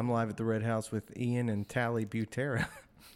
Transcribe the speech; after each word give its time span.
I'm 0.00 0.08
live 0.10 0.30
at 0.30 0.38
the 0.38 0.46
Red 0.46 0.62
House 0.62 0.90
with 0.90 1.14
Ian 1.14 1.50
and 1.50 1.68
Tally 1.68 2.06
Butera. 2.06 2.66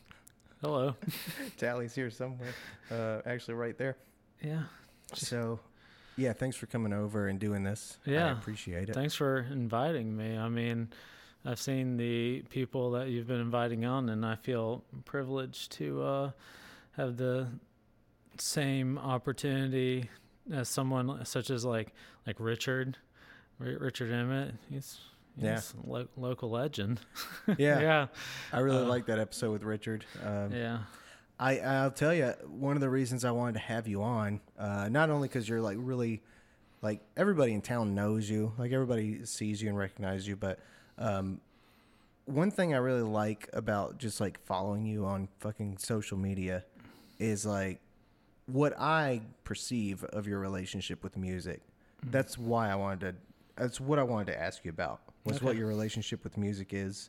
Hello. 0.61 0.95
Tally's 1.57 1.95
here 1.95 2.11
somewhere, 2.11 2.53
uh, 2.91 3.23
actually 3.25 3.55
right 3.55 3.79
there. 3.79 3.97
Yeah. 4.43 4.65
So, 5.15 5.61
yeah, 6.19 6.35
thanks 6.35 6.59
for 6.59 6.67
coming 6.67 6.93
over 6.93 7.29
and 7.29 7.41
doing 7.41 7.63
this. 7.63 7.97
Yeah. 8.05 8.27
I 8.27 8.33
appreciate 8.33 8.91
it. 8.91 8.95
Thanks 8.95 9.15
for 9.15 9.47
inviting 9.51 10.15
me. 10.15 10.37
I 10.37 10.51
mean, 10.51 10.89
I've 11.47 11.59
seen 11.59 11.97
the 11.97 12.43
people 12.51 12.91
that 12.91 13.09
you've 13.09 13.29
been 13.29 13.41
inviting 13.41 13.87
on, 13.87 14.11
and 14.11 14.27
I 14.27 14.35
feel 14.35 14.85
privileged 15.07 15.73
to 15.79 16.03
uh, 16.03 16.31
have 16.99 17.17
the 17.17 17.49
same 18.37 18.99
opportunity 18.99 20.11
as 20.53 20.69
someone 20.69 21.25
such 21.25 21.49
as 21.49 21.65
like 21.65 21.95
like 22.27 22.37
Richard, 22.39 22.99
Ri- 23.59 23.79
Richard 23.79 24.13
Emmett. 24.13 24.57
He's, 24.69 24.99
Yeah. 25.37 25.61
lo- 25.85 26.09
local 26.17 26.51
legend. 26.51 27.01
Yeah, 27.59 27.81
yeah, 27.81 28.07
I 28.53 28.61
really 28.61 28.85
Uh, 28.85 28.89
like 28.89 29.07
that 29.07 29.19
episode 29.19 29.53
with 29.53 29.63
Richard. 29.65 30.05
Um, 30.25 30.53
yeah, 30.53 30.79
I 31.39 31.59
I'll 31.59 31.91
tell 31.91 32.15
you 32.15 32.33
one 32.47 32.77
of 32.77 32.81
the 32.81 32.89
reasons 32.91 33.25
I 33.25 33.31
wanted 33.33 33.55
to 33.55 33.59
have 33.61 33.87
you 33.89 34.03
on, 34.03 34.41
uh, 34.59 34.89
not 34.89 35.11
only 35.11 35.29
because 35.29 35.49
you're 35.49 35.61
like 35.61 35.77
really, 35.81 36.23
like 36.83 37.01
everybody 37.17 37.53
in 37.53 37.61
town 37.63 37.95
knows 37.95 38.31
you, 38.31 38.53
like 38.59 38.73
everybody 38.73 39.25
sees 39.25 39.61
you 39.61 39.69
and 39.69 39.77
recognizes 39.77 40.27
you, 40.29 40.37
but 40.37 40.59
um, 40.99 41.41
one 42.27 42.51
thing 42.51 42.73
I 42.73 42.79
really 42.79 43.03
like 43.03 43.51
about 43.53 43.99
just 43.99 44.21
like 44.21 44.39
following 44.47 44.87
you 44.87 45.05
on 45.05 45.29
fucking 45.41 45.79
social 45.79 46.17
media 46.17 46.65
is 47.19 47.45
like 47.45 47.81
what 48.47 48.73
I 48.79 49.21
perceive 49.45 50.05
of 50.05 50.27
your 50.27 50.39
relationship 50.39 51.03
with 51.03 51.17
music. 51.17 51.61
That's 52.03 52.39
why 52.39 52.71
I 52.71 52.75
wanted 52.77 53.01
to. 53.01 53.15
That's 53.63 53.81
what 53.81 53.99
I 53.99 54.03
wanted 54.03 54.33
to 54.33 54.41
ask 54.41 54.65
you 54.65 54.71
about. 54.71 55.01
Was 55.25 55.43
what 55.43 55.57
your 55.57 55.67
relationship 55.67 56.23
with 56.23 56.37
music 56.37 56.73
is, 56.75 57.09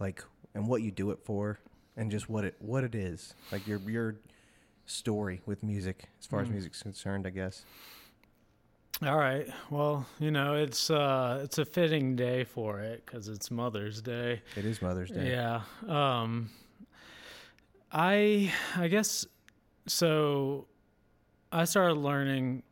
like, 0.00 0.24
and 0.54 0.66
what 0.66 0.80
you 0.82 0.90
do 0.90 1.10
it 1.10 1.18
for, 1.24 1.58
and 1.96 2.10
just 2.10 2.28
what 2.28 2.44
it 2.44 2.54
what 2.58 2.84
it 2.84 2.94
is. 2.94 3.34
Like 3.52 3.66
your 3.66 3.78
your 3.80 4.16
story 4.86 5.40
with 5.46 5.62
music, 5.62 6.04
as 6.20 6.26
far 6.26 6.40
as 6.40 6.48
Mm. 6.48 6.52
music's 6.52 6.82
concerned, 6.82 7.26
I 7.26 7.30
guess. 7.30 7.64
All 9.02 9.18
right. 9.18 9.46
Well, 9.70 10.06
you 10.20 10.30
know, 10.30 10.54
it's 10.54 10.88
uh, 10.88 11.40
it's 11.44 11.58
a 11.58 11.64
fitting 11.64 12.16
day 12.16 12.44
for 12.44 12.80
it 12.80 13.04
because 13.04 13.28
it's 13.28 13.50
Mother's 13.50 14.00
Day. 14.00 14.40
It 14.56 14.64
is 14.64 14.80
Mother's 14.80 15.10
Day. 15.10 15.30
Yeah. 15.30 15.62
Um 15.86 16.50
I 17.92 18.52
I 18.76 18.88
guess 18.88 19.26
so 19.86 20.66
I 21.52 21.64
started 21.64 21.94
learning 21.94 22.62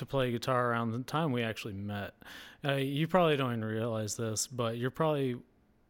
to 0.00 0.06
play 0.06 0.30
guitar 0.32 0.70
around 0.70 0.92
the 0.92 0.98
time 1.00 1.32
we 1.32 1.42
actually 1.42 1.74
met. 1.74 2.14
Uh, 2.64 2.74
you 2.74 3.06
probably 3.06 3.36
don't 3.36 3.52
even 3.52 3.64
realize 3.64 4.16
this, 4.16 4.46
but 4.46 4.76
you're 4.76 4.90
probably 4.90 5.36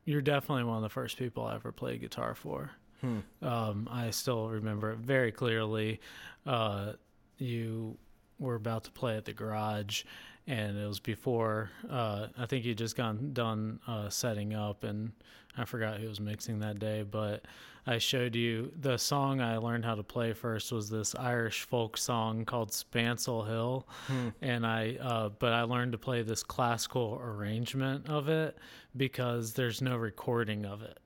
you're 0.05 0.21
definitely 0.21 0.65
one 0.65 0.77
of 0.77 0.83
the 0.83 0.89
first 0.89 1.17
people 1.17 1.45
I 1.45 1.55
ever 1.55 1.73
played 1.73 2.01
guitar 2.01 2.35
for. 2.35 2.71
Hmm. 3.01 3.21
Um, 3.43 3.89
I 3.91 4.11
still 4.11 4.49
remember 4.49 4.93
it 4.93 4.99
very 4.99 5.33
clearly. 5.33 6.01
Uh, 6.47 6.93
you 7.39 7.97
were 8.39 8.57
about 8.57 8.85
to 8.85 8.91
play 8.91 9.17
at 9.17 9.25
the 9.25 9.33
garage, 9.33 10.05
and 10.47 10.77
it 10.79 10.87
was 10.87 11.01
before. 11.01 11.71
Uh, 11.89 12.29
I 12.39 12.47
think 12.47 12.65
you 12.65 12.75
just 12.75 12.97
got 12.97 13.35
done 13.35 13.81
uh, 13.87 14.09
setting 14.09 14.55
up, 14.55 14.85
and 14.85 15.13
I 15.57 15.65
forgot 15.65 15.99
who 16.01 16.09
was 16.09 16.21
mixing 16.21 16.61
that 16.61 16.79
day. 16.79 17.03
But 17.03 17.45
I 17.87 17.99
showed 17.99 18.35
you 18.37 18.73
the 18.79 18.97
song 18.99 19.41
I 19.41 19.57
learned 19.57 19.85
how 19.85 19.95
to 19.95 20.03
play 20.03 20.33
first 20.33 20.71
was 20.73 20.91
this 20.91 21.15
Irish 21.15 21.63
folk 21.63 21.97
song 21.97 22.45
called 22.45 22.71
Spancel 22.71 23.47
Hill, 23.47 23.87
Hmm. 24.07 24.29
and 24.43 24.67
I 24.67 24.97
uh, 25.01 25.29
but 25.31 25.53
I 25.53 25.63
learned 25.63 25.93
to 25.93 25.99
play 25.99 26.23
this 26.23 26.43
classical 26.43 27.21
arrangement 27.23 28.09
of 28.09 28.29
it 28.29 28.57
because 28.97 29.55
there's 29.55 29.81
no 29.83 29.97
recording 29.97 30.65
of 30.67 30.83
it. 30.83 30.99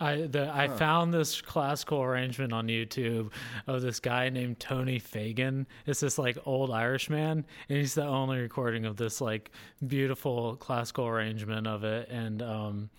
I 0.00 0.22
the 0.22 0.50
I 0.54 0.68
found 0.68 1.12
this 1.12 1.40
classical 1.40 2.02
arrangement 2.02 2.52
on 2.52 2.68
YouTube 2.68 3.30
of 3.66 3.82
this 3.82 3.98
guy 4.00 4.28
named 4.28 4.60
Tony 4.60 4.98
Fagan. 4.98 5.66
It's 5.86 6.00
this 6.00 6.18
like 6.18 6.38
old 6.46 6.70
Irish 6.70 7.10
man, 7.10 7.44
and 7.68 7.78
he's 7.78 7.94
the 7.94 8.04
only 8.04 8.38
recording 8.38 8.84
of 8.84 8.96
this 8.96 9.20
like 9.20 9.50
beautiful 9.86 10.56
classical 10.56 11.06
arrangement 11.06 11.66
of 11.66 11.82
it. 11.84 12.08
And 12.10 12.42
um, 12.42 12.90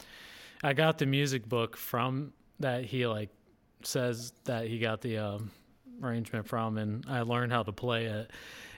I 0.61 0.73
got 0.73 0.97
the 0.97 1.05
music 1.05 1.47
book 1.47 1.77
from 1.77 2.33
that 2.59 2.83
he 2.83 3.07
like 3.07 3.29
says 3.83 4.33
that 4.43 4.67
he 4.67 4.77
got 4.79 4.99
the 5.01 5.17
um, 5.19 5.51
arrangement 6.03 6.47
from, 6.47 6.77
and 6.77 7.05
I 7.07 7.21
learned 7.21 7.53
how 7.53 7.63
to 7.63 7.71
play 7.71 8.05
it. 8.05 8.31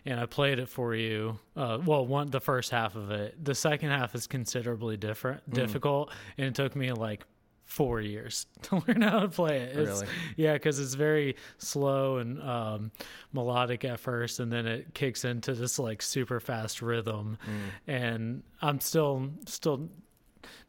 And 0.03 0.20
I 0.20 0.26
played 0.26 0.58
it 0.58 0.68
for 0.68 0.96
you. 0.96 1.38
Uh, 1.56 1.78
well, 1.86 2.08
one 2.08 2.32
the 2.32 2.40
first 2.40 2.72
half 2.72 2.96
of 2.96 3.12
it. 3.12 3.36
The 3.44 3.53
second 3.53 3.90
half 3.92 4.16
is 4.16 4.26
considerably 4.26 4.98
different, 4.98 5.48
Mm. 5.50 5.53
difficult, 5.53 6.12
and 6.40 6.48
it 6.48 6.56
took 6.56 6.76
me 6.76 6.92
like 6.92 7.24
four 7.72 8.02
years 8.02 8.48
to 8.64 8.84
learn 8.86 9.02
how 9.02 9.20
to 9.20 9.30
play 9.30 9.59
it. 9.62 9.78
It's, 9.78 9.90
Really? 9.90 10.08
Yeah, 10.36 10.54
because 10.54 10.78
it's 10.78 10.94
very 10.94 11.38
slow 11.58 12.18
and 12.18 12.42
um, 12.44 12.92
melodic 13.32 13.86
at 13.86 14.00
first, 14.00 14.42
and 14.42 14.52
then 14.52 14.68
it 14.68 14.94
kicks 14.94 15.24
into 15.24 15.54
this 15.54 15.80
like 15.80 16.02
super 16.02 16.42
fast 16.42 16.82
rhythm. 16.82 17.38
Mm. 17.46 17.94
And 17.94 18.44
I'm 18.62 18.82
still 18.82 19.30
still 19.46 19.90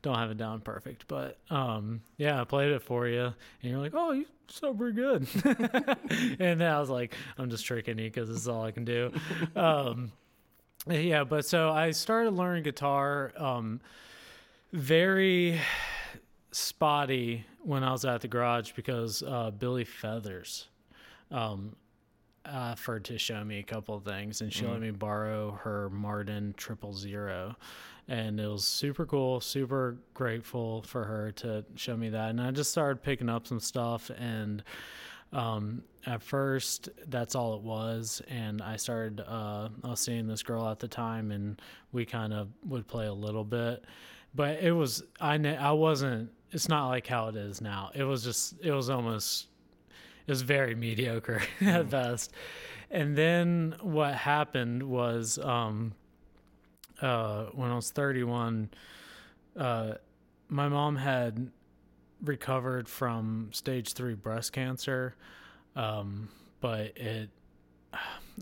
don't 0.02 0.14
have 0.14 0.30
it 0.30 0.36
down 0.36 0.60
perfect, 0.60 1.08
but 1.08 1.38
um, 1.50 2.02
yeah, 2.18 2.40
I 2.40 2.44
played 2.44 2.70
it 2.70 2.82
for 2.82 3.08
you, 3.08 3.24
and 3.24 3.34
you're 3.62 3.80
like, 3.80 3.94
"Oh, 3.94 4.12
you 4.12 4.26
so 4.46 4.72
pretty 4.72 4.94
good," 4.94 5.26
and 6.38 6.60
then 6.60 6.62
I 6.62 6.78
was 6.78 6.90
like, 6.90 7.14
"I'm 7.36 7.50
just 7.50 7.64
tricking 7.64 7.98
you 7.98 8.04
because 8.10 8.28
this 8.28 8.38
is 8.38 8.48
all 8.48 8.64
I 8.64 8.70
can 8.70 8.84
do." 8.84 9.12
um, 9.56 10.12
yeah, 10.88 11.24
but 11.24 11.44
so 11.46 11.70
I 11.70 11.90
started 11.90 12.30
learning 12.34 12.62
guitar. 12.62 13.32
Um, 13.36 13.80
very 14.72 15.60
spotty 16.52 17.44
when 17.62 17.82
I 17.82 17.92
was 17.92 18.04
at 18.04 18.20
the 18.20 18.28
garage 18.28 18.72
because 18.72 19.22
uh, 19.22 19.50
Billy 19.50 19.84
Feathers 19.84 20.68
um, 21.30 21.74
offered 22.46 23.04
to 23.06 23.18
show 23.18 23.42
me 23.42 23.58
a 23.58 23.62
couple 23.62 23.94
of 23.96 24.04
things, 24.04 24.40
and 24.40 24.52
she 24.52 24.66
let 24.66 24.80
me 24.80 24.90
borrow 24.90 25.52
her 25.62 25.90
Martin 25.90 26.54
Triple 26.56 26.92
Zero, 26.92 27.56
and 28.08 28.38
it 28.38 28.46
was 28.46 28.66
super 28.66 29.06
cool, 29.06 29.40
super 29.40 29.96
grateful 30.14 30.82
for 30.82 31.04
her 31.04 31.32
to 31.32 31.64
show 31.74 31.96
me 31.96 32.10
that, 32.10 32.30
and 32.30 32.40
I 32.40 32.50
just 32.50 32.70
started 32.70 33.02
picking 33.02 33.28
up 33.28 33.46
some 33.46 33.60
stuff 33.60 34.10
and. 34.16 34.62
Um, 35.34 35.84
at 36.04 36.22
first, 36.22 36.90
that's 37.06 37.34
all 37.34 37.54
it 37.54 37.62
was, 37.62 38.20
and 38.28 38.60
I 38.60 38.76
started. 38.76 39.20
Uh, 39.20 39.70
I 39.82 39.88
was 39.88 40.00
seeing 40.00 40.26
this 40.26 40.42
girl 40.42 40.68
at 40.68 40.78
the 40.78 40.88
time, 40.88 41.30
and 41.30 41.58
we 41.90 42.04
kind 42.04 42.34
of 42.34 42.48
would 42.66 42.86
play 42.86 43.06
a 43.06 43.14
little 43.14 43.42
bit, 43.42 43.82
but 44.34 44.62
it 44.62 44.72
was 44.72 45.02
I. 45.22 45.36
I 45.36 45.72
wasn't. 45.72 46.30
It's 46.52 46.68
not 46.68 46.88
like 46.88 47.06
how 47.06 47.28
it 47.28 47.36
is 47.36 47.60
now. 47.60 47.90
It 47.94 48.04
was 48.04 48.22
just. 48.22 48.54
It 48.62 48.72
was 48.72 48.90
almost. 48.90 49.48
It 50.26 50.30
was 50.30 50.42
very 50.42 50.74
mediocre 50.74 51.42
at 51.60 51.90
best, 51.90 52.32
and 52.90 53.16
then 53.16 53.74
what 53.80 54.14
happened 54.14 54.82
was, 54.82 55.38
um, 55.38 55.94
uh, 57.00 57.46
when 57.46 57.70
I 57.70 57.74
was 57.74 57.90
thirty-one, 57.90 58.70
uh, 59.56 59.94
my 60.48 60.68
mom 60.68 60.96
had 60.96 61.50
recovered 62.22 62.88
from 62.88 63.48
stage 63.52 63.94
three 63.94 64.14
breast 64.14 64.52
cancer, 64.52 65.16
um, 65.74 66.28
but 66.60 66.96
it 66.96 67.30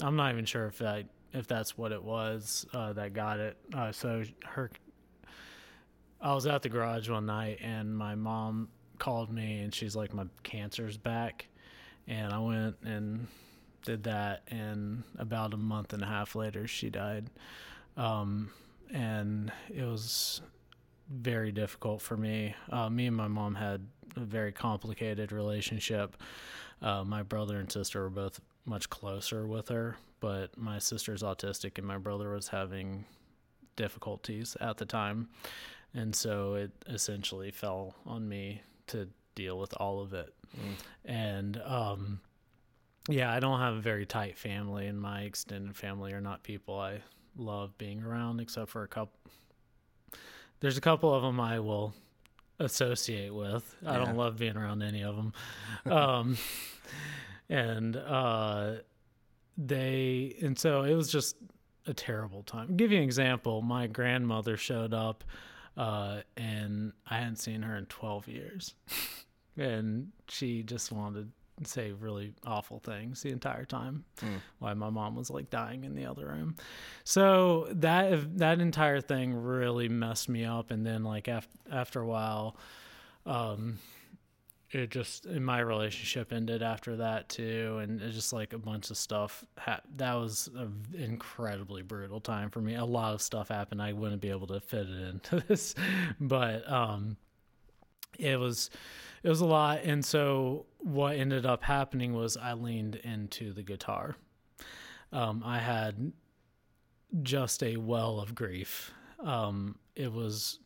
I'm 0.03 0.17
not 0.17 0.33
even 0.33 0.45
sure 0.45 0.67
if 0.67 0.79
that 0.79 1.07
if 1.33 1.47
that's 1.47 1.79
what 1.79 1.93
it 1.93 2.03
was 2.03 2.67
uh, 2.73 2.93
that 2.95 3.15
got 3.15 3.39
it. 3.39 3.57
Uh, 3.75 3.93
so 3.93 4.25
her, 4.45 4.71
I 6.21 6.35
was 6.35 6.47
at 6.47 6.63
the 6.63 6.69
garage 6.69 7.09
one 7.09 7.27
night 7.27 7.59
and 7.63 7.97
my 7.97 8.15
mom 8.15 8.69
called 8.99 9.33
me 9.33 9.61
and 9.61 9.75
she's 9.75 9.97
like, 9.97 10.13
my 10.13 10.27
cancer's 10.43 10.97
back, 10.97 11.47
and 12.07 12.33
I 12.33 12.39
went 12.39 12.77
and 12.85 13.27
did 13.85 14.05
that, 14.05 14.43
and 14.49 15.03
about 15.19 15.55
a 15.55 15.57
month 15.57 15.93
and 15.93 16.03
a 16.03 16.07
half 16.07 16.35
later 16.35 16.67
she 16.67 16.91
died, 16.91 17.31
um, 17.97 18.51
and 18.93 19.51
it 19.75 19.85
was 19.85 20.43
very 21.09 21.51
difficult 21.51 22.03
for 22.03 22.17
me. 22.17 22.55
Uh, 22.71 22.91
me 22.91 23.07
and 23.07 23.17
my 23.17 23.29
mom 23.29 23.55
had 23.55 23.87
a 24.17 24.21
very 24.21 24.53
complicated 24.53 25.33
relationship. 25.33 26.17
Uh, 26.83 27.05
my 27.05 27.23
brother 27.23 27.59
and 27.59 27.71
sister 27.71 28.03
were 28.03 28.11
both 28.11 28.41
much 28.65 28.91
closer 28.91 29.47
with 29.47 29.69
her, 29.69 29.97
but 30.21 30.57
my 30.59 30.79
sister's 30.79 31.23
autistic 31.23 31.79
and 31.79 31.87
my 31.87 31.99
brother 31.99 32.35
was 32.35 32.49
having 32.49 33.05
difficulties 33.77 34.57
at 34.61 34.77
the 34.77 34.85
time. 34.85 35.29
And 35.95 36.15
so 36.15 36.55
it 36.55 36.71
essentially 36.87 37.51
fell 37.51 37.95
on 38.07 38.29
me 38.29 38.63
to 38.89 39.09
deal 39.35 39.59
with 39.59 39.75
all 39.79 40.01
of 40.01 40.13
it. 40.15 40.33
Mm. 40.57 40.75
And 41.05 41.63
um, 41.65 42.21
yeah, 43.09 43.33
I 43.33 43.41
don't 43.41 43.61
have 43.61 43.75
a 43.75 43.81
very 43.81 44.07
tight 44.07 44.39
family, 44.39 44.87
and 44.87 45.01
my 45.01 45.23
extended 45.23 45.77
family 45.77 46.13
are 46.13 46.21
not 46.21 46.43
people 46.43 46.79
I 46.79 47.01
love 47.37 47.77
being 47.79 48.03
around, 48.03 48.41
except 48.41 48.71
for 48.71 48.83
a 48.83 48.89
couple. 48.89 49.19
There's 50.61 50.77
a 50.77 50.83
couple 50.83 51.13
of 51.13 51.23
them 51.23 51.41
I 51.41 51.59
will 51.61 51.95
associate 52.59 53.35
with. 53.35 53.75
I 53.87 53.97
don't 53.97 54.17
love 54.17 54.37
being 54.37 54.57
around 54.57 54.83
any 54.83 55.03
of 55.03 55.17
them. 55.17 55.33
um, 55.91 56.37
and 57.49 57.97
uh, 57.97 58.75
they, 59.57 60.37
and 60.43 60.59
so 60.59 60.83
it 60.83 60.95
was 60.95 61.11
just 61.11 61.37
a 61.87 61.95
terrible 61.95 62.43
time. 62.43 62.77
give 62.77 62.93
you 62.93 62.99
an 62.99 63.05
example. 63.05 63.63
My 63.63 63.87
grandmother 63.87 64.59
showed 64.59 64.93
up 64.93 65.25
uh, 65.81 66.21
and 66.37 66.93
I 67.09 67.17
hadn't 67.21 67.37
seen 67.37 67.63
her 67.63 67.75
in 67.75 67.87
12 67.87 68.29
years, 68.29 68.75
and 69.57 70.13
she 70.29 70.63
just 70.63 70.93
wanted 70.93 71.33
to 71.63 71.71
say 71.71 71.93
really 71.93 72.35
awful 72.45 72.81
things 72.81 73.23
the 73.23 73.31
entire 73.31 73.65
time. 73.65 74.05
Mm. 74.21 74.43
While 74.59 74.75
my 74.75 74.91
mom 74.91 75.17
was 75.17 75.31
like 75.31 75.49
dying 75.49 75.85
in 75.85 75.95
the 75.95 76.05
other 76.05 76.27
room, 76.27 76.57
so 77.05 77.69
that 77.71 78.37
that 78.37 78.61
entire 78.61 79.01
thing 79.01 79.33
really 79.33 79.89
messed 79.89 80.29
me 80.29 80.45
up. 80.45 80.71
And 80.71 80.85
then 80.85 81.03
like 81.03 81.29
after 81.29 81.57
after 81.73 82.01
a 82.03 82.07
while, 82.07 82.57
um, 83.25 83.79
it 84.73 84.91
just 84.91 85.27
in 85.27 85.45
my 85.45 85.59
relationship 85.59 86.33
ended 86.33 86.63
after 86.63 86.97
that 86.97 87.29
too 87.29 87.79
and 87.83 88.01
it's 88.01 88.15
just 88.15 88.33
like 88.33 88.53
a 88.53 88.59
bunch 88.59 88.91
of 88.91 88.97
stuff 88.97 89.45
ha- 89.59 89.81
that 89.97 90.15
was 90.15 90.49
an 90.57 90.85
incredibly 90.97 91.83
brutal 91.83 92.21
time 92.21 92.51
for 92.51 92.61
me. 92.61 92.75
A 92.75 92.85
lot 92.85 93.15
of 93.15 93.21
stuff 93.21 93.49
happened. 93.49 93.83
I 93.83 93.93
wouldn't 93.93 94.21
be 94.21 94.31
able 94.31 94.47
to 94.49 94.61
fit 94.61 94.87
it 94.89 95.09
into 95.09 95.41
this 95.49 95.75
but 96.21 96.71
um 96.71 97.17
it 98.19 98.39
was 98.39 98.71
it 99.23 99.29
was 99.29 99.41
a 99.41 99.47
lot. 99.47 99.81
And 99.83 100.05
so 100.05 100.67
what 100.79 101.17
ended 101.17 101.45
up 101.45 101.63
happening 101.63 102.15
was 102.15 102.37
i 102.37 102.53
leaned 102.53 102.97
into 102.97 103.53
the 103.53 103.63
guitar. 103.63 104.17
Um 105.13 105.43
i 105.45 105.59
had 105.59 106.13
just 107.23 107.63
a 107.63 107.77
well 107.77 108.21
of 108.21 108.35
grief. 108.35 108.93
Um 109.19 109.77
it 109.97 110.13
was 110.13 110.61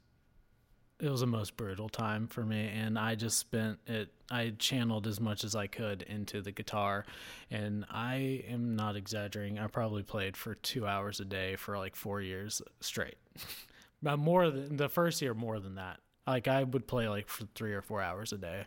it 1.04 1.10
was 1.10 1.20
the 1.20 1.26
most 1.26 1.56
brutal 1.56 1.88
time 1.88 2.26
for 2.26 2.44
me 2.44 2.70
and 2.74 2.98
i 2.98 3.14
just 3.14 3.38
spent 3.38 3.78
it 3.86 4.08
i 4.30 4.52
channeled 4.58 5.06
as 5.06 5.20
much 5.20 5.44
as 5.44 5.54
i 5.54 5.66
could 5.66 6.02
into 6.02 6.40
the 6.40 6.50
guitar 6.50 7.04
and 7.50 7.84
i 7.90 8.42
am 8.48 8.74
not 8.74 8.96
exaggerating 8.96 9.58
i 9.58 9.66
probably 9.66 10.02
played 10.02 10.34
for 10.34 10.54
two 10.54 10.86
hours 10.86 11.20
a 11.20 11.24
day 11.24 11.56
for 11.56 11.76
like 11.76 11.94
four 11.94 12.20
years 12.20 12.62
straight. 12.80 13.16
But 14.02 14.18
more 14.18 14.50
than 14.50 14.76
the 14.76 14.90
first 14.90 15.22
year 15.22 15.32
more 15.32 15.58
than 15.60 15.76
that. 15.76 15.98
Like 16.26 16.46
i 16.46 16.62
would 16.62 16.86
play 16.86 17.08
like 17.08 17.26
for 17.26 17.46
three 17.54 17.72
or 17.72 17.80
four 17.80 18.02
hours 18.02 18.34
a 18.34 18.36
day 18.36 18.64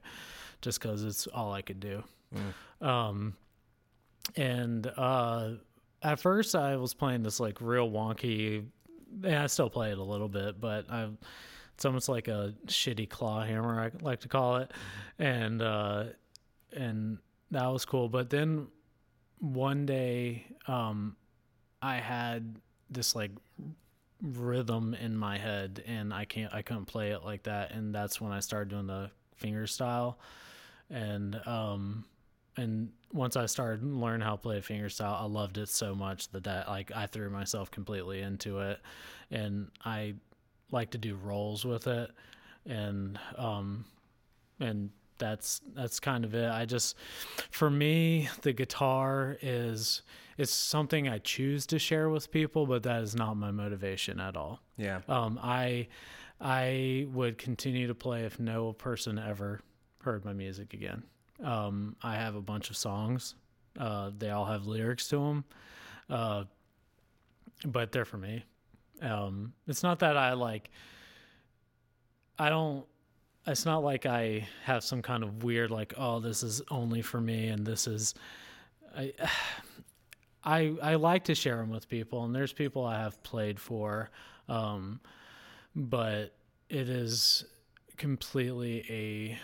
just 0.63 0.81
because 0.81 1.03
it's 1.03 1.27
all 1.27 1.53
i 1.53 1.61
could 1.61 1.79
do. 1.79 2.03
Um 2.81 3.35
and 4.35 4.91
uh 4.97 5.51
at 6.01 6.19
first 6.19 6.55
i 6.55 6.75
was 6.75 6.93
playing 6.93 7.21
this 7.21 7.39
like 7.39 7.61
real 7.61 7.89
wonky 7.89 8.65
and 9.23 9.35
i 9.35 9.47
still 9.47 9.69
play 9.69 9.91
it 9.91 9.97
a 9.97 10.03
little 10.03 10.27
bit 10.27 10.59
but 10.59 10.89
i 10.91 11.07
it's 11.77 11.85
almost 11.85 12.09
like 12.09 12.27
a 12.27 12.55
shitty 12.65 13.07
claw 13.07 13.43
hammer 13.43 13.79
i 13.79 13.91
like 14.03 14.21
to 14.21 14.27
call 14.27 14.55
it. 14.57 14.71
And 15.19 15.61
uh 15.61 16.05
and 16.75 17.19
that 17.51 17.67
was 17.67 17.85
cool. 17.85 18.09
But 18.09 18.31
then 18.31 18.65
one 19.37 19.85
day 19.85 20.47
um 20.65 21.15
i 21.83 21.97
had 21.97 22.55
this 22.89 23.15
like 23.15 23.29
rhythm 24.23 24.95
in 24.95 25.15
my 25.15 25.37
head 25.37 25.83
and 25.85 26.11
i 26.11 26.25
can't 26.25 26.51
i 26.51 26.63
couldn't 26.63 26.85
play 26.85 27.11
it 27.11 27.23
like 27.23 27.43
that. 27.43 27.69
And 27.69 27.93
that's 27.93 28.19
when 28.19 28.31
i 28.31 28.39
started 28.39 28.69
doing 28.69 28.87
the 28.87 29.11
finger 29.35 29.67
style. 29.67 30.17
And 30.89 31.39
um 31.45 32.05
and 32.59 32.89
once 33.13 33.35
I 33.35 33.45
started 33.45 33.83
learning 33.83 34.25
how 34.25 34.31
to 34.31 34.37
play 34.41 34.59
finger 34.61 34.89
style, 34.89 35.15
I 35.21 35.25
loved 35.25 35.59
it 35.59 35.69
so 35.69 35.93
much 35.93 36.29
that 36.29 36.45
that 36.45 36.67
like 36.67 36.91
I 36.91 37.05
threw 37.05 37.29
myself 37.29 37.69
completely 37.69 38.21
into 38.21 38.59
it, 38.61 38.79
and 39.29 39.69
I 39.85 40.15
like 40.71 40.91
to 40.91 40.97
do 40.97 41.15
rolls 41.15 41.65
with 41.65 41.87
it, 41.87 42.11
and 42.65 43.19
um, 43.37 43.85
and 44.59 44.89
that's 45.17 45.61
that's 45.73 45.99
kind 45.99 46.25
of 46.25 46.33
it. 46.35 46.49
I 46.49 46.65
just, 46.65 46.95
for 47.51 47.69
me, 47.69 48.29
the 48.41 48.53
guitar 48.53 49.37
is 49.41 50.01
it's 50.37 50.53
something 50.53 51.07
I 51.07 51.17
choose 51.19 51.65
to 51.67 51.79
share 51.79 52.09
with 52.09 52.31
people, 52.31 52.65
but 52.65 52.83
that 52.83 53.01
is 53.01 53.15
not 53.15 53.35
my 53.35 53.51
motivation 53.51 54.19
at 54.19 54.37
all. 54.37 54.59
Yeah. 54.77 55.01
Um, 55.07 55.39
I 55.41 55.87
I 56.39 57.07
would 57.11 57.37
continue 57.37 57.87
to 57.87 57.95
play 57.95 58.25
if 58.25 58.39
no 58.39 58.73
person 58.73 59.17
ever 59.17 59.61
heard 60.03 60.23
my 60.23 60.33
music 60.33 60.73
again. 60.73 61.03
Um, 61.43 61.95
I 62.03 62.15
have 62.15 62.35
a 62.35 62.41
bunch 62.41 62.69
of 62.69 62.77
songs. 62.77 63.35
Uh, 63.77 64.11
they 64.17 64.29
all 64.29 64.45
have 64.45 64.65
lyrics 64.65 65.07
to 65.09 65.17
them, 65.17 65.45
uh, 66.09 66.43
but 67.65 67.91
they're 67.91 68.05
for 68.05 68.17
me. 68.17 68.43
Um, 69.01 69.53
it's 69.67 69.83
not 69.83 69.99
that 69.99 70.17
I 70.17 70.33
like. 70.33 70.69
I 72.39 72.49
don't. 72.49 72.85
It's 73.45 73.65
not 73.65 73.83
like 73.83 74.05
I 74.05 74.47
have 74.63 74.83
some 74.83 75.01
kind 75.01 75.23
of 75.23 75.43
weird 75.43 75.71
like, 75.71 75.93
oh, 75.97 76.19
this 76.19 76.43
is 76.43 76.61
only 76.69 77.01
for 77.01 77.21
me, 77.21 77.47
and 77.47 77.65
this 77.65 77.87
is. 77.87 78.13
I, 78.95 79.13
I 80.43 80.75
I 80.81 80.95
like 80.95 81.25
to 81.25 81.35
share 81.35 81.57
them 81.57 81.69
with 81.69 81.89
people, 81.89 82.23
and 82.23 82.33
there's 82.33 82.53
people 82.53 82.85
I 82.85 82.99
have 82.99 83.21
played 83.23 83.59
for, 83.59 84.09
um, 84.47 85.01
but 85.75 86.35
it 86.69 86.89
is 86.89 87.43
completely 87.97 88.85
a 88.89 89.39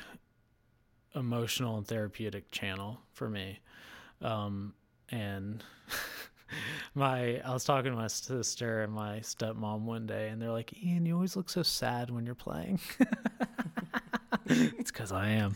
emotional 1.19 1.77
and 1.77 1.87
therapeutic 1.87 2.49
channel 2.51 2.99
for 3.11 3.29
me. 3.29 3.59
Um, 4.21 4.73
and 5.09 5.63
my, 6.95 7.39
I 7.39 7.53
was 7.53 7.63
talking 7.63 7.91
to 7.91 7.97
my 7.97 8.07
sister 8.07 8.81
and 8.83 8.93
my 8.93 9.19
stepmom 9.19 9.81
one 9.81 10.05
day, 10.05 10.29
and 10.29 10.41
they're 10.41 10.51
like, 10.51 10.73
"Ian, 10.83 11.05
you 11.05 11.15
always 11.15 11.35
look 11.35 11.49
so 11.49 11.63
sad 11.63 12.09
when 12.09 12.25
you're 12.25 12.35
playing." 12.35 12.79
it's 14.45 14.91
because 14.91 15.11
I 15.11 15.29
am. 15.29 15.55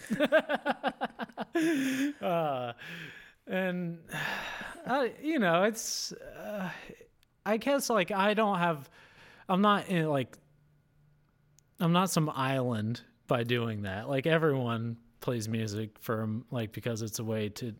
uh, 2.21 2.73
and 3.47 3.99
I, 4.87 5.13
you 5.21 5.39
know, 5.39 5.63
it's, 5.63 6.13
uh, 6.13 6.69
I 7.45 7.57
guess 7.57 7.89
like 7.89 8.11
I 8.11 8.33
don't 8.33 8.57
have, 8.57 8.89
I'm 9.49 9.61
not 9.61 9.87
in 9.89 10.07
like, 10.07 10.37
I'm 11.79 11.91
not 11.91 12.09
some 12.09 12.29
island 12.29 13.01
by 13.27 13.43
doing 13.43 13.83
that. 13.83 14.09
Like 14.09 14.25
everyone 14.25 14.97
plays 15.19 15.49
music 15.49 15.91
for 15.99 16.29
like 16.51 16.71
because 16.71 17.01
it's 17.01 17.19
a 17.19 17.23
way 17.23 17.49
to 17.49 17.73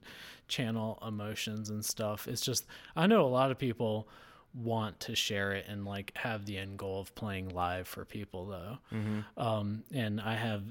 channel 0.48 1.02
emotions 1.06 1.70
and 1.70 1.84
stuff. 1.84 2.28
It's 2.28 2.42
just 2.42 2.66
I 2.96 3.08
know 3.08 3.26
a 3.26 3.28
lot 3.28 3.52
of 3.52 3.58
people 3.58 4.08
want 4.54 5.00
to 5.02 5.16
share 5.16 5.52
it 5.54 5.66
and 5.68 5.86
like 5.86 6.12
have 6.16 6.46
the 6.46 6.58
end 6.58 6.78
goal 6.80 7.00
of 7.02 7.14
playing 7.16 7.50
live 7.50 7.88
for 7.88 8.06
people 8.06 8.46
though. 8.48 8.78
Mm-hmm. 8.94 9.40
Um, 9.40 9.84
and 9.94 10.20
I 10.22 10.36
have 10.36 10.64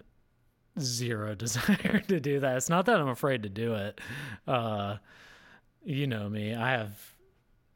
zero 0.80 1.34
desire 1.36 2.02
to 2.08 2.20
do 2.20 2.40
that. 2.40 2.56
It's 2.56 2.68
not 2.68 2.86
that 2.86 3.00
I'm 3.00 3.08
afraid 3.08 3.42
to 3.44 3.48
do 3.48 3.74
it. 3.74 4.00
Uh, 4.46 4.96
you 5.84 6.06
know 6.06 6.28
me. 6.28 6.54
I 6.54 6.70
have 6.72 6.98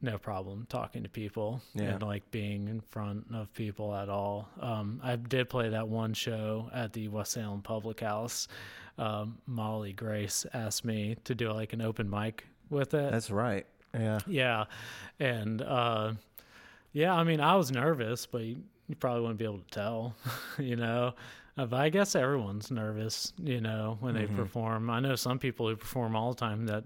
no 0.01 0.17
problem 0.17 0.65
talking 0.67 1.03
to 1.03 1.09
people 1.09 1.61
Yeah. 1.75 1.93
and 1.93 2.01
like 2.03 2.29
being 2.31 2.67
in 2.67 2.81
front 2.81 3.27
of 3.33 3.53
people 3.53 3.93
at 3.95 4.09
all. 4.09 4.49
Um, 4.59 4.99
I 5.03 5.15
did 5.15 5.47
play 5.47 5.69
that 5.69 5.87
one 5.87 6.13
show 6.13 6.69
at 6.73 6.91
the 6.93 7.07
West 7.07 7.33
Salem 7.33 7.61
Public 7.61 7.99
House. 7.99 8.47
Um, 9.01 9.37
Molly 9.47 9.93
Grace 9.93 10.45
asked 10.53 10.85
me 10.85 11.15
to 11.23 11.33
do 11.35 11.51
like 11.51 11.73
an 11.73 11.81
open 11.81 12.09
mic 12.09 12.45
with 12.69 12.93
it. 12.93 13.11
That's 13.11 13.31
right. 13.31 13.65
Yeah. 13.93 14.19
Yeah. 14.27 14.65
And 15.19 15.61
uh 15.61 16.13
yeah, 16.93 17.13
I 17.13 17.23
mean 17.23 17.39
I 17.41 17.55
was 17.55 17.71
nervous, 17.71 18.25
but 18.25 18.41
you, 18.43 18.57
you 18.87 18.95
probably 18.95 19.21
wouldn't 19.21 19.39
be 19.39 19.45
able 19.45 19.59
to 19.59 19.71
tell, 19.71 20.15
you 20.59 20.75
know. 20.75 21.13
Uh, 21.57 21.65
but 21.65 21.79
I 21.81 21.89
guess 21.89 22.15
everyone's 22.15 22.69
nervous, 22.71 23.33
you 23.41 23.59
know, 23.59 23.97
when 24.01 24.13
they 24.13 24.25
Mhm. 24.25 24.35
perform. 24.35 24.89
I 24.89 24.99
know 25.01 25.15
some 25.15 25.39
people 25.39 25.67
who 25.67 25.75
perform 25.75 26.15
all 26.15 26.33
the 26.33 26.39
time 26.39 26.65
that 26.67 26.83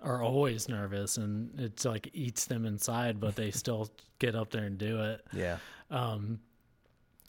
are 0.00 0.22
always 0.22 0.68
nervous 0.68 1.16
and 1.16 1.58
it's 1.58 1.84
like 1.84 2.10
eats 2.12 2.44
them 2.46 2.64
inside, 2.66 3.18
but 3.20 3.34
they 3.36 3.50
still 3.62 3.90
get 4.18 4.34
up 4.34 4.50
there 4.50 4.64
and 4.64 4.76
do 4.78 5.00
it. 5.02 5.24
Yeah. 5.32 5.58
Um, 5.90 6.40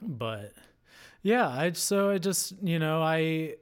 but 0.02 0.54
yeah, 1.22 1.48
I 1.48 1.72
so 1.72 2.10
I 2.10 2.18
just 2.18 2.54
you 2.62 2.80
know 2.80 3.02
I 3.02 3.56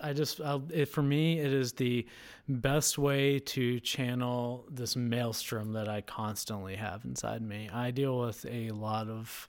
I 0.00 0.12
just 0.12 0.40
I'll, 0.40 0.64
it, 0.72 0.86
for 0.86 1.02
me 1.02 1.38
it 1.38 1.52
is 1.52 1.72
the 1.74 2.06
best 2.48 2.98
way 2.98 3.38
to 3.38 3.78
channel 3.80 4.66
this 4.68 4.96
maelstrom 4.96 5.72
that 5.74 5.88
I 5.88 6.00
constantly 6.00 6.74
have 6.76 7.04
inside 7.04 7.40
me. 7.40 7.68
I 7.72 7.92
deal 7.92 8.18
with 8.18 8.44
a 8.46 8.70
lot 8.70 9.08
of 9.08 9.48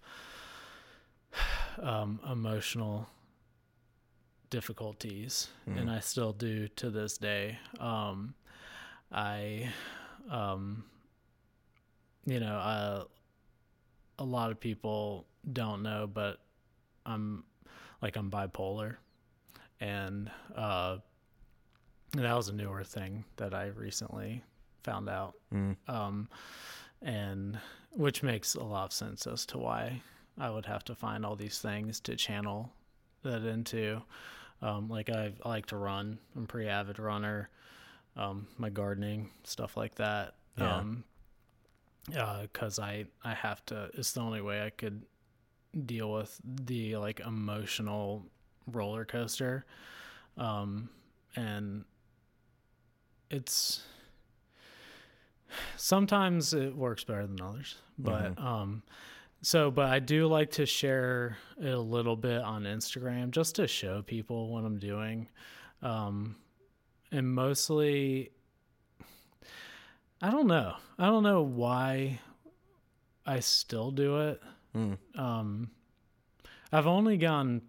um, 1.81 2.19
emotional 2.31 3.07
difficulties, 4.51 5.47
and 5.79 5.89
I 5.89 5.99
still 5.99 6.33
do 6.33 6.67
to 6.67 6.91
this 6.91 7.17
day. 7.17 7.57
Um, 7.79 8.35
I, 9.11 9.69
um, 10.29 10.83
you 12.27 12.39
know, 12.39 12.55
uh, 12.55 13.03
a 14.19 14.23
lot 14.23 14.51
of 14.51 14.59
people 14.59 15.25
don't 15.51 15.81
know, 15.81 16.07
but 16.11 16.39
I'm 17.05 17.43
like 18.01 18.15
I'm 18.15 18.29
bipolar, 18.29 18.97
and 19.79 20.29
uh, 20.55 20.97
that 22.13 22.33
was 22.35 22.49
a 22.49 22.53
newer 22.53 22.83
thing 22.83 23.23
that 23.37 23.53
I 23.53 23.67
recently 23.67 24.43
found 24.83 25.09
out, 25.09 25.35
Mm. 25.53 25.75
um, 25.87 26.29
and 27.01 27.59
which 27.91 28.23
makes 28.23 28.55
a 28.55 28.63
lot 28.63 28.85
of 28.85 28.93
sense 28.93 29.27
as 29.27 29.45
to 29.47 29.57
why 29.57 30.01
I 30.39 30.49
would 30.49 30.65
have 30.65 30.83
to 30.85 30.95
find 30.95 31.25
all 31.25 31.35
these 31.35 31.59
things 31.59 31.99
to 32.01 32.15
channel 32.15 32.71
that 33.23 33.43
into. 33.45 34.01
Um, 34.61 34.89
like 34.89 35.09
I, 35.09 35.31
I 35.43 35.49
like 35.49 35.65
to 35.67 35.77
run. 35.77 36.17
I'm 36.35 36.43
a 36.43 36.47
pretty 36.47 36.69
avid 36.69 36.97
runner. 36.99 37.49
Um, 38.15 38.47
my 38.57 38.69
gardening 38.69 39.29
stuff 39.43 39.75
like 39.77 39.95
that. 39.95 40.35
Yeah. 40.57 40.75
Um, 40.77 41.03
because 42.41 42.79
I 42.79 43.05
I 43.23 43.33
have 43.33 43.65
to. 43.67 43.89
It's 43.93 44.11
the 44.11 44.21
only 44.21 44.41
way 44.41 44.63
I 44.65 44.69
could 44.69 45.03
deal 45.85 46.11
with 46.11 46.39
the 46.43 46.97
like 46.97 47.19
emotional 47.21 48.25
roller 48.71 49.05
coaster, 49.05 49.65
um, 50.37 50.89
and 51.35 51.85
it's 53.29 53.83
sometimes 55.77 56.53
it 56.53 56.75
works 56.75 57.03
better 57.03 57.27
than 57.27 57.41
others, 57.41 57.75
but 57.97 58.39
um. 58.39 58.83
So, 59.45 59.69
but 59.69 59.87
I 59.87 59.99
do 59.99 60.27
like 60.27 60.51
to 60.51 60.65
share 60.65 61.37
it 61.59 61.67
a 61.67 61.77
little 61.77 62.15
bit 62.15 62.41
on 62.41 62.63
Instagram 62.63 63.31
just 63.31 63.55
to 63.57 63.67
show 63.67 64.01
people 64.01 64.47
what 64.47 64.63
I'm 64.63 64.79
doing. 64.79 65.27
Um, 65.81 66.37
and 67.11 67.27
mostly, 67.27 68.31
I 70.21 70.31
don't 70.31 70.47
know. 70.47 70.75
I 70.97 71.07
don't 71.07 71.23
know 71.23 71.41
why 71.41 72.21
I 73.25 73.41
still 73.41 73.91
do 73.91 74.29
it. 74.29 74.41
Mm. 74.73 74.97
Um, 75.17 75.71
I've 76.71 76.87
only 76.87 77.17
gotten 77.17 77.63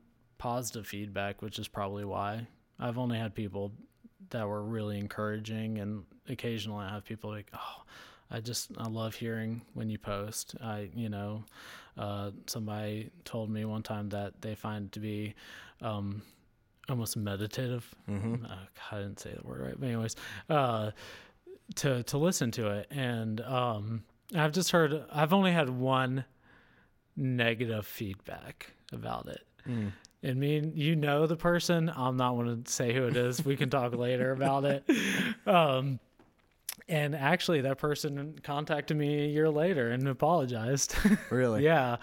positive 0.44 0.86
feedback, 0.86 1.40
which 1.40 1.58
is 1.58 1.68
probably 1.68 2.04
why. 2.04 2.46
I've 2.78 2.98
only 2.98 3.16
had 3.16 3.34
people 3.34 3.72
that 4.28 4.46
were 4.46 4.62
really 4.62 4.98
encouraging, 4.98 5.78
and 5.78 6.04
occasionally 6.28 6.84
I 6.84 6.90
have 6.90 7.06
people 7.06 7.30
like, 7.30 7.50
"Oh, 7.54 7.82
I 8.30 8.40
just 8.40 8.70
I 8.76 8.86
love 8.88 9.14
hearing 9.14 9.62
when 9.72 9.88
you 9.88 9.96
post." 9.96 10.54
I, 10.62 10.90
you 10.94 11.08
know, 11.08 11.44
uh, 11.96 12.32
somebody 12.46 13.10
told 13.24 13.48
me 13.48 13.64
one 13.64 13.82
time 13.82 14.10
that 14.10 14.42
they 14.42 14.54
find 14.54 14.84
it 14.84 14.92
to 14.92 15.00
be 15.00 15.34
um, 15.80 16.20
almost 16.90 17.16
meditative. 17.16 17.94
Mm-hmm. 18.06 18.44
Uh, 18.44 18.66
I 18.92 18.98
didn't 18.98 19.20
say 19.20 19.32
the 19.34 19.48
word 19.48 19.62
right, 19.62 19.80
but 19.80 19.86
anyways, 19.86 20.14
uh, 20.50 20.90
to 21.76 22.02
to 22.02 22.18
listen 22.18 22.50
to 22.50 22.68
it, 22.68 22.88
and 22.90 23.40
um, 23.40 24.04
I've 24.36 24.52
just 24.52 24.72
heard. 24.72 25.04
I've 25.10 25.32
only 25.32 25.52
had 25.52 25.70
one 25.70 26.26
negative 27.16 27.86
feedback 27.86 28.74
about 28.92 29.28
it. 29.28 29.46
Mm. 29.66 29.92
And 30.24 30.40
me, 30.40 30.72
you 30.74 30.96
know 30.96 31.26
the 31.26 31.36
person. 31.36 31.92
I'm 31.94 32.16
not 32.16 32.32
going 32.32 32.64
to 32.64 32.70
say 32.70 32.94
who 32.94 33.06
it 33.06 33.16
is. 33.16 33.44
We 33.44 33.56
can 33.56 33.68
talk 33.68 33.94
later 33.96 34.32
about 34.32 34.64
it. 34.64 34.84
Um, 35.46 36.00
and 36.88 37.14
actually, 37.14 37.60
that 37.62 37.78
person 37.78 38.38
contacted 38.42 38.96
me 38.96 39.24
a 39.24 39.28
year 39.28 39.50
later 39.50 39.90
and 39.90 40.08
apologized. 40.08 40.96
Really? 41.30 41.62
yeah, 41.64 41.96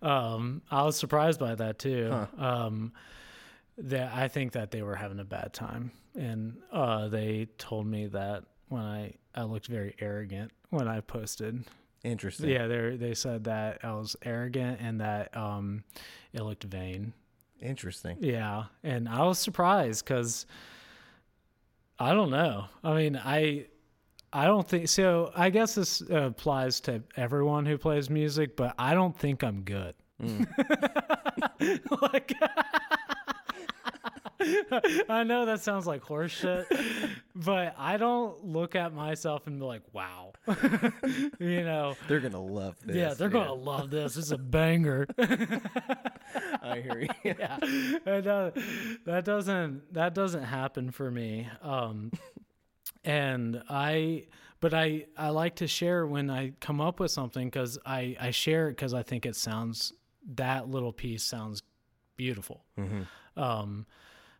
um, 0.00 0.62
I 0.70 0.84
was 0.84 0.96
surprised 0.96 1.38
by 1.38 1.54
that 1.56 1.78
too. 1.78 2.10
Huh. 2.10 2.26
Um, 2.44 2.92
that 3.78 4.12
I 4.14 4.28
think 4.28 4.52
that 4.52 4.70
they 4.70 4.82
were 4.82 4.96
having 4.96 5.20
a 5.20 5.24
bad 5.24 5.52
time, 5.52 5.90
and 6.14 6.56
uh, 6.72 7.08
they 7.08 7.48
told 7.58 7.86
me 7.86 8.06
that 8.06 8.44
when 8.68 8.82
I 8.82 9.14
I 9.34 9.42
looked 9.42 9.66
very 9.66 9.94
arrogant 10.00 10.50
when 10.70 10.88
I 10.88 11.00
posted. 11.00 11.64
Interesting. 12.02 12.48
Yeah, 12.48 12.66
they 12.66 12.96
they 12.96 13.14
said 13.14 13.44
that 13.44 13.84
I 13.84 13.92
was 13.92 14.16
arrogant 14.22 14.80
and 14.80 15.00
that 15.00 15.36
um, 15.36 15.84
it 16.32 16.42
looked 16.42 16.64
vain. 16.64 17.12
Interesting. 17.60 18.18
Yeah, 18.20 18.64
and 18.82 19.08
I 19.08 19.24
was 19.24 19.38
surprised 19.38 20.04
because 20.04 20.46
I 21.98 22.12
don't 22.12 22.30
know. 22.30 22.66
I 22.84 22.94
mean, 22.94 23.16
I 23.16 23.66
I 24.32 24.46
don't 24.46 24.68
think 24.68 24.88
so. 24.88 25.32
I 25.34 25.50
guess 25.50 25.74
this 25.74 26.02
applies 26.10 26.80
to 26.82 27.02
everyone 27.16 27.64
who 27.64 27.78
plays 27.78 28.10
music, 28.10 28.56
but 28.56 28.74
I 28.78 28.92
don't 28.92 29.16
think 29.16 29.42
I'm 29.42 29.62
good. 29.62 29.94
Mm. 30.22 30.46
like, 32.02 32.32
I 35.08 35.24
know 35.24 35.46
that 35.46 35.60
sounds 35.60 35.86
like 35.86 36.02
horseshit, 36.02 36.66
but 37.34 37.74
I 37.78 37.96
don't 37.96 38.44
look 38.44 38.74
at 38.74 38.92
myself 38.92 39.46
and 39.46 39.58
be 39.58 39.64
like, 39.64 39.82
"Wow," 39.92 40.32
you 41.38 41.62
know. 41.62 41.96
They're 42.08 42.20
gonna 42.20 42.40
love 42.42 42.76
this. 42.84 42.96
yeah, 42.96 43.14
they're 43.14 43.28
gonna 43.28 43.54
love 43.54 43.90
this. 43.90 44.16
It's 44.16 44.30
a 44.30 44.38
banger. 44.38 45.06
I 45.18 46.80
hear 46.80 47.00
you. 47.00 47.08
yeah, 47.24 47.58
that, 48.04 48.26
uh, 48.26 48.50
that 49.04 49.24
doesn't 49.24 49.92
that 49.94 50.14
doesn't 50.14 50.44
happen 50.44 50.90
for 50.90 51.10
me. 51.10 51.48
Um, 51.62 52.12
and 53.04 53.62
I, 53.68 54.26
but 54.60 54.74
I 54.74 55.06
I 55.16 55.30
like 55.30 55.56
to 55.56 55.66
share 55.66 56.06
when 56.06 56.30
I 56.30 56.52
come 56.60 56.80
up 56.80 57.00
with 57.00 57.10
something 57.10 57.48
because 57.48 57.78
I 57.84 58.16
I 58.20 58.30
share 58.30 58.68
it 58.68 58.72
because 58.72 58.94
I 58.94 59.02
think 59.02 59.26
it 59.26 59.36
sounds 59.36 59.92
that 60.34 60.68
little 60.68 60.92
piece 60.92 61.22
sounds 61.22 61.62
beautiful. 62.16 62.64
Mm-hmm. 62.78 63.02
Um, 63.40 63.86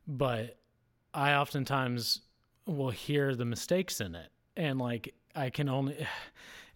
but 0.07 0.59
I 1.15 1.35
oftentimes 1.35 2.21
will 2.67 2.91
hear 2.91 3.35
the 3.35 3.45
mistakes 3.45 4.01
in 4.01 4.15
it, 4.15 4.31
and 4.57 4.79
like 4.79 5.15
I 5.35 5.51
can 5.51 5.69
only. 5.69 5.97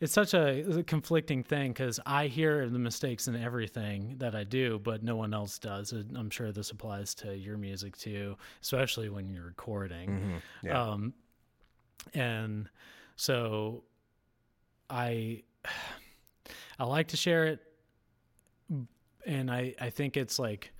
It's 0.03 0.15
such 0.15 0.33
a 0.33 0.83
conflicting 0.87 1.43
thing 1.43 1.73
because 1.73 2.01
I 2.07 2.29
hear 2.29 2.71
the 2.71 2.79
mistakes 2.79 3.29
in 3.29 3.37
everything 3.37 4.15
that 4.17 4.35
I 4.35 4.45
do, 4.45 4.79
but 4.79 5.03
no 5.03 5.15
one 5.15 5.35
else 5.35 5.59
does. 5.59 5.93
I'm 5.93 6.31
sure 6.31 6.53
this 6.53 6.71
applies 6.71 7.15
to 7.17 7.37
your 7.37 7.59
music 7.59 7.99
too, 7.99 8.39
especially 8.63 9.11
when 9.11 9.29
you're 9.29 9.45
recording. 9.45 10.09
Mm-hmm. 10.09 10.67
Yeah. 10.67 10.83
Um, 10.83 11.13
and 12.15 12.71
so 13.17 13.85
I 14.89 15.43
I 16.79 16.85
like 16.85 17.09
to 17.09 17.19
share 17.19 17.45
it 17.45 17.61
and 19.27 19.51
I 19.51 19.75
I 19.81 19.91
think 19.91 20.17
it's 20.17 20.39
like 20.39 20.73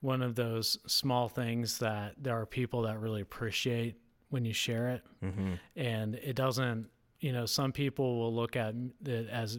one 0.00 0.22
of 0.22 0.34
those 0.34 0.78
small 0.86 1.28
things 1.28 1.78
that 1.78 2.14
there 2.18 2.38
are 2.40 2.46
people 2.46 2.82
that 2.82 3.00
really 3.00 3.20
appreciate 3.20 3.96
when 4.30 4.44
you 4.44 4.52
share 4.52 4.88
it 4.90 5.02
mm-hmm. 5.24 5.54
and 5.76 6.14
it 6.16 6.36
doesn't 6.36 6.88
you 7.20 7.32
know 7.32 7.46
some 7.46 7.72
people 7.72 8.18
will 8.18 8.34
look 8.34 8.56
at 8.56 8.74
it 9.06 9.28
as 9.30 9.58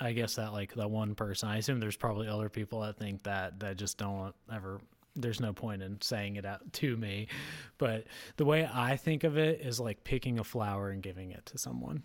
I 0.00 0.12
guess 0.12 0.34
that 0.36 0.52
like 0.52 0.74
the 0.74 0.88
one 0.88 1.14
person 1.14 1.48
I 1.48 1.58
assume 1.58 1.80
there's 1.80 1.96
probably 1.96 2.26
other 2.28 2.48
people 2.48 2.80
that 2.80 2.96
think 2.98 3.22
that 3.24 3.60
that 3.60 3.76
just 3.76 3.98
don't 3.98 4.34
ever 4.52 4.80
there's 5.14 5.40
no 5.40 5.52
point 5.52 5.82
in 5.82 6.00
saying 6.00 6.36
it 6.36 6.44
out 6.44 6.60
to 6.74 6.96
me 6.96 7.28
but 7.78 8.04
the 8.36 8.44
way 8.44 8.68
I 8.72 8.96
think 8.96 9.22
of 9.24 9.38
it 9.38 9.60
is 9.60 9.78
like 9.78 10.02
picking 10.04 10.38
a 10.38 10.44
flower 10.44 10.90
and 10.90 11.02
giving 11.02 11.30
it 11.30 11.46
to 11.46 11.58
someone 11.58 12.02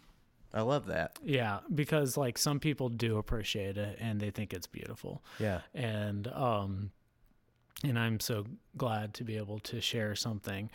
I 0.53 0.61
love 0.61 0.85
that. 0.87 1.17
yeah 1.23 1.59
because 1.73 2.17
like 2.17 2.37
some 2.37 2.59
people 2.59 2.89
do 2.89 3.17
appreciate 3.17 3.77
it 3.77 3.97
and 4.01 4.19
they 4.19 4.29
think 4.31 4.53
it's 4.53 4.67
beautiful 4.67 5.23
Yeah. 5.39 5.61
and 5.73 6.27
um 6.27 6.91
and 7.83 7.97
I'm 7.97 8.19
so 8.19 8.45
glad 8.77 9.13
to 9.15 9.23
be 9.23 9.37
able 9.37 9.59
to 9.59 9.81
share 9.81 10.15
something. 10.15 10.69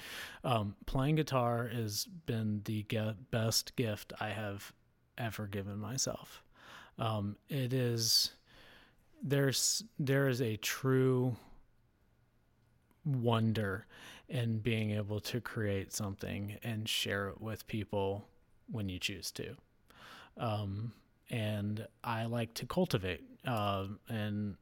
Um, 0.45 0.75
playing 0.87 1.17
guitar 1.17 1.69
has 1.69 2.05
been 2.05 2.63
the 2.65 2.85
best 3.31 3.77
gift 3.77 4.13
I 4.21 4.31
have 4.31 4.73
ever 5.19 5.47
given 5.47 5.79
myself. 5.79 6.43
Um, 6.99 7.37
it 7.49 7.73
is 7.73 8.33
there's 9.23 9.83
there 9.99 10.29
is 10.29 10.41
a 10.41 10.57
true 10.57 11.37
wonder 13.05 13.87
in 14.29 14.59
being 14.59 14.91
able 14.91 15.21
to 15.21 15.41
create 15.41 15.93
something 15.93 16.57
and 16.65 16.89
share 16.89 17.29
it 17.29 17.41
with 17.41 17.67
people 17.67 18.27
when 18.71 18.89
you 18.89 18.99
choose 18.99 19.31
to. 19.31 19.55
Um, 20.37 20.93
and 21.31 21.87
I 22.03 22.25
like 22.27 22.55
to 22.55 22.67
cultivate 22.67 23.23
uh, 23.47 23.87
and 24.09 24.57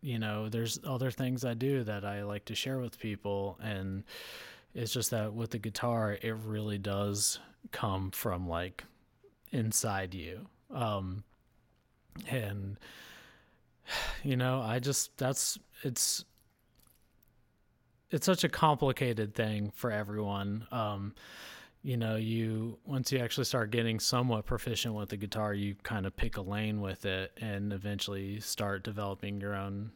you 0.00 0.18
know 0.18 0.48
there's 0.48 0.78
other 0.84 1.10
things 1.10 1.44
i 1.44 1.54
do 1.54 1.82
that 1.82 2.04
i 2.04 2.22
like 2.22 2.44
to 2.44 2.54
share 2.54 2.78
with 2.78 2.98
people 2.98 3.58
and 3.62 4.04
it's 4.74 4.92
just 4.92 5.10
that 5.10 5.32
with 5.32 5.50
the 5.50 5.58
guitar 5.58 6.16
it 6.22 6.36
really 6.44 6.78
does 6.78 7.40
come 7.72 8.10
from 8.10 8.48
like 8.48 8.84
inside 9.52 10.14
you. 10.14 10.46
Um 10.70 11.24
and 12.28 12.78
you 14.22 14.36
know 14.36 14.60
i 14.60 14.78
just 14.78 15.16
that's 15.16 15.58
it's 15.82 16.24
it's 18.10 18.26
such 18.26 18.44
a 18.44 18.48
complicated 18.48 19.34
thing 19.34 19.70
for 19.74 19.90
everyone. 19.90 20.66
Um 20.72 21.14
you 21.82 21.96
know 21.96 22.16
you 22.16 22.78
once 22.84 23.12
you 23.12 23.18
actually 23.20 23.44
start 23.44 23.70
getting 23.70 24.00
somewhat 24.00 24.44
proficient 24.46 24.94
with 24.94 25.08
the 25.10 25.16
guitar 25.16 25.54
you 25.54 25.74
kind 25.84 26.06
of 26.06 26.16
pick 26.16 26.36
a 26.36 26.40
lane 26.40 26.80
with 26.80 27.04
it 27.04 27.30
and 27.40 27.72
eventually 27.72 28.40
start 28.40 28.82
developing 28.82 29.40
your 29.40 29.54
own 29.54 29.90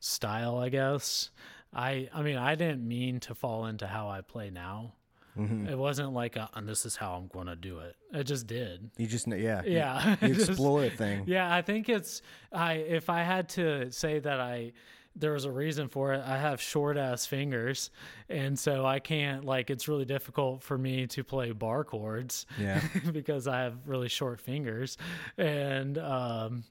style 0.00 0.58
i 0.58 0.68
guess 0.68 1.30
i 1.74 2.08
i 2.14 2.22
mean 2.22 2.36
i 2.36 2.54
didn't 2.54 2.86
mean 2.86 3.18
to 3.20 3.34
fall 3.34 3.66
into 3.66 3.86
how 3.86 4.08
i 4.08 4.20
play 4.20 4.50
now 4.50 4.92
Mm-hmm. 5.38 5.68
it 5.68 5.78
wasn't 5.78 6.14
like 6.14 6.34
a, 6.34 6.50
and 6.54 6.68
this 6.68 6.84
is 6.84 6.96
how 6.96 7.12
i'm 7.14 7.28
going 7.28 7.46
to 7.46 7.54
do 7.54 7.78
it 7.78 7.94
it 8.12 8.24
just 8.24 8.48
did 8.48 8.90
You 8.96 9.06
just 9.06 9.28
yeah. 9.28 9.62
you- 9.62 9.72
yeah 9.72 10.16
You, 10.26 10.34
Just- 10.34 10.48
explore 10.48 10.82
a 10.82 10.90
thing. 10.90 11.22
yeah 11.28 11.54
i 11.54 11.62
think 11.62 11.88
it's 11.88 12.22
i 12.52 12.72
if 12.72 13.08
i 13.08 13.22
had 13.22 13.48
to 13.50 13.92
say 13.92 14.18
that 14.18 14.40
i 14.40 14.72
there 15.18 15.32
was 15.32 15.44
a 15.44 15.50
reason 15.52 15.88
for 15.88 16.12
it 16.14 16.22
i 16.24 16.38
have 16.38 16.60
short 16.60 16.96
ass 16.96 17.26
fingers 17.26 17.90
and 18.28 18.58
so 18.58 18.86
i 18.86 18.98
can't 18.98 19.44
like 19.44 19.70
it's 19.70 19.88
really 19.88 20.04
difficult 20.04 20.62
for 20.62 20.78
me 20.78 21.06
to 21.06 21.24
play 21.24 21.50
bar 21.52 21.84
chords 21.84 22.46
Yeah. 22.58 22.80
because 23.12 23.46
i 23.46 23.60
have 23.60 23.74
really 23.86 24.08
short 24.08 24.40
fingers 24.40 24.96
and 25.36 25.98
um 25.98 26.64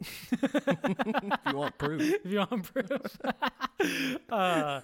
if 0.00 1.40
you 1.46 1.56
want 1.56 1.78
proof. 1.78 2.02
if 2.24 2.30
you 2.30 2.38
want 2.38 2.70
proof. 2.72 3.18
uh, 4.30 4.80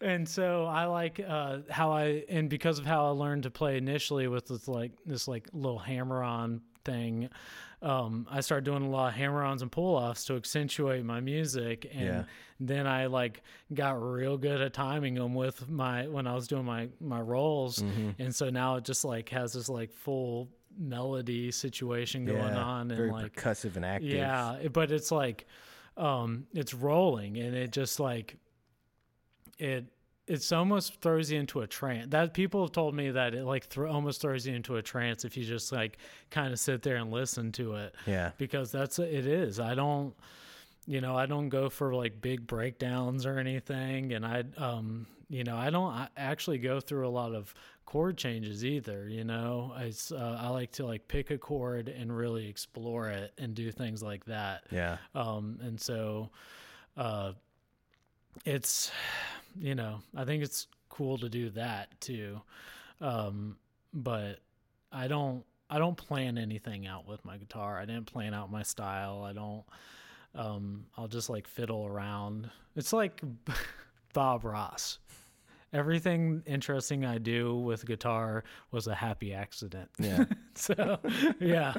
and 0.00 0.28
so 0.28 0.64
I 0.64 0.86
like 0.86 1.20
uh, 1.24 1.58
how 1.70 1.92
I 1.92 2.24
and 2.28 2.50
because 2.50 2.78
of 2.80 2.84
how 2.86 3.06
I 3.06 3.10
learned 3.10 3.44
to 3.44 3.50
play 3.50 3.76
initially 3.76 4.26
with 4.26 4.48
this 4.48 4.66
like 4.66 4.92
this 5.06 5.28
like 5.28 5.48
little 5.52 5.78
hammer 5.78 6.22
on 6.22 6.62
thing, 6.84 7.28
um, 7.82 8.26
I 8.30 8.40
started 8.40 8.64
doing 8.64 8.82
a 8.82 8.88
lot 8.90 9.08
of 9.08 9.14
hammer 9.14 9.42
ons 9.42 9.62
and 9.62 9.72
pull 9.72 9.94
offs 9.96 10.24
to 10.26 10.36
accentuate 10.36 11.04
my 11.04 11.20
music, 11.20 11.90
and 11.92 12.04
Yeah. 12.06 12.24
then 12.60 12.86
I 12.86 13.06
like 13.06 13.42
got 13.72 13.92
real 14.02 14.36
good 14.36 14.60
at 14.60 14.72
timing 14.74 15.14
them 15.14 15.34
with 15.34 15.68
my 15.68 16.06
when 16.08 16.26
I 16.26 16.34
was 16.34 16.46
doing 16.46 16.64
my 16.64 16.88
my 17.00 17.20
rolls, 17.20 17.78
Mm-hmm. 17.78 18.10
and 18.22 18.34
so 18.34 18.50
now 18.50 18.76
it 18.76 18.84
just 18.84 19.04
like 19.04 19.28
has 19.30 19.52
this 19.54 19.68
like 19.68 19.92
full 19.92 20.48
melody 20.78 21.50
situation 21.50 22.24
going 22.26 22.38
yeah, 22.54 22.62
on, 22.62 22.90
and 22.90 23.10
like 23.12 23.34
percussive 23.34 23.76
and 23.76 23.84
active. 23.84 24.10
yeah, 24.10 24.68
but 24.72 24.90
it's 24.92 25.10
like 25.10 25.46
um 25.96 26.46
it's 26.54 26.72
rolling 26.74 27.36
and 27.38 27.54
it 27.56 27.72
just 27.72 27.98
like 27.98 28.36
it 29.58 29.84
it's 30.30 30.52
almost 30.52 31.00
throws 31.00 31.30
you 31.32 31.40
into 31.40 31.60
a 31.60 31.66
trance. 31.66 32.06
That 32.10 32.32
people 32.34 32.62
have 32.62 32.72
told 32.72 32.94
me 32.94 33.10
that 33.10 33.34
it 33.34 33.44
like 33.44 33.64
thro- 33.66 33.90
almost 33.90 34.20
throws 34.20 34.46
you 34.46 34.54
into 34.54 34.76
a 34.76 34.82
trance 34.82 35.24
if 35.24 35.36
you 35.36 35.44
just 35.44 35.72
like 35.72 35.98
kind 36.30 36.52
of 36.52 36.58
sit 36.60 36.82
there 36.82 36.96
and 36.96 37.10
listen 37.10 37.50
to 37.52 37.74
it 37.74 37.94
yeah, 38.06 38.30
because 38.38 38.70
that's 38.70 38.98
it 38.98 39.26
is. 39.26 39.58
I 39.58 39.74
don't 39.74 40.14
you 40.86 41.00
know, 41.00 41.16
I 41.16 41.26
don't 41.26 41.48
go 41.50 41.68
for 41.68 41.94
like 41.94 42.20
big 42.20 42.46
breakdowns 42.46 43.26
or 43.26 43.38
anything 43.38 44.12
and 44.12 44.24
I 44.24 44.44
um 44.56 45.06
you 45.28 45.44
know, 45.44 45.56
I 45.56 45.70
don't 45.70 45.92
I 45.92 46.08
actually 46.16 46.58
go 46.58 46.80
through 46.80 47.06
a 47.06 47.10
lot 47.10 47.34
of 47.34 47.52
chord 47.84 48.16
changes 48.16 48.64
either, 48.64 49.08
you 49.08 49.24
know. 49.24 49.72
It's 49.78 50.12
uh, 50.12 50.38
I 50.40 50.48
like 50.48 50.70
to 50.72 50.86
like 50.86 51.08
pick 51.08 51.30
a 51.30 51.38
chord 51.38 51.88
and 51.88 52.16
really 52.16 52.48
explore 52.48 53.08
it 53.10 53.32
and 53.36 53.52
do 53.54 53.70
things 53.72 54.00
like 54.02 54.24
that. 54.26 54.62
yeah, 54.70 54.98
Um 55.14 55.58
and 55.62 55.80
so 55.80 56.30
uh 56.96 57.32
it's 58.44 58.90
you 59.58 59.74
know, 59.74 60.00
I 60.16 60.24
think 60.24 60.42
it's 60.42 60.66
cool 60.88 61.18
to 61.18 61.28
do 61.28 61.50
that 61.50 61.88
too. 62.00 62.40
Um 63.00 63.56
but 63.92 64.40
I 64.92 65.08
don't 65.08 65.44
I 65.68 65.78
don't 65.78 65.96
plan 65.96 66.38
anything 66.38 66.86
out 66.86 67.06
with 67.06 67.24
my 67.24 67.36
guitar. 67.36 67.78
I 67.78 67.84
didn't 67.84 68.06
plan 68.06 68.34
out 68.34 68.50
my 68.50 68.62
style. 68.62 69.22
I 69.22 69.32
don't 69.32 69.64
um 70.34 70.86
I'll 70.96 71.08
just 71.08 71.30
like 71.30 71.46
fiddle 71.48 71.86
around. 71.86 72.50
It's 72.76 72.92
like 72.92 73.20
Bob 74.12 74.44
Ross. 74.44 74.98
Everything 75.72 76.42
interesting 76.46 77.04
I 77.04 77.18
do 77.18 77.56
with 77.56 77.86
guitar 77.86 78.42
was 78.72 78.86
a 78.88 78.94
happy 78.94 79.32
accident. 79.32 79.88
yeah. 79.98 80.24
so 80.54 80.98
yeah 81.40 81.74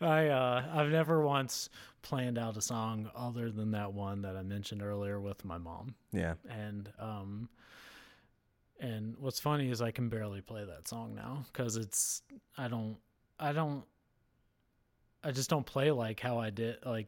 i 0.00 0.26
uh 0.26 0.64
i've 0.74 0.90
never 0.90 1.22
once 1.22 1.70
planned 2.02 2.36
out 2.36 2.56
a 2.56 2.60
song 2.60 3.08
other 3.14 3.50
than 3.50 3.70
that 3.70 3.92
one 3.92 4.22
that 4.22 4.36
i 4.36 4.42
mentioned 4.42 4.82
earlier 4.82 5.20
with 5.20 5.44
my 5.44 5.56
mom 5.56 5.94
yeah. 6.12 6.34
and 6.50 6.92
um 6.98 7.48
and 8.80 9.16
what's 9.18 9.38
funny 9.38 9.70
is 9.70 9.80
i 9.80 9.90
can 9.92 10.08
barely 10.08 10.40
play 10.40 10.64
that 10.64 10.86
song 10.88 11.14
now 11.14 11.44
because 11.52 11.76
it's 11.76 12.22
i 12.58 12.66
don't 12.68 12.96
i 13.38 13.52
don't 13.52 13.84
i 15.22 15.30
just 15.30 15.48
don't 15.48 15.64
play 15.64 15.90
like 15.92 16.18
how 16.20 16.38
i 16.38 16.50
did 16.50 16.76
like 16.84 17.06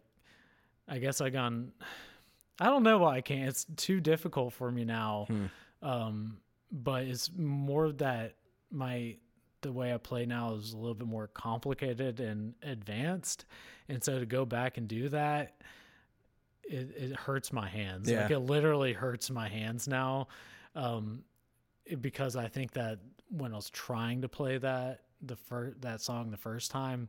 i 0.89 0.99
guess 0.99 1.21
i 1.21 1.29
gone 1.29 1.73
i 2.61 2.67
don't 2.67 2.85
know 2.85 2.99
why 2.99 3.17
i 3.17 3.21
can't 3.21 3.49
it's 3.49 3.67
too 3.77 4.01
difficult 4.01 4.53
for 4.55 4.71
me 4.71 4.85
now 4.85 5.27
Hmm. 5.29 5.47
Um 5.85 6.39
but 6.73 7.05
it's 7.05 7.31
more 7.37 7.93
that 7.93 8.35
my 8.73 9.17
the 9.61 9.71
way 9.73 9.95
I 9.95 9.99
play 9.99 10.27
now 10.27 10.55
is 10.55 10.73
a 10.73 10.77
little 10.77 10.95
bit 10.95 11.07
more 11.07 11.29
complicated 11.29 12.19
and 12.21 12.55
advanced, 12.63 13.45
and 13.89 14.03
so 14.03 14.19
to 14.19 14.27
go 14.27 14.45
back 14.45 14.77
and 14.77 14.87
do 14.89 15.09
that, 15.11 15.63
it, 16.65 16.91
it 16.97 17.17
hurts 17.17 17.53
my 17.53 17.69
hands. 17.69 18.11
Like 18.11 18.29
Yeah. 18.31 18.37
it 18.37 18.41
literally 18.41 18.93
hurts 18.93 19.31
my 19.31 19.49
hands 19.49 19.87
now, 19.89 20.29
um, 20.75 21.25
it- 21.87 22.03
because 22.03 22.37
I 22.37 22.49
think 22.49 22.73
that 22.73 22.99
when 23.31 23.53
I 23.53 23.57
was 23.57 23.71
trying 23.71 24.21
to 24.23 24.29
play 24.29 24.59
that 24.59 25.05
the 25.23 25.37
first 25.37 25.81
that 25.81 26.01
song 26.03 26.31
the 26.31 26.37
first 26.37 26.71
time, 26.71 27.09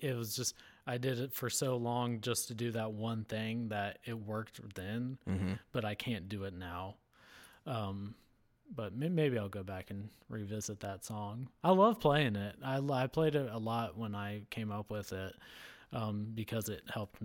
it 0.00 0.14
was 0.14 0.36
just 0.36 0.54
I 0.86 0.98
did 0.98 1.18
it 1.18 1.32
for 1.32 1.48
so 1.50 1.76
long 1.76 2.20
just 2.20 2.48
to 2.48 2.54
do 2.54 2.70
that 2.72 2.92
one 2.92 3.24
thing 3.24 3.68
that 3.68 3.98
it 4.04 4.18
worked 4.18 4.60
then, 4.74 5.18
hmm 5.26 5.54
but 5.72 5.84
I 5.84 5.94
can't 5.94 6.28
do 6.28 6.44
it 6.44 6.52
now. 6.54 6.96
Um, 7.68 8.14
but 8.74 8.94
maybe 8.94 9.38
I'll 9.38 9.48
go 9.48 9.62
back 9.62 9.90
and 9.90 10.08
revisit 10.28 10.80
that 10.80 11.04
song. 11.04 11.48
I 11.64 11.70
love 11.70 12.00
playing 12.00 12.36
it. 12.36 12.56
I, 12.62 12.78
I 12.78 13.06
played 13.06 13.34
it 13.34 13.48
a 13.50 13.58
lot 13.58 13.96
when 13.96 14.14
I 14.14 14.42
came 14.50 14.70
up 14.70 14.90
with 14.90 15.12
it 15.12 15.34
um, 15.92 16.28
because 16.34 16.68
it 16.68 16.82
helped 16.92 17.16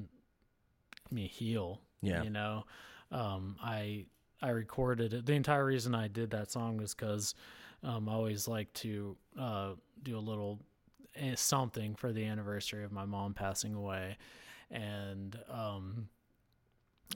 me 1.11 1.27
heal. 1.27 1.81
Yeah. 2.01 2.23
You 2.23 2.29
know, 2.29 2.65
um, 3.11 3.57
I 3.61 4.05
I 4.41 4.49
recorded 4.49 5.13
it. 5.13 5.25
The 5.25 5.33
entire 5.33 5.65
reason 5.65 5.95
I 5.95 6.07
did 6.07 6.31
that 6.31 6.51
song 6.51 6.77
was 6.77 6.93
because 6.93 7.35
um, 7.83 8.07
I 8.07 8.13
always 8.13 8.47
like 8.47 8.71
to 8.75 9.15
uh, 9.39 9.71
do 10.01 10.17
a 10.17 10.19
little 10.19 10.59
eh, 11.15 11.35
something 11.35 11.95
for 11.95 12.11
the 12.13 12.25
anniversary 12.25 12.83
of 12.83 12.91
my 12.91 13.05
mom 13.05 13.33
passing 13.33 13.73
away, 13.73 14.17
and 14.71 15.37
um, 15.49 16.07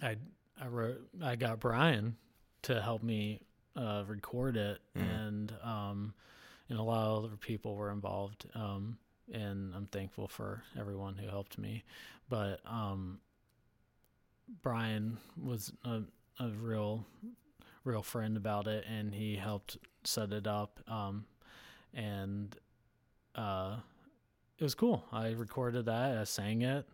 I 0.01 0.17
I 0.61 0.67
wrote 0.67 1.07
I 1.21 1.35
got 1.37 1.59
Brian 1.59 2.17
to 2.63 2.81
help 2.81 3.03
me 3.03 3.41
uh, 3.75 4.03
record 4.07 4.57
it, 4.57 4.79
Mhm. 4.95 5.01
and 5.01 5.53
um, 5.63 6.13
and 6.69 6.77
a 6.79 6.83
lot 6.83 7.07
of 7.17 7.25
other 7.25 7.37
people 7.37 7.75
were 7.75 7.91
involved. 7.91 8.45
Um, 8.55 8.97
and 9.31 9.73
I'm 9.75 9.87
thankful 9.87 10.27
for 10.27 10.63
everyone 10.77 11.15
who 11.17 11.27
helped 11.27 11.57
me. 11.57 11.83
But 12.29 12.59
um, 12.65 13.19
Brian 14.61 15.17
was 15.41 15.71
a, 15.83 16.01
a 16.39 16.49
real 16.49 17.05
real 17.83 18.03
friend 18.03 18.35
about 18.35 18.67
it, 18.67 18.85
and 18.89 19.13
he 19.13 19.35
helped 19.35 19.77
set 20.03 20.31
it 20.33 20.45
up. 20.47 20.79
Um, 20.89 21.25
and 21.93 22.55
uh, 23.35 23.77
it 24.57 24.63
was 24.63 24.75
cool. 24.75 25.05
I 25.11 25.29
recorded 25.31 25.85
that. 25.85 26.17
I 26.17 26.23
sang 26.25 26.63
it. 26.63 26.85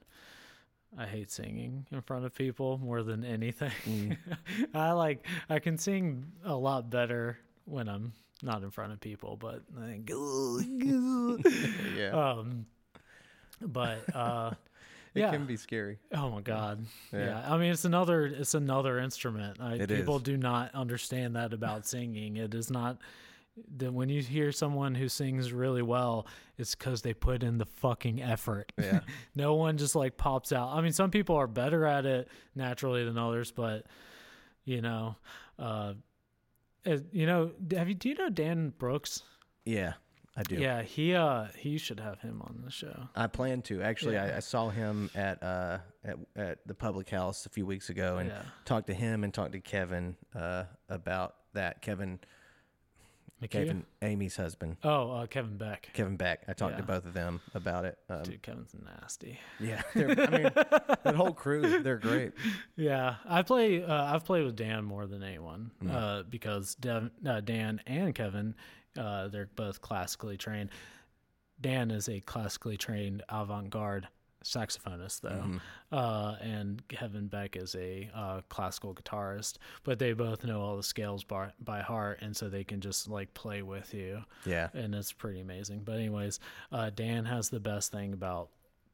I 0.97 1.05
hate 1.05 1.31
singing 1.31 1.85
in 1.91 2.01
front 2.01 2.25
of 2.25 2.35
people 2.35 2.77
more 2.77 3.03
than 3.03 3.23
anything. 3.23 3.71
Mm. 3.87 4.17
I 4.73 4.91
like 4.91 5.25
I 5.49 5.59
can 5.59 5.77
sing 5.77 6.25
a 6.45 6.55
lot 6.55 6.89
better 6.89 7.37
when 7.65 7.87
I'm 7.89 8.13
not 8.41 8.63
in 8.63 8.71
front 8.71 8.93
of 8.93 8.99
people, 8.99 9.37
but 9.37 9.61
I 9.81 9.85
think 9.87 10.09
yeah. 11.97 12.09
um 12.11 12.65
but 13.61 14.03
uh 14.15 14.51
it 15.15 15.19
yeah. 15.19 15.31
can 15.31 15.45
be 15.45 15.57
scary. 15.57 15.99
oh 16.13 16.29
my 16.29 16.41
god. 16.41 16.85
Yeah. 17.11 17.25
Yeah. 17.25 17.53
I 17.53 17.57
mean 17.57 17.71
it's 17.71 17.85
another 17.85 18.25
it's 18.25 18.53
another 18.53 18.99
instrument. 18.99 19.59
I, 19.61 19.85
people 19.85 20.17
is. 20.17 20.23
do 20.23 20.37
not 20.37 20.73
understand 20.75 21.35
that 21.35 21.53
about 21.53 21.87
singing. 21.87 22.37
It 22.37 22.53
is 22.53 22.69
not 22.69 22.97
that 23.77 23.93
when 23.93 24.09
you 24.09 24.21
hear 24.21 24.51
someone 24.51 24.95
who 24.95 25.07
sings 25.07 25.53
really 25.53 25.81
well, 25.81 26.27
it's 26.57 26.75
because 26.75 27.01
they 27.01 27.13
put 27.13 27.43
in 27.43 27.57
the 27.57 27.65
fucking 27.65 28.21
effort. 28.21 28.71
Yeah. 28.77 29.01
no 29.35 29.55
one 29.55 29.77
just 29.77 29.95
like 29.95 30.17
pops 30.17 30.51
out. 30.51 30.69
I 30.69 30.81
mean, 30.81 30.93
some 30.93 31.11
people 31.11 31.35
are 31.35 31.47
better 31.47 31.85
at 31.85 32.05
it 32.05 32.27
naturally 32.55 33.03
than 33.05 33.17
others, 33.17 33.51
but 33.51 33.85
you 34.65 34.81
know, 34.81 35.15
uh, 35.59 35.93
you 37.11 37.25
know, 37.25 37.51
have 37.75 37.87
you 37.87 37.95
do 37.95 38.09
you 38.09 38.15
know 38.15 38.29
Dan 38.29 38.73
Brooks? 38.77 39.21
Yeah. 39.65 39.93
I 40.35 40.41
do. 40.41 40.55
Yeah, 40.55 40.81
he 40.81 41.13
uh 41.13 41.45
he 41.55 41.77
should 41.77 41.99
have 41.99 42.19
him 42.19 42.41
on 42.41 42.63
the 42.65 42.71
show. 42.71 43.07
I 43.15 43.27
plan 43.27 43.61
to 43.63 43.83
actually. 43.83 44.15
Yeah. 44.15 44.31
I, 44.33 44.37
I 44.37 44.39
saw 44.39 44.69
him 44.69 45.11
at 45.13 45.43
uh 45.43 45.77
at 46.03 46.17
at 46.35 46.57
the 46.67 46.73
public 46.73 47.07
house 47.09 47.45
a 47.45 47.49
few 47.49 47.67
weeks 47.67 47.89
ago 47.89 48.17
and 48.17 48.29
Yeah. 48.29 48.41
talked 48.65 48.87
to 48.87 48.95
him 48.95 49.23
and 49.23 49.31
talked 49.31 49.51
to 49.51 49.59
Kevin 49.59 50.15
uh 50.35 50.63
about 50.89 51.35
that. 51.53 51.83
Kevin, 51.83 52.19
Kevin, 53.47 53.85
Amy's 54.01 54.35
husband, 54.35 54.77
Oh, 54.83 55.11
uh, 55.11 55.25
Kevin 55.27 55.57
Beck. 55.57 55.89
Kevin 55.93 56.15
Beck. 56.17 56.43
I 56.47 56.53
talked 56.53 56.77
to 56.77 56.83
both 56.83 57.05
of 57.05 57.13
them 57.13 57.41
about 57.53 57.85
it. 57.85 57.97
Um, 58.09 58.23
Dude, 58.23 58.41
Kevin's 58.41 58.75
nasty. 58.83 59.39
yeah, 59.59 59.81
I 59.95 59.99
mean 59.99 60.15
that 60.15 61.13
whole 61.15 61.33
crew, 61.33 61.81
they're 61.81 61.97
great. 61.97 62.33
Yeah, 62.75 63.15
I 63.25 63.41
play. 63.41 63.83
Uh, 63.83 64.13
I've 64.15 64.25
played 64.25 64.45
with 64.45 64.55
Dan 64.55 64.83
more 64.85 65.05
than 65.05 65.23
anyone 65.23 65.71
Mm. 65.83 65.91
uh, 65.93 66.23
because 66.29 66.75
Dev, 66.75 67.09
uh, 67.25 67.41
Dan 67.41 67.81
and 67.87 68.13
Kevin, 68.15 68.55
uh, 68.97 69.27
they're 69.27 69.49
both 69.55 69.81
classically 69.81 70.37
trained. 70.37 70.69
Dan 71.61 71.91
is 71.91 72.09
a 72.09 72.19
classically 72.21 72.77
trained 72.77 73.23
avant-garde 73.29 74.07
saxophonist, 74.43 75.21
though, 75.21 75.43
Mhm. 75.45 75.61
uh, 75.91 76.35
and 76.41 76.87
Kevin 76.87 77.27
Beck 77.27 77.55
is 77.55 77.75
a 77.75 78.09
uh, 78.13 78.41
classical 78.49 78.93
guitarist. 78.93 79.57
But 79.83 79.99
they 79.99 80.13
both 80.13 80.43
know 80.43 80.61
all 80.61 80.77
the 80.77 80.83
scales 80.83 81.23
by, 81.23 81.51
by 81.63 81.81
heart, 81.81 82.19
and 82.21 82.35
so 82.35 82.49
they 82.49 82.63
can 82.63 82.81
just 82.81 83.07
like 83.09 83.33
play 83.33 83.61
with 83.61 83.93
you 83.93 84.23
Yeah, 84.45 84.69
and 84.73 84.93
it's 84.93 85.11
pretty 85.13 85.39
amazing. 85.41 85.83
But 85.83 85.93
anyways, 85.95 86.39
uh, 86.71 86.89
Dan 86.91 87.25
has 87.25 87.49
the 87.49 87.59
best 87.59 87.91
thing 87.91 88.13
about 88.13 88.49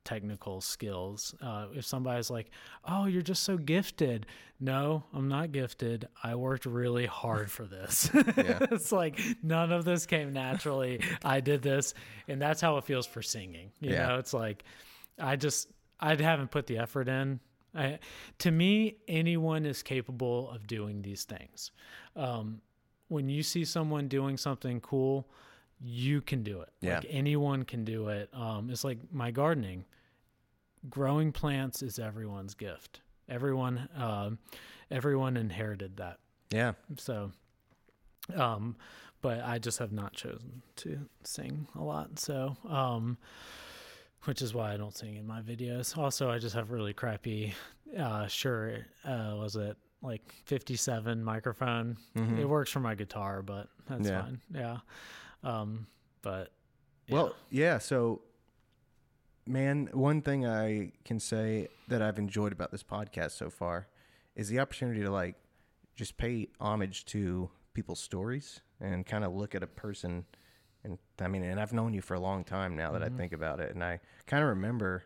technical 0.05 0.59
skills. 0.61 1.35
Uh, 1.41 1.67
if 1.73 1.85
somebody's 1.85 2.31
like, 2.31 2.49
"Oh, 2.85 3.05
you're 3.05 3.21
just 3.21 3.43
so 3.43 3.57
gifted," 3.57 4.25
no, 4.59 5.03
I'm 5.13 5.27
not 5.27 5.51
gifted. 5.51 6.07
I 6.23 6.35
worked 6.35 6.65
really 6.65 7.05
hard 7.05 7.51
for 7.51 7.65
this. 7.65 8.09
Yeah. 8.37 8.59
it's 8.71 8.91
like 8.91 9.19
none 9.43 9.71
of 9.71 9.85
this 9.85 10.05
came 10.05 10.33
naturally. 10.33 11.01
I 11.23 11.41
did 11.41 11.61
this, 11.61 11.93
and 12.27 12.41
that's 12.41 12.61
how 12.61 12.77
it 12.77 12.85
feels 12.85 13.05
for 13.05 13.21
singing. 13.21 13.71
You 13.81 13.91
Yeah. 13.91 14.07
know, 14.07 14.15
it's 14.17 14.33
like 14.33 14.63
I 15.19 15.35
just 15.35 15.67
I 15.99 16.15
haven't 16.15 16.51
put 16.51 16.67
the 16.67 16.77
effort 16.77 17.07
in. 17.07 17.39
I, 17.75 17.99
to 18.39 18.51
me, 18.51 18.97
anyone 19.07 19.65
is 19.65 19.83
capable 19.83 20.49
of 20.49 20.65
doing 20.65 21.01
these 21.01 21.23
things. 21.23 21.71
Um, 22.15 22.61
when 23.09 23.29
you 23.29 23.43
see 23.43 23.65
someone 23.65 24.07
doing 24.07 24.37
something 24.37 24.81
cool, 24.81 25.27
you 25.79 26.21
can 26.21 26.43
do 26.43 26.61
it. 26.61 26.69
Yeah. 26.81 26.95
Like 26.95 27.07
anyone 27.09 27.63
can 27.63 27.83
do 27.85 28.09
it. 28.09 28.29
Um, 28.33 28.69
it's 28.69 28.83
like 28.83 28.97
my 29.11 29.31
gardening. 29.31 29.85
Growing 30.89 31.31
plants 31.31 31.81
is 31.81 31.99
everyone's 31.99 32.53
gift. 32.53 33.01
Everyone, 33.27 33.87
um, 33.95 34.39
everyone 34.89 35.37
inherited 35.37 35.97
that. 35.97 36.19
Yeah. 36.51 36.73
So, 36.97 37.31
um, 38.35 38.75
but 39.21 39.43
I 39.43 39.59
just 39.59 39.79
have 39.79 39.91
not 39.91 40.13
chosen 40.13 40.61
to 40.77 40.99
sing 41.23 41.67
a 41.75 41.83
lot. 41.83 42.19
So, 42.19 42.55
um, 42.67 43.17
which 44.25 44.41
is 44.41 44.53
why 44.53 44.73
I 44.73 44.77
don't 44.77 44.95
sing 44.95 45.15
in 45.15 45.25
my 45.25 45.41
videos. 45.41 45.97
Also, 45.97 46.29
I 46.29 46.37
just 46.39 46.55
have 46.55 46.71
really 46.71 46.93
crappy, 46.93 47.53
uh, 47.97 48.27
Shure, 48.27 48.85
uh, 49.05 49.35
was 49.37 49.55
it 49.55 49.77
like 50.01 50.33
57 50.45 51.23
microphone? 51.23 51.97
Mhm. 52.15 52.37
It 52.39 52.45
works 52.45 52.71
for 52.71 52.79
my 52.79 52.95
guitar, 52.95 53.41
but 53.41 53.69
that's 53.87 54.07
Yeah. 54.07 54.21
fine. 54.23 54.41
Yeah. 54.51 54.79
Um, 55.43 55.87
but 56.21 56.51
yeah. 57.07 57.15
Well, 57.15 57.35
yeah. 57.49 57.77
So, 57.79 58.21
man, 59.45 59.87
one 59.93 60.21
thing 60.21 60.45
I 60.45 60.91
can 61.05 61.19
say 61.19 61.67
that 61.87 62.01
I've 62.01 62.19
enjoyed 62.19 62.51
about 62.51 62.71
this 62.71 62.83
podcast 62.83 63.31
so 63.31 63.49
far 63.49 63.87
is 64.35 64.49
the 64.49 64.59
opportunity 64.59 65.01
to 65.01 65.09
like 65.11 65.35
just 65.95 66.17
pay 66.17 66.47
homage 66.59 67.05
to 67.05 67.49
people's 67.73 67.99
stories 67.99 68.61
and 68.79 69.05
kind 69.05 69.23
of 69.23 69.33
look 69.33 69.55
at 69.55 69.63
a 69.63 69.67
person. 69.67 70.25
And 70.83 70.97
I 71.19 71.27
mean, 71.27 71.43
and 71.43 71.59
I've 71.59 71.73
known 71.73 71.93
you 71.93 72.01
for 72.01 72.13
a 72.13 72.19
long 72.19 72.43
time 72.43 72.75
now 72.75 72.91
that 72.93 73.03
I 73.03 73.09
think 73.09 73.33
about 73.33 73.59
it, 73.59 73.73
and 73.73 73.83
I 73.83 73.99
kind 74.27 74.43
of 74.43 74.49
remember 74.49 75.03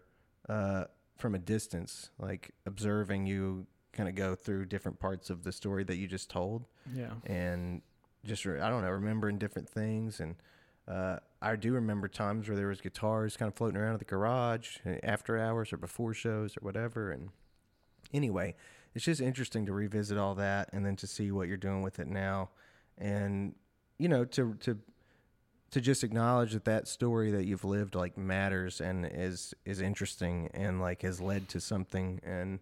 uh, 0.48 0.86
from 1.18 1.36
a 1.36 1.40
distance, 1.40 2.12
like 2.20 2.52
observing 2.66 3.26
you 3.26 3.66
kind 3.92 4.10
of 4.10 4.16
go 4.16 4.36
through 4.36 4.66
different 4.66 5.00
parts 5.00 5.30
of 5.30 5.44
the 5.44 5.52
story 5.52 5.84
that 5.84 5.98
you 5.98 6.08
just 6.08 6.30
told 6.30 6.66
yeah. 6.96 7.12
and 7.26 7.82
just 8.26 8.44
re- 8.46 8.60
I 8.60 8.70
don't 8.70 8.82
know, 8.82 8.90
remembering 8.90 9.38
different 9.38 9.70
things. 9.70 10.20
And 10.20 10.36
uh, 10.88 11.18
I 11.42 11.56
do 11.56 11.74
remember 11.74 12.08
times 12.08 12.48
where 12.48 12.58
there 12.58 12.68
was 12.68 12.82
guitars 12.82 13.38
kind 13.38 13.48
of 13.48 13.56
floating 13.56 13.78
around 13.78 13.94
at 13.94 14.00
the 14.00 14.06
garage 14.06 14.78
uh, 14.86 14.96
after 15.04 15.38
hours 15.38 15.72
or 15.72 15.78
before 15.78 16.14
shows 16.14 16.58
or 16.58 16.62
whatever. 16.62 17.12
And 17.12 17.30
anyway, 18.14 18.56
it's 18.96 19.06
just 19.06 19.22
interesting 19.22 19.66
to 19.66 19.74
revisit 19.74 20.18
all 20.18 20.36
that 20.36 20.70
and 20.74 20.86
then 20.86 20.96
to 20.98 21.08
see 21.08 21.32
what 21.32 21.48
you're 21.48 21.58
doing 21.58 21.82
with 21.82 22.00
it 22.00 22.08
now, 22.08 22.50
and 22.98 23.56
you 23.98 24.08
know 24.08 24.24
to 24.26 24.54
to 24.62 24.78
to 25.74 25.82
just 25.82 26.04
acknowledge 26.04 26.54
that 26.54 26.66
that 26.66 26.88
story 26.88 27.32
that 27.32 27.46
you've 27.46 27.64
lived 27.64 27.96
like 27.96 28.16
matters 28.16 28.80
and 28.80 29.10
is 29.12 29.56
is 29.66 29.82
interesting 29.82 30.48
and 30.54 30.80
like 30.80 31.02
has 31.02 31.20
led 31.20 31.50
to 31.50 31.60
something 31.60 32.22
and 32.24 32.60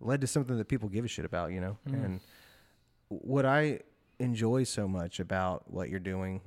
led 0.00 0.22
to 0.22 0.26
something 0.26 0.56
that 0.56 0.66
people 0.66 0.88
give 0.88 1.04
a 1.04 1.08
shit 1.08 1.26
about, 1.26 1.52
you 1.52 1.60
know. 1.60 1.76
Mm. 1.86 2.04
And 2.04 2.20
what 3.08 3.44
I 3.44 3.80
enjoy 4.18 4.64
so 4.64 4.88
much 4.88 5.20
about 5.20 5.70
what 5.70 5.90
you're 5.90 6.00
doing 6.00 6.40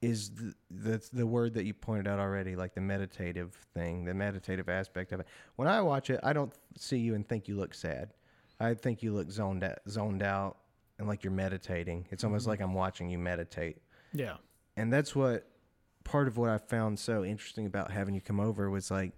is 0.00 0.30
the, 0.30 0.54
the 0.70 1.08
the 1.12 1.26
word 1.26 1.52
that 1.54 1.64
you 1.64 1.74
pointed 1.74 2.06
out 2.06 2.20
already, 2.20 2.54
like 2.54 2.74
the 2.74 2.80
meditative 2.80 3.54
thing, 3.74 4.04
the 4.04 4.14
meditative 4.14 4.68
aspect 4.68 5.10
of 5.10 5.18
it. 5.18 5.26
When 5.56 5.66
I 5.66 5.80
watch 5.80 6.10
it, 6.10 6.20
I 6.22 6.32
don't 6.32 6.52
see 6.78 6.98
you 6.98 7.16
and 7.16 7.28
think 7.28 7.48
you 7.48 7.56
look 7.56 7.74
sad. 7.74 8.14
I 8.60 8.74
think 8.74 9.02
you 9.02 9.12
look 9.12 9.32
zoned 9.32 9.64
out, 9.64 9.78
zoned 9.88 10.22
out, 10.22 10.58
and 11.00 11.08
like 11.08 11.24
you're 11.24 11.32
meditating. 11.32 12.06
It's 12.12 12.22
almost 12.22 12.46
like 12.46 12.60
I'm 12.60 12.72
watching 12.72 13.10
you 13.10 13.18
meditate 13.18 13.78
Yeah. 14.12 14.36
And 14.76 14.92
that's 14.92 15.14
what 15.14 15.46
part 16.04 16.28
of 16.28 16.36
what 16.36 16.50
I 16.50 16.58
found 16.58 16.98
so 16.98 17.24
interesting 17.24 17.66
about 17.66 17.90
having 17.90 18.14
you 18.14 18.20
come 18.20 18.40
over 18.40 18.68
was 18.70 18.90
like 18.90 19.12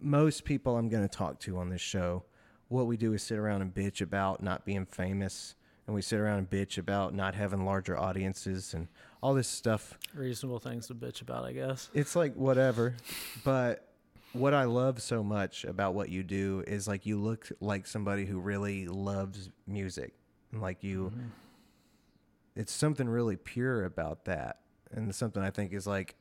most 0.00 0.44
people 0.44 0.76
I'm 0.76 0.88
going 0.88 1.06
to 1.06 1.14
talk 1.14 1.40
to 1.40 1.58
on 1.58 1.68
this 1.70 1.80
show, 1.80 2.24
what 2.68 2.86
we 2.86 2.96
do 2.96 3.12
is 3.12 3.22
sit 3.22 3.38
around 3.38 3.62
and 3.62 3.72
bitch 3.74 4.00
about 4.00 4.42
not 4.42 4.64
being 4.64 4.86
famous, 4.86 5.54
and 5.86 5.94
we 5.94 6.02
sit 6.02 6.18
around 6.18 6.38
and 6.38 6.50
bitch 6.50 6.78
about 6.78 7.14
not 7.14 7.34
having 7.34 7.64
larger 7.64 7.96
audiences 7.98 8.74
and 8.74 8.88
all 9.22 9.34
this 9.34 9.48
stuff. 9.48 9.98
Reasonable 10.14 10.58
things 10.58 10.86
to 10.88 10.94
bitch 10.94 11.22
about, 11.22 11.44
I 11.44 11.52
guess. 11.52 11.90
It's 11.94 12.16
like 12.16 12.34
whatever, 12.34 12.94
but 13.44 13.88
what 14.32 14.52
I 14.52 14.64
love 14.64 15.00
so 15.00 15.22
much 15.22 15.64
about 15.64 15.94
what 15.94 16.08
you 16.10 16.22
do 16.22 16.62
is 16.66 16.86
like 16.88 17.06
you 17.06 17.18
look 17.18 17.48
like 17.60 17.86
somebody 17.86 18.26
who 18.26 18.38
really 18.40 18.86
loves 18.86 19.48
music, 19.66 20.14
and 20.52 20.60
like 20.60 20.82
you 20.82 21.12
Mhm. 21.14 21.30
it's 22.54 22.72
something 22.72 23.08
really 23.08 23.36
pure 23.36 23.84
about 23.84 24.24
that 24.26 24.60
and 24.92 25.14
something 25.14 25.42
i 25.42 25.50
think 25.50 25.72
is 25.72 25.86
like 25.86 26.16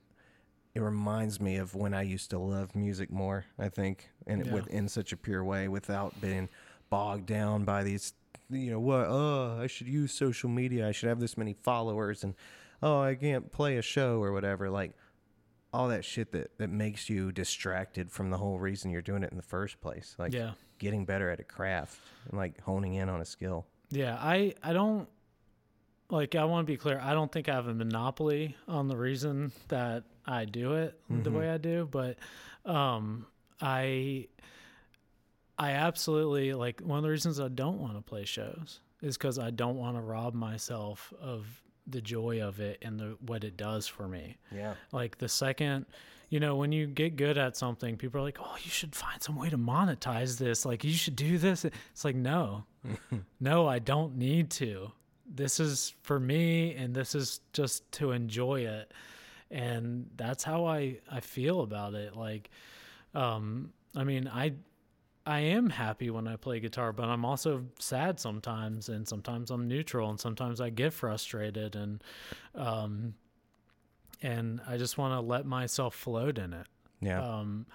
it 0.73 0.81
reminds 0.81 1.39
me 1.39 1.55
of 1.57 1.73
when 1.75 1.93
i 1.93 2.01
used 2.01 2.29
to 2.29 2.37
love 2.39 2.75
music 2.75 3.11
more 3.11 3.45
i 3.59 3.69
think 3.69 4.09
and 4.27 4.45
Yeah. 4.45 4.53
with 4.53 4.67
in 4.67 4.87
such 4.89 5.11
a 5.13 5.17
pure 5.17 5.43
way 5.43 5.67
without 5.67 6.19
being 6.21 6.49
bogged 6.89 7.25
down 7.25 7.63
by 7.65 7.83
these 7.83 8.13
you 8.49 8.71
know 8.71 8.79
what 8.79 9.05
oh 9.07 9.57
i 9.61 9.67
should 9.67 9.87
use 9.87 10.11
social 10.11 10.49
media 10.49 10.87
i 10.87 10.91
should 10.91 11.09
have 11.09 11.19
this 11.19 11.37
many 11.37 11.53
followers 11.53 12.23
and 12.23 12.35
oh 12.83 13.01
i 13.01 13.15
can't 13.15 13.51
play 13.51 13.77
a 13.77 13.81
show 13.81 14.21
or 14.21 14.31
whatever 14.31 14.69
like 14.69 14.91
all 15.73 15.87
that 15.89 16.05
shit 16.05 16.31
that 16.31 16.57
that 16.57 16.69
makes 16.69 17.09
you 17.09 17.31
distracted 17.31 18.09
from 18.11 18.29
the 18.29 18.37
whole 18.37 18.59
reason 18.59 18.91
you're 18.91 19.01
doing 19.01 19.23
it 19.23 19.31
in 19.31 19.37
the 19.37 19.43
first 19.43 19.81
place 19.81 20.15
like 20.19 20.33
yeah. 20.33 20.51
getting 20.79 21.05
better 21.05 21.29
at 21.29 21.39
a 21.39 21.43
craft 21.43 21.99
and 22.29 22.37
like 22.37 22.61
honing 22.61 22.93
in 22.93 23.09
on 23.09 23.19
a 23.21 23.25
skill 23.25 23.65
Yeah, 23.91 24.17
I 24.19 24.53
I 24.63 24.71
don't 24.73 25.07
like 26.09 26.35
I 26.35 26.43
want 26.45 26.67
to 26.67 26.71
be 26.71 26.77
clear. 26.77 26.99
I 27.01 27.13
don't 27.13 27.31
think 27.31 27.49
I 27.49 27.53
have 27.55 27.67
a 27.67 27.73
monopoly 27.73 28.55
on 28.67 28.87
the 28.87 28.97
reason 28.97 29.51
that 29.69 30.03
I 30.25 30.45
do 30.45 30.73
it 30.73 30.99
the 31.09 31.29
Mhm. 31.29 31.33
way 31.33 31.49
I 31.49 31.57
do, 31.57 31.87
but 31.91 32.17
um 32.65 33.25
I 33.61 34.27
I 35.57 35.71
absolutely 35.71 36.53
like 36.53 36.81
one 36.81 36.97
of 36.97 37.03
the 37.03 37.09
reasons 37.09 37.39
I 37.39 37.47
don't 37.47 37.79
want 37.79 37.95
to 37.95 38.01
play 38.01 38.25
shows 38.25 38.81
is 39.01 39.17
cuz 39.17 39.39
I 39.39 39.51
don't 39.51 39.77
want 39.77 39.97
to 39.97 40.01
rob 40.01 40.33
myself 40.33 41.13
of 41.19 41.61
the 41.87 42.01
joy 42.01 42.41
of 42.41 42.59
it 42.59 42.79
and 42.81 42.99
the 42.99 43.17
what 43.21 43.43
it 43.43 43.55
does 43.57 43.87
for 43.87 44.07
me. 44.07 44.37
yeah 44.51 44.73
Like 44.91 45.19
the 45.19 45.29
second, 45.29 45.85
you 46.29 46.39
know, 46.39 46.55
when 46.55 46.71
you 46.71 46.87
get 46.87 47.15
good 47.15 47.37
at 47.37 47.55
something, 47.55 47.95
people 47.97 48.19
are 48.19 48.23
like, 48.23 48.39
"Oh, 48.41 48.55
you 48.63 48.71
should 48.71 48.95
find 48.95 49.21
some 49.21 49.35
way 49.35 49.49
to 49.49 49.57
monetize 49.57 50.39
this. 50.39 50.65
Like 50.65 50.83
you 50.83 50.93
should 50.93 51.15
do 51.15 51.37
this." 51.37 51.63
It's 51.63 52.03
like, 52.03 52.15
"No. 52.15 52.65
no, 53.39 53.67
I 53.67 53.77
don't 53.79 54.15
need 54.17 54.49
to. 54.51 54.91
This 55.35 55.59
is 55.59 55.93
for 56.03 56.19
me 56.19 56.73
and 56.75 56.95
this 56.95 57.13
is 57.15 57.41
just 57.53 57.91
to 57.93 58.11
enjoy 58.11 58.61
it." 58.61 58.91
And 59.51 60.09
that's 60.15 60.43
how 60.43 60.65
I 60.65 60.99
I 61.11 61.19
feel 61.19 61.61
about 61.61 61.93
it. 61.93 62.15
Like 62.15 62.49
um 63.13 63.73
I 63.95 64.03
mean, 64.03 64.27
I 64.27 64.53
I 65.25 65.39
am 65.39 65.69
happy 65.71 66.09
when 66.11 66.27
I 66.27 66.35
play 66.35 66.59
guitar, 66.59 66.93
but 66.93 67.05
I'm 67.05 67.25
also 67.25 67.65
sad 67.79 68.19
sometimes, 68.19 68.89
and 68.89 69.07
sometimes 69.07 69.49
I'm 69.49 69.67
neutral, 69.67 70.09
and 70.09 70.19
sometimes 70.19 70.61
I 70.61 70.69
get 70.69 70.93
frustrated, 70.93 71.75
and 71.75 72.03
um, 72.53 73.15
and 74.21 74.61
I 74.67 74.77
just 74.77 74.97
want 74.97 75.13
to 75.13 75.21
let 75.21 75.45
myself 75.45 75.95
float 75.95 76.37
in 76.37 76.53
it. 76.53 76.67
yeah 77.01 77.21
Um, 77.21 77.65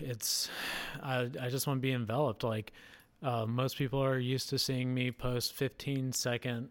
it's 0.00 0.48
I 1.02 1.28
I 1.40 1.50
just 1.50 1.66
want 1.66 1.78
to 1.78 1.82
be 1.82 1.92
enveloped. 1.92 2.42
Like 2.42 2.72
uh, 3.22 3.46
most 3.46 3.76
people 3.76 4.02
are 4.02 4.18
used 4.18 4.48
to 4.50 4.58
seeing 4.58 4.92
me 4.92 5.10
post 5.10 5.52
15 5.54 6.12
second 6.12 6.68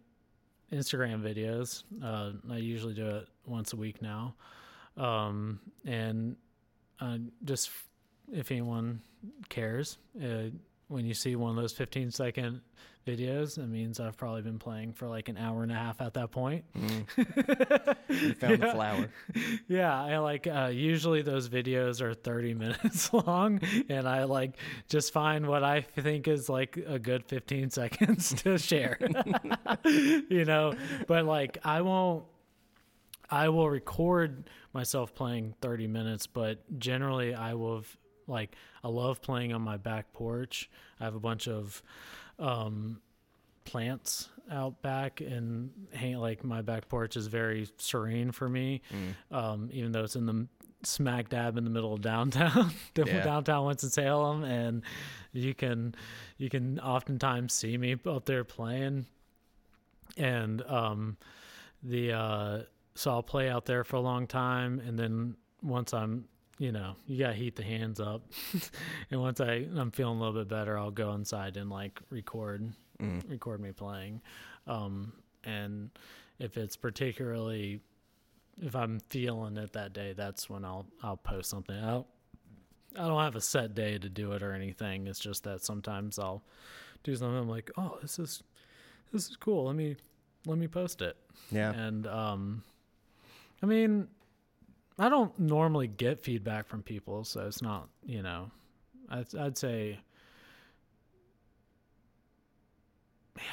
Instagram 0.72 1.22
videos. 1.22 1.84
Uh, 2.04 2.34
I 2.52 2.58
usually 2.58 2.94
do 2.94 3.08
it 3.08 3.28
once 3.46 3.74
a 3.74 3.78
week 3.78 4.02
now, 4.02 4.36
um, 4.98 5.60
and 5.86 6.36
uh, 7.00 7.18
just 7.44 7.72
if 8.32 8.52
anyone 8.52 9.02
cares, 9.50 9.98
uh, 10.24 10.50
when 10.88 11.06
you 11.06 11.14
see 11.14 11.36
one 11.36 11.52
of 11.52 11.56
those 11.56 11.74
15 11.74 12.12
second 12.12 12.62
videos, 13.06 13.58
it 13.58 13.68
means 13.68 14.00
I've 14.00 14.18
probably 14.18 14.42
been 14.42 14.60
playing 14.60 14.94
for 14.94 15.08
like 15.08 15.30
an 15.30 15.38
hour 15.38 15.64
and 15.64 15.72
a 15.72 15.76
half 15.76 16.02
at 16.02 16.14
that 16.16 16.32
point. 16.32 16.66
Mm. 16.78 17.96
you 18.10 18.34
found 18.34 18.62
the 18.62 18.68
flower 18.68 19.10
Yeah, 19.68 20.00
I 20.00 20.18
like 20.20 20.48
uh 20.48 20.70
usually 20.72 21.22
those 21.22 21.50
videos 21.50 22.02
are 22.02 22.14
30 22.14 22.54
minutes 22.66 23.12
long 23.14 23.62
and 23.90 24.08
I 24.08 24.26
like 24.26 24.58
just 24.88 25.14
find 25.14 25.48
what 25.48 25.64
I 25.64 25.82
think 25.82 26.28
is 26.28 26.50
like 26.50 26.78
a 26.78 27.00
good 27.00 27.26
15 27.26 27.70
seconds 27.72 28.34
to 28.44 28.58
share. 28.58 28.98
you 29.86 30.46
know, 30.46 30.74
but 31.08 31.26
like 31.26 31.58
I 31.64 31.82
won't 31.82 32.26
I 33.30 33.50
will 33.50 33.70
record 33.70 34.50
myself 34.74 35.16
playing 35.16 35.56
30 35.62 35.88
minutes, 35.88 36.28
but 36.28 36.60
generally 36.80 37.34
I 37.34 37.54
will 37.54 37.84
like 38.28 38.56
I 38.84 38.90
love 38.90 39.22
playing 39.22 39.54
on 39.54 39.62
my 39.62 39.78
back 39.78 40.14
porch. 40.14 40.70
I 41.00 41.06
have 41.06 41.16
a 41.16 41.20
bunch 41.20 41.48
of 41.48 41.82
um 42.42 43.00
plants 43.64 44.28
out 44.52 44.82
back 44.82 45.22
and 45.22 45.70
hang 45.94 46.18
like 46.18 46.44
my 46.44 46.62
back 46.62 46.90
porch 46.90 47.16
is 47.16 47.28
very 47.28 47.70
serene 47.78 48.32
for 48.32 48.50
me 48.50 48.82
Mm. 48.92 49.36
um, 49.38 49.70
even 49.72 49.92
though 49.92 50.04
it's 50.04 50.16
in 50.16 50.26
the 50.26 50.48
smack 50.84 51.30
dab 51.30 51.58
in 51.58 51.64
the 51.64 51.70
middle 51.70 51.94
of 51.94 52.02
downtown, 52.02 52.72
Yeah. 52.98 53.24
downtown 53.24 53.68
Winston 53.68 53.92
Salem, 53.92 54.44
and 54.44 54.82
you 55.32 55.54
can 55.54 55.94
you 56.38 56.50
can 56.50 56.80
oftentimes 56.80 57.54
see 57.54 57.78
me 57.78 57.96
up 58.06 58.26
there 58.26 58.44
playing, 58.44 59.06
and 60.18 60.62
um, 60.64 61.18
the 61.84 62.14
uh, 62.14 62.62
so 62.96 63.12
I'll 63.12 63.24
play 63.24 63.48
out 63.50 63.66
there 63.66 63.84
for 63.84 63.96
a 63.98 64.02
long 64.02 64.26
time, 64.28 64.80
and 64.80 64.98
then 64.98 65.36
once 65.62 65.94
I'm 65.94 66.26
you 66.62 66.72
know, 66.72 66.96
you 67.08 67.18
gotta 67.18 67.34
heat 67.34 67.56
the 67.56 67.64
hands 67.64 68.00
up. 68.00 68.22
and 69.12 69.20
once 69.20 69.42
I 69.42 69.66
I'm 69.76 69.90
feeling 69.90 70.20
a 70.20 70.22
little 70.24 70.40
bit 70.40 70.48
better, 70.48 70.78
I'll 70.78 70.92
go 70.92 71.14
inside 71.14 71.58
and 71.58 71.70
like 71.70 72.00
record 72.10 72.72
Mm. 73.02 73.28
record 73.28 73.60
me 73.60 73.72
playing. 73.72 74.22
Um, 74.68 75.12
and 75.44 75.90
if 76.38 76.56
it's 76.56 76.76
particularly 76.78 77.80
if 78.62 78.76
I'm 78.76 79.00
feeling 79.10 79.58
it 79.58 79.74
that 79.74 79.92
day, 79.94 80.14
that's 80.14 80.48
when 80.52 80.64
I'll 80.64 80.86
I'll 81.02 81.18
post 81.18 81.50
something. 81.50 81.76
I 81.76 81.90
don't, 81.90 82.08
I 82.96 83.08
don't 83.08 83.20
have 83.24 83.36
a 83.36 83.42
set 83.42 83.74
day 83.74 83.98
to 83.98 84.08
do 84.08 84.34
it 84.34 84.44
or 84.44 84.54
anything. 84.54 85.08
It's 85.08 85.20
just 85.20 85.44
that 85.46 85.64
sometimes 85.64 86.20
I'll 86.20 86.44
do 87.04 87.16
something. 87.16 87.38
I'm 87.40 87.50
like, 87.50 87.72
oh, 87.76 87.98
this 88.04 88.20
is 88.20 88.44
this 89.12 89.28
is 89.32 89.36
cool. 89.36 89.66
Let 89.66 89.76
me 89.76 89.96
let 90.46 90.60
me 90.60 90.68
post 90.68 91.02
it. 91.02 91.18
Yeah. 91.52 91.72
And 91.74 92.06
um, 92.06 92.62
I 93.64 93.66
mean, 93.66 94.10
I 95.02 95.10
don't 95.10 95.38
normally 95.40 95.88
get 95.88 96.20
feedback 96.20 96.68
from 96.68 96.84
people, 96.84 97.24
so 97.24 97.48
it's 97.48 97.64
not 97.64 97.90
you 98.06 98.22
know, 98.22 98.52
I'd 99.10 99.36
I'd 99.36 99.58
say. 99.58 100.00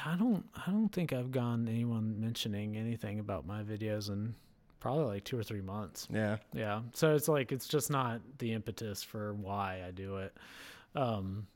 I 0.05 0.15
don't. 0.15 0.45
I 0.55 0.69
don't 0.69 0.89
think 0.89 1.11
I've 1.11 1.31
gotten 1.31 1.67
anyone 1.67 2.21
mentioning 2.21 2.77
anything 2.77 3.19
about 3.19 3.47
my 3.47 3.63
videos 3.63 4.09
in 4.09 4.35
probably 4.79 5.05
like 5.05 5.23
two 5.23 5.39
or 5.39 5.43
three 5.43 5.61
months. 5.61 6.07
Yeah. 6.13 6.37
Yeah. 6.53 6.81
So 6.93 7.15
it's 7.15 7.27
like 7.27 7.51
it's 7.51 7.67
just 7.67 7.89
not 7.89 8.21
the 8.37 8.53
impetus 8.53 9.01
for 9.01 9.33
why 9.33 9.81
I 9.87 9.89
do 9.89 10.17
it. 10.17 10.37
Um 10.95 11.47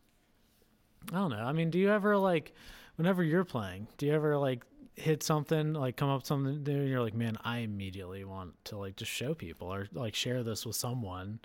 I 1.12 1.17
don't 1.17 1.29
know. 1.29 1.43
I 1.43 1.51
mean, 1.53 1.69
do 1.69 1.77
you 1.77 1.91
ever 1.91 2.17
like 2.17 2.53
whenever 2.95 3.23
you're 3.23 3.45
playing, 3.45 3.88
do 3.97 4.08
you 4.08 4.13
ever 4.13 4.38
like 4.39 4.63
hit 4.95 5.23
something, 5.23 5.73
like 5.73 5.97
come 5.97 6.10
up 6.10 6.25
something 6.25 6.63
and 6.67 6.89
you're 6.89 7.01
like, 7.01 7.13
Man, 7.15 7.38
I 7.43 7.60
immediately 7.60 8.23
want 8.23 8.63
to 8.65 8.77
like 8.77 8.95
just 8.95 9.12
show 9.12 9.34
people 9.34 9.73
or 9.73 9.88
like 9.93 10.15
share 10.15 10.43
this 10.43 10.65
with 10.65 10.75
someone. 10.75 11.39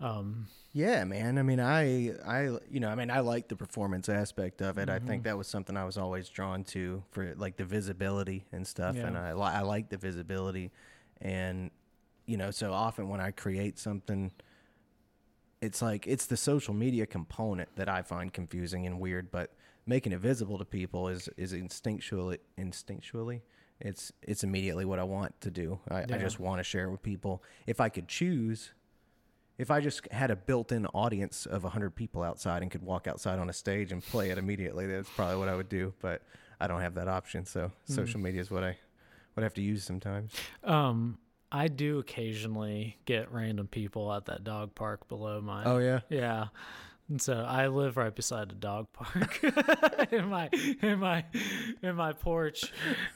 Um 0.00 0.48
Yeah, 0.72 1.04
man. 1.04 1.38
I 1.38 1.42
mean, 1.42 1.58
I, 1.58 2.10
I, 2.26 2.42
you 2.70 2.80
know, 2.80 2.88
I 2.88 2.94
mean, 2.96 3.10
I 3.10 3.20
like 3.20 3.48
the 3.48 3.56
performance 3.56 4.10
aspect 4.10 4.60
of 4.60 4.76
it. 4.76 4.90
I 4.90 4.98
Mm-hmm. 4.98 4.98
think 4.98 5.24
that 5.24 5.38
was 5.38 5.48
something 5.48 5.74
I 5.76 5.84
was 5.86 5.96
always 5.96 6.28
drawn 6.28 6.64
to 6.64 7.02
for 7.10 7.34
like 7.36 7.56
the 7.56 7.64
visibility 7.64 8.44
and 8.52 8.66
stuff. 8.66 9.02
And 9.02 9.16
I, 9.16 9.30
I 9.30 9.60
like 9.62 9.88
the 9.88 9.96
visibility, 9.96 10.72
and 11.20 11.70
you 12.26 12.36
know, 12.36 12.50
so 12.50 12.72
often 12.74 13.08
when 13.08 13.20
I 13.20 13.30
create 13.30 13.78
something, 13.78 14.32
it's 15.60 15.80
like 15.80 16.06
it's 16.06 16.26
the 16.26 16.36
social 16.36 16.74
media 16.74 17.06
component 17.06 17.74
that 17.76 17.88
I 17.88 18.02
find 18.02 18.32
confusing 18.32 18.86
and 18.86 19.00
weird. 19.00 19.30
But 19.30 19.52
making 19.86 20.12
it 20.12 20.18
visible 20.18 20.58
to 20.58 20.64
people 20.64 21.08
is 21.08 21.28
is 21.36 21.52
instinctually 21.52 22.38
instinctually. 22.58 23.42
It's 23.80 24.12
it's 24.22 24.42
immediately 24.42 24.84
what 24.84 24.98
I 24.98 25.04
want 25.04 25.38
to 25.42 25.50
do. 25.50 25.80
I, 25.90 26.04
I 26.10 26.18
just 26.18 26.40
want 26.40 26.58
to 26.60 26.64
share 26.64 26.84
it 26.88 26.90
with 26.90 27.02
people. 27.02 27.42
If 27.66 27.80
I 27.80 27.88
could 27.90 28.08
choose, 28.08 28.72
if 29.58 29.70
I 29.70 29.80
just 29.80 30.10
had 30.12 30.30
a 30.30 30.36
built-in 30.36 30.86
audience 30.86 31.46
of 31.46 31.62
100 31.62 31.90
people 31.94 32.22
outside 32.22 32.62
and 32.62 32.70
could 32.70 32.82
walk 32.82 33.06
outside 33.06 33.38
on 33.38 33.48
a 33.50 33.52
stage 33.52 33.92
and 33.92 34.02
play 34.02 34.30
it 34.30 34.38
immediately, 34.38 34.86
that's 34.86 35.10
probably 35.10 35.36
what 35.36 35.48
I 35.48 35.54
would 35.56 35.68
do, 35.68 35.92
but 36.00 36.22
I 36.58 36.66
don't 36.66 36.80
have 36.80 36.94
that 36.94 37.08
option, 37.08 37.44
so 37.44 37.70
Hmm. 37.86 37.92
social 37.92 38.20
media 38.20 38.40
is 38.40 38.50
what 38.50 38.64
I 38.64 38.78
would 39.34 39.42
have 39.42 39.54
to 39.54 39.62
use 39.62 39.84
sometimes. 39.84 40.32
um 40.64 41.18
I 41.52 41.68
do 41.68 42.00
occasionally 42.00 42.98
get 43.04 43.30
random 43.30 43.68
people 43.68 44.12
at 44.12 44.24
that 44.26 44.42
dog 44.42 44.74
park 44.74 45.06
below 45.06 45.40
my 45.40 45.64
Oh 45.64 45.78
yeah. 45.78 46.00
Yeah. 46.08 46.48
And 47.08 47.22
so 47.22 47.34
I 47.34 47.68
live 47.68 47.96
right 47.96 48.14
beside 48.14 48.50
a 48.50 48.54
dog 48.54 48.88
park 48.92 49.40
in 50.10 50.28
my 50.28 50.48
in 50.82 50.98
my 50.98 51.24
in 51.82 51.94
my 51.94 52.12
porch. 52.12 52.72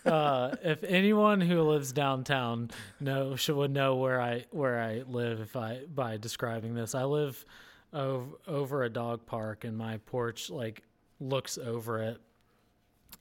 Uh, 0.06 0.54
if 0.62 0.84
anyone 0.84 1.40
who 1.40 1.62
lives 1.62 1.92
downtown 1.92 2.70
know 3.00 3.34
should 3.34 3.56
would 3.56 3.72
know 3.72 3.96
where 3.96 4.20
I 4.20 4.46
where 4.50 4.80
I 4.80 5.02
live 5.08 5.40
if 5.40 5.56
I 5.56 5.80
by 5.92 6.18
describing 6.18 6.74
this. 6.74 6.94
I 6.94 7.04
live 7.04 7.44
over 7.92 8.26
over 8.46 8.84
a 8.84 8.90
dog 8.90 9.26
park 9.26 9.64
and 9.64 9.76
my 9.76 9.96
porch 10.06 10.50
like 10.50 10.84
looks 11.18 11.58
over 11.58 12.00
it 12.00 12.20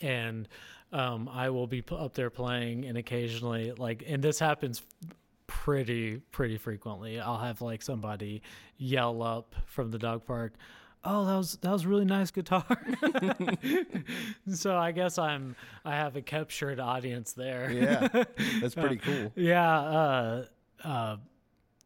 and 0.01 0.47
um, 0.91 1.29
I 1.31 1.49
will 1.49 1.67
be 1.67 1.83
up 1.91 2.13
there 2.13 2.29
playing, 2.29 2.85
and 2.85 2.97
occasionally, 2.97 3.73
like, 3.73 4.03
and 4.07 4.23
this 4.23 4.39
happens 4.39 4.81
pretty 5.49 6.17
pretty 6.31 6.57
frequently. 6.57 7.19
I'll 7.19 7.39
have 7.39 7.59
like 7.59 7.81
somebody 7.81 8.43
yell 8.77 9.23
up 9.23 9.55
from 9.65 9.89
the 9.89 9.97
dog 9.97 10.25
park, 10.25 10.53
"Oh, 11.03 11.25
that 11.25 11.35
was 11.35 11.57
that 11.57 11.71
was 11.71 11.85
really 11.87 12.05
nice 12.05 12.29
guitar." 12.29 12.65
so 14.53 14.77
I 14.77 14.91
guess 14.91 15.17
I'm 15.17 15.55
I 15.83 15.95
have 15.95 16.15
a 16.15 16.21
captured 16.21 16.79
audience 16.79 17.33
there. 17.33 17.71
Yeah. 17.71 18.23
That's 18.61 18.75
pretty 18.81 18.97
cool. 18.97 19.31
Yeah, 19.35 19.79
uh, 19.79 20.45
uh, 20.83 21.17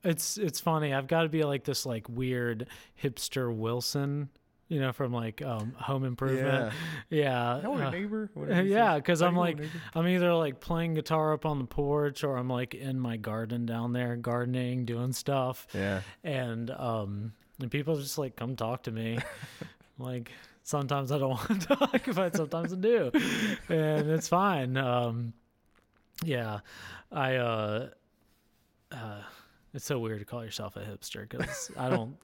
it's 0.03 0.37
it's 0.37 0.59
funny. 0.59 0.93
I've 0.93 1.07
got 1.07 1.23
to 1.23 1.29
be 1.29 1.43
like 1.43 1.63
this 1.63 1.85
like 1.85 2.07
weird 2.09 2.67
hipster 3.01 3.55
Wilson, 3.55 4.29
you 4.69 4.79
know, 4.79 4.91
from 4.93 5.13
like 5.13 5.41
um, 5.41 5.73
Home 5.77 6.03
Improvement. 6.03 6.73
Yeah, 7.09 7.53
uh, 7.65 7.89
neighbor. 7.91 8.29
yeah, 8.65 8.95
because 8.95 9.21
I'm 9.21 9.35
like 9.35 9.59
I'm 9.93 10.07
either 10.07 10.33
like 10.33 10.59
playing 10.59 10.93
guitar 10.95 11.33
up 11.33 11.45
on 11.45 11.59
the 11.59 11.65
porch 11.65 12.23
or 12.23 12.37
I'm 12.37 12.49
like 12.49 12.73
in 12.73 12.99
my 12.99 13.17
garden 13.17 13.65
down 13.65 13.93
there 13.93 14.15
gardening, 14.15 14.85
doing 14.85 15.13
stuff, 15.13 15.67
Yeah. 15.73 16.01
and 16.23 16.71
um, 16.71 17.33
and 17.61 17.69
people 17.69 17.95
just 17.97 18.17
like 18.17 18.35
come 18.35 18.55
talk 18.55 18.83
to 18.83 18.91
me, 18.91 19.19
like. 19.97 20.31
Sometimes 20.65 21.11
I 21.11 21.17
don't 21.17 21.31
want 21.31 21.59
to 21.61 21.75
talk, 21.75 22.01
but 22.15 22.37
sometimes 22.37 22.71
I 22.71 22.77
do, 22.77 23.11
and 23.67 24.09
it's 24.09 24.29
fine. 24.29 24.77
Um, 24.77 25.33
yeah, 26.23 26.59
I. 27.11 27.35
uh 27.35 27.89
uh, 28.89 29.21
It's 29.73 29.83
so 29.83 29.99
weird 29.99 30.19
to 30.19 30.25
call 30.25 30.41
yourself 30.41 30.77
a 30.77 30.79
hipster 30.79 31.27
because 31.27 31.69
I 31.77 31.89
don't 31.89 32.15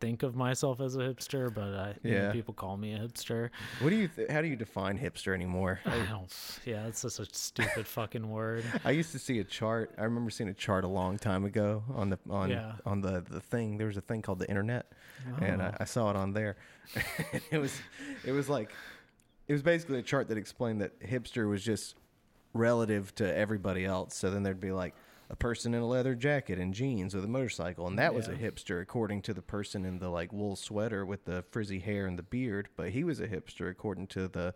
think 0.00 0.22
of 0.22 0.36
myself 0.36 0.80
as 0.80 0.96
a 0.96 1.00
hipster, 1.00 1.52
but 1.52 1.74
I, 1.74 1.94
Yeah. 2.02 2.32
people 2.32 2.54
call 2.54 2.76
me 2.76 2.94
a 2.94 2.98
hipster. 2.98 3.50
What 3.80 3.90
do 3.90 3.96
you? 3.96 4.08
Th- 4.08 4.28
how 4.30 4.40
do 4.40 4.48
you 4.48 4.56
define 4.56 4.98
hipster 4.98 5.34
anymore? 5.34 5.80
I 5.84 5.98
don't. 6.10 6.58
Yeah, 6.64 6.86
it's 6.86 7.02
just 7.02 7.18
a 7.20 7.26
stupid 7.32 7.86
fucking 7.86 8.28
word. 8.28 8.64
I 8.84 8.90
used 8.92 9.12
to 9.12 9.18
see 9.18 9.38
a 9.40 9.44
chart. 9.44 9.94
I 9.98 10.04
remember 10.04 10.30
seeing 10.30 10.48
a 10.48 10.54
chart 10.54 10.84
a 10.84 10.88
long 10.88 11.18
time 11.18 11.44
ago 11.44 11.82
on 11.94 12.10
the 12.10 12.18
on 12.30 12.50
Yeah. 12.50 12.72
on 12.86 13.00
the 13.00 13.20
the 13.28 13.40
thing. 13.40 13.78
There 13.78 13.86
was 13.86 13.96
a 13.96 14.00
thing 14.02 14.22
called 14.22 14.38
the 14.38 14.48
internet, 14.48 14.92
and 15.40 15.60
I, 15.62 15.68
oh. 15.70 15.76
I 15.80 15.84
saw 15.84 16.10
it 16.10 16.16
on 16.16 16.32
there. 16.32 16.56
it 17.50 17.58
was 17.58 17.78
it 18.24 18.32
was 18.32 18.48
like 18.48 18.72
it 19.46 19.52
was 19.52 19.62
basically 19.62 19.98
a 19.98 20.02
chart 20.02 20.28
that 20.28 20.38
explained 20.38 20.80
that 20.80 21.00
hipster 21.00 21.48
was 21.48 21.62
just 21.64 21.94
relative 22.54 23.14
to 23.16 23.36
everybody 23.36 23.84
else. 23.84 24.14
So 24.14 24.30
then 24.30 24.42
there'd 24.42 24.60
be 24.60 24.72
like 24.72 24.94
a 25.30 25.36
person 25.36 25.74
in 25.74 25.82
a 25.82 25.86
leather 25.86 26.14
jacket 26.14 26.58
and 26.58 26.72
jeans 26.72 27.14
with 27.14 27.24
a 27.24 27.28
motorcycle, 27.28 27.86
and 27.86 27.98
that 27.98 28.14
was 28.14 28.28
a 28.28 28.32
hipster 28.34 28.80
according 28.80 29.22
to 29.22 29.34
the 29.34 29.42
person 29.42 29.84
in 29.84 29.98
the 29.98 30.08
like 30.08 30.32
wool 30.32 30.56
sweater 30.56 31.04
with 31.04 31.24
the 31.24 31.44
frizzy 31.50 31.78
hair 31.80 32.06
and 32.06 32.18
the 32.18 32.22
beard. 32.22 32.68
But 32.76 32.90
he 32.90 33.04
was 33.04 33.20
a 33.20 33.28
hipster 33.28 33.70
according 33.70 34.06
to 34.08 34.28
the 34.28 34.54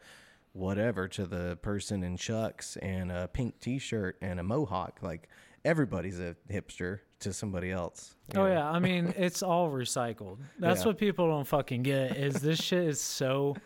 whatever 0.54 1.08
to 1.08 1.26
the 1.26 1.58
person 1.62 2.02
in 2.02 2.16
chucks 2.16 2.76
and 2.78 3.10
a 3.10 3.28
pink 3.28 3.58
t-shirt 3.60 4.16
and 4.20 4.38
a 4.40 4.42
mohawk. 4.42 4.98
Like 5.02 5.28
everybody's 5.64 6.20
a 6.20 6.36
hipster 6.50 7.00
to 7.20 7.32
somebody 7.32 7.70
else. 7.70 8.14
Oh 8.34 8.44
know? 8.44 8.46
yeah, 8.48 8.68
I 8.68 8.78
mean 8.78 9.14
it's 9.16 9.42
all 9.42 9.70
recycled. 9.70 10.38
That's 10.58 10.80
Yeah. 10.80 10.86
what 10.86 10.98
people 10.98 11.28
don't 11.28 11.46
fucking 11.46 11.82
get. 11.82 12.16
Is 12.16 12.34
this 12.34 12.60
shit 12.60 12.84
is 12.84 13.00
so 13.00 13.56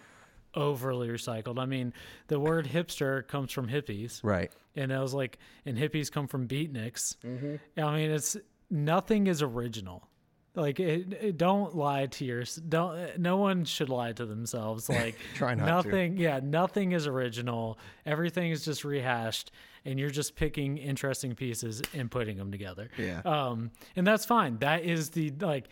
overly 0.57 1.09
recycled. 1.09 1.59
I 1.61 1.67
mean, 1.67 1.93
the 2.29 2.41
word 2.41 2.67
hipster 2.67 3.27
comes 3.29 3.53
from 3.53 3.69
hippies, 3.69 4.21
Right. 4.25 4.51
and 4.75 4.93
I 4.93 5.01
was 5.01 5.15
like, 5.15 5.39
and 5.65 5.77
hippies 5.79 6.11
come 6.11 6.27
from 6.27 6.49
beatniks. 6.49 7.17
Mm-hmm. 7.25 7.81
I 7.85 7.97
mean, 7.97 8.11
it's 8.11 8.37
nothing 8.71 9.27
is 9.29 9.43
original. 9.43 10.09
Like, 10.55 10.81
it, 10.81 11.13
it- 11.21 11.37
don't 11.37 11.77
lie 11.77 12.07
to 12.07 12.25
your 12.25 12.45
don't. 12.69 13.19
No 13.19 13.37
one 13.37 13.67
should 13.67 13.91
lie 13.91 14.13
to 14.13 14.25
themselves. 14.25 14.89
Like, 14.97 15.17
Try 15.35 15.55
not 15.55 15.67
to. 15.83 15.89
nothing. 15.91 16.17
Yeah, 16.17 16.41
nothing 16.43 16.93
is 16.93 17.07
original. 17.07 17.79
Everything 18.07 18.51
is 18.51 18.65
just 18.65 18.83
rehashed, 18.83 19.53
and 19.85 20.01
you're 20.01 20.09
just 20.09 20.35
picking 20.35 20.79
interesting 20.79 21.35
pieces 21.35 21.83
and 21.93 22.11
putting 22.11 22.39
them 22.39 22.51
together. 22.51 22.89
Yeah. 22.97 23.21
Um, 23.27 23.71
and 23.97 24.07
that's 24.07 24.25
fine. 24.25 24.57
That 24.61 24.83
is 24.85 25.11
the 25.11 25.31
like, 25.41 25.69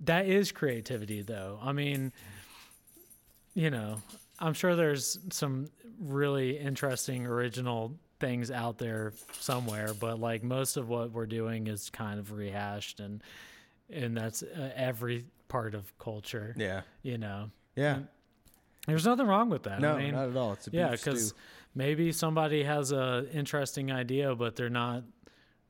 that 0.00 0.26
is 0.26 0.52
creativity, 0.52 1.22
though. 1.22 1.58
I 1.60 1.72
mean, 1.72 2.12
you 3.56 3.70
know, 3.70 3.96
I'm 4.38 4.52
sure 4.54 4.76
there's 4.76 5.18
some 5.30 5.66
really 5.98 6.58
interesting 6.58 7.26
original 7.26 7.94
things 8.20 8.50
out 8.50 8.76
there 8.78 9.12
somewhere, 9.32 9.92
but 9.98 10.20
like 10.20 10.42
most 10.44 10.76
of 10.76 10.88
what 10.88 11.10
we're 11.10 11.26
doing 11.26 11.66
is 11.66 11.88
kind 11.90 12.20
of 12.20 12.32
rehashed 12.32 13.00
and 13.00 13.22
and 13.90 14.16
that's 14.16 14.42
uh, 14.42 14.70
every 14.76 15.24
part 15.48 15.74
of 15.74 15.96
culture, 15.98 16.54
Yeah. 16.58 16.82
you 17.02 17.18
know. 17.18 17.50
Yeah. 17.76 18.00
There's 18.86 19.06
nothing 19.06 19.26
wrong 19.26 19.48
with 19.48 19.62
that. 19.64 19.80
No, 19.80 19.94
I 19.94 20.02
mean, 20.02 20.14
not 20.14 20.28
at 20.28 20.36
all. 20.36 20.52
It's 20.54 20.66
a 20.68 20.70
yeah, 20.72 20.90
because 20.90 21.34
maybe 21.74 22.12
somebody 22.12 22.62
has 22.64 22.92
a 22.92 23.26
interesting 23.32 23.90
idea, 23.92 24.34
but 24.34 24.54
they're 24.56 24.68
not 24.68 25.02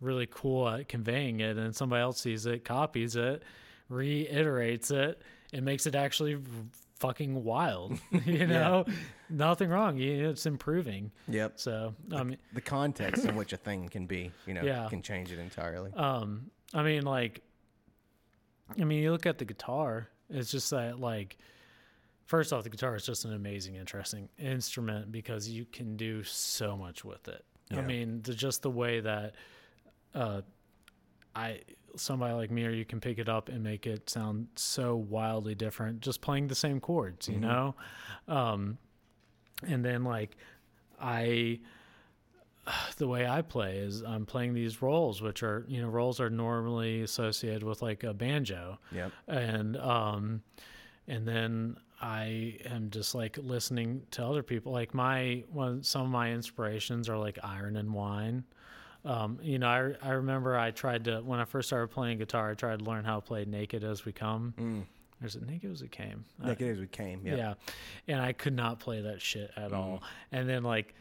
really 0.00 0.26
cool 0.30 0.68
at 0.68 0.88
conveying 0.88 1.40
it, 1.40 1.56
and 1.56 1.74
somebody 1.76 2.00
else 2.02 2.20
sees 2.20 2.46
it, 2.46 2.64
copies 2.64 3.16
it, 3.16 3.42
reiterates 3.88 4.90
it, 4.90 5.22
and 5.52 5.64
makes 5.64 5.86
it 5.86 5.94
actually 5.94 6.38
fucking 6.98 7.42
wild. 7.44 7.98
you 8.24 8.46
know, 8.46 8.84
nothing 9.30 9.68
wrong. 9.70 9.98
It's 10.00 10.46
improving. 10.46 11.12
Yep. 11.28 11.52
So 11.60 11.94
I 12.14 12.22
mean, 12.22 12.38
The 12.54 12.60
context 12.60 13.24
in 13.24 13.36
which 13.36 13.52
a 13.52 13.56
thing 13.56 13.88
can 13.88 14.06
be, 14.06 14.30
you 14.46 14.54
know, 14.54 14.62
Yeah. 14.62 14.88
can 14.88 15.02
change 15.02 15.32
it 15.32 15.38
entirely. 15.38 15.92
um, 15.94 16.50
I 16.74 16.82
mean, 16.82 17.02
like, 17.04 17.42
I 18.80 18.84
mean, 18.84 19.02
you 19.02 19.12
look 19.12 19.26
at 19.26 19.38
the 19.38 19.44
guitar, 19.44 20.08
it's 20.28 20.50
just 20.50 20.70
that 20.70 20.98
like 20.98 21.38
first 22.24 22.52
off 22.52 22.64
the 22.64 22.70
guitar 22.70 22.96
is 22.96 23.06
just 23.06 23.24
an 23.24 23.32
amazing 23.32 23.76
interesting 23.76 24.28
instrument 24.38 25.12
because 25.12 25.48
you 25.48 25.64
can 25.64 25.96
do 25.96 26.24
so 26.24 26.76
much 26.76 27.04
with 27.04 27.28
it. 27.28 27.44
I 27.70 27.80
mean, 27.82 28.22
the, 28.22 28.32
just 28.34 28.62
the 28.62 28.70
way 28.70 29.00
that 29.00 29.34
uh 30.14 30.40
I 31.34 31.60
somebody 32.00 32.34
like 32.34 32.50
me 32.50 32.64
or 32.66 32.70
you 32.70 32.84
can 32.84 33.00
pick 33.00 33.18
it 33.18 33.28
up 33.28 33.48
and 33.48 33.62
make 33.62 33.86
it 33.86 34.08
sound 34.10 34.48
so 34.56 34.96
wildly 34.96 35.54
different 35.54 36.00
just 36.00 36.20
playing 36.20 36.48
the 36.48 36.54
same 36.54 36.80
chords, 36.80 37.28
you 37.28 37.36
Mhm. 37.38 37.40
know? 37.40 37.74
Um 38.28 38.78
and 39.66 39.84
then 39.84 40.04
like 40.04 40.36
I 41.00 41.60
the 42.96 43.06
way 43.08 43.26
I 43.26 43.42
play 43.42 43.78
is 43.78 44.02
I'm 44.02 44.26
playing 44.26 44.54
these 44.54 44.82
rolls, 44.82 45.22
which 45.22 45.42
are 45.42 45.64
you 45.68 45.80
know 45.82 45.88
rolls 45.88 46.20
are 46.20 46.30
normally 46.30 47.02
associated 47.02 47.62
with 47.62 47.82
like 47.82 48.02
a 48.04 48.12
banjo, 48.12 48.78
Yep. 48.92 49.12
and 49.28 49.76
um, 49.76 50.42
and 51.06 51.26
then 51.28 51.76
I 52.00 52.58
am 52.66 52.90
just 52.90 53.14
like 53.14 53.38
listening 53.38 54.02
to 54.12 54.24
other 54.24 54.42
people. 54.42 54.72
Like 54.72 54.92
my 54.94 55.44
one, 55.50 55.82
some 55.82 56.02
of 56.02 56.08
my 56.10 56.32
inspirations 56.32 57.08
are 57.08 57.16
like 57.18 57.38
Iron 57.42 57.76
and 57.76 57.94
Wine. 57.94 58.44
Um, 59.06 59.38
you 59.40 59.58
know, 59.58 59.68
I 59.68 59.92
I 60.02 60.10
remember 60.12 60.56
I 60.58 60.72
tried 60.72 61.04
to 61.04 61.20
when 61.20 61.38
I 61.40 61.44
first 61.44 61.68
started 61.68 61.88
playing 61.88 62.18
guitar, 62.18 62.50
I 62.50 62.54
tried 62.54 62.80
to 62.80 62.84
learn 62.84 63.04
how 63.04 63.16
to 63.16 63.20
play 63.26 63.44
Naked 63.44 63.84
as 63.84 64.04
We 64.04 64.12
Come. 64.12 64.52
Mm. 64.58 64.82
Or 65.22 65.26
is 65.26 65.36
it 65.36 65.46
Naked 65.48 65.70
as 65.72 65.80
We 65.82 65.88
Came? 65.88 66.24
I- 66.42 66.48
Like 66.48 66.60
it 66.60 66.66
is, 66.66 66.78
we 66.80 66.86
came. 66.88 67.20
Yeah. 67.24 67.36
yeah. 67.36 67.54
And 68.08 68.20
I 68.20 68.32
could 68.32 68.54
not 68.54 68.80
play 68.80 69.00
that 69.02 69.22
shit 69.22 69.50
at 69.56 69.70
Mhm. 69.70 69.76
all. 69.76 70.02
And 70.32 70.48
then 70.48 70.62
like 70.64 70.94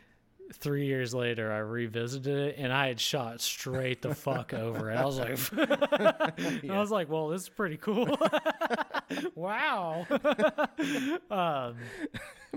three 0.54 0.86
years 0.86 1.13
later 1.15 1.52
I 1.52 1.58
revisited 1.58 2.38
it 2.38 2.56
and 2.60 2.72
I 2.72 2.88
had 2.88 3.00
shot 3.00 3.41
straight 3.41 4.04
the 4.04 4.13
fuck 4.13 4.54
over 4.65 4.91
it. 4.91 4.96
I 4.96 5.04
was 5.04 5.18
like 5.18 5.39
I 6.70 6.80
was 6.80 6.91
like, 6.91 7.10
well, 7.10 7.30
this 7.30 7.41
is 7.41 7.50
pretty 7.50 7.78
cool. 7.78 8.15
wow. 9.36 10.06
um 11.32 11.76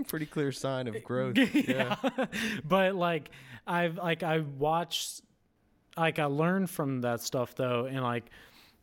Pretty 0.07 0.25
clear 0.27 0.51
sign 0.53 0.87
of 0.87 1.03
growth. 1.03 1.35
yeah. 1.53 1.95
but 2.63 2.95
like 2.95 3.31
I've 3.67 3.97
like 3.97 4.23
I 4.23 4.39
watched 4.39 5.21
like 5.99 6.19
I 6.19 6.25
learned 6.25 6.69
from 6.69 7.01
that 7.01 7.21
stuff 7.21 7.55
though 7.55 7.85
and 7.85 8.01
like 8.01 8.25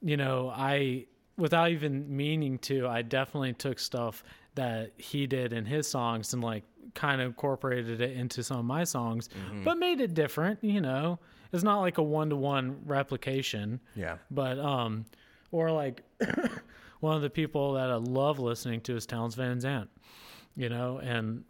you 0.03 0.17
know 0.17 0.53
I 0.55 1.07
without 1.37 1.71
even 1.71 2.17
meaning 2.17 2.59
to 2.61 2.87
I 2.87 3.03
definitely 3.03 3.53
took 3.55 3.79
stuff 3.79 4.23
that 4.55 4.93
he 4.97 5.27
did 5.27 5.53
in 5.53 5.65
his 5.67 5.89
songs 5.89 6.33
and 6.33 6.43
like 6.43 6.65
kind 6.95 7.21
of 7.21 7.27
incorporated 7.29 8.01
it 8.01 8.13
into 8.17 8.43
some 8.43 8.59
of 8.59 8.65
my 8.65 8.85
songs 8.85 9.29
but 9.65 9.77
made 9.79 10.01
it 10.01 10.15
different 10.15 10.63
you 10.63 10.81
know? 10.81 11.19
It's 11.53 11.63
not 11.63 11.81
like 11.81 11.99
a 11.99 12.03
one-to-one 12.03 12.81
replication 12.85 13.81
Yeah. 13.95 14.17
but 14.31 14.59
um 14.59 15.05
or 15.53 15.71
like 15.71 16.03
one 17.01 17.15
of 17.17 17.23
the 17.23 17.31
people 17.31 17.75
that 17.75 17.91
I 17.91 17.97
love 17.97 18.39
listening 18.39 18.81
to 18.83 18.97
is 18.97 19.07
Townes 19.07 19.35
Van 19.35 19.61
Zandt, 19.61 19.89
you 20.57 20.69
know, 20.69 20.99
and 20.99 21.45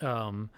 um 0.00 0.50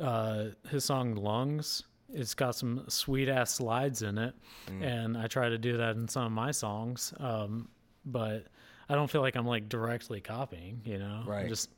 uh 0.00 0.46
his 0.70 0.84
song 0.84 1.14
Lungs, 1.14 1.84
it's 2.14 2.34
got 2.34 2.54
some 2.54 2.84
sweet 2.88 3.28
ass 3.28 3.50
slides 3.54 4.02
in 4.02 4.16
it 4.18 4.34
Mm. 4.68 4.82
and 4.82 5.18
I 5.18 5.26
try 5.26 5.48
to 5.48 5.58
do 5.58 5.76
that 5.78 5.96
in 5.96 6.08
some 6.08 6.24
of 6.24 6.32
my 6.32 6.50
songs. 6.52 7.12
Um 7.18 7.68
but 8.06 8.46
I 8.88 8.94
don't 8.94 9.10
feel 9.10 9.20
like 9.22 9.34
I'm 9.36 9.46
like 9.46 9.68
directly 9.68 10.20
copying, 10.20 10.80
you 10.84 10.98
know. 10.98 11.22
I'm 11.24 11.28
Right. 11.28 11.48
just 11.48 11.70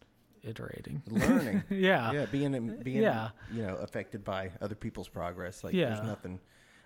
iterating. 0.42 1.02
Learning. 1.06 1.62
yeah. 1.70 2.12
yeah, 2.12 2.26
being 2.26 2.76
being 2.82 3.02
Yeah. 3.02 3.30
you 3.52 3.62
know 3.62 3.76
affected 3.76 4.24
by 4.24 4.52
other 4.60 4.74
people's 4.74 5.08
progress. 5.08 5.64
Like 5.64 5.74
Yeah. 5.74 5.94
there's 5.94 6.06
nothing. 6.06 6.40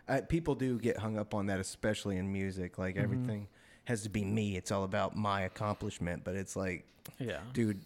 I, 0.09 0.21
people 0.23 0.55
do 0.55 0.79
get 0.79 0.97
hung 0.99 1.19
up 1.19 1.35
on 1.35 1.47
that, 1.47 1.61
especially 1.61 2.17
in 2.17 2.33
music. 2.33 2.79
Like 2.79 2.95
Mm-hmm. 2.95 3.05
everything 3.05 3.49
has 3.85 4.03
to 4.03 4.09
be 4.11 4.25
me. 4.25 4.57
It's 4.57 4.71
all 4.71 4.85
about 4.85 5.17
my 5.17 5.43
accomplishment. 5.43 6.23
But 6.25 6.37
it's 6.37 6.57
like, 6.57 6.87
Yeah. 7.19 7.41
dude, 7.53 7.81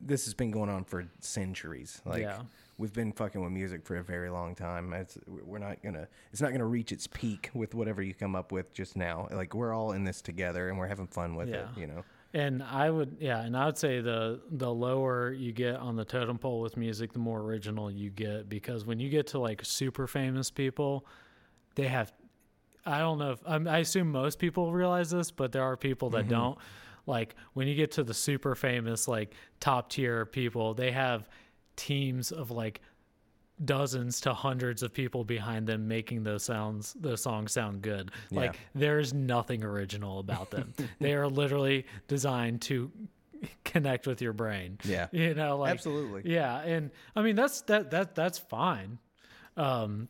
this 0.00 0.24
has 0.26 0.34
been 0.34 0.50
going 0.50 0.68
on 0.70 0.84
for 0.84 1.06
centuries. 1.20 2.00
Like 2.04 2.22
Yeah. 2.22 2.42
We've 2.78 2.92
been 2.92 3.12
fucking 3.12 3.42
with 3.42 3.52
music 3.52 3.84
for 3.84 3.96
a 3.96 4.02
very 4.02 4.30
long 4.30 4.54
time. 4.54 4.92
It's, 4.92 5.18
we're 5.26 5.58
not 5.58 5.82
gonna. 5.82 6.08
It's 6.32 6.40
not 6.40 6.52
gonna 6.52 6.66
reach 6.66 6.92
its 6.92 7.06
peak 7.06 7.50
with 7.54 7.74
whatever 7.74 8.02
you 8.02 8.14
come 8.14 8.34
up 8.34 8.52
with 8.52 8.72
just 8.72 8.96
now. 8.96 9.28
Like 9.30 9.54
we're 9.54 9.72
all 9.72 9.92
in 9.92 10.04
this 10.04 10.20
together 10.20 10.68
and 10.68 10.78
we're 10.78 10.86
having 10.88 11.06
fun 11.06 11.34
with 11.34 11.48
Yeah. 11.48 11.70
it. 11.70 11.78
You 11.78 11.86
know. 11.86 12.04
And 12.34 12.62
I 12.62 12.90
would, 12.90 13.16
yeah, 13.18 13.40
and 13.40 13.56
I 13.56 13.64
would 13.64 13.78
say 13.78 14.00
the 14.00 14.40
the 14.50 14.70
lower 14.70 15.32
you 15.32 15.52
get 15.52 15.76
on 15.76 15.96
the 15.96 16.04
totem 16.04 16.38
pole 16.38 16.60
with 16.60 16.76
music, 16.76 17.12
the 17.12 17.18
more 17.18 17.40
original 17.40 17.90
you 17.90 18.10
get. 18.10 18.48
Because 18.48 18.84
when 18.84 19.00
you 19.00 19.08
get 19.08 19.28
to 19.28 19.38
like 19.38 19.64
super 19.64 20.06
famous 20.06 20.50
people, 20.50 21.06
they 21.76 21.86
have, 21.88 22.12
I 22.84 22.98
don't 22.98 23.18
know 23.18 23.32
if 23.32 23.40
I 23.46 23.78
assume 23.78 24.10
most 24.12 24.38
people 24.38 24.72
realize 24.72 25.10
this, 25.10 25.30
but 25.30 25.52
there 25.52 25.62
are 25.62 25.76
people 25.76 26.10
that 26.10 26.22
mm-hmm. 26.22 26.30
don't. 26.30 26.58
Like 27.06 27.36
when 27.54 27.68
you 27.68 27.74
get 27.74 27.92
to 27.92 28.04
the 28.04 28.14
super 28.14 28.54
famous, 28.54 29.06
like 29.08 29.32
top 29.60 29.88
tier 29.90 30.26
people, 30.26 30.74
they 30.74 30.90
have 30.90 31.28
teams 31.76 32.32
of 32.32 32.50
like 32.50 32.80
dozens 33.64 34.20
to 34.20 34.34
hundreds 34.34 34.82
of 34.82 34.92
people 34.92 35.24
behind 35.24 35.66
them 35.66 35.88
making 35.88 36.22
those 36.24 36.42
sounds 36.42 36.94
those 37.00 37.22
songs 37.22 37.52
sound 37.52 37.80
good 37.80 38.10
Yeah. 38.30 38.40
like 38.40 38.58
there's 38.74 39.14
nothing 39.14 39.64
original 39.64 40.18
about 40.18 40.50
them 40.50 40.74
they 41.00 41.14
are 41.14 41.26
literally 41.26 41.86
designed 42.06 42.60
to 42.62 42.90
connect 43.64 44.06
with 44.06 44.20
your 44.20 44.34
brain 44.34 44.76
Yeah. 44.84 45.06
you 45.12 45.32
know 45.34 45.56
like 45.56 45.70
Absolutely. 45.72 46.30
yeah 46.30 46.60
and 46.60 46.90
i 47.14 47.22
mean 47.22 47.34
that's 47.34 47.62
that 47.62 47.90
that 47.92 48.14
that's 48.14 48.38
fine 48.38 48.98
um 49.56 50.08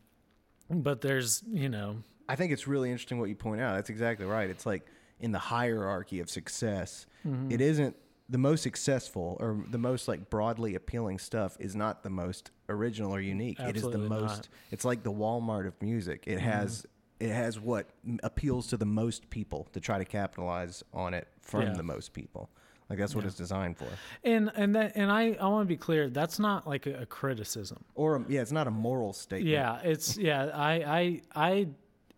but 0.68 1.00
there's 1.00 1.42
you 1.48 1.68
know 1.68 1.98
I 2.29 2.35
think 2.35 2.50
it's 2.50 2.66
really 2.66 2.90
interesting 2.90 3.20
what 3.20 3.29
you 3.29 3.37
point 3.37 3.61
out. 3.61 3.76
That's 3.76 3.88
exactly 3.88 4.26
right. 4.26 4.50
It's 4.50 4.66
like 4.66 4.85
in 5.20 5.31
the 5.31 5.38
hierarchy 5.38 6.18
of 6.18 6.29
success, 6.29 7.07
Mm-hmm. 7.24 7.52
it 7.52 7.61
isn't 7.61 7.94
the 8.28 8.38
most 8.38 8.62
successful 8.62 9.36
or 9.40 9.64
the 9.70 9.78
most 9.78 10.08
like 10.08 10.28
broadly 10.30 10.74
appealing 10.74 11.18
stuff 11.18 11.56
is 11.60 11.76
not 11.76 12.02
the 12.02 12.10
most 12.10 12.50
original 12.68 13.14
or 13.14 13.20
unique. 13.20 13.58
it 13.60 13.76
is 13.76 13.82
the 13.82 13.88
Absolutely 13.88 14.08
most 14.08 14.36
not. 14.36 14.48
It's 14.72 14.84
like 14.84 15.02
the 15.02 15.12
Walmart 15.12 15.66
of 15.66 15.80
music. 15.80 16.24
It 16.26 16.38
mm-hmm. 16.38 16.46
has 16.48 16.86
it 17.18 17.30
has 17.30 17.58
what 17.58 17.86
appeals 18.22 18.66
to 18.68 18.76
the 18.76 18.84
most 18.84 19.30
people 19.30 19.66
to 19.72 19.80
try 19.80 19.98
to 19.98 20.04
capitalize 20.04 20.82
on 20.92 21.14
it 21.14 21.28
from 21.40 21.62
Yeah. 21.62 21.72
the 21.74 21.82
most 21.82 22.12
people. 22.12 22.50
Like 22.90 22.98
that's 22.98 23.14
what 23.16 23.24
it's 23.24 23.34
designed 23.36 23.78
for. 23.78 23.88
and 24.22 24.50
and 24.54 24.74
that 24.76 24.92
and 24.94 25.10
i 25.10 25.36
i 25.40 25.48
want 25.48 25.64
to 25.66 25.68
be 25.68 25.76
clear 25.76 26.08
that's 26.08 26.38
not 26.38 26.68
like 26.68 26.86
a, 26.86 27.00
a 27.02 27.06
criticism 27.06 27.84
Or 27.96 28.24
yeah, 28.28 28.42
it's 28.42 28.52
not 28.52 28.68
a 28.68 28.70
moral 28.70 29.12
statement. 29.12 29.50
Yeah, 29.50 29.80
it's 29.82 30.16
yeah. 30.16 30.50
I 30.54 30.72
I 30.74 31.22
I 31.34 31.68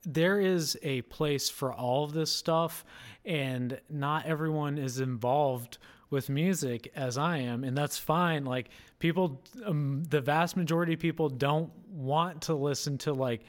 there 0.05 0.40
is 0.40 0.79
a 0.83 1.03
place 1.03 1.49
for 1.51 1.73
all 1.73 2.05
of 2.05 2.12
this 2.12 2.31
stuff, 2.33 2.85
and 3.25 3.81
not 3.90 4.27
everyone 4.27 4.79
is 4.79 5.01
involved 5.01 5.79
with 6.11 6.29
music 6.29 6.90
as 6.94 7.18
I 7.18 7.38
am, 7.38 7.64
and 7.64 7.77
that's 7.77 7.99
fine. 7.99 8.44
Like 8.44 8.71
people, 8.99 9.42
um, 9.64 10.05
the 10.09 10.21
vast 10.21 10.57
majority 10.57 10.94
of 10.94 11.01
people 11.01 11.29
don't 11.29 11.71
want 11.90 12.42
to 12.42 12.55
listen 12.55 12.99
to 12.99 13.12
like 13.12 13.42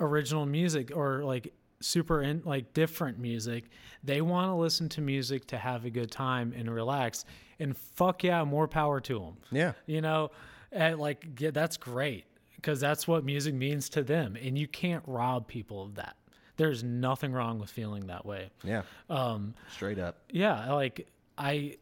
original 0.00 0.46
music 0.46 0.92
or 0.94 1.24
like 1.24 1.52
super 1.80 2.22
in 2.22 2.42
like 2.44 2.72
different 2.74 3.18
music. 3.18 3.64
They 4.04 4.20
want 4.20 4.50
to 4.50 4.54
listen 4.54 4.88
to 4.90 5.00
music 5.00 5.46
to 5.48 5.58
have 5.58 5.84
a 5.84 5.90
good 5.90 6.10
time 6.10 6.52
and 6.56 6.70
relax. 6.72 7.24
And 7.58 7.76
fuck 7.76 8.22
yeah, 8.24 8.44
more 8.44 8.68
power 8.68 9.00
to 9.00 9.18
them 9.18 9.36
Yeah. 9.50 9.72
you 9.86 10.00
know 10.00 10.30
and 10.72 10.98
like 10.98 11.26
yeah, 11.38 11.50
that's 11.50 11.76
great 11.76 12.24
because 12.56 12.80
that's 12.80 13.06
what 13.08 13.24
music 13.24 13.54
means 13.54 13.88
to 13.90 14.02
them 14.02 14.36
and 14.40 14.56
you 14.56 14.66
can't 14.68 15.02
rob 15.06 15.46
people 15.48 15.82
of 15.82 15.96
that 15.96 16.16
there's 16.56 16.84
nothing 16.84 17.32
wrong 17.32 17.58
with 17.58 17.68
feeling 17.70 18.06
that 18.06 18.24
way 18.24 18.50
Yeah. 18.64 18.82
um 19.10 19.54
Straight 19.74 19.98
up. 19.98 20.18
yeah 20.30 20.72
like 20.72 21.06
i 21.40 21.76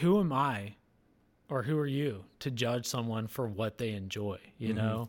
who 0.00 0.20
am 0.20 0.32
i 0.32 0.74
or 1.48 1.62
who 1.62 1.78
are 1.78 1.86
you 1.86 2.24
to 2.40 2.50
judge 2.50 2.84
someone 2.86 3.26
for 3.26 3.46
what 3.46 3.78
they 3.78 3.90
enjoy 3.90 4.38
you 4.58 4.74
know 4.74 5.08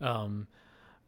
um 0.00 0.46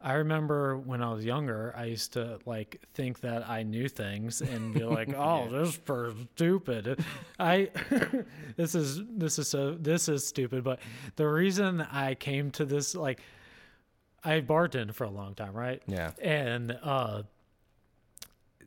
I 0.02 0.14
remember 0.14 0.78
when 0.78 1.02
I 1.02 1.12
was 1.12 1.26
younger, 1.26 1.74
I 1.76 1.84
used 1.84 2.14
to 2.14 2.38
like 2.46 2.80
think 2.94 3.20
that 3.20 3.46
I 3.46 3.64
knew 3.64 3.86
things 3.86 4.40
and 4.40 4.72
be 4.72 4.82
like, 4.98 5.12
"Oh, 5.14 5.48
this 5.50 5.76
person's 5.76 6.26
stupid." 6.34 7.04
I 7.38 7.70
this 8.56 8.74
is 8.74 9.02
this 9.10 9.38
is 9.38 9.48
so 9.48 9.72
this 9.74 10.08
is 10.08 10.26
stupid, 10.26 10.64
but 10.64 10.80
the 11.16 11.28
reason 11.28 11.82
I 11.82 12.14
came 12.14 12.50
to 12.52 12.64
this 12.64 12.94
like 12.94 13.20
I 14.24 14.40
bartended 14.40 14.94
for 14.94 15.05
a 15.05 15.11
long 15.11 15.34
time, 15.34 15.52
right? 15.52 15.82
Yeah. 15.86 16.12
And 16.22 16.78
uh 16.82 17.24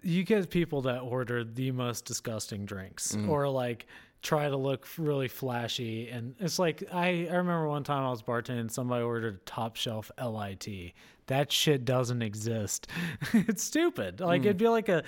you 0.04 0.24
get 0.24 0.50
people 0.50 0.82
that 0.84 1.00
order 1.00 1.44
the 1.44 1.72
most 1.72 2.06
disgusting 2.06 2.66
drinks 2.66 3.16
or 3.28 3.48
like 3.48 3.88
try 4.22 4.48
to 4.50 4.56
look 4.58 4.88
really 4.98 5.28
flashy 5.28 6.10
and 6.10 6.36
it's 6.40 6.58
like 6.60 6.84
I, 6.94 7.28
I 7.30 7.36
remember 7.36 7.68
one 7.68 7.84
time 7.84 8.06
I 8.06 8.10
was 8.10 8.22
bartending 8.22 8.70
somebody 8.72 9.04
ordered 9.04 9.36
a 9.36 9.38
top 9.40 9.76
shelf 9.76 10.12
LIT. 10.22 10.94
That 11.28 11.52
shit 11.52 11.86
doesn't 11.86 12.22
exist. 12.22 12.88
it's 13.34 13.64
stupid. 13.64 14.20
Like 14.20 14.42
it'd 14.42 14.58
be 14.58 14.68
like 14.68 14.90
a 14.90 15.04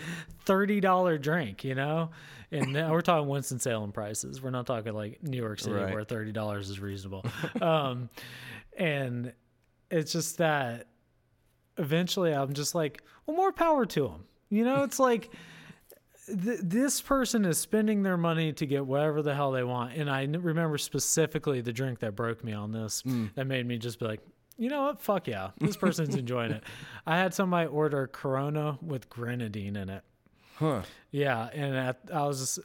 thirty 0.45 0.79
dollar 0.79 1.17
drink, 1.17 1.63
you 1.65 1.75
know? 1.75 2.11
And 2.51 2.71
now 2.73 2.91
we're 2.91 3.01
talking 3.01 3.27
Winston 3.27 3.59
Salem 3.59 3.91
prices. 3.91 4.41
We're 4.41 4.49
not 4.51 4.65
talking 4.65 4.93
like 4.93 5.21
New 5.23 5.37
York 5.37 5.59
City 5.59 5.75
Right. 5.75 5.93
where 5.93 6.03
thirty 6.05 6.31
dollars 6.31 6.69
is 6.69 6.79
reasonable. 6.79 7.25
um 7.61 8.09
and 8.77 9.33
it's 9.91 10.11
just 10.13 10.37
that 10.39 10.87
eventually 11.77 12.33
I'm 12.33 12.53
just 12.53 12.75
like, 12.75 13.01
well, 13.25 13.35
more 13.37 13.51
power 13.51 13.85
to 13.85 14.07
them. 14.07 14.25
You 14.49 14.63
know, 14.63 14.83
it's 14.83 14.99
like 14.99 15.31
th- 16.27 16.59
this 16.61 17.01
person 17.01 17.45
is 17.45 17.57
spending 17.57 18.03
their 18.03 18.17
money 18.17 18.53
to 18.53 18.65
get 18.65 18.85
whatever 18.85 19.21
the 19.21 19.33
hell 19.33 19.51
they 19.51 19.63
want. 19.63 19.93
And 19.93 20.09
I 20.09 20.23
n- 20.23 20.41
remember 20.41 20.77
specifically 20.77 21.61
the 21.61 21.73
drink 21.73 21.99
that 21.99 22.15
broke 22.15 22.43
me 22.43 22.53
on 22.53 22.71
this 22.71 23.01
mm. 23.03 23.33
that 23.35 23.45
made 23.45 23.65
me 23.65 23.77
just 23.77 23.99
be 23.99 24.05
like, 24.05 24.21
you 24.57 24.69
know 24.69 24.83
what? 24.83 25.01
Fuck 25.01 25.27
yeah. 25.27 25.51
This 25.59 25.75
person's 25.75 26.15
enjoying 26.17 26.51
it. 26.51 26.63
I 27.05 27.17
had 27.17 27.33
somebody 27.33 27.67
order 27.67 28.07
Corona 28.07 28.77
with 28.81 29.09
grenadine 29.09 29.75
in 29.75 29.89
it. 29.89 30.03
Huh. 30.55 30.83
Yeah, 31.11 31.49
and 31.53 31.75
at, 31.75 31.99
I 32.13 32.25
was 32.25 32.39
just, 32.39 32.59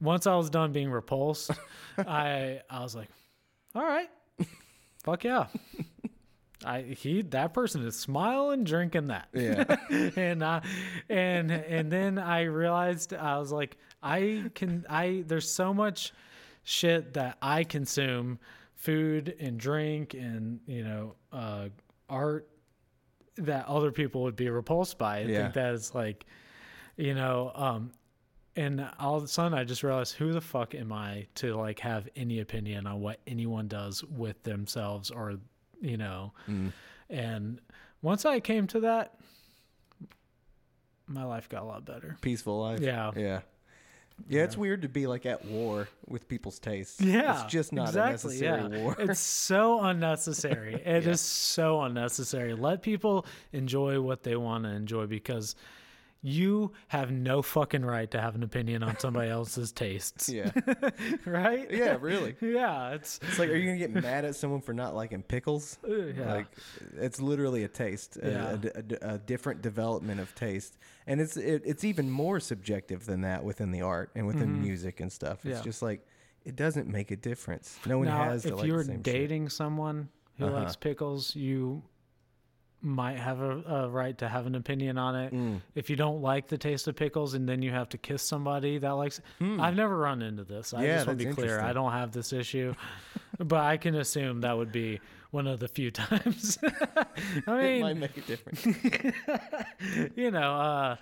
once 0.00 0.26
I 0.28 0.36
was 0.36 0.48
done 0.48 0.72
being 0.72 0.90
repulsed, 0.90 1.50
I 1.98 2.60
I 2.70 2.82
was 2.82 2.94
like, 2.94 3.08
all 3.74 3.82
right, 3.82 4.08
fuck 5.02 5.24
yeah. 5.24 5.46
I 6.64 6.82
he 6.82 7.22
that 7.22 7.52
person 7.54 7.84
is 7.86 7.96
smiling 7.98 8.64
drinking 8.64 9.06
that. 9.08 9.28
Yeah. 9.32 9.64
and 10.16 10.42
uh, 10.42 10.60
and 11.08 11.50
and 11.50 11.90
then 11.90 12.18
I 12.18 12.42
realized 12.42 13.12
I 13.14 13.38
was 13.38 13.52
like 13.52 13.76
I 14.02 14.44
can 14.54 14.84
I 14.88 15.24
there's 15.26 15.50
so 15.50 15.72
much 15.74 16.12
shit 16.64 17.14
that 17.14 17.38
I 17.42 17.64
consume 17.64 18.38
food 18.74 19.34
and 19.40 19.58
drink 19.58 20.14
and 20.14 20.60
you 20.66 20.84
know 20.84 21.14
uh, 21.32 21.68
art 22.08 22.48
that 23.36 23.66
other 23.66 23.90
people 23.92 24.22
would 24.22 24.36
be 24.36 24.48
repulsed 24.50 24.98
by. 24.98 25.18
I 25.18 25.20
Yeah. 25.22 25.42
think 25.42 25.54
that 25.54 25.74
is 25.74 25.94
like 25.94 26.26
you 26.96 27.14
know 27.14 27.50
um 27.54 27.92
and 28.54 28.86
all 28.98 29.16
of 29.16 29.24
a 29.24 29.28
sudden 29.28 29.56
I 29.58 29.64
just 29.64 29.82
realized 29.82 30.14
who 30.14 30.32
the 30.32 30.40
fuck 30.42 30.74
am 30.74 30.92
I 30.92 31.26
to 31.36 31.56
like 31.56 31.78
have 31.80 32.06
any 32.14 32.40
opinion 32.40 32.86
on 32.86 33.00
what 33.00 33.18
anyone 33.26 33.66
does 33.66 34.04
with 34.04 34.42
themselves 34.42 35.10
or 35.10 35.36
you 35.82 35.98
know 35.98 36.32
mm. 36.48 36.72
and 37.10 37.60
once 38.00 38.24
I 38.24 38.40
came 38.40 38.66
to 38.68 38.80
that 38.80 39.14
my 41.06 41.24
life 41.24 41.48
got 41.48 41.62
a 41.62 41.66
lot 41.66 41.84
better. 41.84 42.16
Peaceful 42.20 42.60
life. 42.60 42.80
Yeah. 42.80 43.10
Yeah. 43.16 43.40
Yeah, 44.28 44.44
it's 44.44 44.56
weird 44.56 44.82
to 44.82 44.88
be 44.88 45.06
like 45.06 45.26
at 45.26 45.44
war 45.44 45.88
with 46.06 46.28
people's 46.28 46.58
tastes. 46.58 47.00
Yeah, 47.00 47.42
It's 47.44 47.52
just 47.52 47.72
not 47.72 47.88
exactly, 47.88 48.38
a 48.38 48.40
necessary 48.40 48.70
yeah. 48.78 48.82
war. 48.82 48.96
It's 48.98 49.18
so 49.18 49.80
unnecessary. 49.82 50.74
It 50.74 50.86
is 50.98 51.06
Yeah. 51.06 51.14
so 51.14 51.80
unnecessary. 51.82 52.54
Let 52.54 52.82
people 52.82 53.26
enjoy 53.52 54.00
what 54.00 54.22
they 54.22 54.36
want 54.36 54.64
to 54.64 54.70
enjoy 54.70 55.06
because 55.06 55.56
you 56.24 56.72
have 56.88 57.10
no 57.10 57.42
fucking 57.42 57.84
right 57.84 58.08
to 58.12 58.20
have 58.20 58.34
an 58.36 58.42
opinion 58.44 58.82
on 58.84 58.96
somebody 58.98 59.28
else's 59.38 59.72
tastes. 59.72 60.28
yeah. 60.28 60.50
Right? 61.26 61.70
Yeah, 61.70 61.96
really. 62.00 62.36
Yeah, 62.40 62.90
it's 62.90 63.18
It's 63.22 63.38
like, 63.38 63.48
are 63.48 63.56
you 63.56 63.66
gonna 63.66 63.78
get 63.78 63.92
mad 64.02 64.24
at 64.24 64.36
someone 64.36 64.60
for 64.60 64.72
not 64.72 64.94
liking 64.94 65.22
pickles? 65.22 65.78
yeah. 65.86 66.34
Like, 66.34 66.46
it's 66.96 67.20
literally 67.20 67.64
a 67.64 67.68
taste, 67.68 68.18
a- 68.22 68.30
Yeah. 68.30 68.70
a, 68.74 69.06
a- 69.10 69.14
a 69.14 69.18
different 69.18 69.62
development 69.62 70.20
of 70.20 70.34
taste, 70.34 70.78
and 71.06 71.20
it's 71.20 71.36
it, 71.36 71.62
it's 71.64 71.84
even 71.84 72.08
more 72.10 72.38
subjective 72.40 73.04
than 73.04 73.22
that 73.22 73.42
within 73.44 73.70
the 73.72 73.82
art 73.82 74.10
and 74.14 74.26
within 74.26 74.60
music 74.60 75.00
and 75.00 75.10
stuff. 75.10 75.38
It's 75.44 75.44
Mm-hmm. 75.44 75.50
Yeah. 75.56 75.62
just 75.62 75.82
like 75.82 76.06
it 76.44 76.56
doesn't 76.56 76.88
make 76.88 77.10
a 77.10 77.16
difference. 77.16 77.78
No 77.86 77.98
one 77.98 78.08
now, 78.08 78.24
has 78.24 78.42
to 78.42 78.48
if 78.50 78.54
like 78.58 78.66
you're 78.66 78.82
same 78.84 78.96
shit. 78.96 79.02
dating 79.02 79.48
someone 79.48 80.08
who 80.38 80.46
Uh-huh. 80.46 80.54
likes 80.60 80.76
pickles, 80.76 81.34
you 81.36 81.82
might 82.82 83.18
have 83.18 83.40
a, 83.40 83.62
a 83.62 83.88
right 83.88 84.16
to 84.18 84.28
have 84.28 84.46
an 84.46 84.54
opinion 84.56 84.98
on 84.98 85.14
it. 85.14 85.32
Mm. 85.32 85.60
If 85.74 85.88
you 85.88 85.96
don't 85.96 86.20
like 86.20 86.48
the 86.48 86.58
taste 86.58 86.88
of 86.88 86.96
pickles 86.96 87.34
and 87.34 87.48
then 87.48 87.62
you 87.62 87.70
have 87.70 87.88
to 87.90 87.98
kiss 87.98 88.22
somebody 88.22 88.78
that 88.78 88.90
likes 88.90 89.18
it. 89.20 89.24
I've 89.60 89.76
never 89.76 89.96
run 89.96 90.20
into 90.22 90.44
this. 90.44 90.74
I. 90.74 90.84
Yeah, 90.84 90.94
just 90.96 91.06
want 91.06 91.18
to 91.20 91.26
be 91.26 91.32
clear. 91.32 91.60
I 91.60 91.72
don't 91.72 91.92
have 91.92 92.12
this 92.12 92.32
issue. 92.32 92.74
but 93.38 93.60
I 93.60 93.76
can 93.76 93.94
assume 93.94 94.40
that 94.42 94.56
would 94.56 94.72
be 94.72 95.00
one 95.30 95.46
of 95.46 95.60
the 95.60 95.68
few 95.68 95.90
times. 95.92 96.58
I 96.64 97.06
It 97.46 97.46
mean, 97.46 97.80
might 97.82 97.96
make 97.96 98.16
a 98.16 98.20
difference. 98.22 98.66
you 100.16 100.30
know, 100.30 100.54
uh 100.54 100.96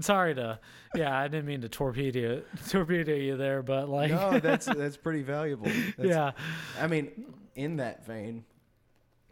sorry 0.00 0.34
to 0.34 0.58
yeah, 0.94 1.16
I 1.18 1.28
didn't 1.28 1.46
mean 1.46 1.60
to 1.60 1.68
torpedo 1.68 2.42
torpedo 2.68 3.14
you 3.14 3.36
there, 3.36 3.62
but 3.62 3.88
like 3.88 4.10
no, 4.10 4.38
that's 4.40 4.66
that's 4.66 4.96
pretty 4.96 5.22
valuable. 5.22 5.66
That's, 5.98 6.08
yeah. 6.08 6.32
I 6.80 6.86
mean, 6.86 7.10
in 7.54 7.76
that 7.76 8.06
vein, 8.06 8.44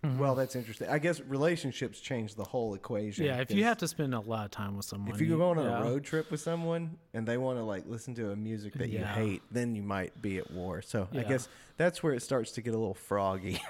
Mm-hmm. 0.04 0.18
well, 0.18 0.34
that's 0.36 0.54
interesting. 0.54 0.88
I 0.88 0.98
guess 0.98 1.20
relationships 1.20 1.98
change 2.00 2.36
the 2.36 2.44
whole 2.44 2.74
equation. 2.74 3.24
Yeah, 3.24 3.38
if 3.38 3.50
you 3.50 3.64
have 3.64 3.78
to 3.78 3.88
spend 3.88 4.14
a 4.14 4.20
lot 4.20 4.44
of 4.44 4.50
time 4.52 4.76
with 4.76 4.86
someone. 4.86 5.12
if 5.12 5.20
you 5.20 5.36
go 5.36 5.50
on 5.50 5.58
yeah. 5.58 5.80
a 5.80 5.82
road 5.82 6.04
trip 6.04 6.30
with 6.30 6.40
someone 6.40 6.96
and 7.14 7.26
they 7.26 7.36
want 7.36 7.58
to 7.58 7.64
like 7.64 7.84
listen 7.86 8.14
to 8.14 8.30
a 8.30 8.36
music 8.36 8.74
that 8.74 8.90
you 8.90 9.00
hate, 9.00 9.42
then 9.50 9.74
you 9.74 9.82
might 9.82 10.20
be 10.22 10.38
at 10.38 10.50
war. 10.52 10.82
So 10.82 11.08
I 11.12 11.24
guess 11.24 11.48
that's 11.76 12.02
where 12.02 12.12
it 12.12 12.22
starts 12.22 12.52
to 12.52 12.62
get 12.62 12.74
a 12.74 12.78
little 12.78 12.94
froggy. 12.94 13.60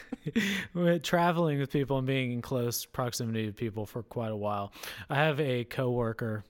traveling 1.02 1.58
with 1.58 1.70
people 1.70 1.98
and 1.98 2.06
being 2.06 2.32
in 2.32 2.42
close 2.42 2.84
proximity 2.84 3.46
to 3.46 3.52
people 3.52 3.86
for 3.86 4.02
quite 4.02 4.32
a 4.32 4.36
while. 4.36 4.72
I 5.08 5.16
have 5.16 5.40
a 5.40 5.64
coworker 5.64 6.44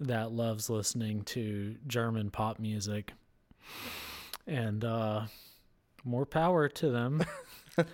that 0.00 0.32
loves 0.32 0.70
listening 0.70 1.22
to 1.22 1.76
German 1.86 2.30
pop 2.30 2.58
music, 2.58 3.12
and 4.46 4.84
uh, 4.84 5.22
more 6.04 6.26
power 6.26 6.68
to 6.68 6.90
them. 6.90 7.24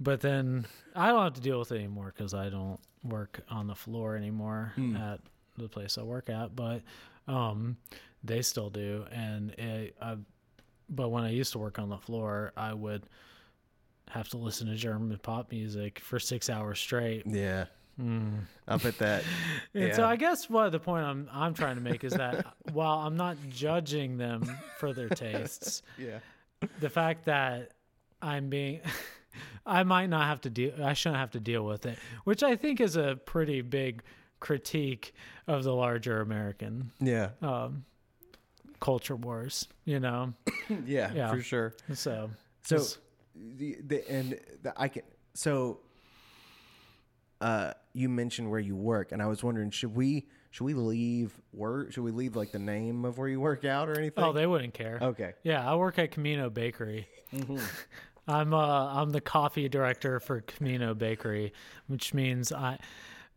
but 0.00 0.20
then 0.20 0.66
I 0.94 1.08
don't 1.08 1.22
have 1.24 1.34
to 1.34 1.40
deal 1.40 1.58
with 1.58 1.72
it 1.72 1.76
anymore 1.76 2.12
because 2.16 2.34
I 2.34 2.48
don't 2.48 2.78
work 3.02 3.40
on 3.50 3.66
the 3.66 3.74
floor 3.74 4.16
anymore 4.16 4.72
at 4.96 5.20
the 5.56 5.68
place 5.68 5.96
I 5.98 6.02
work 6.02 6.28
at. 6.28 6.54
But 6.56 6.82
um, 7.28 7.76
they 8.24 8.42
still 8.42 8.70
do, 8.70 9.04
and 9.10 9.50
it, 9.52 9.96
I, 10.00 10.16
but 10.88 11.08
when 11.08 11.24
I 11.24 11.30
used 11.30 11.52
to 11.52 11.58
work 11.58 11.78
on 11.78 11.88
the 11.88 11.98
floor, 11.98 12.52
I 12.56 12.72
would 12.74 13.04
have 14.10 14.28
to 14.30 14.36
listen 14.38 14.68
to 14.68 14.74
German 14.76 15.16
pop 15.22 15.50
music 15.50 15.98
for 15.98 16.18
six 16.20 16.48
hours 16.50 16.78
straight. 16.78 17.24
yeah. 17.26 17.66
I 17.98 18.76
bet 18.76 18.98
that. 18.98 19.24
And 19.74 19.94
so 19.94 20.04
I 20.04 20.16
guess 20.16 20.50
what 20.50 20.70
the 20.70 20.78
point 20.78 21.06
I'm 21.06 21.28
I'm 21.32 21.54
trying 21.54 21.76
to 21.76 21.80
make 21.80 22.04
is 22.04 22.12
that 22.12 22.44
while 22.72 22.98
I'm 22.98 23.16
not 23.16 23.36
judging 23.48 24.18
them 24.18 24.44
for 24.78 24.92
their 24.92 25.08
tastes, 25.24 25.82
Yeah. 25.98 26.18
the 26.80 26.90
fact 26.90 27.24
that 27.24 27.70
I'm 28.20 28.50
being 28.50 28.80
I 29.64 29.82
might 29.82 30.06
not 30.06 30.26
have 30.26 30.40
to 30.42 30.50
deal 30.50 30.72
I 30.82 30.92
shouldn't 30.94 31.18
have 31.20 31.32
to 31.32 31.40
deal 31.40 31.64
with 31.64 31.86
it, 31.86 31.98
which 32.24 32.42
I 32.42 32.56
think 32.56 32.80
is 32.80 32.96
a 32.96 33.16
pretty 33.24 33.60
big 33.62 34.02
critique 34.40 35.14
of 35.46 35.64
the 35.64 35.74
larger 35.74 36.20
American 36.20 36.90
Yeah. 37.00 37.30
um, 37.42 37.84
culture 38.80 39.16
wars, 39.16 39.66
you 39.84 39.98
know. 40.00 40.34
Yeah. 40.86 41.12
Yeah. 41.12 41.30
For 41.30 41.40
sure. 41.40 41.74
So 41.94 42.30
So 42.62 42.84
the, 43.34 43.76
the 43.86 44.10
and 44.10 44.38
the, 44.62 44.72
I 44.76 44.88
can 44.88 45.02
so 45.34 45.80
uh 47.40 47.72
you 47.92 48.08
mentioned 48.08 48.50
where 48.50 48.60
you 48.60 48.74
work 48.74 49.12
and 49.12 49.22
I 49.22 49.26
was 49.26 49.42
wondering 49.44 49.70
should 49.70 49.94
we 49.94 50.26
should 50.50 50.64
we 50.64 50.72
leave 50.74 51.38
work 51.52 51.92
should 51.92 52.02
we 52.02 52.10
leave 52.10 52.34
like 52.34 52.50
the 52.52 52.58
name 52.58 53.04
of 53.04 53.18
where 53.18 53.28
you 53.28 53.40
work 53.40 53.64
out 53.64 53.88
or 53.88 53.98
anything? 53.98 54.24
oh, 54.24 54.32
they 54.32 54.46
wouldn't 54.46 54.72
care. 54.74 54.98
okay. 55.00 55.34
Yeah, 55.42 55.70
I 55.70 55.76
work 55.76 55.98
at 55.98 56.10
Camino 56.12 56.48
Bakery. 56.50 57.08
Mm-hmm. 57.34 57.58
I'm 58.28 58.52
uh 58.54 58.86
I'm 59.00 59.10
the 59.10 59.20
coffee 59.20 59.68
director 59.68 60.20
for 60.20 60.40
Camino 60.40 60.94
Bakery, 60.94 61.52
which 61.86 62.12
means 62.14 62.52
I 62.52 62.78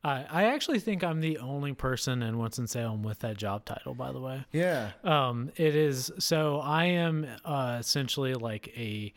I 0.04 0.26
I 0.30 0.44
actually 0.46 0.80
think 0.80 1.04
I'm 1.04 1.20
the 1.22 1.38
only 1.40 1.74
person 1.74 2.24
in 2.24 2.38
Winston 2.40 2.68
Salem 2.68 3.04
with 3.04 3.20
that 3.20 3.38
job 3.38 3.66
title. 3.66 3.94
By 3.94 4.12
the 4.12 4.20
way, 4.20 4.46
Yeah. 4.52 4.92
um, 5.04 5.52
it 5.58 5.76
is 5.76 6.12
so 6.20 6.60
I 6.60 6.86
am 6.86 7.28
uh, 7.46 7.78
essentially 7.80 8.34
like 8.34 8.70
a 8.78 9.14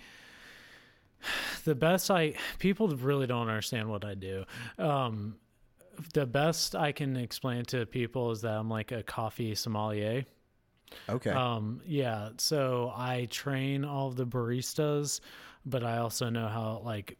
the 1.64 1.74
best 1.74 2.10
I 2.10 2.34
people 2.58 2.88
really 2.88 3.26
don't 3.26 3.48
understand 3.48 3.88
what 3.88 4.04
I 4.04 4.14
do. 4.14 4.44
Um, 4.78 5.36
the 6.14 6.26
best 6.26 6.74
I 6.74 6.90
can 6.92 7.16
explain 7.16 7.64
to 7.66 7.86
people 7.86 8.30
is 8.32 8.40
that 8.42 8.54
I'm 8.54 8.68
like 8.68 8.92
a 8.92 9.02
coffee 9.02 9.54
sommelier. 9.54 10.24
Okay. 11.08 11.30
Um, 11.30 11.80
yeah, 11.86 12.30
so 12.38 12.92
I 12.96 13.26
train 13.30 13.84
all 13.84 14.08
of 14.08 14.16
the 14.16 14.26
baristas, 14.26 15.20
but 15.64 15.84
I 15.84 15.98
also 15.98 16.28
know 16.28 16.48
how 16.48 16.82
like 16.84 17.18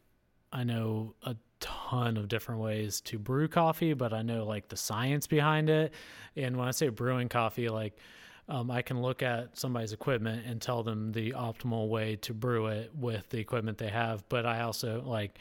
I 0.53 0.64
know 0.64 1.14
a 1.22 1.36
ton 1.61 2.16
of 2.16 2.28
different 2.28 2.61
ways 2.61 3.01
to 3.03 3.18
brew 3.18 3.49
coffee, 3.49 3.95
but 3.95 4.12
I 4.12 4.22
know 4.22 4.45
like 4.45 4.68
the 4.68 4.76
science 4.76 5.26
behind 5.26 5.70
it. 5.70 5.95
And 6.36 6.57
when 6.57 6.68
I 6.68 6.72
say 6.72 6.88
brewing 6.88 7.28
coffee, 7.28 7.68
like 7.68 7.97
um, 8.49 8.70
I 8.70 8.82
can 8.82 9.01
look 9.01 9.22
at 9.22 9.57
somebody's 9.57 9.93
equipment 9.93 10.45
and 10.47 10.61
tell 10.61 10.82
them 10.82 11.12
the 11.12 11.32
optimal 11.32 11.88
way 11.88 12.16
to 12.16 12.34
brew 12.34 12.66
it 12.66 12.90
with 12.95 13.28
the 13.30 13.38
equipment 13.38 13.78
they 13.78 13.88
have. 13.88 14.28
But 14.28 14.45
I 14.45 14.62
also 14.62 15.03
like, 15.07 15.38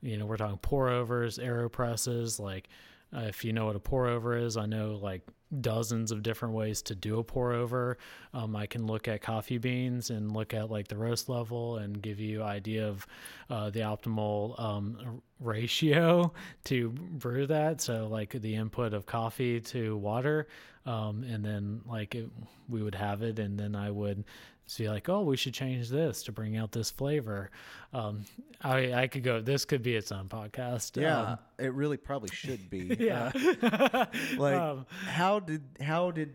you 0.00 0.16
know, 0.16 0.26
we're 0.26 0.36
talking 0.36 0.58
pour 0.58 0.88
overs, 0.88 1.38
aeropresses. 1.38 2.38
Like, 2.38 2.68
uh, 3.14 3.20
if 3.20 3.44
you 3.44 3.52
know 3.52 3.66
what 3.66 3.76
a 3.76 3.80
pour 3.80 4.06
over 4.06 4.36
is, 4.36 4.56
I 4.56 4.66
know 4.66 4.98
like 5.00 5.22
dozens 5.60 6.10
of 6.10 6.22
different 6.22 6.54
ways 6.54 6.82
to 6.82 6.94
do 6.94 7.18
a 7.18 7.24
pour 7.24 7.52
over. 7.52 7.98
Um, 8.32 8.56
I 8.56 8.66
can 8.66 8.86
look 8.86 9.08
at 9.08 9.22
coffee 9.22 9.58
beans 9.58 10.10
and 10.10 10.32
look 10.32 10.52
at 10.52 10.70
like 10.70 10.88
the 10.88 10.96
roast 10.96 11.28
level 11.28 11.76
and 11.76 12.00
give 12.00 12.18
you 12.18 12.42
idea 12.42 12.88
of 12.88 13.06
uh, 13.50 13.70
the 13.70 13.80
optimal 13.80 14.58
um, 14.60 15.22
ratio 15.40 16.32
to 16.64 16.90
brew 16.90 17.46
that. 17.46 17.80
So 17.80 18.08
like 18.10 18.30
the 18.30 18.54
input 18.54 18.94
of 18.94 19.06
coffee 19.06 19.60
to 19.60 19.96
water, 19.96 20.48
um, 20.86 21.24
and 21.24 21.44
then 21.44 21.82
like 21.86 22.14
it, 22.14 22.28
we 22.68 22.82
would 22.82 22.94
have 22.94 23.22
it, 23.22 23.38
and 23.38 23.58
then 23.58 23.74
I 23.74 23.90
would 23.90 24.24
see 24.66 24.88
like, 24.88 25.08
oh, 25.08 25.22
we 25.22 25.36
should 25.36 25.54
change 25.54 25.88
this 25.88 26.22
to 26.24 26.32
bring 26.32 26.56
out 26.56 26.72
this 26.72 26.90
flavor. 26.90 27.50
Um, 27.92 28.24
I 28.62 28.92
I 28.92 29.06
could 29.08 29.22
go. 29.22 29.40
This 29.40 29.64
could 29.64 29.82
be 29.82 29.94
its 29.94 30.10
own 30.12 30.28
podcast. 30.28 31.00
yeah. 31.00 31.20
Um, 31.32 31.38
it 31.58 31.72
really 31.74 31.96
probably 31.96 32.30
should 32.34 32.68
be. 32.70 32.96
yeah. 32.98 33.30
Uh, 33.62 34.06
like 34.38 34.54
Um, 34.54 34.86
how 35.06 35.40
did 35.40 35.62
how 35.80 36.10
did 36.10 36.34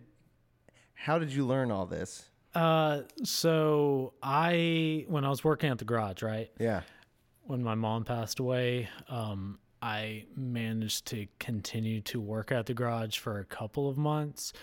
how 0.94 1.20
did 1.20 1.32
you 1.32 1.46
learn 1.46 1.72
all 1.72 1.86
this? 1.86 2.30
Uh, 2.54 3.02
so 3.24 4.14
I 4.24 5.06
when 5.08 5.24
I 5.26 5.30
was 5.30 5.44
working 5.44 5.70
at 5.70 5.78
the 5.78 5.86
garage, 5.86 6.24
right? 6.24 6.50
Yeah. 6.60 6.82
When 7.44 7.64
my 7.64 7.76
mom 7.76 8.04
passed 8.06 8.40
away, 8.40 8.90
um, 9.08 9.58
I 9.82 10.26
managed 10.36 11.06
to 11.08 11.26
continue 11.40 12.02
to 12.02 12.20
work 12.20 12.52
at 12.52 12.66
the 12.68 12.74
garage 12.74 13.18
for 13.18 13.40
a 13.40 13.46
couple 13.46 13.90
of 13.90 13.98
months. 13.98 14.54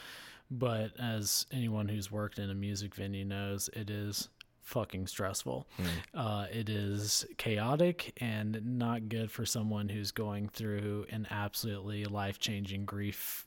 But 0.50 0.92
as 1.00 1.46
anyone 1.50 1.88
who's 1.88 2.10
worked 2.10 2.38
in 2.38 2.50
a 2.50 2.54
music 2.54 2.94
venue 2.94 3.24
knows, 3.24 3.68
it 3.72 3.90
is 3.90 4.28
fucking 4.62 5.06
stressful. 5.06 5.66
Uh, 6.14 6.46
it 6.52 6.68
is 6.68 7.24
chaotic 7.36 8.12
and 8.20 8.60
not 8.78 9.08
good 9.08 9.30
for 9.30 9.46
someone 9.46 9.88
who's 9.88 10.10
going 10.10 10.48
through 10.48 11.06
an 11.10 11.26
absolutely 11.30 12.04
life 12.04 12.38
changing 12.40 12.84
grief 12.84 13.46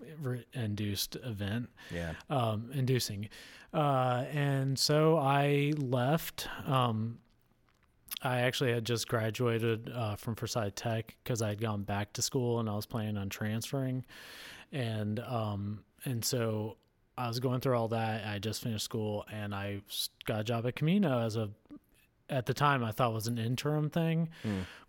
induced 0.53 1.17
event 1.17 1.69
Yeah. 1.93 2.13
um, 2.29 2.69
inducing. 2.73 3.27
Uh, 3.73 4.25
and 4.31 4.79
so 4.79 5.17
I 5.17 5.73
left. 5.77 6.47
Um, 6.65 7.19
I 8.21 8.39
actually 8.39 8.71
had 8.71 8.85
just 8.85 9.07
graduated 9.07 9.91
uh, 9.93 10.15
from 10.15 10.35
Forsyth 10.35 10.75
Tech 10.75 11.15
because 11.23 11.41
I 11.41 11.49
had 11.49 11.61
gone 11.61 11.83
back 11.83 12.13
to 12.13 12.21
school 12.21 12.59
and 12.59 12.69
I 12.69 12.75
was 12.75 12.85
planning 12.85 13.17
on 13.17 13.29
transferring, 13.29 14.05
and 14.71 15.19
um, 15.21 15.83
and 16.05 16.23
so 16.25 16.77
I 17.20 17.28
was 17.28 17.39
going 17.41 17.59
through 17.59 17.76
all 17.76 17.89
that. 17.89 18.26
I 18.26 18.39
just 18.39 18.63
finished 18.63 18.86
school 18.86 19.26
and 19.30 19.53
I 19.53 19.82
got 20.26 20.39
a 20.39 20.43
job 20.45 20.65
at 20.65 20.78
Camino 20.78 21.20
as 21.20 21.36
a 21.36 21.49
at 22.30 22.45
the 22.45 22.53
time 22.53 22.84
I 22.84 22.91
thought 22.91 23.13
was 23.13 23.27
an 23.27 23.38
interim 23.38 23.89
thing. 23.89 24.30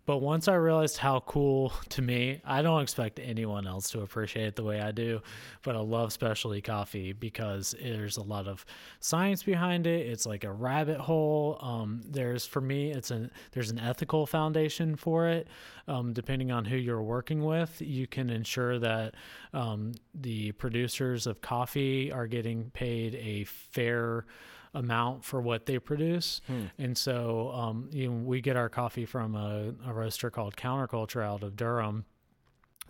But 0.07 0.17
once 0.17 0.47
I 0.47 0.55
realized 0.55 0.97
how 0.97 1.19
cool 1.21 1.71
to 1.89 2.01
me, 2.01 2.41
I 2.43 2.61
don't 2.63 2.81
expect 2.81 3.19
anyone 3.19 3.67
else 3.67 3.91
to 3.91 4.01
appreciate 4.01 4.47
it 4.47 4.55
the 4.55 4.63
way 4.63 4.81
I 4.81 4.91
do, 4.91 5.21
but 5.61 5.75
I 5.75 5.79
love 5.79 6.11
specialty 6.11 6.59
coffee 6.59 7.13
because 7.13 7.75
there's 7.81 8.17
a 8.17 8.23
lot 8.23 8.47
of 8.47 8.65
science 8.99 9.43
behind 9.43 9.85
it. 9.85 10.07
It's 10.07 10.25
like 10.25 10.43
a 10.43 10.51
rabbit 10.51 10.99
hole. 10.99 11.59
Um, 11.61 12.01
there's 12.03 12.45
for 12.47 12.61
me, 12.61 12.91
it's 12.91 13.11
an 13.11 13.31
there's 13.51 13.69
an 13.69 13.79
ethical 13.79 14.25
foundation 14.25 14.95
for 14.95 15.27
it. 15.27 15.47
Um, 15.87 16.13
depending 16.13 16.51
on 16.51 16.65
who 16.65 16.77
you're 16.77 17.03
working 17.03 17.43
with, 17.43 17.79
you 17.81 18.07
can 18.07 18.29
ensure 18.29 18.79
that 18.79 19.15
um, 19.53 19.93
the 20.15 20.51
producers 20.53 21.27
of 21.27 21.41
coffee 21.41 22.11
are 22.11 22.27
getting 22.27 22.71
paid 22.71 23.15
a 23.15 23.43
fair 23.45 24.25
amount 24.73 25.25
for 25.25 25.41
what 25.41 25.65
they 25.65 25.79
produce. 25.79 26.41
And 26.77 26.97
so 26.97 27.51
um, 27.53 27.89
you 27.91 28.09
know, 28.09 28.15
we 28.15 28.41
get 28.41 28.55
our 28.55 28.69
coffee 28.69 29.05
from 29.05 29.35
a, 29.35 29.73
a 29.85 29.93
roaster 29.93 30.29
called 30.29 30.55
Counterculture 30.55 31.23
out 31.23 31.43
of 31.43 31.55
Durham, 31.55 32.05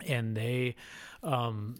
and 0.06 0.36
they 0.36 0.76
um, 1.22 1.76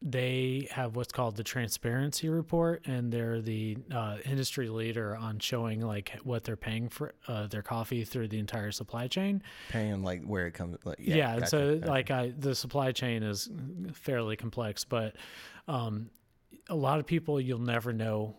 they 0.00 0.68
have 0.70 0.94
what's 0.94 1.12
called 1.12 1.36
the 1.36 1.42
transparency 1.42 2.28
report 2.28 2.86
and 2.86 3.12
they're 3.12 3.40
the 3.40 3.76
uh, 3.92 4.18
industry 4.24 4.68
leader 4.68 5.16
on 5.16 5.40
showing 5.40 5.80
like 5.80 6.16
what 6.22 6.44
they're 6.44 6.56
paying 6.56 6.88
for 6.88 7.14
uh, 7.26 7.48
their 7.48 7.62
coffee 7.62 8.04
through 8.04 8.28
the 8.28 8.38
entire 8.38 8.70
supply 8.70 9.08
chain 9.08 9.42
Paying 9.70 10.04
like 10.04 10.22
where 10.24 10.46
it 10.46 10.52
comes. 10.52 10.78
Like, 10.84 10.98
yeah, 11.00 11.16
yeah. 11.16 11.34
gotcha, 11.34 11.46
so 11.48 11.78
gotcha. 11.78 11.90
like 11.90 12.10
I 12.10 12.32
the 12.38 12.54
supply 12.54 12.92
chain 12.92 13.22
is 13.22 13.50
fairly 13.92 14.36
complex, 14.36 14.84
but 14.84 15.16
um, 15.66 16.10
a 16.68 16.76
lot 16.76 17.00
of 17.00 17.06
people 17.06 17.40
you'll 17.40 17.58
never 17.58 17.92
know 17.92 18.36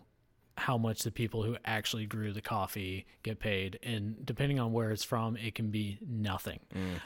how 0.59 0.77
much 0.77 1.03
the 1.03 1.11
people 1.11 1.41
who 1.43 1.55
actually 1.65 2.05
grew 2.05 2.31
the 2.31 2.41
coffee 2.41 3.05
get 3.23 3.39
paid, 3.39 3.79
and 3.81 4.23
depending 4.25 4.59
on 4.59 4.73
where 4.73 4.91
it's 4.91 5.03
from, 5.03 5.35
it 5.37 5.55
can 5.55 5.69
be 5.71 5.97
nothing. 6.07 6.59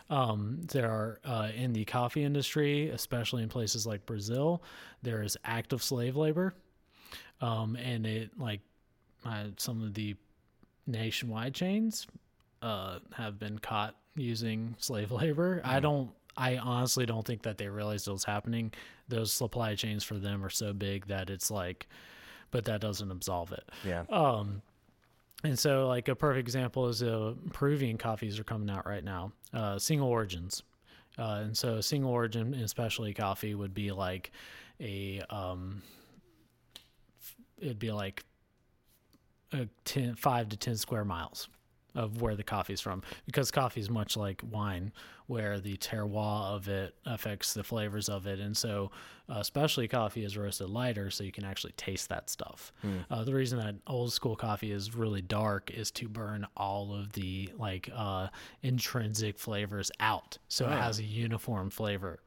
Um, 0.10 0.60
there 0.72 0.89
are 0.89 1.20
uh, 1.24 1.49
in 1.56 1.72
the 1.74 1.86
coffee 1.86 2.24
industry, 2.24 2.89
especially 2.89 3.43
in 3.43 3.49
places 3.49 3.86
like 3.88 4.06
Brazil, 4.06 4.64
there 5.01 5.22
is 5.22 5.38
active 5.45 5.82
slave 5.84 6.16
labor, 6.16 6.56
um, 7.41 7.76
and 7.76 8.06
it 8.06 8.32
like 8.38 8.62
uh, 9.26 9.45
some 9.58 9.82
of 9.82 9.93
the 9.93 10.16
nationwide 10.88 11.54
chains 11.54 12.08
uh, 12.62 12.99
have 13.14 13.39
been 13.39 13.60
caught 13.60 13.95
using 14.16 14.76
slave 14.80 15.12
labor. 15.22 15.62
I 15.64 15.80
don't. 15.80 16.12
I 16.36 16.58
honestly 16.58 17.06
don't 17.06 17.26
think 17.26 17.43
that 17.43 17.60
they 17.60 17.68
realized 17.68 18.08
it 18.08 18.12
was 18.12 18.24
happening. 18.24 18.74
Those 19.08 19.32
supply 19.32 19.76
chains 19.76 20.04
for 20.04 20.18
them 20.18 20.43
are 20.43 20.49
so 20.49 20.74
big 20.74 21.06
that 21.06 21.30
it's 21.30 21.51
like, 21.51 21.88
but 22.54 22.66
that 22.66 22.80
doesn't 22.80 23.12
absolve 23.12 23.51
it. 23.51 23.70
yeah. 23.84 24.04
Um, 24.10 24.62
and 25.43 25.60
so 25.60 25.88
like 25.88 26.08
a 26.08 26.16
perfect 26.16 26.47
example 26.47 26.88
is 26.88 27.04
uh, 27.04 27.34
Peruvian 27.51 27.97
coffees 27.97 28.39
are 28.39 28.43
coming 28.45 28.70
out 28.70 28.86
right 28.86 29.04
now, 29.04 29.34
uh, 29.54 29.78
single 29.78 30.08
origins. 30.08 30.64
Uh, 31.18 31.41
and 31.43 31.58
so 31.58 31.82
single 31.82 32.12
origin 32.12 32.54
especially 32.54 33.14
coffee 33.14 33.54
would 33.56 33.74
be 33.74 33.91
like 33.91 34.32
a, 34.80 35.22
um, 35.30 35.82
it'd 37.58 37.80
be 37.80 37.91
like 37.91 38.24
a 39.51 39.68
10, 39.86 40.16
five 40.16 40.47
to 40.49 40.58
10 40.58 40.78
square 40.78 41.04
miles 41.04 41.49
of 41.96 42.22
where 42.22 42.36
the 42.36 42.44
coffee's 42.44 42.82
from 42.82 43.02
because 43.26 43.52
coffee 43.52 43.80
is 43.80 43.89
much 43.89 44.18
like 44.18 44.41
wine 44.50 44.91
where 45.28 45.60
the 45.60 45.78
terroir 45.78 46.54
of 46.56 46.68
it 46.68 46.96
affects 47.06 47.54
the 47.54 47.64
flavors 47.64 48.10
of 48.10 48.28
it. 48.28 48.39
And 48.39 48.56
so 48.56 48.91
uh, 49.30 49.41
specialty 49.41 49.88
coffee 49.88 50.26
is 50.26 50.38
roasted 50.38 50.70
lighter 50.70 51.10
so 51.10 51.24
you 51.24 51.32
can 51.32 51.46
actually 51.46 51.74
taste 51.78 52.10
that 52.10 52.30
stuff. 52.30 52.74
Uh, 53.10 53.24
the 53.24 53.34
reason 53.34 53.58
that 53.60 53.76
old 53.88 54.12
school 54.12 54.36
coffee 54.36 54.72
is 54.72 54.96
really 54.96 55.22
dark 55.22 55.72
is 55.72 55.91
to 55.91 56.10
burn 56.10 56.46
all 56.58 56.94
of 56.94 57.14
the 57.14 57.50
like 57.58 57.89
uh, 57.96 58.28
intrinsic 58.64 59.38
flavors 59.39 59.91
out 60.00 60.38
so 60.50 60.66
it 60.66 60.72
has 60.82 61.00
a 61.00 61.04
uniform 61.04 61.70
flavor. 61.70 62.20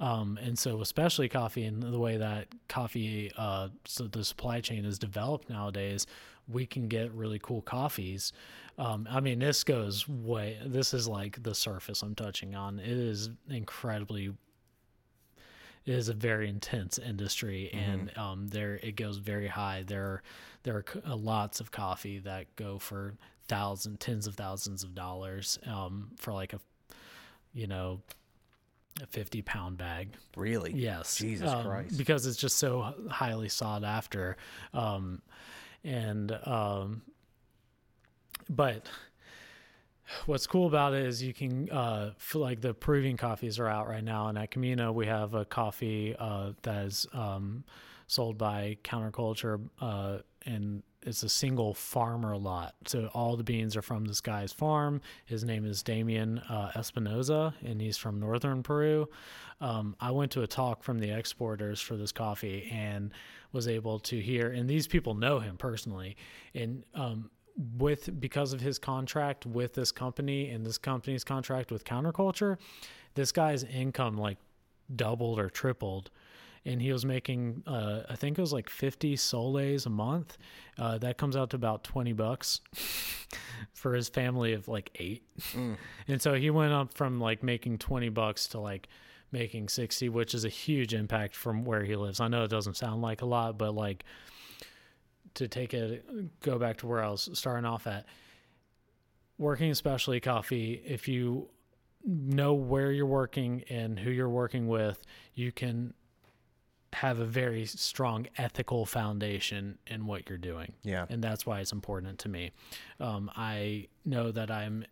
Um, 0.00 0.38
and 0.42 0.58
so, 0.58 0.80
especially 0.80 1.28
coffee 1.28 1.64
and 1.64 1.82
the 1.82 1.98
way 1.98 2.16
that 2.16 2.48
coffee, 2.68 3.30
uh, 3.36 3.68
so 3.84 4.08
the 4.08 4.24
supply 4.24 4.60
chain 4.60 4.84
is 4.84 4.98
developed 4.98 5.48
nowadays, 5.48 6.06
we 6.48 6.66
can 6.66 6.88
get 6.88 7.12
really 7.12 7.38
cool 7.40 7.62
coffees. 7.62 8.32
Um, 8.78 9.06
I 9.10 9.20
mean, 9.20 9.38
this 9.38 9.62
goes 9.62 10.08
way, 10.08 10.58
this 10.64 10.94
is 10.94 11.06
like 11.06 11.42
the 11.42 11.54
surface 11.54 12.02
I'm 12.02 12.14
touching 12.14 12.54
on. 12.54 12.78
It 12.80 12.88
is 12.88 13.30
incredibly, 13.48 14.32
it 15.86 15.94
is 15.94 16.08
a 16.08 16.14
very 16.14 16.48
intense 16.48 16.98
industry 16.98 17.70
and 17.72 18.10
um, 18.16 18.48
there 18.48 18.76
it 18.82 18.96
goes 18.96 19.18
very 19.18 19.46
high. 19.46 19.84
There, 19.86 20.22
there 20.64 20.76
are 20.76 20.84
uh, 21.06 21.16
lots 21.16 21.60
of 21.60 21.70
coffee 21.70 22.18
that 22.20 22.46
go 22.56 22.78
for 22.78 23.14
thousands, 23.46 23.98
tens 24.00 24.26
of 24.26 24.34
thousands 24.34 24.82
of 24.82 24.94
dollars 24.94 25.58
um, 25.66 26.10
for 26.18 26.32
like 26.32 26.52
a, 26.52 26.60
you 27.52 27.68
know, 27.68 28.00
a 29.02 29.06
50 29.06 29.42
pound 29.42 29.76
bag. 29.76 30.10
Really? 30.36 30.72
Yes. 30.72 31.16
Jesus 31.16 31.48
um, 31.48 31.64
Christ. 31.64 31.96
Because 31.96 32.26
it's 32.26 32.36
just 32.36 32.58
so 32.58 32.94
highly 33.08 33.48
sought 33.48 33.84
after. 33.84 34.36
Um, 34.72 35.22
and, 35.84 36.32
um, 36.44 37.02
but 38.48 38.86
what's 40.26 40.46
cool 40.46 40.66
about 40.66 40.94
it 40.94 41.06
is 41.06 41.22
you 41.22 41.34
can, 41.34 41.70
uh, 41.70 42.12
like 42.34 42.60
the 42.60 42.74
Peruvian 42.74 43.16
coffees 43.16 43.58
are 43.58 43.68
out 43.68 43.88
right 43.88 44.04
now. 44.04 44.28
And 44.28 44.38
at 44.38 44.50
Camino, 44.50 44.92
we 44.92 45.06
have 45.06 45.34
a 45.34 45.44
coffee, 45.44 46.14
uh, 46.18 46.52
that 46.62 46.86
is, 46.86 47.06
um, 47.12 47.64
sold 48.06 48.36
by 48.36 48.76
Counterculture, 48.84 49.60
uh, 49.80 50.18
and 50.44 50.82
it's 51.02 51.22
a 51.22 51.28
single 51.28 51.74
farmer 51.74 52.36
lot. 52.36 52.74
So 52.86 53.10
all 53.14 53.36
the 53.36 53.44
beans 53.44 53.76
are 53.76 53.82
from 53.82 54.06
this 54.06 54.20
guy's 54.20 54.52
farm. 54.52 55.00
His 55.26 55.44
name 55.44 55.64
is 55.64 55.82
Damien 55.82 56.38
uh, 56.48 56.72
Espinoza, 56.74 57.54
and 57.64 57.80
he's 57.80 57.96
from 57.96 58.20
northern 58.20 58.62
Peru. 58.62 59.08
Um, 59.60 59.96
I 60.00 60.10
went 60.10 60.32
to 60.32 60.42
a 60.42 60.46
talk 60.46 60.82
from 60.82 60.98
the 60.98 61.10
exporters 61.10 61.80
for 61.80 61.96
this 61.96 62.12
coffee 62.12 62.68
and 62.72 63.12
was 63.52 63.68
able 63.68 64.00
to 64.00 64.20
hear, 64.20 64.50
and 64.50 64.68
these 64.68 64.86
people 64.86 65.14
know 65.14 65.38
him 65.38 65.56
personally, 65.56 66.16
and 66.54 66.84
um, 66.94 67.30
with 67.56 68.20
because 68.20 68.52
of 68.52 68.60
his 68.60 68.78
contract 68.78 69.46
with 69.46 69.74
this 69.74 69.92
company 69.92 70.50
and 70.50 70.66
this 70.66 70.78
company's 70.78 71.24
contract 71.24 71.70
with 71.70 71.84
Counterculture, 71.84 72.58
this 73.14 73.32
guy's 73.32 73.64
income 73.64 74.16
like 74.16 74.38
doubled 74.94 75.38
or 75.38 75.48
tripled 75.48 76.10
and 76.66 76.80
he 76.80 76.92
was 76.92 77.04
making 77.04 77.62
uh, 77.66 78.02
I 78.08 78.16
think 78.16 78.38
it 78.38 78.40
was 78.40 78.52
like 78.52 78.70
50 78.70 79.16
soles 79.16 79.86
a 79.86 79.90
month. 79.90 80.38
Uh, 80.78 80.98
that 80.98 81.18
comes 81.18 81.36
out 81.36 81.50
to 81.50 81.56
about 81.56 81.84
20 81.84 82.12
bucks 82.12 82.60
for 83.72 83.94
his 83.94 84.08
family 84.08 84.52
of 84.54 84.68
like 84.68 84.90
8. 84.94 85.22
And 86.08 86.20
so 86.20 86.34
he 86.34 86.50
went 86.50 86.72
up 86.72 86.94
from 86.94 87.20
like 87.20 87.42
making 87.42 87.78
20 87.78 88.08
bucks 88.10 88.46
to 88.48 88.60
like 88.60 88.88
making 89.32 89.68
60, 89.68 90.08
which 90.10 90.34
is 90.34 90.44
a 90.44 90.48
huge 90.48 90.94
impact 90.94 91.34
from 91.34 91.64
where 91.64 91.84
he 91.84 91.96
lives. 91.96 92.20
I 92.20 92.28
know 92.28 92.44
it 92.44 92.50
doesn't 92.50 92.76
sound 92.76 93.02
like 93.02 93.22
a 93.22 93.26
lot, 93.26 93.58
but 93.58 93.74
like 93.74 94.04
to 95.34 95.48
take 95.48 95.74
it 95.74 96.40
go 96.40 96.58
back 96.58 96.76
to 96.78 96.86
where 96.86 97.02
I 97.02 97.08
was 97.08 97.28
starting 97.34 97.64
off 97.64 97.86
at 97.86 98.06
working 99.38 99.70
especially 99.70 100.20
coffee 100.20 100.80
if 100.84 101.08
you 101.08 101.48
know 102.04 102.54
where 102.54 102.92
you're 102.92 103.06
working 103.06 103.64
and 103.68 103.98
who 103.98 104.10
you're 104.10 104.28
working 104.28 104.68
with, 104.68 105.02
you 105.34 105.50
can 105.50 105.94
have 106.92 107.18
a 107.18 107.24
very 107.24 107.66
strong 107.66 108.26
ethical 108.38 108.86
foundation 108.86 109.78
in 109.86 110.06
what 110.06 110.28
you're 110.28 110.38
doing. 110.38 110.72
Yeah. 110.84 111.06
And 111.08 111.22
that's 111.24 111.44
why 111.44 111.60
it's 111.60 111.72
important 111.72 112.20
to 112.20 112.28
me. 112.28 112.52
Um, 113.00 113.30
I 113.34 113.88
know 114.04 114.30
that 114.30 114.50
I'm 114.50 114.84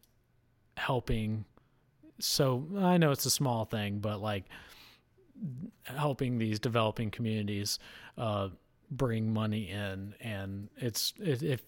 helping. 0.76 1.44
So 2.18 2.66
I 2.78 2.96
know 2.96 3.12
it's 3.12 3.26
a 3.26 3.30
small 3.30 3.64
thing, 3.64 3.98
but 3.98 4.20
like 4.20 4.46
helping 5.84 6.38
these 6.38 6.58
developing 6.58 7.10
communities 7.10 7.78
uh, 8.18 8.48
bring 8.92 9.32
money 9.32 9.70
in, 9.70 10.14
and 10.20 10.68
it's 10.76 11.14
it, 11.18 11.42
if 11.42 11.62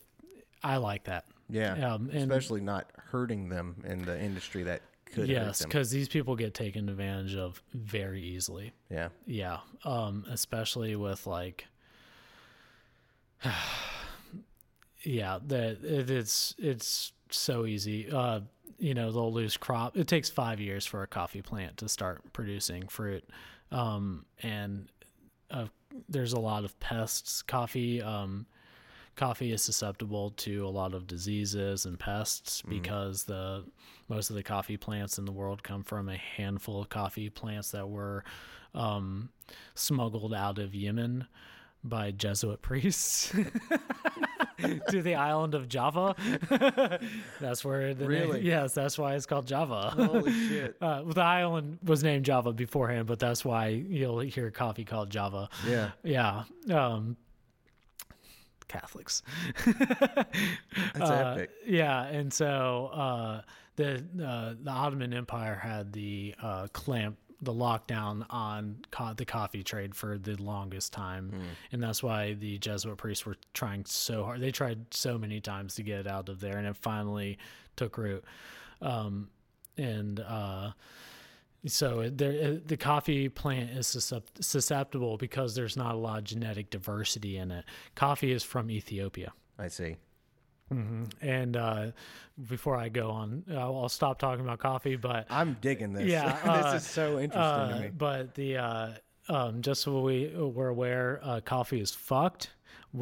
I 0.62 0.76
like 0.76 1.04
that. 1.04 1.24
Yeah. 1.48 1.94
Um, 1.94 2.10
Especially 2.10 2.60
not 2.60 2.90
hurting 2.96 3.48
them 3.48 3.82
in 3.86 4.04
the 4.04 4.20
industry 4.20 4.62
that 4.64 4.82
could 5.06 5.28
yes, 5.28 5.64
because 5.64 5.90
these 5.90 6.08
people 6.08 6.36
get 6.36 6.54
taken 6.54 6.88
advantage 6.88 7.36
of 7.36 7.62
very 7.72 8.22
easily. 8.22 8.72
Yeah. 8.90 9.08
Yeah, 9.26 9.58
um, 9.84 10.24
especially 10.30 10.96
with 10.96 11.26
like, 11.26 11.66
yeah, 15.02 15.38
that 15.46 15.84
it, 15.84 16.10
it's 16.10 16.54
it's 16.58 17.12
so 17.30 17.66
easy. 17.66 18.10
Uh, 18.10 18.40
you 18.78 18.94
know, 18.94 19.12
they'll 19.12 19.32
lose 19.32 19.56
crop. 19.56 19.96
It 19.96 20.08
takes 20.08 20.30
five 20.30 20.60
years 20.60 20.84
for 20.84 21.02
a 21.02 21.06
coffee 21.06 21.42
plant 21.42 21.76
to 21.78 21.88
start 21.88 22.32
producing 22.32 22.88
fruit, 22.88 23.24
um, 23.70 24.24
and 24.42 24.88
uh, 25.50 25.66
there's 26.08 26.32
a 26.32 26.40
lot 26.40 26.64
of 26.64 26.78
pests. 26.80 27.42
Coffee, 27.42 28.02
um, 28.02 28.46
coffee 29.16 29.52
is 29.52 29.62
susceptible 29.62 30.30
to 30.30 30.66
a 30.66 30.68
lot 30.68 30.94
of 30.94 31.06
diseases 31.06 31.86
and 31.86 31.98
pests 31.98 32.62
because 32.62 33.24
the 33.24 33.64
most 34.08 34.30
of 34.30 34.36
the 34.36 34.42
coffee 34.42 34.76
plants 34.76 35.18
in 35.18 35.24
the 35.24 35.32
world 35.32 35.62
come 35.62 35.82
from 35.82 36.08
a 36.08 36.16
handful 36.16 36.80
of 36.80 36.88
coffee 36.88 37.30
plants 37.30 37.70
that 37.70 37.88
were 37.88 38.24
um, 38.74 39.30
smuggled 39.74 40.34
out 40.34 40.58
of 40.58 40.74
Yemen 40.74 41.26
by 41.82 42.10
Jesuit 42.10 42.60
priests 42.62 43.32
to 44.90 45.02
the 45.02 45.14
island 45.14 45.54
of 45.54 45.68
Java. 45.68 46.14
that's 47.40 47.64
where 47.64 47.94
the 47.94 48.00
name- 48.08 48.08
Really? 48.08 48.40
yes, 48.42 48.72
that's 48.74 48.96
why 48.98 49.14
it's 49.14 49.26
called 49.26 49.46
Java. 49.46 49.90
Holy 49.96 50.32
shit. 50.48 50.76
Uh, 50.80 51.02
the 51.02 51.20
island 51.22 51.78
was 51.84 52.02
named 52.04 52.24
Java 52.24 52.52
beforehand, 52.52 53.06
but 53.06 53.18
that's 53.18 53.44
why 53.44 53.68
you'll 53.68 54.20
hear 54.20 54.50
coffee 54.50 54.84
called 54.84 55.10
Java. 55.10 55.48
Yeah. 55.66 55.90
Yeah. 56.02 56.44
Um, 56.70 57.16
Catholics. 58.68 59.22
That's 59.66 61.00
Uh, 61.00 61.34
epic. 61.36 61.50
Yeah, 61.66 62.04
and 62.06 62.32
so 62.32 62.86
uh, 62.92 63.40
the 63.76 64.04
uh, 64.24 64.54
the 64.60 64.70
Ottoman 64.70 65.12
Empire 65.12 65.54
had 65.54 65.92
the 65.92 66.34
uh, 66.42 66.66
clamp, 66.72 67.16
the 67.44 67.52
lockdown 67.52 68.24
on 68.30 68.78
co- 68.90 69.14
the 69.14 69.24
coffee 69.24 69.62
trade 69.62 69.94
for 69.94 70.18
the 70.18 70.34
longest 70.42 70.92
time, 70.92 71.32
and 71.72 71.82
that's 71.82 72.02
why 72.02 72.34
the 72.34 72.58
Jesuit 72.58 72.96
priests 72.96 73.26
were 73.26 73.36
trying 73.52 73.84
so 73.84 74.24
hard. 74.24 74.40
They 74.40 74.50
tried 74.50 74.92
so 74.92 75.18
many 75.18 75.40
times 75.40 75.74
to 75.76 75.82
get 75.82 76.00
it 76.00 76.06
out 76.06 76.28
of 76.28 76.40
there, 76.40 76.56
and 76.56 76.66
it 76.66 76.76
finally 76.76 77.38
took 77.76 77.98
root. 77.98 78.24
Um, 78.82 79.28
and 79.76 80.20
uh, 80.20 80.72
so 81.66 82.00
it, 82.00 82.18
there, 82.18 82.32
it, 82.32 82.68
the 82.68 82.76
coffee 82.76 83.28
plant 83.28 83.70
is 83.70 83.86
susceptible 84.40 85.16
because 85.16 85.54
there's 85.54 85.76
not 85.76 85.94
a 85.94 85.98
lot 85.98 86.18
of 86.18 86.24
genetic 86.24 86.70
diversity 86.70 87.36
in 87.38 87.50
it. 87.50 87.64
Coffee 87.94 88.32
is 88.32 88.42
from 88.42 88.70
Ethiopia. 88.70 89.32
I 89.58 89.68
see. 89.68 89.96
And 90.70 91.56
uh, 91.56 91.86
before 92.48 92.76
I 92.76 92.88
go 92.88 93.10
on, 93.10 93.44
I'll, 93.50 93.88
stop 93.88 94.18
talking 94.18 94.44
about 94.44 94.58
coffee. 94.58 94.96
But 94.96 95.26
I'm 95.30 95.56
digging 95.60 95.92
this. 95.92 96.06
Yeah, 96.06 96.38
uh, 96.44 96.72
this 96.72 96.82
is 96.82 96.90
so 96.90 97.18
interesting 97.18 97.38
uh, 97.38 97.76
to 97.76 97.80
me. 97.82 97.90
but 97.96 98.34
the 98.34 98.56
uh, 98.56 98.88
um, 99.28 99.62
just 99.62 99.82
so 99.82 100.00
we 100.00 100.28
we're 100.34 100.68
aware, 100.68 101.20
uh, 101.22 101.40
coffee 101.44 101.80
is 101.80 101.92
fucked. 101.92 102.50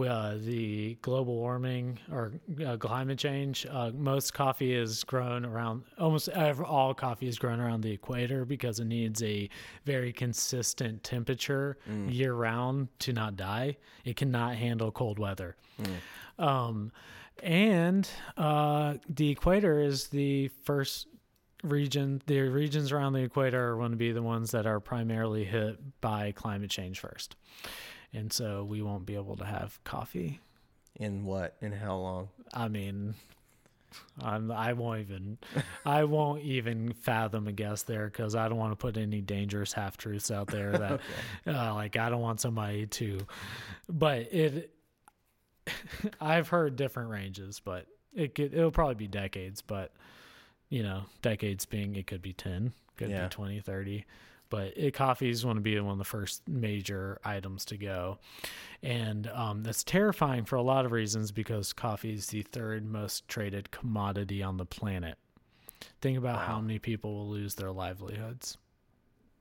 Uh, 0.00 0.38
the 0.38 0.96
global 1.02 1.34
warming 1.36 1.98
or 2.10 2.32
uh, 2.66 2.78
climate 2.78 3.18
change. 3.18 3.66
Uh, 3.70 3.90
most 3.94 4.32
coffee 4.32 4.72
is 4.74 5.04
grown 5.04 5.44
around 5.44 5.82
almost 5.98 6.30
ever, 6.30 6.64
all 6.64 6.94
coffee 6.94 7.28
is 7.28 7.38
grown 7.38 7.60
around 7.60 7.82
the 7.82 7.90
equator 7.90 8.46
because 8.46 8.80
it 8.80 8.86
needs 8.86 9.22
a 9.22 9.50
very 9.84 10.10
consistent 10.10 11.02
temperature 11.04 11.76
year 12.08 12.32
round 12.32 12.88
to 13.00 13.12
not 13.12 13.36
die. 13.36 13.76
It 14.06 14.16
cannot 14.16 14.54
handle 14.56 14.90
cold 14.90 15.18
weather. 15.18 15.56
Um, 16.38 16.90
and 17.42 18.08
uh, 18.36 18.94
the 19.08 19.30
equator 19.30 19.80
is 19.80 20.08
the 20.08 20.48
first 20.64 21.08
region. 21.62 22.22
The 22.26 22.40
regions 22.40 22.92
around 22.92 23.14
the 23.14 23.22
equator 23.22 23.72
are 23.72 23.76
going 23.76 23.90
to 23.90 23.96
be 23.96 24.12
the 24.12 24.22
ones 24.22 24.52
that 24.52 24.66
are 24.66 24.80
primarily 24.80 25.44
hit 25.44 25.78
by 26.00 26.32
climate 26.32 26.70
change 26.70 27.00
first. 27.00 27.36
And 28.14 28.32
so 28.32 28.64
we 28.64 28.82
won't 28.82 29.06
be 29.06 29.14
able 29.14 29.36
to 29.36 29.44
have 29.44 29.82
coffee. 29.84 30.40
In 30.96 31.24
what? 31.24 31.56
In 31.60 31.72
how 31.72 31.96
long? 31.96 32.28
I 32.52 32.68
mean, 32.68 33.14
I'm, 34.20 34.50
I 34.52 34.74
won't 34.74 35.00
even, 35.00 35.38
I 35.84 36.04
won't 36.04 36.42
even 36.42 36.92
fathom 36.92 37.48
a 37.48 37.52
guess 37.52 37.82
there 37.82 38.06
because 38.06 38.36
I 38.36 38.48
don't 38.48 38.58
want 38.58 38.72
to 38.72 38.76
put 38.76 38.96
any 38.96 39.20
dangerous 39.20 39.72
half 39.72 39.96
truths 39.96 40.30
out 40.30 40.48
there 40.48 40.72
that, 40.72 41.00
uh, 41.46 41.74
like, 41.74 41.96
I 41.96 42.10
don't 42.10 42.20
want 42.20 42.40
somebody 42.40 42.86
to, 42.86 43.20
but 43.88 44.32
it, 44.32 44.70
I've 46.20 46.48
heard 46.48 46.76
different 46.76 47.10
ranges, 47.10 47.60
but 47.60 47.86
it 48.14 48.34
could, 48.34 48.52
it'll 48.54 48.70
probably 48.70 48.94
be 48.94 49.08
decades, 49.08 49.60
but 49.62 49.92
you 50.68 50.82
know, 50.82 51.02
decades 51.20 51.66
being, 51.66 51.96
it 51.96 52.06
could 52.06 52.22
be 52.22 52.32
10, 52.32 52.72
could 52.96 53.10
Yeah. 53.10 53.24
be 53.24 53.28
20, 53.28 53.60
30. 53.60 54.04
But 54.48 54.72
it, 54.76 54.92
coffees 54.92 55.44
want 55.46 55.56
to 55.56 55.60
be 55.62 55.78
one 55.80 55.92
of 55.92 55.98
the 55.98 56.04
first 56.04 56.46
major 56.46 57.18
items 57.24 57.64
to 57.66 57.76
go. 57.78 58.18
And 58.82 59.26
um, 59.28 59.62
that's 59.62 59.82
terrifying 59.82 60.44
for 60.44 60.56
a 60.56 60.62
lot 60.62 60.84
of 60.84 60.92
reasons 60.92 61.30
because 61.32 61.72
coffee 61.72 62.12
is 62.12 62.26
the 62.26 62.42
third 62.42 62.84
most 62.84 63.26
traded 63.28 63.70
commodity 63.70 64.42
on 64.42 64.58
the 64.58 64.66
planet. 64.66 65.16
Think 66.02 66.18
about 66.18 66.40
how 66.46 66.60
many 66.60 66.78
people 66.78 67.14
will 67.14 67.28
lose 67.30 67.54
their 67.54 67.72
livelihoods. 67.72 68.58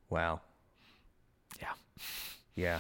Wow. 0.10 0.40
Yeah. 1.62 1.74
Yeah. 2.56 2.80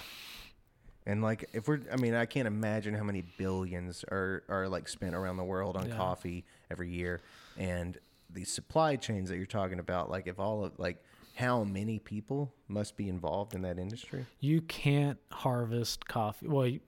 And 1.05 1.21
like 1.23 1.49
if 1.53 1.67
we're 1.67 1.81
I 1.91 1.95
mean, 1.95 2.13
I 2.13 2.25
can't 2.25 2.47
imagine 2.47 2.93
how 2.93 3.03
many 3.03 3.23
billions 3.37 4.03
are 4.11 4.43
are 4.49 4.67
like 4.67 4.87
spent 4.87 5.15
around 5.15 5.37
the 5.37 5.43
world 5.43 5.75
on 5.77 5.87
Yeah. 5.89 5.95
coffee 5.97 6.45
every 6.69 6.89
year. 6.91 7.21
And 7.57 7.97
the 8.29 8.43
supply 8.45 8.95
chains 8.95 9.29
that 9.29 9.37
you're 9.37 9.45
talking 9.45 9.79
about, 9.79 10.09
like 10.09 10.27
if 10.27 10.39
all 10.39 10.63
of 10.65 10.77
like 10.77 11.03
how 11.35 11.63
many 11.63 11.97
people 11.97 12.53
must 12.67 12.95
be 12.97 13.09
involved 13.09 13.55
in 13.55 13.61
that 13.63 13.79
industry? 13.79 14.25
You 14.39 14.61
can't 14.61 15.17
harvest 15.31 16.07
coffee. 16.07 16.47
Well, 16.47 16.67
you, 16.67 16.79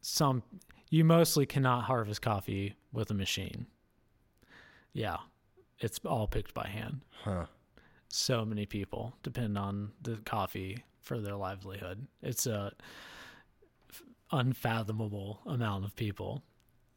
some 0.00 0.42
you 0.90 1.04
mostly 1.04 1.46
cannot 1.46 1.84
harvest 1.84 2.22
coffee 2.22 2.74
with 2.92 3.10
a 3.10 3.14
machine. 3.14 3.66
Yeah, 4.92 5.16
it's 5.78 5.98
all 6.04 6.26
picked 6.26 6.52
by 6.54 6.66
hand. 6.68 7.00
Huh. 7.24 7.46
So 8.08 8.44
many 8.44 8.66
people 8.66 9.14
depend 9.22 9.56
on 9.56 9.92
the 10.02 10.16
coffee 10.24 10.84
for 11.02 11.20
their 11.20 11.36
livelihood. 11.36 12.06
It's 12.22 12.46
a 12.46 12.72
unfathomable 14.30 15.40
amount 15.46 15.84
of 15.84 15.94
people. 15.96 16.42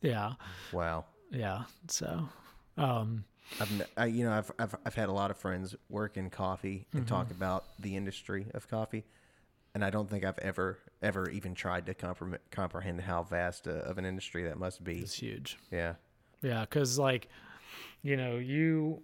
Yeah, 0.01 0.33
Wow. 0.71 1.05
yeah. 1.31 1.63
So, 1.87 2.29
um, 2.77 3.25
I've 3.59 3.87
I, 3.97 4.05
you 4.05 4.25
know 4.25 4.31
I've, 4.33 4.51
I've 4.59 4.75
I've 4.85 4.95
had 4.95 5.09
a 5.09 5.11
lot 5.11 5.31
of 5.31 5.37
friends 5.37 5.75
work 5.89 6.17
in 6.17 6.29
coffee 6.29 6.85
and 6.93 7.07
talk 7.07 7.31
about 7.31 7.65
the 7.79 7.95
industry 7.95 8.45
of 8.53 8.67
coffee, 8.67 9.03
and 9.73 9.83
I 9.83 9.89
don't 9.89 10.09
think 10.09 10.23
I've 10.23 10.39
ever 10.39 10.79
ever 11.01 11.29
even 11.29 11.53
tried 11.55 11.85
to 11.87 11.93
compre- 11.93 12.39
comprehend 12.51 13.01
how 13.01 13.23
vast 13.23 13.67
uh, 13.67 13.71
of 13.71 13.97
an 13.97 14.05
industry 14.05 14.43
that 14.43 14.57
must 14.57 14.83
be. 14.83 14.99
it's 14.99 15.15
huge. 15.15 15.57
Yeah. 15.71 15.93
Yeah, 16.41 16.61
because 16.61 16.99
like, 16.99 17.27
you 18.03 18.17
know, 18.17 18.37
you, 18.37 19.01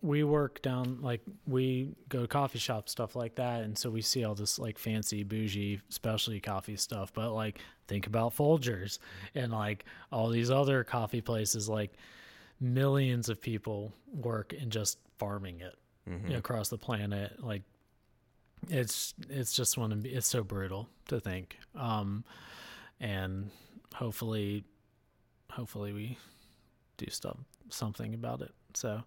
we 0.00 0.22
work 0.22 0.62
down 0.62 0.98
like 1.02 1.22
we 1.46 1.96
go 2.08 2.22
to 2.22 2.28
coffee 2.28 2.58
shops 2.58 2.92
stuff 2.92 3.16
like 3.16 3.34
that, 3.36 3.62
and 3.62 3.76
so 3.76 3.90
we 3.90 4.00
see 4.00 4.24
all 4.24 4.34
this 4.34 4.58
like 4.58 4.78
fancy 4.78 5.24
bougie 5.24 5.80
specialty 5.88 6.40
coffee 6.40 6.76
stuff. 6.76 7.12
But 7.12 7.32
like, 7.32 7.60
think 7.88 8.06
about 8.06 8.36
Folgers 8.36 8.98
and 9.34 9.52
like 9.52 9.84
all 10.12 10.28
these 10.28 10.50
other 10.50 10.84
coffee 10.84 11.20
places. 11.20 11.68
Like, 11.68 11.94
millions 12.60 13.28
of 13.28 13.40
people 13.40 13.92
work 14.12 14.52
in 14.52 14.70
just 14.70 14.98
farming 15.18 15.60
it 15.60 15.76
know, 16.32 16.38
across 16.38 16.68
the 16.68 16.78
planet. 16.78 17.42
Like, 17.42 17.62
it's 18.68 19.14
it's 19.28 19.52
just 19.52 19.76
one 19.76 19.92
of 19.92 20.06
it's 20.06 20.28
so 20.28 20.44
brutal 20.44 20.88
to 21.08 21.18
think. 21.18 21.56
Um, 21.74 22.24
and 23.00 23.50
hopefully, 23.94 24.64
hopefully 25.50 25.92
we 25.92 26.18
do 26.98 27.06
stuff 27.10 27.36
something 27.68 28.14
about 28.14 28.42
it. 28.42 28.52
So, 28.74 29.02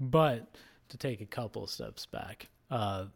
but 0.00 0.54
to 0.88 0.96
take 0.96 1.20
a 1.20 1.26
couple 1.26 1.66
steps 1.66 2.06
back, 2.06 2.48
uh, 2.70 3.06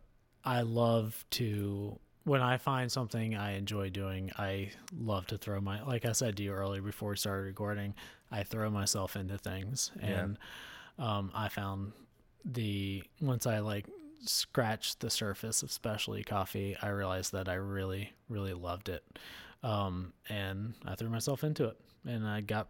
I 0.45 0.63
love 0.63 1.25
to 1.33 1.99
when 2.25 2.41
I 2.43 2.57
find 2.59 2.91
something 2.91 3.35
I 3.37 3.53
enjoy 3.57 3.91
doing. 3.91 4.31
I 4.39 4.71
love 4.97 5.27
to 5.29 5.39
throw 5.39 5.61
my 5.61 5.83
like 5.83 6.05
I 6.05 6.13
said 6.13 6.37
to 6.37 6.43
you 6.43 6.53
earlier 6.53 6.83
before 6.83 7.11
we 7.11 7.17
started 7.17 7.43
recording. 7.45 7.95
I 8.31 8.43
throw 8.43 8.71
myself 8.71 9.17
into 9.17 9.39
things, 9.39 9.91
Yeah. 10.01 10.07
and 10.25 10.39
um, 10.99 11.31
I 11.35 11.49
found 11.49 11.93
the 12.45 13.03
once 13.21 13.47
I 13.47 13.59
like 13.61 13.87
scratched 14.25 15.01
the 15.01 15.11
surface 15.11 15.63
of 15.63 15.71
specialty 15.71 16.25
coffee, 16.25 16.77
I 16.83 16.89
realized 16.89 17.33
that 17.33 17.49
I 17.49 17.55
really, 17.55 18.13
really 18.29 18.55
loved 18.55 18.89
it. 18.89 19.05
Um, 19.63 20.13
and 20.29 20.75
I 20.85 20.95
threw 20.97 21.09
myself 21.09 21.43
into 21.45 21.65
it 21.67 21.77
and 22.05 22.27
I 22.27 22.41
got, 22.41 22.69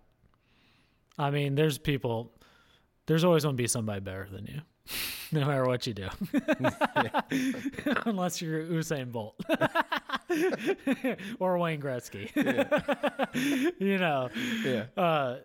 I 1.18 1.30
mean, 1.30 1.54
there's 1.54 1.78
people, 1.78 2.32
there's 3.06 3.24
always 3.24 3.44
going 3.44 3.56
to 3.56 3.62
be 3.62 3.66
somebody 3.68 4.00
better 4.00 4.26
than 4.30 4.46
you. 4.46 4.60
no 5.32 5.44
matter 5.44 5.64
what 5.64 5.86
you 5.86 5.94
do, 5.94 6.08
unless 8.04 8.40
you're 8.40 8.62
Usain 8.62 9.10
Bolt 9.10 9.34
or 11.40 11.58
Wayne 11.58 11.80
Gretzky. 11.80 12.30
you 13.80 13.98
know, 13.98 14.30
Yeah. 14.64 14.84
uh, 14.96 15.36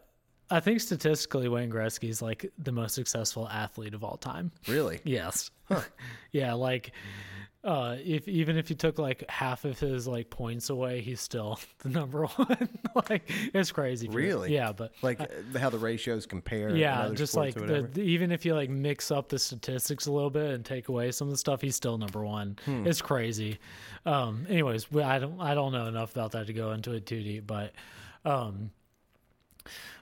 I 0.49 0.59
think 0.59 0.81
statistically, 0.81 1.47
Wayne 1.47 1.71
Gretzky 1.71 2.09
is 2.09 2.21
like 2.21 2.51
the 2.59 2.71
most 2.71 2.93
successful 2.93 3.47
athlete 3.47 3.93
of 3.93 4.03
all 4.03 4.17
time. 4.17 4.51
Really? 4.67 4.99
Yes. 5.05 5.49
yeah, 6.31 6.53
like 6.53 6.91
uh 7.63 7.95
if 8.03 8.27
even 8.27 8.57
if 8.57 8.69
you 8.71 8.75
took 8.75 8.97
like 8.97 9.23
half 9.29 9.65
of 9.65 9.79
his 9.79 10.07
like 10.07 10.29
points 10.31 10.69
away, 10.71 11.01
he's 11.01 11.21
still 11.21 11.59
the 11.79 11.89
number 11.89 12.25
one. 12.35 12.69
like 13.09 13.29
it's 13.53 13.71
crazy. 13.71 14.07
Really? 14.07 14.51
Yeah, 14.53 14.71
but 14.71 14.93
Like 15.03 15.21
uh, 15.21 15.59
how 15.59 15.69
the 15.69 15.77
ratios 15.77 16.25
compare. 16.25 16.75
yeah, 16.75 17.09
just 17.13 17.35
like 17.35 17.53
the, 17.53 17.83
the- 17.93 18.01
even 18.01 18.31
if 18.31 18.45
you 18.45 18.55
like 18.55 18.69
mix 18.71 19.11
up 19.11 19.29
the 19.29 19.37
statistics 19.37 20.07
a 20.07 20.11
little 20.11 20.31
bit 20.31 20.51
and 20.55 20.65
take 20.65 20.87
away 20.89 21.11
some 21.11 21.27
of 21.27 21.31
the 21.33 21.37
stuff, 21.37 21.61
he's 21.61 21.75
still 21.75 21.97
number 21.99 22.23
one. 22.25 22.57
Hmm. 22.65 22.87
It's 22.87 23.01
crazy. 23.01 23.59
Um, 24.07 24.47
anyways, 24.49 24.87
I 24.95 25.19
don't 25.19 25.39
I 25.39 25.53
don't 25.53 25.71
know 25.71 25.85
enough 25.85 26.11
about 26.13 26.31
that 26.31 26.47
to 26.47 26.53
go 26.53 26.71
into 26.71 26.93
it 26.93 27.05
too 27.05 27.21
deep, 27.21 27.45
but 27.45 27.73
um, 28.25 28.71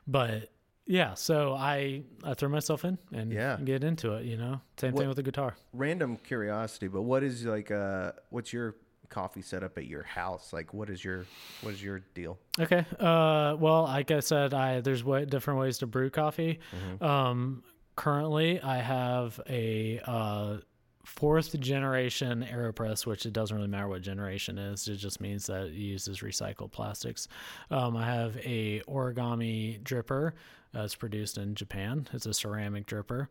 but 0.07 0.49
yeah, 0.89 1.13
so 1.13 1.53
I 1.53 2.03
I 2.23 2.33
throw 2.33 2.49
myself 2.49 2.83
in 2.83 2.97
and 3.13 3.31
Yeah. 3.31 3.57
get 3.63 3.83
into 3.83 4.13
it. 4.15 4.25
You 4.25 4.37
know, 4.37 4.59
same 4.77 4.93
What- 4.93 4.99
thing 5.01 5.07
with 5.07 5.17
the 5.17 5.23
guitar. 5.23 5.55
random 5.71 6.17
curiosity, 6.17 6.87
but 6.87 7.03
what 7.03 7.23
is 7.23 7.45
like 7.45 7.69
uh 7.71 8.11
what's 8.31 8.51
your 8.51 8.75
coffee 9.09 9.41
setup 9.41 9.77
at 9.77 9.85
your 9.87 10.03
house? 10.03 10.51
Like 10.51 10.73
what 10.73 10.89
is 10.89 11.03
your 11.03 11.25
what 11.61 11.73
is 11.73 11.83
your 11.83 11.99
deal? 12.13 12.37
Okay. 12.59 12.85
Uh, 12.99 13.55
well, 13.59 13.83
like 13.83 14.11
I 14.11 14.19
said, 14.19 14.53
I 14.53 14.81
there's 14.81 15.03
way, 15.03 15.25
different 15.25 15.59
ways 15.59 15.77
to 15.79 15.87
brew 15.87 16.09
coffee. 16.09 16.59
Um, 17.01 17.63
currently, 17.95 18.59
I 18.61 18.77
have 18.77 19.39
a 19.49 19.99
uh, 20.05 20.57
fourth 21.05 21.59
generation 21.59 22.45
Aeropress, 22.47 23.05
which 23.07 23.25
it 23.25 23.33
doesn't 23.33 23.55
really 23.55 23.67
matter 23.67 23.87
what 23.87 24.01
generation 24.03 24.57
it 24.59 24.73
is. 24.73 24.87
It 24.87 24.97
just 24.97 25.19
means 25.21 25.47
that 25.47 25.67
it 25.67 25.73
uses 25.73 26.19
recycled 26.19 26.71
plastics. 26.71 27.27
Um, 27.71 27.97
I 27.97 28.05
have 28.05 28.37
a 28.37 28.81
origami 28.81 29.81
dripper. 29.81 30.33
Uh, 30.75 30.83
it's 30.83 30.95
produced 30.95 31.37
in 31.37 31.55
Japan. 31.55 32.07
It's 32.13 32.25
a 32.27 32.33
ceramic 32.33 32.85
dripper. 32.85 33.27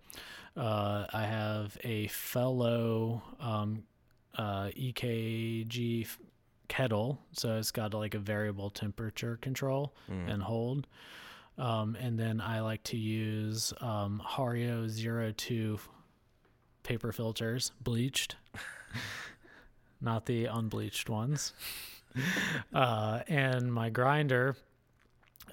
Uh, 0.56 1.06
I 1.12 1.22
have 1.24 1.76
a 1.84 2.08
Fellow 2.08 3.22
um, 3.40 3.84
uh, 4.36 4.70
EKG 4.76 6.02
f- 6.04 6.18
kettle, 6.66 7.20
so 7.32 7.56
it's 7.56 7.70
got 7.70 7.94
like 7.94 8.14
a 8.14 8.18
variable 8.18 8.70
temperature 8.70 9.36
control 9.40 9.94
and 10.08 10.42
hold. 10.42 10.86
Um, 11.58 11.96
and 12.00 12.18
then 12.18 12.40
I 12.40 12.60
like 12.60 12.82
to 12.84 12.96
use 12.96 13.72
um, 13.80 14.20
Hario 14.24 14.88
Zero 14.88 15.32
Two 15.36 15.78
paper 16.82 17.12
filters, 17.12 17.70
bleached, 17.82 18.36
not 20.00 20.26
the 20.26 20.46
unbleached 20.46 21.08
ones. 21.08 21.52
uh, 22.74 23.20
and 23.28 23.72
my 23.72 23.90
grinder, 23.90 24.56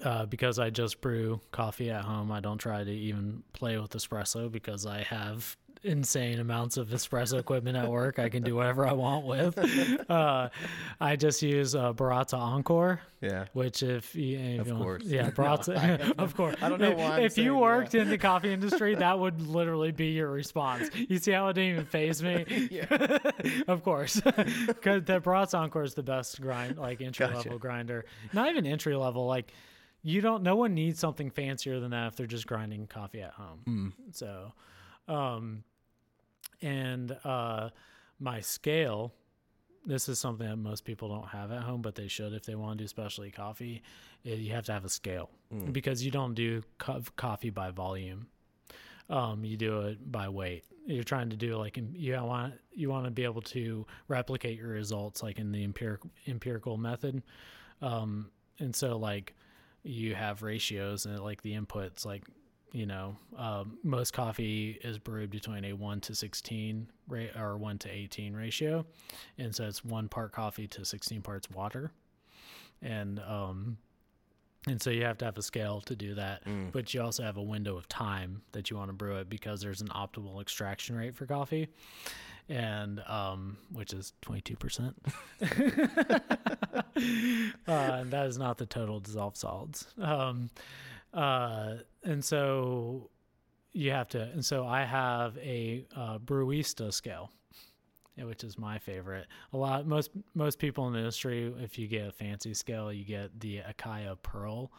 uh, 0.04 0.26
because 0.26 0.58
I 0.58 0.70
just 0.70 1.00
brew 1.00 1.40
coffee 1.52 1.90
at 1.90 2.04
home, 2.04 2.30
I 2.32 2.40
don't 2.40 2.58
try 2.58 2.84
to 2.84 2.90
even 2.92 3.42
play 3.52 3.78
with 3.78 3.90
espresso 3.92 4.50
because 4.50 4.86
I 4.86 5.02
have 5.02 5.56
insane 5.82 6.40
amounts 6.40 6.78
of 6.78 6.88
espresso 6.88 7.38
equipment 7.38 7.76
at 7.76 7.88
work. 7.88 8.18
I 8.18 8.28
can 8.28 8.42
do 8.42 8.56
whatever 8.56 8.86
I 8.86 8.92
want 8.92 9.26
with. 9.26 9.56
Uh, 10.10 10.48
I 11.00 11.16
just 11.16 11.42
use 11.42 11.74
uh, 11.74 11.92
Baratza 11.92 12.38
Encore. 12.38 13.00
Yeah. 13.20 13.46
Which, 13.54 13.82
if, 13.82 14.14
you, 14.14 14.38
if 14.38 14.60
Of 14.60 14.66
you 14.68 14.74
course. 14.76 15.02
yeah, 15.04 15.30
Baratza, 15.36 16.12
of 16.18 16.36
course. 16.36 16.54
I 16.62 16.68
don't 16.68 16.80
know 16.80 16.92
why 16.92 17.16
I'm 17.18 17.22
If 17.24 17.36
you 17.36 17.56
worked 17.56 17.94
in 17.94 18.08
the 18.08 18.18
coffee 18.18 18.52
industry, 18.52 18.94
that 18.94 19.18
would 19.18 19.40
literally 19.48 19.90
be 19.90 20.08
your 20.08 20.30
response. 20.30 20.90
You 20.94 21.18
see 21.18 21.32
how 21.32 21.48
it 21.48 21.54
didn't 21.54 21.70
even 21.70 21.84
phase 21.86 22.22
me? 22.22 22.68
Yeah. 22.70 23.18
of 23.68 23.82
course, 23.82 24.20
because 24.66 25.04
the 25.04 25.20
Baratza 25.20 25.58
Encore 25.58 25.82
is 25.82 25.94
the 25.94 26.02
best 26.04 26.40
grind, 26.40 26.78
like 26.78 27.00
entry 27.00 27.26
Gotcha. 27.26 27.36
level 27.38 27.58
grinder. 27.58 28.04
Not 28.32 28.48
even 28.50 28.66
entry 28.66 28.94
level, 28.96 29.26
like. 29.26 29.52
You 30.08 30.20
don't. 30.20 30.42
No 30.44 30.54
one 30.56 30.72
needs 30.74 31.00
something 31.00 31.30
fancier 31.30 31.80
than 31.80 31.90
that 31.90 32.06
if 32.08 32.16
they're 32.16 32.26
just 32.28 32.46
grinding 32.46 32.86
coffee 32.86 33.22
at 33.22 33.32
home. 33.32 33.58
Hmm. 33.64 33.88
So, 34.12 34.52
um, 35.08 35.64
and 36.62 37.16
uh, 37.24 37.70
my 38.18 38.40
scale. 38.40 39.12
This 39.88 40.08
is 40.08 40.18
something 40.18 40.48
that 40.48 40.56
most 40.56 40.84
people 40.84 41.08
don't 41.08 41.28
have 41.28 41.52
at 41.52 41.62
home, 41.62 41.80
but 41.80 41.94
they 41.94 42.08
should 42.08 42.32
if 42.32 42.44
they 42.44 42.56
want 42.56 42.76
to 42.78 42.82
do 42.84 42.88
specialty 42.88 43.30
coffee. 43.30 43.82
eh, 44.24 44.34
You 44.34 44.52
have 44.52 44.64
to 44.66 44.72
have 44.72 44.84
a 44.84 44.88
scale 44.88 45.30
because 45.72 46.04
you 46.04 46.10
don't 46.10 46.34
do 46.34 46.62
co- 46.78 47.02
coffee 47.14 47.50
by 47.50 47.70
volume. 47.70 48.26
Um, 49.08 49.44
you 49.44 49.56
do 49.56 49.82
it 49.82 50.10
by 50.10 50.28
weight. 50.28 50.64
You're 50.86 51.04
trying 51.04 51.30
to 51.30 51.36
do 51.36 51.56
like 51.56 51.78
you 51.94 52.14
want 52.16 52.54
you 52.74 52.90
want 52.90 53.04
to 53.04 53.12
be 53.12 53.22
able 53.22 53.42
to 53.42 53.86
replicate 54.08 54.58
your 54.58 54.70
results 54.70 55.22
like 55.22 55.38
in 55.38 55.52
the 55.52 55.62
empirical 55.62 56.10
empirical 56.26 56.76
method. 56.76 57.22
Um, 57.80 58.30
and 58.58 58.74
so 58.74 58.96
like 58.96 59.34
you 59.86 60.14
have 60.14 60.42
ratios 60.42 61.06
and 61.06 61.18
like 61.20 61.42
the 61.42 61.54
inputs 61.54 62.04
like 62.04 62.24
you 62.72 62.86
know 62.86 63.16
um, 63.38 63.78
most 63.82 64.12
coffee 64.12 64.78
is 64.82 64.98
brewed 64.98 65.30
between 65.30 65.64
a 65.64 65.72
1 65.72 66.00
to 66.00 66.14
16 66.14 66.88
rate 67.08 67.30
or 67.36 67.56
1 67.56 67.78
to 67.78 67.90
18 67.90 68.34
ratio. 68.34 68.84
And 69.38 69.54
so 69.54 69.64
it's 69.64 69.84
one 69.84 70.08
part 70.08 70.32
coffee 70.32 70.66
to 70.68 70.84
16 70.84 71.22
parts 71.22 71.48
water. 71.50 71.92
And 72.82 73.20
um 73.20 73.78
and 74.68 74.82
so 74.82 74.90
you 74.90 75.04
have 75.04 75.16
to 75.18 75.24
have 75.24 75.38
a 75.38 75.42
scale 75.42 75.80
to 75.82 75.94
do 75.94 76.14
that. 76.16 76.42
But 76.72 76.92
you 76.92 77.00
also 77.00 77.22
have 77.22 77.36
a 77.36 77.42
window 77.42 77.76
of 77.76 77.88
time 77.88 78.42
that 78.50 78.68
you 78.68 78.76
want 78.76 78.88
to 78.88 78.94
brew 78.94 79.16
it 79.16 79.28
because 79.30 79.60
there's 79.60 79.80
an 79.80 79.88
optimal 79.88 80.40
extraction 80.42 80.96
rate 80.96 81.14
for 81.14 81.24
coffee 81.24 81.68
and 82.48 83.02
um 83.08 83.56
which 83.72 83.92
is 83.92 84.12
22% 84.22 84.94
uh, 87.68 87.70
and 87.70 88.10
that 88.10 88.26
is 88.26 88.38
not 88.38 88.56
the 88.58 88.66
total 88.66 89.00
dissolved 89.00 89.36
solids 89.36 89.86
um 90.00 90.48
uh 91.12 91.74
and 92.04 92.24
so 92.24 93.10
you 93.72 93.90
have 93.90 94.08
to 94.08 94.22
and 94.22 94.44
so 94.44 94.66
i 94.66 94.84
have 94.84 95.36
a 95.38 95.84
uh, 95.96 96.18
Brewista 96.18 96.92
scale 96.92 97.30
which 98.24 98.44
is 98.44 98.58
my 98.58 98.78
favorite. 98.78 99.26
A 99.52 99.56
lot 99.56 99.86
most 99.86 100.10
most 100.34 100.58
people 100.58 100.86
in 100.86 100.94
the 100.94 101.00
industry, 101.00 101.52
if 101.60 101.78
you 101.78 101.86
get 101.86 102.08
a 102.08 102.12
fancy 102.12 102.54
scale, 102.54 102.92
you 102.92 103.04
get 103.04 103.38
the 103.40 103.58
Acaia 103.58 104.16
Pearl, 104.22 104.72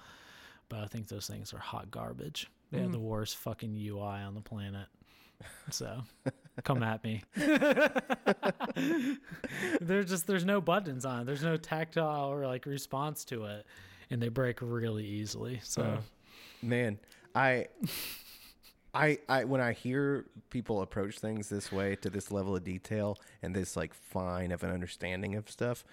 but 0.70 0.80
I 0.80 0.88
think 0.88 1.08
those 1.08 1.28
things 1.28 1.54
are 1.54 1.60
hot 1.60 1.92
garbage. 1.92 2.50
They 2.72 2.82
have 2.82 2.92
the 2.92 3.00
worst 3.00 3.38
fucking 3.38 3.78
UI 3.78 4.02
on 4.02 4.34
the 4.34 4.42
planet. 4.42 4.88
So, 5.70 6.02
come 6.64 6.84
at 6.84 7.04
me. 7.04 7.22
there's 9.82 10.10
just 10.10 10.28
there's 10.28 10.46
no 10.46 10.62
buttons 10.62 11.06
on 11.06 11.22
it. 11.22 11.26
There's 11.26 11.44
no 11.44 11.58
tactile 11.58 12.32
or 12.32 12.46
like 12.48 12.66
response 12.66 13.24
to 13.26 13.46
it, 13.46 13.66
and 14.10 14.22
they 14.22 14.30
break 14.30 14.60
really 14.62 15.06
easily. 15.06 15.60
So, 15.64 16.00
Man, 16.62 17.00
I 17.36 17.68
I 18.94 19.20
I 19.30 19.44
when 19.44 19.62
I 19.62 19.74
hear 19.74 20.26
people 20.50 20.82
approach 20.82 21.20
things 21.20 21.50
this 21.50 21.72
way 21.72 21.96
to 21.98 22.10
this 22.10 22.32
level 22.32 22.56
of 22.56 22.64
detail 22.64 23.18
and 23.44 23.56
this 23.56 23.76
like 23.78 23.94
fine 23.94 24.52
of 24.52 24.64
an 24.64 24.72
understanding 24.72 25.36
of 25.36 25.50
stuff, 25.50 25.84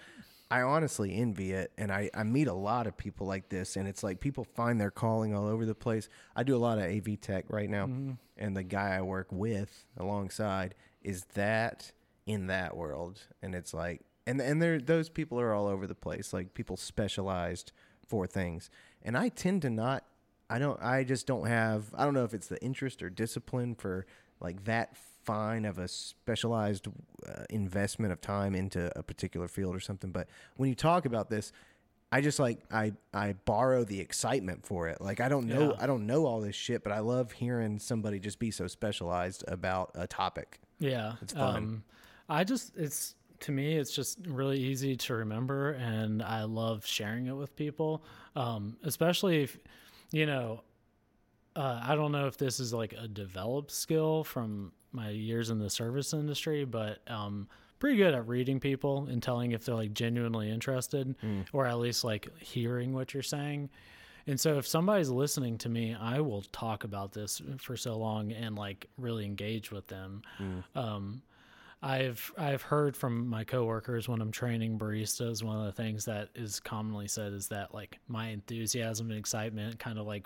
I 0.55 0.61
honestly 0.61 1.13
envy 1.13 1.51
it 1.51 1.73
and 1.77 1.91
I, 1.91 2.09
I 2.13 2.23
meet 2.23 2.47
a 2.47 2.53
lot 2.53 2.87
of 2.87 2.95
people 2.95 3.27
like 3.27 3.49
this 3.49 3.75
and 3.75 3.89
it's 3.89 4.03
like 4.03 4.21
people 4.21 4.45
find 4.55 4.79
their 4.79 4.89
calling 4.89 5.35
all 5.35 5.47
over 5.47 5.65
the 5.65 5.75
place. 5.75 6.07
I 6.33 6.43
do 6.43 6.55
a 6.55 6.57
lot 6.57 6.77
of 6.77 6.85
AV 6.85 7.19
tech 7.19 7.43
right 7.49 7.69
now 7.69 7.87
mm-hmm. 7.87 8.11
and 8.37 8.55
the 8.55 8.63
guy 8.63 8.95
I 8.95 9.01
work 9.01 9.27
with 9.31 9.83
alongside 9.97 10.73
is 11.03 11.25
that 11.33 11.91
in 12.25 12.47
that 12.47 12.77
world 12.77 13.27
and 13.41 13.53
it's 13.53 13.73
like 13.73 13.99
and 14.25 14.39
and 14.39 14.61
there 14.61 14.79
those 14.79 15.09
people 15.09 15.41
are 15.41 15.53
all 15.53 15.67
over 15.67 15.87
the 15.87 15.93
place 15.93 16.31
like 16.31 16.53
people 16.53 16.77
specialized 16.77 17.73
for 18.07 18.25
things 18.25 18.69
and 19.03 19.17
I 19.17 19.27
tend 19.27 19.61
to 19.63 19.69
not 19.69 20.05
I 20.49 20.57
don't 20.57 20.81
I 20.81 21.03
just 21.03 21.27
don't 21.27 21.47
have 21.47 21.93
I 21.97 22.05
don't 22.05 22.13
know 22.13 22.23
if 22.23 22.33
it's 22.33 22.47
the 22.47 22.63
interest 22.63 23.03
or 23.03 23.09
discipline 23.09 23.75
for 23.75 24.05
like 24.39 24.63
that 24.63 24.95
fine 25.25 25.65
of 25.65 25.77
a 25.79 25.87
specialized 25.87 26.87
uh, 27.27 27.43
investment 27.49 28.11
of 28.13 28.21
time 28.21 28.55
into 28.55 28.91
a 28.97 29.03
particular 29.03 29.47
field 29.47 29.75
or 29.75 29.79
something 29.79 30.11
but 30.11 30.27
when 30.57 30.69
you 30.69 30.75
talk 30.75 31.05
about 31.05 31.29
this 31.29 31.51
I 32.11 32.21
just 32.21 32.39
like 32.39 32.59
I 32.71 32.93
I 33.13 33.33
borrow 33.43 33.83
the 33.83 33.99
excitement 33.99 34.65
for 34.65 34.87
it. 34.87 35.01
Like 35.01 35.19
I 35.19 35.27
don't 35.27 35.47
know 35.47 35.71
Yeah. 35.71 35.83
I 35.83 35.85
don't 35.85 36.05
know 36.05 36.25
all 36.25 36.39
this 36.39 36.55
shit, 36.55 36.83
but 36.83 36.93
I 36.93 36.99
love 36.99 37.33
hearing 37.33 37.77
somebody 37.79 38.19
just 38.19 38.39
be 38.39 38.51
so 38.51 38.67
specialized 38.67 39.43
about 39.49 39.91
a 39.95 40.07
topic. 40.07 40.59
Yeah, 40.79 41.15
It's 41.21 41.33
fun. 41.33 41.55
Um, 41.55 41.83
I 42.29 42.43
just 42.43 42.77
it's 42.77 43.15
to 43.41 43.51
me 43.51 43.75
it's 43.75 43.93
just 43.93 44.19
really 44.27 44.59
easy 44.59 44.95
to 44.95 45.15
remember, 45.15 45.71
and 45.71 46.23
I 46.23 46.43
love 46.43 46.85
sharing 46.85 47.27
it 47.27 47.33
with 47.33 47.53
people, 47.55 48.03
um, 48.35 48.77
especially 48.83 49.43
if 49.43 49.57
you 50.11 50.25
know. 50.25 50.61
Uh, 51.55 51.79
I 51.83 51.95
don't 51.95 52.11
know 52.11 52.27
if 52.27 52.37
this 52.37 52.59
is 52.59 52.73
like 52.73 52.93
a 52.93 53.07
developed 53.07 53.71
skill 53.71 54.23
from 54.23 54.71
my 54.91 55.09
years 55.09 55.49
in 55.49 55.59
the 55.59 55.69
service 55.69 56.13
industry, 56.13 56.65
but 56.65 56.99
um, 57.07 57.47
pretty 57.79 57.97
good 57.97 58.13
at 58.13 58.27
reading 58.27 58.59
people 58.59 59.07
and 59.09 59.21
telling 59.23 59.51
if 59.51 59.65
they're 59.65 59.75
like 59.75 59.93
genuinely 59.93 60.49
interested, 60.49 61.15
or 61.53 61.65
at 61.65 61.77
least 61.79 62.03
like 62.03 62.27
hearing 62.39 62.93
what 62.93 63.13
you're 63.13 63.23
saying. 63.23 63.69
and 64.27 64.39
so 64.39 64.57
if 64.57 64.65
somebody's 64.67 65.09
listening 65.09 65.57
to 65.59 65.69
me, 65.69 65.93
I 65.93 66.19
will 66.19 66.41
talk 66.51 66.83
about 66.83 67.11
this 67.13 67.41
for 67.59 67.77
so 67.77 67.97
long 67.97 68.31
and 68.31 68.55
like 68.57 68.87
really 68.97 69.23
engage 69.25 69.71
with 69.71 69.87
them. 69.87 70.21
Um, 70.75 71.21
I've 71.83 72.31
I've 72.37 72.63
heard 72.63 72.97
from 72.97 73.27
my 73.27 73.43
coworkers 73.43 74.07
when 74.09 74.19
I'm 74.21 74.31
training 74.31 74.79
baristas, 74.79 75.43
one 75.43 75.59
of 75.59 75.65
the 75.65 75.71
things 75.83 76.05
that 76.05 76.29
is 76.33 76.59
commonly 76.59 77.07
said 77.07 77.33
is 77.33 77.47
that 77.49 77.73
like 77.73 77.99
my 78.07 78.29
enthusiasm 78.29 79.09
and 79.11 79.19
excitement 79.19 79.77
kind 79.77 79.99
of 79.99 80.07
like 80.07 80.25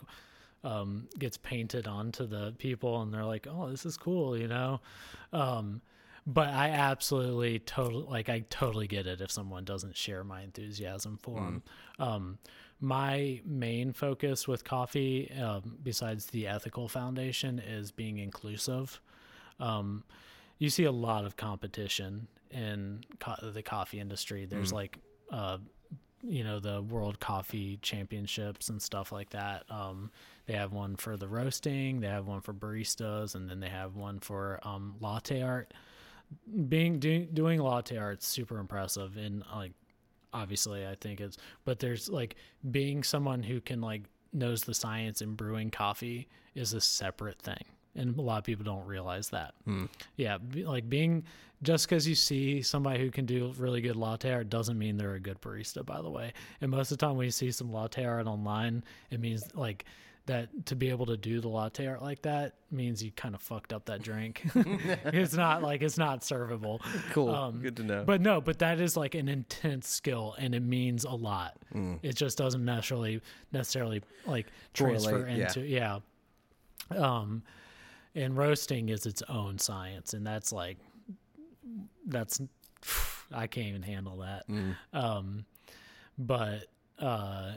um, 0.64 1.08
gets 1.18 1.38
painted 1.38 1.88
onto 1.88 2.26
the 2.28 2.54
people, 2.58 3.02
and 3.02 3.14
they're 3.14 3.26
like, 3.26 3.48
"Oh, 3.50 3.70
this 3.70 3.86
is 3.86 3.98
cool," 3.98 4.38
you 4.38 4.48
know. 4.48 4.82
Um, 5.34 5.82
but 6.28 6.50
I 6.50 6.70
absolutely 6.70 7.60
totally 7.60 8.06
like 8.06 8.30
I 8.30 8.42
totally 8.50 8.88
get 8.88 9.08
it 9.08 9.22
if 9.22 9.32
someone 9.32 9.64
doesn't 9.64 9.96
share 9.96 10.24
my 10.24 10.42
enthusiasm 10.42 11.18
for 11.22 11.40
them. 11.40 11.64
Um, 11.98 12.38
my 12.82 13.42
main 13.46 13.92
focus 13.94 14.48
with 14.48 14.64
coffee, 14.64 15.32
um, 15.32 15.78
besides 15.84 16.28
the 16.28 16.48
ethical 16.48 16.88
foundation, 16.88 17.60
is 17.60 17.92
being 17.92 18.20
inclusive. 18.20 19.02
Um, 19.60 20.04
you 20.60 20.70
see 20.70 20.84
a 20.86 20.92
lot 20.92 21.26
of 21.26 21.36
competition 21.36 22.28
in 22.52 23.04
co- 23.20 23.52
the 23.52 23.62
coffee 23.64 24.00
industry. 24.00 24.46
There's 24.46 24.72
like, 24.76 25.00
uh, 25.32 25.58
you 26.24 26.44
know, 26.44 26.60
the 26.60 26.82
World 26.82 27.20
Coffee 27.20 27.80
Championships 27.82 28.70
and 28.70 28.82
stuff 28.82 29.12
like 29.12 29.30
that. 29.32 29.64
Um, 29.70 30.12
they 30.46 30.54
have 30.54 30.74
one 30.74 30.96
for 30.96 31.18
the 31.18 31.28
roasting, 31.28 32.00
they 32.00 32.08
have 32.08 32.28
one 32.28 32.42
for 32.42 32.54
baristas, 32.54 33.36
and 33.36 33.50
then 33.50 33.60
they 33.60 33.70
have 33.70 33.96
one 33.96 34.20
for 34.20 34.60
um, 34.64 34.96
latte 35.00 35.42
art. 35.42 35.74
Being 36.68 37.00
doing 37.00 37.30
doing 37.34 37.60
latte 37.60 37.98
art's 37.98 38.28
super 38.28 38.60
impressive, 38.60 39.18
and 39.18 39.44
like 39.54 39.72
obviously 40.34 40.86
I 40.86 40.96
think 40.96 41.22
it's, 41.22 41.38
but 41.66 41.80
there's 41.80 42.10
like 42.10 42.36
being 42.70 43.04
someone 43.04 43.42
who 43.42 43.62
can 43.62 43.82
like 43.82 44.04
knows 44.32 44.64
the 44.64 44.76
science 44.76 45.22
in 45.22 45.34
brewing 45.34 45.72
coffee 45.72 46.28
is 46.54 46.74
a 46.74 46.82
separate 46.82 47.42
thing 47.42 47.64
and 47.96 48.18
a 48.18 48.22
lot 48.22 48.38
of 48.38 48.44
people 48.44 48.64
don't 48.64 48.86
realize 48.86 49.30
that 49.30 49.54
yeah 50.16 50.38
like 50.64 50.90
being 50.90 51.24
just 51.62 51.88
because 51.90 52.08
you 52.08 52.16
see 52.16 52.62
somebody 52.62 53.00
who 53.00 53.12
can 53.12 53.26
do 53.26 53.54
really 53.58 53.82
good 53.82 53.96
latte 53.96 54.32
art 54.32 54.50
doesn't 54.50 54.78
mean 54.78 54.96
they're 54.98 55.16
a 55.16 55.20
good 55.20 55.40
barista 55.42 55.86
by 55.86 56.02
the 56.02 56.10
way 56.10 56.32
and 56.62 56.72
most 56.72 56.92
of 56.92 56.98
the 56.98 57.06
time 57.06 57.16
when 57.18 57.26
you 57.26 57.32
see 57.32 57.52
some 57.52 57.72
latte 57.72 58.06
art 58.06 58.28
online 58.28 58.84
it 59.12 59.20
means 59.20 59.44
like 59.56 59.86
that 60.26 60.48
to 60.68 60.76
be 60.76 60.90
able 60.92 61.08
to 61.08 61.18
do 61.18 61.42
the 61.42 61.48
latte 61.48 61.88
art 61.88 62.04
like 62.04 62.22
that 62.22 62.54
means 62.70 63.02
you 63.04 63.10
kind 63.12 63.34
of 63.34 63.42
fucked 63.42 63.74
up 63.74 63.86
that 63.86 64.00
drink 64.04 64.44
it's 64.56 65.34
not 65.34 65.64
like 65.64 65.82
it's 65.82 65.98
not 65.98 66.22
servable 66.22 66.80
Cool. 67.12 67.30
Um, 67.34 67.60
Good 67.62 67.76
to 67.78 67.84
know. 67.84 68.04
but 68.06 68.22
no, 68.22 68.40
but 68.40 68.60
that 68.60 68.80
is 68.80 68.96
like 68.96 69.16
an 69.16 69.28
intense 69.28 69.88
skill 69.88 70.36
and 70.38 70.54
it 70.54 70.62
means 70.62 71.04
a 71.04 71.10
lot. 71.10 71.58
It 72.04 72.14
just 72.16 72.38
doesn't 72.38 72.64
necessarily 72.64 73.22
necessarily 73.52 74.04
like 74.28 74.46
transfer 74.76 75.10
Correlate, 75.24 75.38
yeah. 75.38 75.48
into 75.48 75.62
yeah. 75.62 76.00
Um 76.96 77.42
and 78.16 78.36
roasting 78.38 78.90
is 78.90 79.06
its 79.06 79.22
own 79.30 79.58
science 79.58 80.14
and 80.14 80.26
that's 80.26 80.52
like 80.52 80.78
that's 82.08 82.42
I 83.32 83.48
can't 83.48 83.68
even 83.68 83.84
handle 83.84 84.18
that. 84.18 84.46
Um 84.94 85.46
but 86.18 86.66
uh 86.98 87.54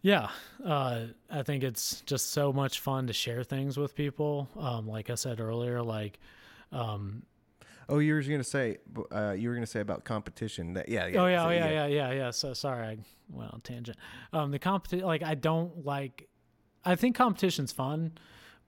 yeah, 0.00 0.28
uh, 0.64 1.06
I 1.28 1.42
think 1.42 1.64
it's 1.64 2.02
just 2.02 2.30
so 2.30 2.52
much 2.52 2.80
fun 2.80 3.08
to 3.08 3.12
share 3.12 3.42
things 3.42 3.76
with 3.76 3.96
people. 3.96 4.48
Um, 4.56 4.86
like 4.86 5.10
I 5.10 5.16
said 5.16 5.40
earlier, 5.40 5.82
like 5.82 6.20
um, 6.70 7.24
oh, 7.88 7.98
you 7.98 8.14
were 8.14 8.22
going 8.22 8.38
to 8.38 8.44
say 8.44 8.78
uh, 9.10 9.34
you 9.36 9.48
were 9.48 9.54
going 9.54 9.66
to 9.66 9.70
say 9.70 9.80
about 9.80 10.04
competition. 10.04 10.74
That 10.74 10.88
yeah. 10.88 11.04
oh 11.14 11.26
yeah, 11.26 11.42
so, 11.42 11.48
oh 11.48 11.50
yeah, 11.50 11.70
yeah, 11.70 11.86
yeah, 11.86 12.12
yeah. 12.12 12.30
So 12.30 12.54
sorry, 12.54 12.86
I 12.86 12.98
went 13.30 13.52
on 13.52 13.60
tangent. 13.62 13.98
Um, 14.32 14.50
the 14.50 14.58
competition, 14.58 15.04
like 15.04 15.22
I 15.22 15.34
don't 15.34 15.84
like. 15.84 16.28
I 16.84 16.94
think 16.94 17.16
competition's 17.16 17.72
fun, 17.72 18.12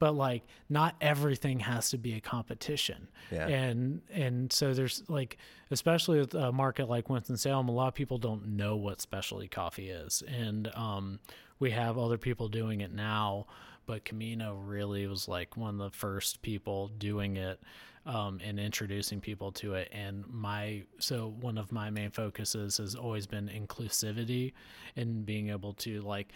but 0.01 0.17
like 0.17 0.43
not 0.69 0.97
everything 1.01 1.61
has 1.61 1.91
to 1.91 1.99
be 1.99 2.15
a 2.15 2.21
competition. 2.21 3.07
Yeah. 3.31 3.47
And 3.47 4.01
and 4.11 4.53
so 4.53 4.75
there's 4.75 5.05
like, 5.09 5.37
especially 5.71 6.19
with 6.19 6.35
a 6.35 6.51
market 6.51 6.89
like 6.89 7.09
Winston 7.09 7.37
Salem, 7.37 7.69
a 7.69 7.73
lot 7.73 7.87
of 7.87 7.95
people 7.95 8.19
don't 8.19 8.57
know 8.57 8.77
what 8.77 9.01
specialty 9.01 9.47
coffee 9.47 9.91
is, 9.91 10.25
and 10.27 10.69
um, 10.75 11.21
we 11.61 11.71
have 11.71 11.97
other 11.99 12.19
people 12.19 12.49
doing 12.49 12.81
it 12.81 12.93
now. 12.93 13.47
But 13.87 14.05
Camino 14.05 14.55
really 14.55 15.07
was 15.07 15.29
like 15.29 15.57
one 15.57 15.81
of 15.81 15.93
the 15.93 15.97
first 15.97 16.43
people 16.43 16.89
doing 16.99 17.37
it 17.37 17.61
um, 18.07 18.41
and 18.43 18.59
introducing 18.59 19.21
people 19.21 19.53
to 19.53 19.75
it. 19.75 19.89
And 19.93 20.25
my 20.29 20.85
so 20.99 21.35
one 21.41 21.59
of 21.59 21.73
my 21.73 21.91
main 21.91 22.11
focuses 22.11 22.79
has 22.79 22.95
always 22.95 23.27
been 23.27 23.49
inclusivity 23.49 24.53
and 24.97 25.27
being 25.27 25.51
able 25.51 25.75
to 25.75 26.01
like 26.01 26.29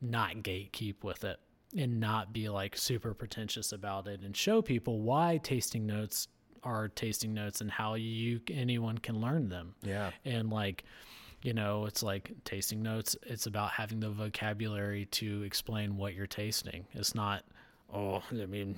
not 0.00 0.36
gatekeep 0.36 1.04
with 1.04 1.22
it 1.22 1.38
and 1.76 2.00
not 2.00 2.32
be 2.32 2.48
like 2.48 2.76
super 2.76 3.14
pretentious 3.14 3.72
about 3.72 4.06
it 4.06 4.20
and 4.22 4.36
show 4.36 4.60
people 4.62 5.00
why 5.00 5.38
tasting 5.42 5.86
notes 5.86 6.28
are 6.62 6.88
tasting 6.88 7.34
notes 7.34 7.60
and 7.60 7.70
how 7.70 7.94
you 7.94 8.40
anyone 8.50 8.98
can 8.98 9.20
learn 9.20 9.48
them. 9.48 9.74
Yeah. 9.82 10.10
and 10.24 10.50
like 10.50 10.84
you 11.42 11.52
know 11.54 11.86
it's 11.86 12.02
like 12.04 12.30
tasting 12.44 12.82
notes 12.82 13.16
it's 13.24 13.46
about 13.46 13.70
having 13.70 13.98
the 14.00 14.10
vocabulary 14.10 15.06
to 15.06 15.42
explain 15.42 15.96
what 15.96 16.14
you're 16.14 16.26
tasting. 16.26 16.86
It's 16.92 17.14
not 17.14 17.44
oh 17.94 18.22
i 18.30 18.46
mean 18.46 18.74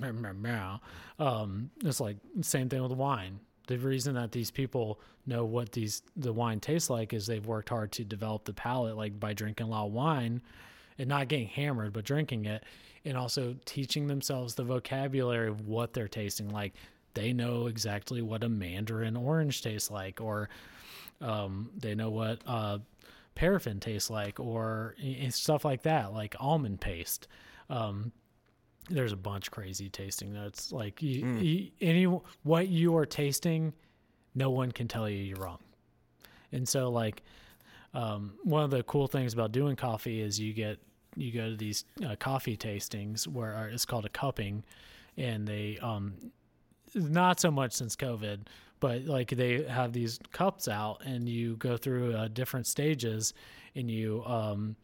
um 1.19 1.69
it's 1.83 1.99
like 2.01 2.17
same 2.41 2.69
thing 2.69 2.81
with 2.81 2.91
wine. 2.91 3.39
The 3.67 3.77
reason 3.77 4.13
that 4.15 4.31
these 4.31 4.51
people 4.51 4.99
know 5.25 5.43
what 5.45 5.71
these 5.71 6.01
the 6.15 6.31
wine 6.33 6.59
tastes 6.59 6.89
like 6.89 7.13
is 7.13 7.25
they've 7.27 7.45
worked 7.45 7.69
hard 7.69 7.91
to 7.93 8.03
develop 8.03 8.45
the 8.45 8.53
palate 8.53 8.95
like 8.95 9.19
by 9.19 9.33
drinking 9.33 9.67
a 9.67 9.69
lot 9.69 9.87
of 9.87 9.91
wine 9.91 10.41
and 10.97 11.09
not 11.09 11.27
getting 11.27 11.47
hammered 11.47 11.93
but 11.93 12.05
drinking 12.05 12.45
it 12.45 12.63
and 13.05 13.15
also 13.15 13.55
teaching 13.65 14.07
themselves 14.07 14.55
the 14.55 14.63
vocabulary 14.63 15.47
of 15.47 15.67
what 15.67 15.93
they're 15.93 16.07
tasting. 16.07 16.49
Like 16.49 16.73
they 17.13 17.33
know 17.33 17.67
exactly 17.67 18.21
what 18.21 18.43
a 18.43 18.49
mandarin 18.49 19.15
orange 19.15 19.61
tastes 19.61 19.91
like 19.91 20.19
or 20.19 20.49
um, 21.21 21.69
they 21.77 21.95
know 21.95 22.09
what 22.09 22.41
uh, 22.47 22.79
paraffin 23.35 23.79
tastes 23.79 24.09
like 24.09 24.39
or 24.39 24.95
stuff 25.29 25.63
like 25.63 25.83
that 25.83 26.13
like 26.13 26.35
almond 26.39 26.81
paste. 26.81 27.27
Um, 27.69 28.11
there's 28.89 29.13
a 29.13 29.17
bunch 29.17 29.49
crazy 29.49 29.89
tasting 29.89 30.33
notes 30.33 30.71
like 30.71 31.01
you, 31.01 31.27
you, 31.37 31.71
any 31.81 32.03
what 32.43 32.67
you 32.67 32.95
are 32.97 33.05
tasting 33.05 33.73
no 34.35 34.49
one 34.49 34.71
can 34.71 34.87
tell 34.87 35.09
you 35.09 35.17
you're 35.17 35.37
wrong. 35.37 35.59
And 36.51 36.67
so 36.67 36.89
like 36.89 37.23
um, 37.95 38.33
one 38.43 38.63
of 38.63 38.71
the 38.71 38.83
cool 38.83 39.07
things 39.07 39.33
about 39.33 39.51
doing 39.51 39.75
coffee 39.75 40.21
is 40.21 40.39
you 40.39 40.53
get 40.53 40.77
you 41.15 41.31
go 41.31 41.49
to 41.49 41.55
these 41.55 41.85
uh, 42.05 42.15
coffee 42.17 42.57
tastings 42.57 43.25
where 43.25 43.69
it's 43.69 43.85
called 43.85 44.05
a 44.05 44.09
cupping 44.09 44.63
and 45.17 45.47
they 45.47 45.77
um 45.81 46.13
not 46.93 47.39
so 47.39 47.49
much 47.49 47.71
since 47.71 47.95
covid 47.95 48.41
but 48.81 49.05
like 49.05 49.29
they 49.29 49.63
have 49.63 49.93
these 49.93 50.19
cups 50.33 50.67
out 50.67 51.01
and 51.05 51.29
you 51.29 51.55
go 51.55 51.77
through 51.77 52.13
uh, 52.13 52.27
different 52.27 52.67
stages 52.67 53.33
and 53.75 53.89
you 53.89 54.23
um 54.25 54.75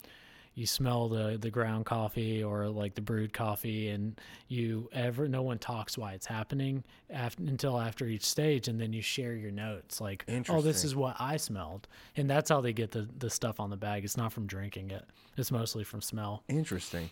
you 0.62 0.68
smell 0.68 1.10
the 1.10 1.38
the 1.42 1.50
ground 1.50 1.86
coffee 1.86 2.44
or 2.44 2.70
like 2.70 2.94
the 2.94 3.02
brewed 3.02 3.34
coffee 3.34 3.90
and 3.90 4.22
you 4.48 4.88
ever 4.94 5.28
no 5.28 5.42
one 5.42 5.58
talks 5.58 5.98
why 5.98 6.14
it's 6.14 6.28
happening 6.28 6.84
after, 7.10 7.42
until 7.44 7.80
after 7.80 8.06
each 8.06 8.24
stage 8.24 8.68
and 8.68 8.80
then 8.80 8.94
you 8.94 9.02
share 9.02 9.34
your 9.34 9.50
notes 9.50 10.00
like 10.00 10.24
oh 10.50 10.62
this 10.62 10.84
is 10.84 10.96
what 10.96 11.16
i 11.20 11.36
smelled. 11.36 11.88
And 12.16 12.30
that's 12.30 12.50
how 12.50 12.62
they 12.62 12.74
get 12.74 12.92
the 12.92 13.08
the 13.18 13.30
stuff 13.30 13.60
on 13.60 13.70
the 13.72 13.78
bag. 13.78 14.04
It's 14.06 14.18
not 14.18 14.32
from 14.32 14.46
drinking 14.46 14.92
it. 14.92 15.04
It's 15.38 15.52
mostly 15.52 15.84
from 15.84 16.02
smell. 16.02 16.44
Interesting. 16.48 17.10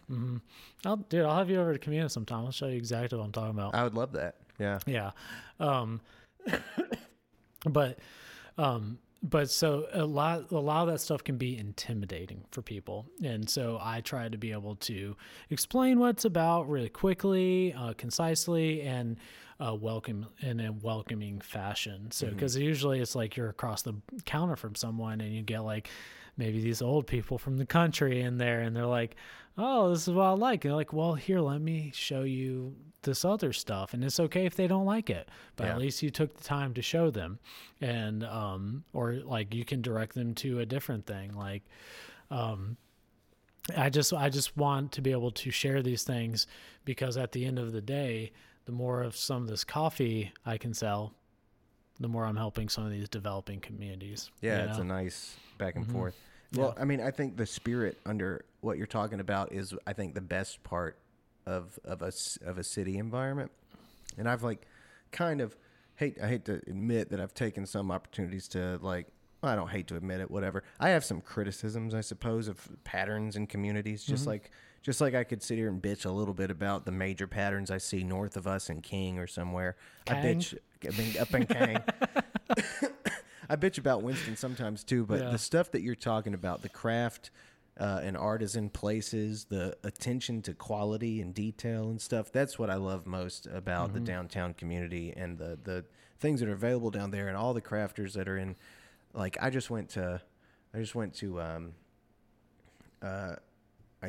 I'll, 0.86 0.98
dude 0.98 1.26
i'll 1.26 1.38
have 1.38 1.50
you 1.50 1.60
over 1.60 1.74
to 1.74 1.80
Camino 1.80 2.08
sometime. 2.08 2.46
I'll 2.46 2.52
show 2.52 2.68
you 2.68 2.78
exactly 2.78 3.18
what 3.18 3.26
i'm 3.26 3.32
talking 3.32 3.52
about. 3.58 3.74
I 3.74 3.84
would 3.84 3.96
love 3.96 4.12
that. 4.14 4.36
Yeah. 4.60 4.80
yeah. 4.86 5.12
Um 5.60 6.02
but 7.66 7.98
um 8.58 9.00
but 9.22 9.50
so 9.50 9.88
a 9.94 10.06
lot 10.06 10.52
a 10.52 10.58
lot 10.58 10.88
of 10.88 10.94
that 10.94 11.00
stuff 11.00 11.24
can 11.24 11.38
be 11.38 11.58
intimidating 11.58 12.44
for 12.52 12.62
people. 12.62 13.06
And 13.24 13.50
so 13.50 13.80
i 13.82 14.02
try 14.02 14.30
to 14.30 14.38
be 14.38 14.52
able 14.52 14.76
to 14.76 15.16
explain 15.50 16.00
what 16.00 16.10
it's 16.10 16.26
about 16.26 16.70
really 16.70 16.90
quickly 16.90 17.74
uh, 17.74 17.94
concisely 17.94 18.82
and 18.82 19.18
uh, 19.60 19.76
welcome 19.76 20.26
in 20.40 20.60
a 20.62 20.72
welcoming 20.72 21.42
fashion. 21.42 22.12
So 22.12 22.28
because 22.28 22.56
usually 22.56 23.02
it's 23.02 23.16
like 23.16 23.36
you're 23.36 23.50
across 23.50 23.82
the 23.82 23.96
counter 24.26 24.56
from 24.56 24.76
someone 24.76 25.20
and 25.20 25.34
you 25.34 25.42
get 25.42 25.60
like 25.60 25.90
maybe 26.40 26.60
these 26.62 26.82
old 26.82 27.06
people 27.06 27.38
from 27.38 27.58
the 27.58 27.66
country 27.66 28.22
in 28.22 28.38
there 28.40 28.62
and 28.62 28.76
they're 28.76 28.86
like 28.86 29.16
oh 29.58 29.90
this 29.92 30.08
is 30.08 30.14
what 30.14 30.24
i 30.24 30.32
like 30.32 30.64
and 30.66 30.72
they're 30.72 30.76
like 30.78 30.94
well 30.94 31.14
here 31.14 31.40
let 31.42 31.62
me 31.62 31.92
show 31.94 32.24
you 32.24 32.76
this 33.04 33.24
other 33.24 33.54
stuff 33.54 33.94
and 33.94 34.04
it's 34.04 34.20
okay 34.20 34.46
if 34.46 34.56
they 34.56 34.66
don't 34.68 34.86
like 34.86 35.10
it 35.10 35.30
but 35.58 35.66
Yeah. 35.68 35.74
at 35.74 35.78
least 35.78 36.02
you 36.02 36.10
took 36.10 36.36
the 36.36 36.44
time 36.44 36.74
to 36.74 36.82
show 36.82 37.12
them 37.12 37.40
and 37.82 38.24
um 38.24 38.84
or 38.94 39.14
like 39.26 39.54
you 39.54 39.66
can 39.66 39.82
direct 39.82 40.16
them 40.16 40.34
to 40.36 40.60
a 40.60 40.66
different 40.66 41.06
thing 41.06 41.34
like 41.36 41.64
um 42.32 42.78
i 43.78 43.90
just 43.90 44.14
i 44.14 44.30
just 44.30 44.56
want 44.58 44.92
to 44.94 45.02
be 45.02 45.12
able 45.12 45.32
to 45.32 45.52
share 45.52 45.82
these 45.84 46.04
things 46.04 46.48
because 46.86 47.18
at 47.18 47.32
the 47.34 47.46
end 47.46 47.60
of 47.60 47.72
the 47.74 47.82
day 47.82 48.32
the 48.66 48.72
more 48.72 49.02
of 49.04 49.16
some 49.16 49.42
of 49.44 49.48
this 49.50 49.64
coffee 49.64 50.32
i 50.46 50.58
can 50.58 50.74
sell 50.74 51.14
the 52.00 52.08
more 52.08 52.26
i'm 52.26 52.38
helping 52.38 52.70
some 52.70 52.86
of 52.86 52.92
these 52.92 53.10
developing 53.10 53.60
communities 53.60 54.32
Yeah, 54.42 54.64
you 54.64 54.70
it's 54.70 54.78
a 54.78 54.84
nice 54.84 55.36
back 55.58 55.74
Mm-hmm. 55.76 55.84
and 55.84 55.92
forth. 55.92 56.16
Well, 56.56 56.76
I 56.80 56.86
mean, 56.86 57.00
I 57.02 57.12
think 57.12 57.38
the 57.38 57.46
spirit 57.46 57.98
under 58.06 58.44
what 58.62 58.78
you're 58.78 58.88
talking 58.88 59.20
about 59.20 59.52
is, 59.52 59.74
I 59.86 59.94
think, 59.94 60.16
the 60.16 60.22
best 60.22 60.64
part 60.64 60.98
of 61.46 61.80
of 61.84 62.02
a 62.02 62.12
of 62.46 62.58
a 62.58 62.64
city 62.64 62.98
environment. 62.98 63.52
And 64.18 64.28
I've 64.28 64.44
like, 64.44 64.66
kind 65.12 65.42
of 65.42 65.56
hate. 65.96 66.18
I 66.22 66.28
hate 66.28 66.46
to 66.46 66.56
admit 66.68 67.10
that 67.10 67.20
I've 67.20 67.34
taken 67.34 67.66
some 67.66 67.92
opportunities 67.92 68.48
to 68.50 68.80
like. 68.82 69.08
I 69.42 69.56
don't 69.56 69.70
hate 69.70 69.88
to 69.88 69.96
admit 69.96 70.20
it. 70.20 70.30
Whatever. 70.30 70.64
I 70.80 70.90
have 70.90 71.06
some 71.06 71.22
criticisms, 71.22 71.94
I 71.94 72.02
suppose, 72.02 72.50
of 72.50 72.68
patterns 72.84 73.38
in 73.38 73.48
communities. 73.48 74.04
Just 74.04 74.24
mm-hmm. 74.24 74.32
like, 74.32 74.52
just 74.82 75.00
like 75.00 75.16
I 75.16 75.24
could 75.24 75.42
sit 75.42 75.58
here 75.58 75.70
and 75.70 75.82
bitch 75.82 76.06
a 76.06 76.12
little 76.12 76.34
bit 76.34 76.52
about 76.52 76.86
the 76.86 76.92
major 76.92 77.26
patterns 77.26 77.72
I 77.72 77.78
see 77.78 78.04
north 78.04 78.36
of 78.36 78.48
us 78.48 78.70
in 78.70 78.82
King 78.82 79.18
or 79.18 79.28
somewhere. 79.28 79.78
I 80.08 80.16
bitch. 80.16 80.58
I 80.86 80.98
mean, 80.98 81.18
up 81.18 81.34
in 81.34 81.46
Kang. 81.46 81.82
I 83.50 83.56
bitch 83.56 83.78
about 83.80 84.04
Winston 84.04 84.36
sometimes 84.36 84.84
too, 84.84 85.06
but 85.06 85.20
Yeah. 85.22 85.30
the 85.32 85.38
stuff 85.38 85.72
that 85.72 85.82
you're 85.82 85.96
talking 85.96 86.34
about, 86.34 86.62
the 86.62 86.70
craft 86.70 87.32
uh, 87.80 88.02
and 88.04 88.16
artisan 88.18 88.70
places, 88.70 89.46
the 89.46 89.76
attention 89.84 90.42
to 90.44 90.54
quality 90.54 91.22
and 91.22 91.34
detail 91.34 91.90
and 91.90 92.00
stuff, 92.02 92.32
that's 92.32 92.60
what 92.60 92.70
I 92.70 92.76
love 92.76 93.08
most 93.08 93.48
about 93.48 93.88
Mm-hmm. 93.90 93.94
the 93.96 94.00
downtown 94.02 94.54
community 94.54 95.14
and 95.16 95.38
the, 95.38 95.58
the 95.64 95.86
things 96.20 96.42
that 96.42 96.50
are 96.50 96.54
available 96.54 96.92
down 96.92 97.12
there 97.12 97.28
and 97.30 97.38
all 97.38 97.54
the 97.54 97.62
crafters 97.62 98.14
that 98.14 98.28
are 98.28 98.38
in. 98.38 98.56
Like, 99.14 99.38
I 99.42 99.50
just 99.50 99.70
went 99.70 99.90
to, 99.92 100.22
I 100.74 100.78
just 100.80 100.94
went 100.94 101.14
to, 101.16 101.42
um, 101.42 101.74
uh, 103.02 103.36
I, 104.04 104.08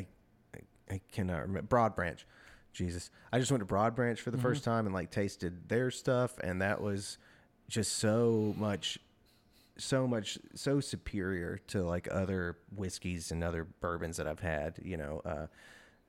I, 0.55 0.59
I 0.91 1.01
cannot 1.13 1.43
remember, 1.43 1.63
Broad 1.63 1.95
Branch. 1.95 2.27
Jesus. 2.73 3.11
I 3.33 3.39
just 3.41 3.51
went 3.51 3.61
to 3.63 3.67
Broad 3.67 3.95
Branch 3.97 4.21
for 4.21 4.31
the 4.31 4.39
first 4.39 4.63
time 4.63 4.87
and 4.87 4.95
like 4.95 5.11
tasted 5.11 5.69
their 5.69 5.91
stuff 5.91 6.39
and 6.39 6.63
that 6.63 6.81
was 6.81 7.19
just 7.69 7.97
so 7.99 8.55
much 8.57 8.97
so 9.83 10.07
much 10.07 10.39
so 10.55 10.81
superior 10.81 11.59
to 11.69 11.83
like 11.83 12.09
other 12.11 12.59
whiskeys 12.75 13.31
and 13.31 13.43
other 13.43 13.67
bourbons 13.81 14.17
that 14.17 14.27
I've 14.27 14.41
had, 14.41 14.79
you 14.83 14.97
know, 14.97 15.23
uh 15.25 15.47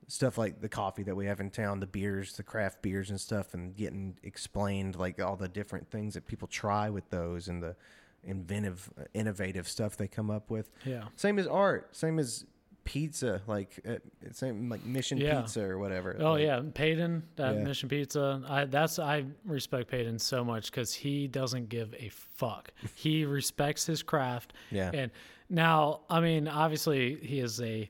stuff 0.07 0.37
like 0.37 0.59
the 0.59 0.67
coffee 0.69 1.03
that 1.03 1.15
we 1.15 1.25
have 1.25 1.39
in 1.39 1.49
town, 1.49 1.79
the 1.79 1.87
beers, 1.87 2.33
the 2.33 2.43
craft 2.43 2.81
beers 2.81 3.09
and 3.09 3.19
stuff 3.19 3.53
and 3.53 3.75
getting 3.75 4.17
explained 4.23 4.95
like 4.95 5.21
all 5.21 5.35
the 5.35 5.47
different 5.47 5.89
things 5.89 6.15
that 6.15 6.27
people 6.27 6.47
try 6.47 6.89
with 6.89 7.09
those 7.11 7.47
and 7.47 7.63
the 7.63 7.75
inventive 8.23 8.91
innovative 9.13 9.67
stuff 9.67 9.97
they 9.97 10.07
come 10.07 10.29
up 10.29 10.49
with. 10.49 10.69
Yeah. 10.85 11.05
Same 11.15 11.39
as 11.39 11.47
art, 11.47 11.95
same 11.95 12.19
as 12.19 12.45
pizza, 12.83 13.41
like 13.47 13.79
uh, 13.87 13.95
same 14.31 14.69
like 14.69 14.83
Mission 14.85 15.17
Yeah. 15.17 15.41
Pizza 15.41 15.63
or 15.63 15.77
whatever. 15.77 16.15
Oh 16.19 16.33
Like, 16.33 16.41
yeah, 16.43 16.61
Payton 16.73 17.23
at 17.37 17.55
Yeah. 17.55 17.63
Mission 17.63 17.89
Pizza. 17.89 18.41
I 18.47 18.65
that's 18.65 18.99
I 18.99 19.25
respect 19.45 19.89
Payton 19.89 20.19
so 20.19 20.43
much 20.43 20.71
because 20.71 20.93
he 20.93 21.27
doesn't 21.27 21.69
give 21.69 21.93
a 21.95 22.09
fuck. 22.09 22.71
he 22.95 23.25
respects 23.39 23.85
his 23.85 24.03
craft. 24.03 24.53
Yeah. 24.71 24.91
And 24.93 25.11
now, 25.49 26.01
I 26.09 26.21
mean, 26.21 26.47
obviously, 26.47 27.15
he 27.17 27.39
is 27.39 27.59
a 27.61 27.89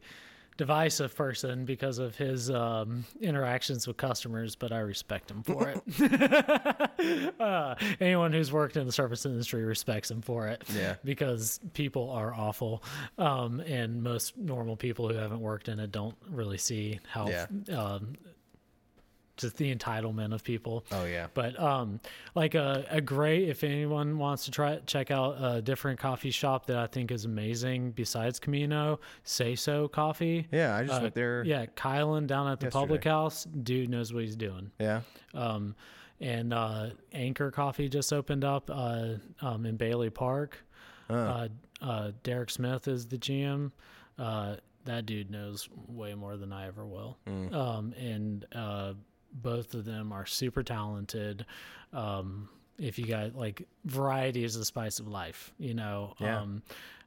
divisive 0.61 1.15
person 1.15 1.65
because 1.65 1.97
of 1.97 2.15
his 2.15 2.51
um, 2.51 3.03
interactions 3.19 3.87
with 3.87 3.97
customers, 3.97 4.55
but 4.55 4.71
I 4.71 4.77
respect 4.81 5.31
him 5.31 5.41
for 5.41 5.73
it. 5.73 7.33
uh, 7.39 7.73
anyone 7.99 8.31
who's 8.31 8.51
worked 8.51 8.77
in 8.77 8.85
the 8.85 8.91
service 8.91 9.25
industry 9.25 9.63
respects 9.63 10.11
him 10.11 10.21
for 10.21 10.47
it. 10.49 10.61
Yeah. 10.71 10.97
Because 11.03 11.59
people 11.73 12.11
are 12.11 12.31
awful, 12.31 12.83
um, 13.17 13.59
and 13.61 14.03
most 14.03 14.37
normal 14.37 14.75
people 14.75 15.09
who 15.09 15.15
haven't 15.15 15.41
worked 15.41 15.67
in 15.67 15.79
it 15.79 15.91
don't 15.91 16.15
really 16.29 16.59
see 16.59 16.99
how 17.07 17.27
Yeah. 17.27 17.47
um, 17.75 18.13
just 19.41 19.57
the 19.57 19.73
entitlement 19.75 20.33
of 20.33 20.43
people. 20.43 20.85
Oh 20.91 21.05
yeah. 21.05 21.27
But 21.33 21.59
um, 21.59 21.99
like 22.35 22.55
a, 22.55 22.85
a 22.89 23.01
great, 23.01 23.49
if 23.49 23.63
anyone 23.63 24.17
wants 24.17 24.45
to 24.45 24.51
try 24.51 24.77
check 24.85 25.11
out 25.11 25.35
a 25.39 25.61
different 25.61 25.99
coffee 25.99 26.31
shop 26.31 26.65
that 26.67 26.77
I 26.77 26.87
think 26.87 27.11
is 27.11 27.25
amazing 27.25 27.91
besides 27.91 28.39
Camino, 28.39 28.99
Say 29.23 29.55
So 29.55 29.87
Coffee. 29.87 30.47
Yeah, 30.51 30.75
I 30.75 30.83
just 30.85 30.99
Uh, 30.99 31.01
went 31.03 31.15
there. 31.15 31.43
Yeah, 31.43 31.65
Kylan 31.65 32.27
down 32.27 32.47
at 32.51 32.59
the 32.59 32.69
public 32.69 33.03
house, 33.03 33.43
dude 33.45 33.89
knows 33.89 34.13
what 34.13 34.23
he's 34.23 34.35
doing. 34.35 34.71
Yeah. 34.79 35.01
Um, 35.33 35.75
and 36.19 36.53
uh, 36.53 36.91
Anchor 37.13 37.49
Coffee 37.51 37.89
just 37.89 38.13
opened 38.13 38.43
up 38.43 38.69
uh, 38.71 39.15
um, 39.41 39.65
in 39.65 39.75
Bailey 39.75 40.09
Park. 40.11 40.57
Uh, 41.09 41.47
uh, 41.81 42.11
Derek 42.23 42.49
Smith 42.51 42.87
is 42.87 43.07
the 43.07 43.17
GM. 43.17 43.71
Uh, 44.19 44.55
that 44.85 45.05
dude 45.05 45.29
knows 45.29 45.67
way 45.87 46.13
more 46.15 46.37
than 46.37 46.53
I 46.53 46.67
ever 46.67 46.85
will. 46.85 47.17
Um, 47.27 47.93
and 47.99 48.45
uh, 48.53 48.93
both 49.33 49.73
of 49.73 49.85
them 49.85 50.11
are 50.11 50.25
super 50.25 50.63
talented. 50.63 51.45
Um, 51.93 52.49
if 52.77 52.97
you 52.97 53.05
got 53.05 53.35
like 53.35 53.67
variety 53.85 54.43
is 54.43 54.57
the 54.57 54.65
spice 54.65 54.99
of 54.99 55.07
life, 55.07 55.53
you 55.57 55.73
know. 55.73 56.13
Yeah. 56.19 56.39
Um, 56.39 56.63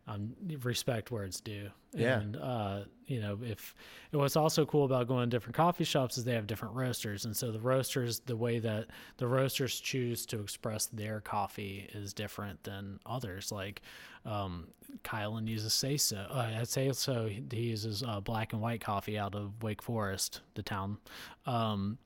um, 0.07 0.35
respect 0.63 1.11
where 1.11 1.25
it's 1.25 1.41
due. 1.41 1.71
Yeah. 1.93 2.21
And 2.21 2.37
uh, 2.37 2.81
you 3.07 3.21
know, 3.21 3.39
if 3.43 3.75
and 4.13 4.21
what's 4.21 4.37
also 4.37 4.67
cool 4.67 4.85
about 4.85 5.09
going 5.09 5.31
to 5.31 5.35
different 5.35 5.57
coffee 5.57 5.85
shops 5.85 6.19
is 6.19 6.25
they 6.25 6.35
have 6.35 6.47
different 6.47 6.75
roasters, 6.75 7.25
and 7.25 7.37
so 7.37 7.51
the 7.51 7.61
roasters, 7.61 8.21
the 8.21 8.37
way 8.37 8.59
that 8.59 8.89
the 9.17 9.27
roasters 9.27 9.81
choose 9.81 10.27
to 10.27 10.41
express 10.41 10.87
their 10.87 11.21
coffee 11.21 11.89
is 11.95 12.13
different 12.13 12.63
than 12.65 12.99
others. 13.07 13.51
Like, 13.53 13.83
um, 14.27 14.69
Kylan 15.05 15.47
uses 15.47 15.73
say 15.73 15.97
so. 15.97 16.27
Uh, 16.31 16.51
at 16.55 16.69
say 16.69 16.91
so, 16.93 17.27
he 17.27 17.43
he 17.51 17.63
uses 17.63 18.03
uh, 18.03 18.21
black 18.21 18.53
and 18.53 18.61
white 18.61 18.81
coffee 18.81 19.19
out 19.19 19.35
of 19.35 19.63
Wake 19.63 19.83
Forest, 19.83 20.41
the 20.55 20.63
town. 20.63 20.99
Um, 21.47 21.99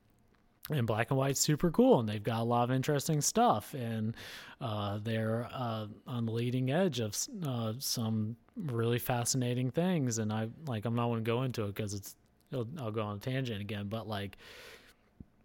and 0.69 0.85
black 0.85 1.09
and 1.09 1.17
white's 1.17 1.39
super 1.39 1.71
cool 1.71 1.99
and 1.99 2.07
they've 2.07 2.23
got 2.23 2.39
a 2.39 2.43
lot 2.43 2.63
of 2.63 2.71
interesting 2.71 3.21
stuff 3.21 3.73
and 3.73 4.15
uh, 4.61 4.99
they're 5.03 5.47
uh, 5.53 5.87
on 6.07 6.25
the 6.25 6.31
leading 6.31 6.71
edge 6.71 6.99
of 6.99 7.17
uh, 7.45 7.73
some 7.79 8.35
really 8.55 8.99
fascinating 8.99 9.71
things 9.71 10.17
and 10.17 10.31
i 10.31 10.47
like 10.67 10.85
i'm 10.85 10.95
not 10.95 11.07
going 11.07 11.23
to 11.23 11.29
go 11.29 11.43
into 11.43 11.63
it 11.63 11.75
because 11.75 11.93
it's 11.93 12.15
it'll, 12.51 12.67
i'll 12.79 12.91
go 12.91 13.01
on 13.01 13.17
a 13.17 13.19
tangent 13.19 13.61
again 13.61 13.87
but 13.87 14.07
like 14.07 14.37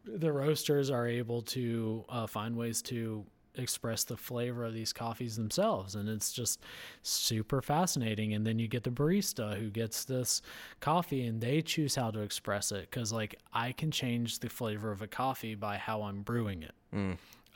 the 0.04 0.30
roasters 0.30 0.90
are 0.90 1.06
able 1.06 1.40
to 1.42 2.04
uh, 2.08 2.26
find 2.26 2.56
ways 2.56 2.82
to 2.82 3.24
express 3.56 4.04
the 4.04 4.16
flavor 4.16 4.64
of 4.64 4.74
these 4.74 4.92
coffees 4.92 5.36
themselves. 5.36 5.94
And 5.94 6.08
it's 6.08 6.32
just 6.32 6.60
super 7.02 7.62
fascinating. 7.62 8.34
And 8.34 8.46
then 8.46 8.58
you 8.58 8.68
get 8.68 8.84
the 8.84 8.90
barista 8.90 9.58
who 9.58 9.70
gets 9.70 10.04
this 10.04 10.42
coffee 10.80 11.26
and 11.26 11.40
they 11.40 11.62
choose 11.62 11.94
how 11.94 12.10
to 12.10 12.20
express 12.20 12.72
it. 12.72 12.88
Because 12.90 13.12
like 13.12 13.36
i 13.52 13.72
can 13.72 13.90
change 13.90 14.40
the 14.40 14.48
flavor 14.48 14.90
of 14.90 15.02
a 15.02 15.06
coffee 15.06 15.54
by 15.54 15.76
how 15.76 16.02
i'm 16.02 16.22
brewing 16.22 16.62
it. 16.62 16.74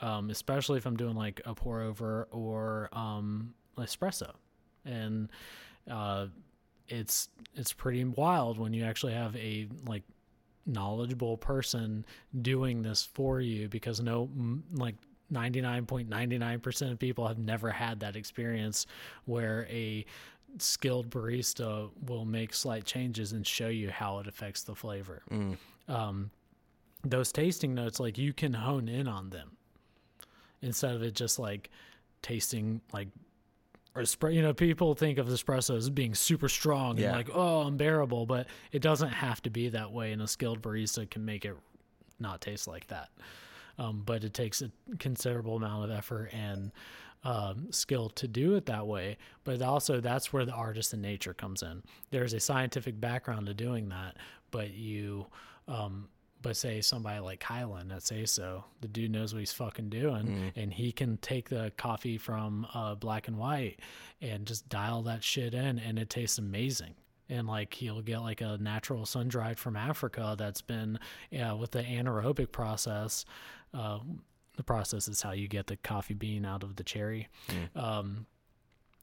Um, 0.01 0.29
especially 0.29 0.77
if 0.77 0.85
i'm 0.85 0.95
doing 0.97 1.15
like 1.15 1.41
a 1.45 1.53
pour 1.53 1.81
over 1.81 2.27
or 2.31 2.89
um, 2.93 3.53
espresso. 3.77 4.31
And 4.85 5.29
uh, 5.89 6.27
it's 6.87 7.29
it's 7.55 7.73
pretty 7.73 8.03
wild 8.03 8.57
when 8.57 8.73
you 8.73 8.83
actually 8.83 9.13
have 9.13 9.35
a 9.35 9.67
like 9.85 10.03
knowledgeable 10.65 11.37
person 11.37 12.05
doing 12.41 12.81
this 12.81 13.03
for 13.03 13.41
you 13.41 13.67
because 13.67 13.99
no 14.01 14.29
like 14.73 14.95
99.99% 15.31 16.91
of 16.91 16.99
people 16.99 17.27
have 17.27 17.37
never 17.37 17.69
had 17.71 17.99
that 18.01 18.15
experience 18.15 18.85
where 19.25 19.67
a 19.69 20.05
skilled 20.57 21.09
barista 21.09 21.89
will 22.07 22.25
make 22.25 22.53
slight 22.53 22.83
changes 22.85 23.33
and 23.33 23.45
show 23.45 23.67
you 23.67 23.89
how 23.91 24.19
it 24.19 24.27
affects 24.27 24.63
the 24.63 24.73
flavor. 24.75 25.21
Um, 25.87 26.31
those 27.03 27.31
tasting 27.31 27.73
notes 27.75 27.99
like 27.99 28.17
you 28.17 28.33
can 28.33 28.53
hone 28.53 28.87
in 28.89 29.07
on 29.07 29.29
them 29.29 29.51
instead 30.61 30.93
of 30.95 31.01
it 31.01 31.15
just 31.15 31.39
like 31.39 31.69
tasting 32.21 32.81
like 32.91 33.07
espre- 33.95 34.33
you 34.33 34.41
know 34.41 34.53
people 34.53 34.93
think 34.93 35.17
of 35.17 35.27
espresso 35.27 35.77
as 35.77 35.89
being 35.89 36.13
super 36.13 36.49
strong 36.49 36.97
Yeah. 36.97 37.07
and 37.07 37.15
like 37.15 37.29
oh 37.33 37.65
unbearable 37.67 38.25
but 38.25 38.47
it 38.73 38.81
doesn't 38.81 39.09
have 39.09 39.41
to 39.43 39.49
be 39.49 39.69
that 39.69 39.93
way 39.93 40.11
and 40.11 40.21
a 40.21 40.27
skilled 40.27 40.61
barista 40.61 41.09
can 41.09 41.23
make 41.23 41.45
it 41.45 41.55
not 42.19 42.41
taste 42.41 42.67
like 42.67 42.87
that 42.87 43.07
um, 43.79 44.03
but 44.05 44.23
it 44.23 44.33
takes 44.33 44.61
a 44.61 44.69
considerable 44.99 45.55
amount 45.55 45.85
of 45.85 45.97
effort 45.97 46.31
and 46.33 46.71
um, 47.23 47.67
skill 47.71 48.09
to 48.09 48.27
do 48.27 48.55
it 48.55 48.65
that 48.67 48.85
way. 48.85 49.17
But 49.45 49.61
also, 49.61 49.99
that's 50.01 50.31
where 50.31 50.45
the 50.45 50.51
artist 50.51 50.93
in 50.93 51.01
nature 51.01 51.33
comes 51.33 51.63
in. 51.63 51.81
There's 52.11 52.33
a 52.33 52.39
scientific 52.39 52.99
background 52.99 53.47
to 53.47 53.53
doing 53.53 53.89
that, 53.89 54.17
but 54.51 54.71
you, 54.71 55.27
um, 55.67 56.09
but 56.41 56.55
say 56.55 56.81
somebody 56.81 57.19
like 57.19 57.41
Kylan 57.41 57.89
that 57.89 58.03
say 58.03 58.25
so, 58.25 58.63
the 58.81 58.87
dude 58.87 59.11
knows 59.11 59.33
what 59.33 59.39
he's 59.39 59.51
fucking 59.51 59.89
doing, 59.89 60.51
and 60.55 60.73
he 60.73 60.91
can 60.91 61.17
take 61.17 61.49
the 61.49 61.71
coffee 61.77 62.17
from 62.17 62.67
uh, 62.73 62.95
black 62.95 63.27
and 63.27 63.37
white 63.37 63.79
and 64.21 64.45
just 64.45 64.69
dial 64.69 65.01
that 65.03 65.23
shit 65.23 65.53
in, 65.53 65.79
and 65.79 65.97
it 65.97 66.09
tastes 66.09 66.37
amazing 66.37 66.95
and 67.29 67.47
like 67.47 67.73
he'll 67.73 68.01
get 68.01 68.19
like 68.19 68.41
a 68.41 68.57
natural 68.59 69.05
sun 69.05 69.27
dried 69.27 69.59
from 69.59 69.75
Africa 69.75 70.35
that's 70.37 70.61
been 70.61 70.99
yeah, 71.29 71.53
with 71.53 71.71
the 71.71 71.83
anaerobic 71.83 72.51
process. 72.51 73.23
Uh, 73.73 73.99
the 74.57 74.63
process 74.63 75.07
is 75.07 75.21
how 75.21 75.31
you 75.31 75.47
get 75.47 75.67
the 75.67 75.77
coffee 75.77 76.13
bean 76.13 76.45
out 76.45 76.63
of 76.63 76.75
the 76.75 76.83
cherry. 76.83 77.27
Um, 77.75 78.25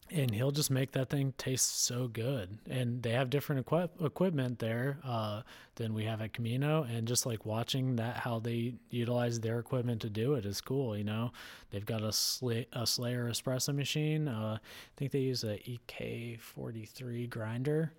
and 0.09 0.31
he'll 0.33 0.53
just 0.53 0.71
make 0.71 0.93
that 0.93 1.11
thing 1.11 1.33
taste 1.37 1.85
so 1.85 2.07
good. 2.07 2.59
And 2.71 3.03
they 3.03 3.11
have 3.11 3.29
different 3.29 3.63
equip- 3.63 4.01
equipment 4.01 4.61
there 4.61 4.99
uh, 5.03 5.43
than 5.75 5.95
we 5.95 6.05
have 6.05 6.21
at 6.21 6.33
Camino, 6.33 6.85
and 6.85 7.09
just 7.09 7.27
like 7.27 7.45
watching 7.45 7.97
that 7.97 8.19
how 8.19 8.39
they 8.39 8.75
utilize 8.91 9.41
their 9.41 9.59
equipment 9.59 10.03
to 10.03 10.11
do 10.11 10.35
it 10.35 10.47
is 10.47 10.61
cool. 10.61 10.97
You 10.97 11.03
know, 11.03 11.33
they've 11.71 11.85
got 11.85 12.03
a, 12.03 12.09
Sla- 12.11 12.67
a 12.73 12.87
Slayer 12.87 13.29
espresso 13.29 13.75
machine. 13.75 14.29
Uh, 14.29 14.59
I 14.61 14.91
think 14.97 15.11
they 15.11 15.19
use 15.21 15.43
a 15.43 15.59
EK43 15.59 17.29
grinder 17.29 17.93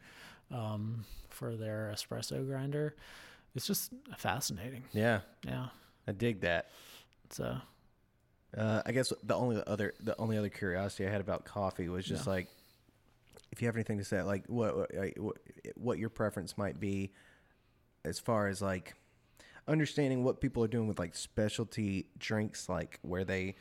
um, 0.51 1.03
for 1.29 1.55
their 1.55 1.91
espresso 1.93 2.45
grinder. 2.47 2.95
It's 3.55 3.65
just 3.67 3.91
fascinating. 4.17 4.83
Yeah, 4.93 5.21
Yeah. 5.45 5.67
I 6.07 6.11
dig 6.13 6.41
that. 6.41 6.69
So 7.29 7.57
Uh, 8.57 8.81
I 8.85 8.91
guess 8.93 9.11
the 9.23 9.35
only 9.35 9.61
other 9.67 9.93
the 9.99 10.17
only 10.17 10.37
other 10.37 10.49
curiosity 10.49 11.05
I 11.05 11.11
had 11.11 11.21
about 11.21 11.43
coffee 11.45 11.89
was 11.89 12.05
just 12.05 12.25
Yeah. 12.25 12.31
like 12.33 12.47
if 13.51 13.61
you 13.61 13.67
have 13.67 13.75
anything 13.75 13.97
to 13.97 14.03
say, 14.05 14.21
like 14.21 14.45
what 14.47 14.75
what- 14.75 15.37
what 15.75 15.97
your 15.99 16.09
preference 16.09 16.57
might 16.57 16.79
be 16.79 17.11
as 18.05 18.19
far 18.19 18.47
as 18.47 18.61
like 18.61 18.95
understanding 19.67 20.23
what 20.23 20.39
people 20.39 20.63
are 20.63 20.67
doing 20.69 20.87
with 20.87 20.97
like 20.97 21.13
specialty 21.15 22.09
drinks, 22.17 22.69
like 22.69 22.99
where 23.01 23.25
they 23.25 23.55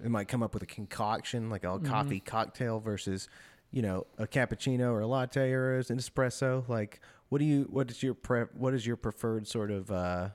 they 0.00 0.08
might 0.08 0.26
come 0.28 0.42
up 0.42 0.52
with 0.52 0.62
a 0.64 0.66
concoction, 0.66 1.48
like 1.48 1.62
a 1.64 1.78
coffee 1.78 2.18
cocktail 2.20 2.80
versus 2.80 3.28
you 3.70 3.80
know 3.82 4.06
a 4.18 4.26
cappuccino 4.26 4.90
or 4.92 5.00
a 5.00 5.06
latte 5.06 5.52
or 5.52 5.76
an 5.76 5.82
espresso. 5.84 6.68
Like, 6.68 7.00
what 7.28 7.38
do 7.38 7.44
you 7.44 7.62
what 7.70 7.90
is 7.90 8.02
your 8.02 8.14
pre 8.14 8.42
what 8.54 8.74
is 8.74 8.84
your 8.86 8.96
preferred 8.96 9.46
sort 9.46 9.70
of 9.70 9.90
uh 9.92 10.30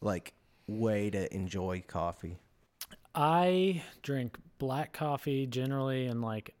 like 0.00 0.32
way 0.66 1.10
to 1.10 1.32
enjoy 1.34 1.84
coffee? 1.86 2.38
I 3.14 3.82
drink 4.02 4.36
black 4.58 4.92
coffee 4.92 5.46
generally, 5.46 6.06
and 6.06 6.20
like, 6.22 6.54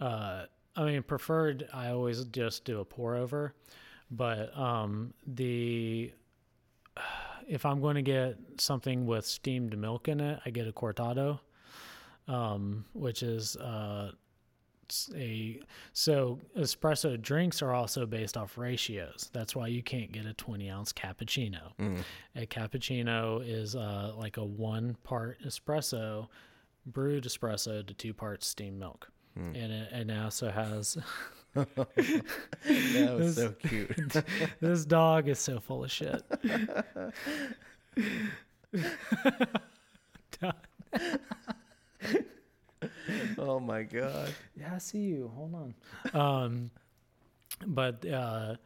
uh, 0.00 0.44
I 0.76 0.84
mean, 0.84 1.02
preferred. 1.02 1.68
I 1.72 1.88
always 1.88 2.24
just 2.24 2.64
do 2.64 2.80
a 2.80 2.84
pour 2.84 3.14
over, 3.16 3.54
but 4.10 4.56
um, 4.58 5.14
the 5.26 6.12
if 7.48 7.66
I'm 7.66 7.80
going 7.80 7.96
to 7.96 8.02
get 8.02 8.36
something 8.58 9.06
with 9.06 9.26
steamed 9.26 9.76
milk 9.76 10.08
in 10.08 10.20
it, 10.20 10.40
I 10.44 10.50
get 10.50 10.68
a 10.68 10.72
cortado, 10.72 11.40
um, 12.28 12.84
which 12.92 13.22
is 13.22 13.56
uh, 13.56 14.12
a 15.16 15.60
so 15.92 16.38
espresso 16.58 17.20
drinks 17.20 17.62
are 17.62 17.72
also 17.72 18.06
based 18.06 18.36
off 18.36 18.58
ratios. 18.58 19.30
That's 19.32 19.54
why 19.54 19.68
you 19.68 19.82
can't 19.82 20.12
get 20.12 20.26
a 20.26 20.34
20 20.34 20.70
ounce 20.70 20.92
cappuccino. 20.92 21.72
A 22.36 22.46
cappuccino 22.46 23.42
is 23.46 23.76
uh, 23.76 24.12
like 24.16 24.36
a 24.36 24.44
one 24.44 24.96
part 25.04 25.38
espresso, 25.44 26.28
brewed 26.86 27.24
espresso 27.24 27.86
to 27.86 27.94
two 27.94 28.14
parts 28.14 28.46
steamed 28.46 28.78
milk. 28.78 29.08
And 29.34 29.72
it, 29.72 29.88
and 29.92 30.10
it 30.10 30.22
also 30.22 30.50
has 30.50 30.98
That 31.54 33.16
was 33.18 33.36
so 33.36 33.52
cute. 33.52 34.24
this 34.60 34.84
dog 34.86 35.28
is 35.28 35.38
so 35.38 35.60
full 35.60 35.84
of 35.84 35.90
shit. 35.90 36.22
oh 43.38 43.60
my 43.60 43.82
god. 43.82 44.32
Yeah, 44.58 44.74
I 44.74 44.78
see 44.78 44.98
you. 44.98 45.30
Hold 45.34 45.54
on. 46.14 46.20
Um, 46.20 46.70
but 47.66 48.06
uh, 48.06 48.56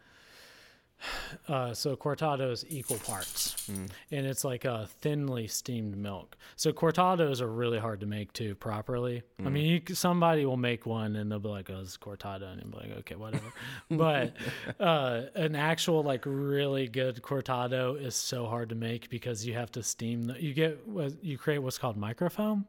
uh, 1.49 1.75
so 1.75 1.95
cortado 1.97 2.51
is 2.51 2.65
equal 2.69 2.99
parts, 2.99 3.69
and 4.11 4.27
it's 4.27 4.45
like 4.45 4.65
a 4.65 4.89
thinly 5.01 5.47
steamed 5.47 5.97
milk. 5.97 6.37
So 6.57 6.73
cortados 6.73 7.41
are 7.41 7.49
really 7.49 7.79
hard 7.79 8.01
to 8.01 8.07
make 8.07 8.33
too 8.33 8.55
properly. 8.55 9.23
I 9.45 9.49
mean, 9.49 9.83
you, 9.89 9.95
somebody 9.95 10.47
will 10.47 10.57
make 10.57 10.87
one 10.87 11.17
and 11.17 11.31
they'll 11.31 11.39
be 11.39 11.49
like, 11.49 11.71
"Oh, 11.71 11.81
it's 11.81 11.97
cortado," 11.97 12.51
and 12.51 12.63
you'll 12.63 12.71
be 12.71 12.89
like, 12.89 12.99
"Okay, 13.01 13.15
whatever." 13.15 13.53
but 13.91 14.35
uh, 14.81 15.23
an 15.35 15.55
actual 15.55 16.03
like 16.03 16.23
really 16.25 16.89
good 16.89 17.21
cortado 17.23 18.01
is 18.01 18.15
so 18.17 18.47
hard 18.47 18.71
to 18.71 18.75
make 18.75 19.11
because 19.11 19.47
you 19.47 19.55
have 19.55 19.71
to 19.73 19.83
steam. 19.83 20.25
The, 20.25 20.43
you 20.43 20.55
get 20.55 20.87
what 20.89 21.23
you 21.23 21.39
create 21.39 21.59
what's 21.59 21.79
called 21.79 22.01
microfoam 22.01 22.65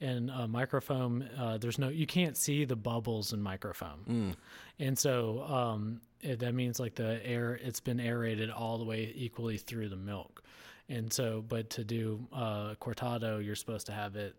and 0.00 0.30
uh, 0.30 0.46
microfoam 0.46 1.26
uh, 1.38 1.58
there's 1.58 1.78
no 1.78 1.88
you 1.88 2.06
can't 2.06 2.36
see 2.36 2.64
the 2.64 2.76
bubbles 2.76 3.32
in 3.32 3.40
microfoam 3.40 4.34
and 4.78 4.98
so 4.98 5.42
um, 5.42 6.00
it, 6.20 6.38
that 6.40 6.54
means 6.54 6.80
like 6.80 6.94
the 6.94 7.20
air 7.24 7.58
it's 7.62 7.80
been 7.80 8.00
aerated 8.00 8.50
all 8.50 8.78
the 8.78 8.84
way 8.84 9.12
equally 9.14 9.56
through 9.56 9.88
the 9.88 9.96
milk. 9.96 10.42
And 10.88 11.12
so 11.12 11.44
but 11.46 11.70
to 11.70 11.84
do 11.84 12.26
uh, 12.32 12.74
cortado 12.80 13.44
you're 13.44 13.56
supposed 13.56 13.86
to 13.86 13.92
have 13.92 14.16
it 14.16 14.34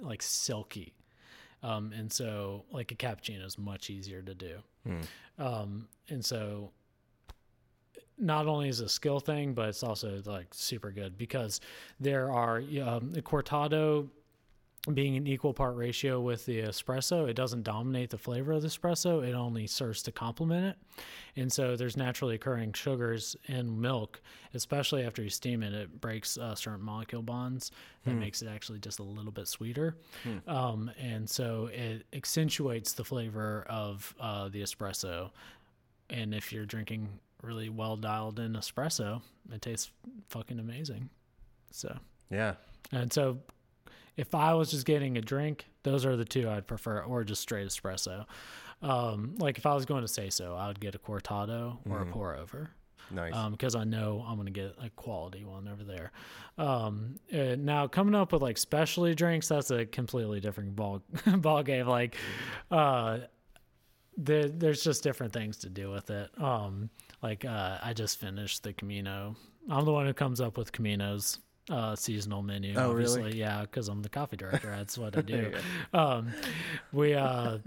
like 0.00 0.22
silky. 0.22 0.94
Um, 1.62 1.92
and 1.92 2.12
so 2.12 2.64
like 2.70 2.92
a 2.92 2.94
cappuccino 2.94 3.44
is 3.44 3.58
much 3.58 3.90
easier 3.90 4.22
to 4.22 4.34
do. 4.34 4.58
Um, 5.38 5.88
and 6.08 6.24
so 6.24 6.70
not 8.16 8.46
only 8.46 8.68
is 8.68 8.80
a 8.80 8.88
skill 8.88 9.20
thing, 9.20 9.54
but 9.54 9.68
it's 9.68 9.82
also 9.82 10.20
like 10.24 10.48
super 10.52 10.90
good 10.90 11.16
because 11.18 11.60
there 12.00 12.32
are 12.32 12.58
um, 12.82 13.12
the 13.12 13.22
cortado 13.22 14.08
being 14.94 15.16
an 15.16 15.26
equal 15.26 15.52
part 15.52 15.76
ratio 15.76 16.20
with 16.20 16.46
the 16.46 16.60
espresso. 16.60 17.28
It 17.28 17.34
doesn't 17.34 17.62
dominate 17.64 18.10
the 18.10 18.18
flavor 18.18 18.52
of 18.52 18.62
the 18.62 18.68
espresso. 18.68 19.26
It 19.26 19.34
only 19.34 19.66
serves 19.66 20.02
to 20.04 20.12
complement 20.12 20.66
it. 20.66 21.02
And 21.36 21.52
so 21.52 21.76
there's 21.76 21.96
naturally 21.96 22.36
occurring 22.36 22.72
sugars 22.72 23.36
in 23.46 23.80
milk, 23.80 24.20
especially 24.54 25.04
after 25.04 25.22
you 25.22 25.30
steam 25.30 25.62
it. 25.62 25.74
It 25.74 26.00
breaks 26.00 26.38
uh, 26.38 26.54
certain 26.54 26.84
molecule 26.84 27.22
bonds 27.22 27.70
that 28.04 28.14
makes 28.14 28.40
it 28.40 28.48
actually 28.48 28.78
just 28.78 28.98
a 29.00 29.02
little 29.02 29.32
bit 29.32 29.48
sweeter. 29.48 29.96
Um, 30.46 30.90
and 30.98 31.28
so 31.28 31.68
it 31.72 32.06
accentuates 32.12 32.92
the 32.94 33.04
flavor 33.04 33.66
of 33.68 34.14
uh, 34.20 34.48
the 34.48 34.62
espresso 34.62 35.30
and 36.10 36.32
if 36.34 36.54
you're 36.54 36.64
drinking 36.64 37.06
really 37.42 37.68
well 37.68 37.94
dialed 37.94 38.38
in 38.40 38.54
espresso, 38.54 39.20
it 39.52 39.60
tastes 39.60 39.90
fucking 40.30 40.58
amazing. 40.58 41.10
So, 41.70 41.94
Yeah. 42.30 42.54
and 42.92 43.12
so 43.12 43.40
if 44.18 44.34
I 44.34 44.52
was 44.52 44.70
just 44.70 44.84
getting 44.84 45.16
a 45.16 45.22
drink, 45.22 45.66
those 45.84 46.04
are 46.04 46.16
the 46.16 46.24
two 46.24 46.50
I'd 46.50 46.66
prefer, 46.66 47.00
or 47.02 47.24
just 47.24 47.40
straight 47.40 47.66
espresso. 47.66 48.26
Um, 48.82 49.36
like 49.38 49.58
if 49.58 49.64
I 49.64 49.74
was 49.74 49.86
going 49.86 50.02
to 50.02 50.08
say 50.08 50.28
so, 50.28 50.54
I 50.56 50.66
would 50.66 50.80
get 50.80 50.94
a 50.94 50.98
cortado 50.98 51.78
or 51.88 52.00
a 52.00 52.06
pour 52.06 52.36
over. 52.36 52.70
Nice. 53.10 53.32
because 53.50 53.74
I 53.74 53.84
know 53.84 54.22
I'm 54.26 54.36
gonna 54.36 54.50
get 54.50 54.74
a 54.84 54.90
quality 54.90 55.42
one 55.42 55.66
over 55.66 55.82
there. 55.82 56.12
Um, 56.58 57.14
uh, 57.32 57.56
now 57.58 57.86
coming 57.86 58.14
up 58.14 58.32
with 58.32 58.42
like 58.42 58.58
specialty 58.58 59.14
drinks, 59.14 59.48
that's 59.48 59.70
a 59.70 59.86
completely 59.86 60.40
different 60.40 60.76
ball 60.76 61.02
ball 61.38 61.62
game. 61.62 61.86
Like, 61.86 62.16
uh, 62.70 63.20
there, 64.18 64.48
there's 64.48 64.84
just 64.84 65.02
different 65.02 65.32
things 65.32 65.56
to 65.58 65.70
do 65.70 65.90
with 65.90 66.10
it. 66.10 66.30
Um, 66.38 66.90
like 67.22 67.46
uh, 67.46 67.78
I 67.82 67.94
just 67.94 68.20
finished 68.20 68.62
the 68.62 68.74
Camino. 68.74 69.36
I'm 69.70 69.84
the 69.86 69.92
one 69.92 70.04
who 70.06 70.12
comes 70.12 70.40
up 70.40 70.58
with 70.58 70.72
Camino's 70.72 71.38
uh, 71.70 71.96
seasonal 71.96 72.42
menu. 72.42 72.74
Oh, 72.76 72.92
really? 72.92 73.04
obviously. 73.20 73.38
Yeah, 73.40 73.62
because 73.62 73.88
I'm 73.88 74.02
the 74.02 74.08
coffee 74.08 74.36
director. 74.36 74.70
That's 74.70 74.96
what 74.98 75.16
I 75.16 75.20
do. 75.36 75.52
um, 75.92 76.32
we 76.92 77.14
uh, 77.14 77.58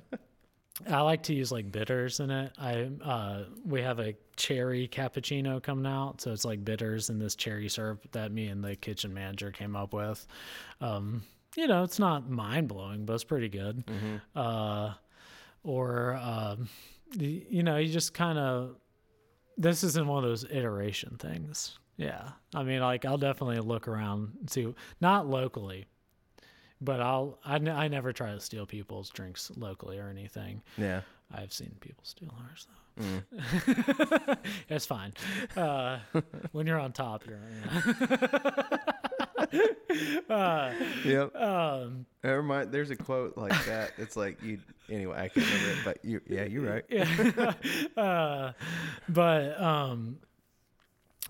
I 0.90 1.02
like 1.02 1.24
to 1.24 1.34
use 1.34 1.52
like 1.52 1.72
bitters 1.72 2.20
in 2.20 2.32
it. 2.32 2.54
I 2.58 2.90
uh, 3.04 3.44
we 3.66 3.82
have 3.82 4.00
a 4.00 4.16
cherry 4.36 4.88
cappuccino 4.88 5.62
coming 5.62 5.86
out, 5.86 6.22
so 6.22 6.32
it's 6.32 6.46
like 6.46 6.64
bitters 6.66 7.10
and 7.10 7.22
this 7.22 7.36
cherry 7.36 7.70
syrup 7.70 8.00
that 8.14 8.32
me 8.32 8.48
and 8.48 8.64
the 8.64 8.76
kitchen 8.76 9.14
manager 9.14 9.52
came 9.52 9.76
up 9.76 9.94
with. 9.94 10.26
Um, 10.80 11.24
you 11.56 11.68
know, 11.68 11.84
it's 11.84 12.00
not 12.00 12.30
mind 12.30 12.70
blowing, 12.70 13.06
but 13.06 13.14
it's 13.14 13.24
pretty 13.24 13.50
good. 13.50 13.84
Uh, 14.36 14.94
or 15.64 16.16
um, 16.16 16.70
the, 17.16 17.46
you 17.50 17.62
know, 17.62 17.78
you 17.78 17.92
just 17.92 18.14
kind 18.14 18.40
of 18.40 18.76
this 19.58 19.84
isn't 19.84 20.08
one 20.08 20.24
of 20.24 20.30
those 20.30 20.46
iteration 20.50 21.18
things. 21.20 21.78
Yeah, 22.02 22.30
I 22.56 22.64
mean, 22.64 22.82
like 22.82 23.06
I'll 23.06 23.18
definitely 23.20 23.60
look 23.60 23.88
around 23.88 24.32
and 24.40 24.50
see, 24.50 24.74
not 25.00 25.28
locally, 25.28 25.86
but 26.82 27.00
I'll 27.00 27.38
I, 27.46 27.56
n- 27.56 27.68
I 27.70 27.88
never 27.88 28.12
try 28.12 28.32
to 28.34 28.40
steal 28.40 28.66
people's 28.66 29.10
drinks 29.12 29.52
locally 29.56 30.00
or 30.00 30.10
anything. 30.10 30.62
yeah. 30.78 31.02
I've 31.34 31.54
seen 31.54 31.74
people 31.80 32.04
steal 32.04 32.34
ours 32.50 32.68
though. 32.98 33.04
Mm. 33.06 34.38
it's 34.70 34.86
fine. 34.86 35.14
Uh, 35.56 36.00
when 36.52 36.68
you're 36.68 36.78
on 36.80 36.92
top, 36.92 37.24
you're. 37.26 37.40
uh, 40.30 40.74
Yep. 41.06 41.36
um, 41.36 42.06
Never 42.24 42.44
mind. 42.44 42.72
There's 42.72 42.92
a 42.92 42.96
quote 42.96 43.38
like 43.38 43.66
that. 43.66 43.92
It's 43.98 44.16
like 44.18 44.42
you. 44.44 44.60
Anyway, 44.90 45.16
I 45.18 45.30
can't 45.30 45.46
remember 45.48 45.72
it, 45.72 45.78
but 45.86 45.98
you. 46.04 46.22
Yeah, 46.28 46.44
you're 46.46 46.70
right. 46.70 46.84
yeah. 46.90 47.54
uh, 48.02 48.52
but 49.10 49.60
um, 49.62 50.18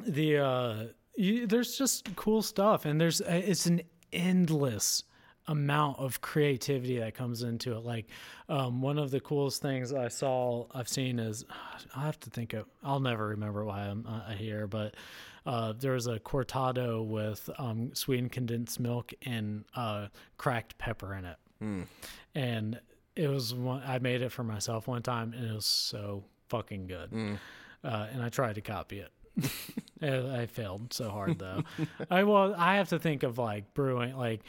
the 0.06 0.38
uh, 0.38 0.84
you, 1.16 1.48
there's 1.48 1.78
just 1.78 2.16
cool 2.16 2.42
stuff, 2.42 2.86
and 2.86 3.00
there's 3.00 3.22
uh, 3.22 3.42
it's 3.46 3.66
an 3.66 3.82
endless 4.12 5.04
amount 5.48 5.98
of 6.00 6.22
creativity 6.22 7.00
that 7.00 7.16
comes 7.16 7.44
into 7.44 7.76
it. 7.76 7.84
Like 7.84 8.08
um, 8.48 8.82
one 8.82 8.98
of 8.98 9.12
the 9.12 9.20
coolest 9.20 9.62
things 9.62 9.92
I 9.94 10.08
saw, 10.08 10.68
I've 10.74 10.88
seen 10.88 11.20
is 11.20 11.46
I 11.96 12.02
have 12.06 12.20
to 12.22 12.30
think 12.30 12.54
of. 12.54 12.66
I'll 12.84 13.00
never 13.00 13.28
remember 13.28 13.64
why 13.66 13.82
I'm 13.82 14.06
uh, 14.08 14.32
here, 14.32 14.68
but. 14.68 14.96
Uh, 15.44 15.74
there 15.74 15.94
was 15.94 16.06
a 16.06 16.20
cortado 16.20 17.04
with 17.04 17.50
um, 17.58 17.90
sweetened 17.96 18.32
condensed 18.32 18.80
milk 18.80 19.12
and 19.26 19.66
uh, 19.76 20.06
cracked 20.38 20.78
pepper 20.78 21.16
in 21.16 21.26
it, 21.26 21.38
and 22.36 22.80
it 23.16 23.28
was 23.28 23.54
one 23.54 23.82
I 23.84 24.00
made 24.00 24.22
it 24.22 24.32
for 24.32 24.44
myself 24.44 24.88
one 24.88 25.02
time, 25.02 25.34
and 25.34 25.50
it 25.50 25.54
was 25.54 25.66
so 25.66 26.24
fucking 26.50 26.88
good. 26.88 27.12
Mm. 27.12 27.40
Uh, 27.84 28.08
and 28.14 28.22
I 28.22 28.30
tried 28.30 28.56
to 28.56 28.62
copy 28.62 29.00
it. 29.00 29.12
I 30.02 30.42
I 30.42 30.46
failed 30.48 30.94
so 30.94 31.10
hard 31.10 31.40
though. 31.40 31.64
I 32.10 32.24
well, 32.24 32.54
I 32.58 32.76
have 32.78 32.90
to 32.90 33.00
think 33.00 33.24
of 33.24 33.38
like 33.38 33.74
brewing, 33.74 34.16
like 34.18 34.42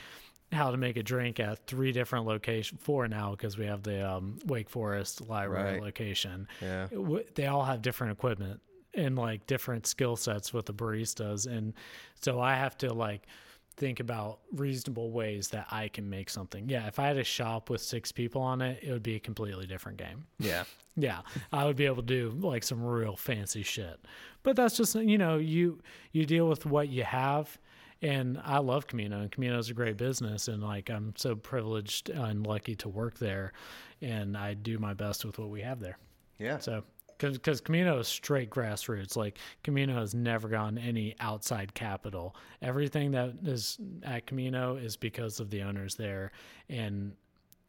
how 0.50 0.70
to 0.70 0.76
make 0.76 0.96
a 0.98 1.02
drink 1.02 1.40
at 1.40 1.66
three 1.66 1.92
different 1.92 2.26
locations, 2.26 2.80
four 2.82 3.08
now 3.08 3.30
because 3.30 3.56
we 3.56 3.64
have 3.66 3.82
the 3.82 4.06
um, 4.08 4.38
Wake 4.46 4.68
Forest 4.68 5.26
library 5.28 5.74
Right. 5.74 5.82
location. 5.82 6.46
Yeah. 6.60 6.88
W- 6.92 7.24
They 7.34 7.46
all 7.46 7.64
have 7.64 7.80
different 7.80 8.12
equipment 8.12 8.60
and 8.94 9.16
like 9.16 9.46
different 9.46 9.86
skill 9.86 10.16
sets 10.16 10.52
with 10.52 10.66
the 10.66 10.74
baristas, 10.74 11.46
and 11.46 11.72
so 12.20 12.40
I 12.40 12.54
have 12.54 12.76
to 12.78 12.92
like 12.92 13.26
think 13.72 14.00
about 14.00 14.40
reasonable 14.52 15.10
ways 15.10 15.48
that 15.48 15.66
I 15.70 15.88
can 15.88 16.08
make 16.08 16.30
something. 16.30 16.68
Yeah, 16.68 16.86
if 16.86 16.98
I 16.98 17.06
had 17.06 17.16
a 17.16 17.24
shop 17.24 17.70
with 17.70 17.80
six 17.80 18.12
people 18.12 18.42
on 18.42 18.60
it, 18.60 18.80
it 18.82 18.92
would 18.92 19.02
be 19.02 19.16
a 19.16 19.20
completely 19.20 19.66
different 19.66 19.98
game. 19.98 20.26
Yeah. 20.38 20.64
Yeah, 20.94 21.20
I 21.54 21.64
would 21.64 21.76
be 21.76 21.86
able 21.86 22.02
to 22.02 22.02
do 22.02 22.36
like 22.38 22.62
some 22.62 22.84
real 22.84 23.16
fancy 23.16 23.62
shit. 23.62 23.98
But 24.42 24.56
that's 24.56 24.76
just 24.76 24.94
you 24.94 25.16
know 25.16 25.38
you 25.38 25.80
you 26.12 26.26
deal 26.26 26.46
with 26.46 26.66
what 26.66 26.90
you 26.90 27.02
have, 27.02 27.58
and 28.02 28.38
I 28.44 28.58
love 28.58 28.88
Camino, 28.88 29.20
and 29.20 29.32
Camino 29.32 29.58
is 29.58 29.70
a 29.70 29.72
great 29.72 29.96
business, 29.96 30.48
and 30.48 30.62
like 30.62 30.90
I'm 30.90 31.14
so 31.16 31.34
privileged 31.34 32.10
and 32.10 32.46
lucky 32.46 32.74
to 32.74 32.90
work 32.90 33.16
there, 33.18 33.54
and 34.02 34.36
I 34.36 34.52
do 34.52 34.76
my 34.78 34.92
best 34.92 35.24
with 35.24 35.38
what 35.38 35.48
we 35.48 35.62
have 35.62 35.80
there. 35.80 35.96
Yeah. 36.38 36.58
So 36.58 36.84
because 37.30 37.60
Camino 37.60 37.98
is 37.98 38.08
straight 38.08 38.50
grassroots, 38.50 39.16
like 39.16 39.38
Camino 39.64 39.94
has 39.94 40.14
never 40.14 40.48
gone 40.48 40.78
any 40.78 41.14
outside 41.20 41.74
capital. 41.74 42.36
Everything 42.60 43.10
that 43.12 43.34
is 43.44 43.78
at 44.02 44.26
Camino 44.26 44.76
is 44.76 44.96
because 44.96 45.40
of 45.40 45.50
the 45.50 45.62
owners 45.62 45.94
there, 45.94 46.32
and 46.68 47.12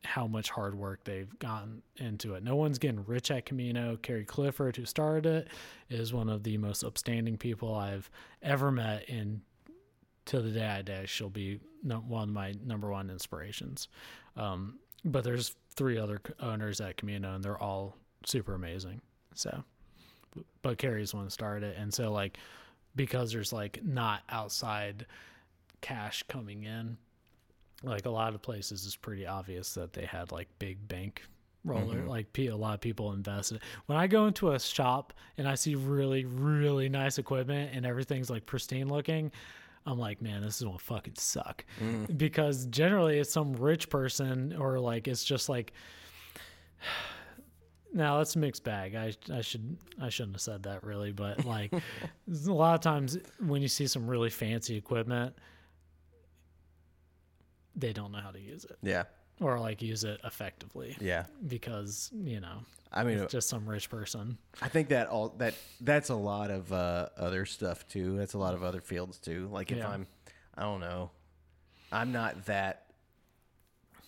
how 0.05 0.27
much 0.27 0.49
hard 0.49 0.75
work 0.75 1.03
they've 1.03 1.37
gotten 1.39 1.81
into 1.97 2.35
it. 2.35 2.43
No 2.43 2.55
one's 2.55 2.77
getting 2.77 3.03
rich 3.05 3.31
at 3.31 3.45
Camino. 3.45 3.97
Carrie 4.01 4.25
Clifford, 4.25 4.75
who 4.75 4.85
started 4.85 5.25
it, 5.25 5.47
is 5.89 6.13
one 6.13 6.29
of 6.29 6.43
the 6.43 6.57
most 6.57 6.83
upstanding 6.83 7.37
people 7.37 7.73
I've 7.73 8.09
ever 8.41 8.71
met. 8.71 9.07
And 9.07 9.41
to 10.25 10.41
the 10.41 10.51
day 10.51 10.67
I 10.67 10.81
die, 10.81 11.05
she'll 11.05 11.29
be 11.29 11.59
one 11.83 12.29
of 12.29 12.33
my 12.33 12.53
number 12.65 12.89
one 12.89 13.09
inspirations. 13.09 13.87
Um, 14.35 14.79
but 15.05 15.23
there's 15.23 15.55
three 15.75 15.97
other 15.97 16.21
owners 16.39 16.81
at 16.81 16.97
Camino, 16.97 17.35
and 17.35 17.43
they're 17.43 17.61
all 17.61 17.95
super 18.25 18.55
amazing. 18.55 19.01
So, 19.35 19.63
but 20.61 20.77
Carrie's 20.77 21.13
one 21.13 21.29
started 21.29 21.71
it, 21.71 21.77
and 21.77 21.93
so 21.93 22.11
like 22.11 22.37
because 22.95 23.31
there's 23.31 23.53
like 23.53 23.83
not 23.83 24.21
outside 24.29 25.05
cash 25.81 26.23
coming 26.29 26.63
in 26.63 26.97
like 27.83 28.05
a 28.05 28.09
lot 28.09 28.33
of 28.33 28.41
places 28.41 28.85
it's 28.85 28.95
pretty 28.95 29.27
obvious 29.27 29.73
that 29.73 29.93
they 29.93 30.05
had 30.05 30.31
like 30.31 30.47
big 30.57 30.87
bank 30.87 31.21
roller 31.65 31.95
mm-hmm. 31.95 32.09
like 32.09 32.27
a 32.37 32.49
lot 32.51 32.73
of 32.73 32.81
people 32.81 33.13
invested. 33.13 33.59
When 33.85 33.97
i 33.97 34.07
go 34.07 34.25
into 34.27 34.51
a 34.51 34.59
shop 34.59 35.13
and 35.37 35.47
i 35.47 35.55
see 35.55 35.75
really 35.75 36.25
really 36.25 36.89
nice 36.89 37.17
equipment 37.17 37.71
and 37.73 37.85
everything's 37.85 38.29
like 38.29 38.45
pristine 38.45 38.89
looking 38.89 39.31
i'm 39.85 39.97
like 39.97 40.21
man 40.21 40.41
this 40.41 40.57
is 40.57 40.63
gonna 40.63 40.79
fucking 40.79 41.15
suck. 41.17 41.65
Mm. 41.81 42.17
Because 42.17 42.65
generally 42.67 43.19
it's 43.19 43.31
some 43.31 43.53
rich 43.53 43.89
person 43.89 44.55
or 44.57 44.79
like 44.79 45.07
it's 45.07 45.23
just 45.23 45.49
like 45.49 45.73
now 47.93 48.17
that's 48.17 48.35
a 48.35 48.39
mixed 48.39 48.63
bag. 48.63 48.95
I 48.95 49.13
I 49.31 49.41
should 49.41 49.77
I 50.01 50.09
shouldn't 50.09 50.35
have 50.35 50.41
said 50.41 50.63
that 50.63 50.83
really, 50.83 51.11
but 51.11 51.45
like 51.45 51.71
a 52.47 52.51
lot 52.51 52.75
of 52.75 52.81
times 52.81 53.17
when 53.39 53.61
you 53.61 53.67
see 53.67 53.87
some 53.87 54.07
really 54.07 54.29
fancy 54.29 54.75
equipment, 54.75 55.35
they 57.75 57.93
don't 57.93 58.11
know 58.11 58.19
how 58.19 58.31
to 58.31 58.39
use 58.39 58.65
it 58.65 58.77
Yeah. 58.81 59.03
or 59.39 59.59
like 59.59 59.81
use 59.81 60.03
it 60.03 60.19
effectively 60.23 60.95
Yeah. 60.99 61.25
because 61.47 62.09
you 62.13 62.39
know 62.39 62.59
I 62.95 63.03
mean, 63.03 63.17
it's 63.17 63.31
just 63.31 63.49
some 63.49 63.65
rich 63.67 63.89
person. 63.89 64.37
I 64.61 64.67
think 64.67 64.89
that 64.89 65.07
all 65.07 65.29
that 65.39 65.55
that's 65.81 66.09
a 66.09 66.15
lot 66.15 66.51
of 66.51 66.71
uh, 66.71 67.09
other 67.17 67.43
stuff 67.47 67.87
too. 67.87 68.15
That's 68.17 68.35
a 68.35 68.37
lot 68.37 68.53
of 68.53 68.61
other 68.63 68.81
fields 68.81 69.17
too. 69.17 69.49
Like 69.51 69.71
if 69.71 69.79
Yeah. 69.79 69.89
I'm, 69.89 70.05
I 70.55 70.61
don't 70.61 70.79
know, 70.79 71.09
I'm 71.91 72.11
not 72.11 72.45
that 72.45 72.85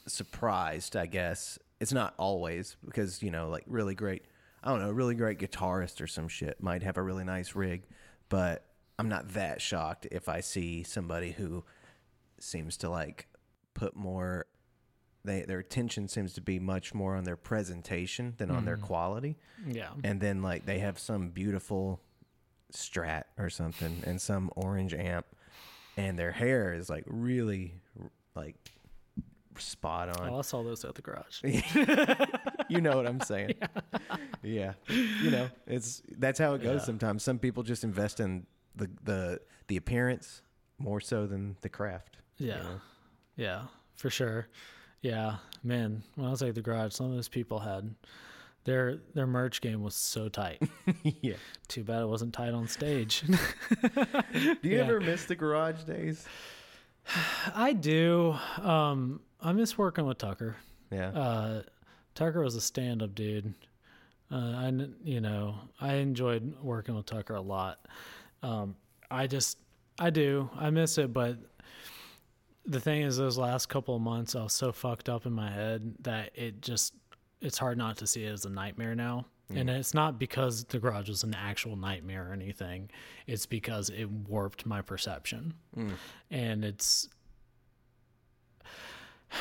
surprised. 0.05 0.95
I 0.95 1.07
guess 1.07 1.57
it's 1.79 1.93
not 1.93 2.13
always 2.17 2.77
because 2.85 3.21
you 3.21 3.31
know, 3.31 3.49
like 3.49 3.63
really 3.67 3.95
great. 3.95 4.23
I 4.63 4.69
don't 4.69 4.79
know, 4.79 4.91
really 4.91 5.15
great 5.15 5.39
guitarist 5.39 6.01
or 6.01 6.07
some 6.07 6.27
shit 6.27 6.61
might 6.61 6.81
have 6.81 6.97
a 6.97 7.01
really 7.01 7.23
nice 7.23 7.53
rig, 7.53 7.83
but 8.29 8.65
I'm 8.97 9.09
not 9.09 9.33
that 9.33 9.61
shocked 9.61 10.07
if 10.11 10.27
I 10.27 10.39
see 10.39 10.81
somebody 10.81 11.31
who 11.31 11.63
seems 12.39 12.77
to 12.77 12.89
like 12.89 13.27
put 13.73 13.95
more. 13.95 14.47
They, 15.23 15.41
their 15.41 15.57
attention 15.57 16.07
seems 16.07 16.33
to 16.33 16.41
be 16.41 16.59
much 16.59 16.93
more 16.93 17.15
on 17.15 17.23
their 17.23 17.35
presentation 17.35 18.35
than 18.37 18.51
on 18.51 18.63
their 18.63 18.77
mm. 18.77 18.81
quality 18.83 19.37
Yeah, 19.67 19.89
and 20.03 20.21
then 20.21 20.43
like 20.43 20.67
they 20.67 20.77
have 20.79 20.99
some 20.99 21.29
beautiful 21.29 21.99
strat 22.71 23.23
or 23.37 23.49
something 23.49 24.03
and 24.05 24.21
some 24.21 24.51
orange 24.55 24.93
amp 24.93 25.25
and 25.97 26.19
their 26.19 26.31
hair 26.31 26.73
is 26.73 26.89
like 26.89 27.03
really 27.07 27.75
like 28.35 28.55
spot 29.59 30.19
on 30.21 30.29
oh, 30.29 30.39
I 30.39 30.41
saw 30.41 30.63
those 30.63 30.83
at 30.85 30.95
the 30.95 31.01
garage. 31.01 31.41
you 32.69 32.81
know 32.81 32.95
what 32.95 33.05
i'm 33.07 33.19
saying 33.21 33.53
yeah. 34.43 34.73
you 34.89 35.29
know 35.31 35.49
it's 35.67 36.01
that's 36.17 36.39
how 36.39 36.53
it 36.55 36.63
goes 36.63 36.81
Yeah. 36.81 36.85
sometimes 36.85 37.23
some 37.23 37.37
people 37.39 37.63
just 37.63 37.83
invest 37.83 38.19
in 38.19 38.45
the 38.75 38.89
the 39.03 39.39
the 39.67 39.77
appearance 39.77 40.41
more 40.79 40.99
so 40.99 41.25
than 41.27 41.57
the 41.61 41.69
craft 41.69 42.17
you 42.37 42.47
Yeah, 42.47 42.55
know? 42.57 42.81
yeah, 43.37 43.61
for 43.95 44.09
sure. 44.09 44.47
Yeah, 45.01 45.35
man. 45.63 46.01
When 46.15 46.27
I 46.27 46.31
was 46.31 46.41
at 46.41 46.55
the 46.55 46.61
garage, 46.61 46.93
some 46.93 47.05
of 47.05 47.13
those 47.13 47.29
people 47.29 47.59
had 47.59 47.93
their 48.65 48.97
their 49.13 49.27
merch 49.27 49.61
game 49.61 49.83
was 49.83 49.93
so 49.95 50.27
tight. 50.27 50.61
yeah 51.03 51.35
Too 51.67 51.83
bad 51.83 52.01
it 52.01 52.07
wasn't 52.07 52.33
tight 52.33 52.53
on 52.53 52.67
stage. 52.67 53.21
do 53.21 53.37
you 54.63 54.77
Yeah. 54.77 54.79
ever 54.83 54.99
miss 54.99 55.25
the 55.25 55.35
garage 55.35 55.83
days 55.83 56.25
I 57.53 57.73
do. 57.73 58.35
Um, 58.61 59.21
I 59.41 59.51
miss 59.53 59.77
working 59.77 60.05
with 60.05 60.17
Tucker. 60.17 60.55
yeah 60.91 61.09
Uh, 61.09 61.61
Tucker 62.15 62.41
was 62.41 62.55
a 62.55 62.61
stand-up 62.61 63.13
dude. 63.13 63.53
Uh, 64.31 64.35
I, 64.35 64.71
you 65.03 65.21
know, 65.21 65.55
I 65.79 65.95
enjoyed 65.95 66.55
working 66.61 66.95
with 66.95 67.05
Tucker 67.05 67.35
a 67.35 67.41
lot. 67.41 67.85
Um, 68.41 68.75
I 69.11 69.27
just, 69.27 69.57
I 69.99 70.09
do, 70.09 70.49
I 70.57 70.69
miss 70.69 70.97
it. 70.97 71.13
But 71.13 71.37
the 72.65 72.79
thing 72.79 73.03
is, 73.03 73.17
those 73.17 73.37
last 73.37 73.67
couple 73.67 73.95
of 73.95 74.01
months, 74.01 74.35
I 74.35 74.43
was 74.43 74.53
so 74.53 74.71
fucked 74.71 75.09
up 75.09 75.25
in 75.25 75.33
my 75.33 75.51
head 75.51 75.93
that 76.01 76.31
it 76.33 76.61
just, 76.61 76.93
it's 77.41 77.57
hard 77.57 77.77
not 77.77 77.97
to 77.97 78.07
see 78.07 78.23
it 78.23 78.31
as 78.31 78.45
a 78.45 78.49
nightmare 78.49 78.95
now. 78.95 79.25
And 79.53 79.69
it's 79.69 79.93
not 79.93 80.17
because 80.17 80.63
the 80.65 80.79
garage 80.79 81.07
was 81.07 81.23
an 81.23 81.35
actual 81.35 81.75
nightmare 81.75 82.29
or 82.29 82.33
anything. 82.33 82.89
It's 83.27 83.45
because 83.45 83.89
it 83.89 84.09
warped 84.09 84.65
my 84.65 84.81
perception. 84.81 85.53
Hmm. 85.73 85.91
And 86.31 86.65
it's, 86.65 87.07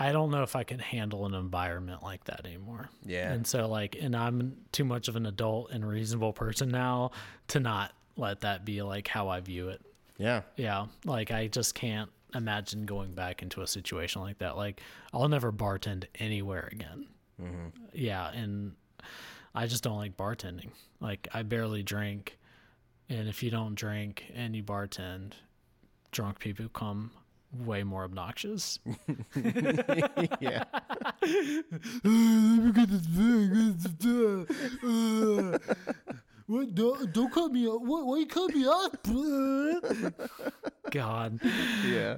I 0.00 0.12
don't 0.12 0.30
know 0.30 0.42
if 0.42 0.54
I 0.54 0.62
can 0.62 0.78
handle 0.78 1.26
an 1.26 1.34
environment 1.34 2.02
like 2.02 2.24
that 2.24 2.46
anymore. 2.46 2.88
Yeah. 3.04 3.32
And 3.32 3.46
so 3.46 3.68
like 3.68 3.96
and 4.00 4.14
I'm 4.14 4.56
too 4.70 4.84
much 4.84 5.08
of 5.08 5.16
an 5.16 5.26
adult 5.26 5.72
and 5.72 5.86
reasonable 5.86 6.32
person 6.32 6.68
now 6.68 7.10
to 7.48 7.58
not 7.58 7.92
let 8.16 8.40
that 8.40 8.64
be 8.64 8.82
like 8.82 9.08
how 9.08 9.28
I 9.28 9.40
view 9.40 9.68
it. 9.70 9.80
yeah 10.16 10.42
Yeah. 10.56 10.86
Like 11.04 11.32
I 11.32 11.48
just 11.48 11.74
can't 11.74 12.10
imagine 12.34 12.86
going 12.86 13.12
back 13.12 13.42
into 13.42 13.62
a 13.62 13.66
situation 13.66 14.22
like 14.22 14.38
that. 14.38 14.56
Like 14.56 14.80
I'll 15.12 15.28
never 15.28 15.50
bartend 15.50 16.04
anywhere 16.16 16.68
again. 16.70 17.06
Mm-hmm. 17.42 17.68
Yeah, 17.92 18.30
and 18.30 18.72
I 19.54 19.66
just 19.66 19.82
don't 19.82 19.96
like 19.96 20.16
bartending. 20.16 20.70
Like 21.00 21.28
I 21.32 21.42
barely 21.42 21.82
drink, 21.82 22.38
and 23.08 23.28
if 23.28 23.42
you 23.42 23.50
don't 23.50 23.74
drink 23.74 24.24
and 24.34 24.54
you 24.54 24.62
bartend, 24.62 25.32
drunk 26.10 26.38
people 26.38 26.68
come 26.68 27.10
way 27.52 27.82
more 27.82 28.04
obnoxious. 28.04 28.78
yeah 30.40 30.64
What? 36.48 36.74
Don't, 36.74 37.12
don't 37.12 37.30
cut 37.30 37.52
me 37.52 37.66
up. 37.68 37.82
What? 37.82 38.06
Why 38.06 38.18
you 38.18 38.26
cut 38.26 38.54
me 38.54 38.66
up? 38.66 39.06
God. 40.90 41.38
yeah 41.86 42.16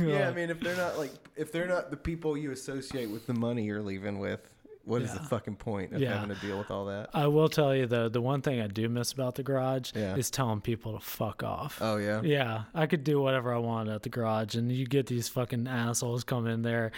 Yeah, 0.00 0.28
I 0.28 0.32
mean, 0.32 0.50
if 0.50 0.58
they're 0.58 0.76
not 0.76 0.98
like, 0.98 1.12
if 1.36 1.52
they're 1.52 1.68
not 1.68 1.92
the 1.92 1.96
people 1.96 2.36
you 2.36 2.50
associate 2.50 3.08
with 3.08 3.28
the 3.28 3.34
money 3.34 3.62
you're 3.62 3.82
leaving 3.82 4.18
with, 4.18 4.40
what 4.88 5.02
is 5.02 5.12
the 5.12 5.20
fucking 5.20 5.56
point 5.56 5.92
of 5.92 6.00
Yeah. 6.00 6.18
having 6.18 6.34
to 6.34 6.40
deal 6.46 6.58
with 6.58 6.70
all 6.70 6.86
that? 6.86 7.10
I 7.14 7.26
will 7.26 7.48
tell 7.48 7.74
you 7.74 7.86
though, 7.86 8.08
the 8.08 8.20
one 8.20 8.42
thing 8.42 8.60
I 8.60 8.66
do 8.66 8.88
miss 8.88 9.12
about 9.12 9.34
the 9.34 9.42
garage 9.42 9.92
Yeah. 9.94 10.16
is 10.16 10.30
telling 10.30 10.60
people 10.60 10.94
to 10.94 11.00
fuck 11.00 11.42
off. 11.42 11.78
Oh 11.80 11.96
yeah, 11.98 12.22
Yeah, 12.22 12.64
I 12.74 12.86
could 12.86 13.04
do 13.04 13.20
whatever 13.20 13.52
I 13.54 13.58
wanted 13.58 13.94
at 13.94 14.02
the 14.02 14.08
garage, 14.08 14.54
and 14.54 14.72
you 14.72 14.86
get 14.86 15.06
these 15.06 15.28
fucking 15.28 15.66
assholes 15.68 16.24
come 16.24 16.46
in 16.46 16.62
there, 16.62 16.90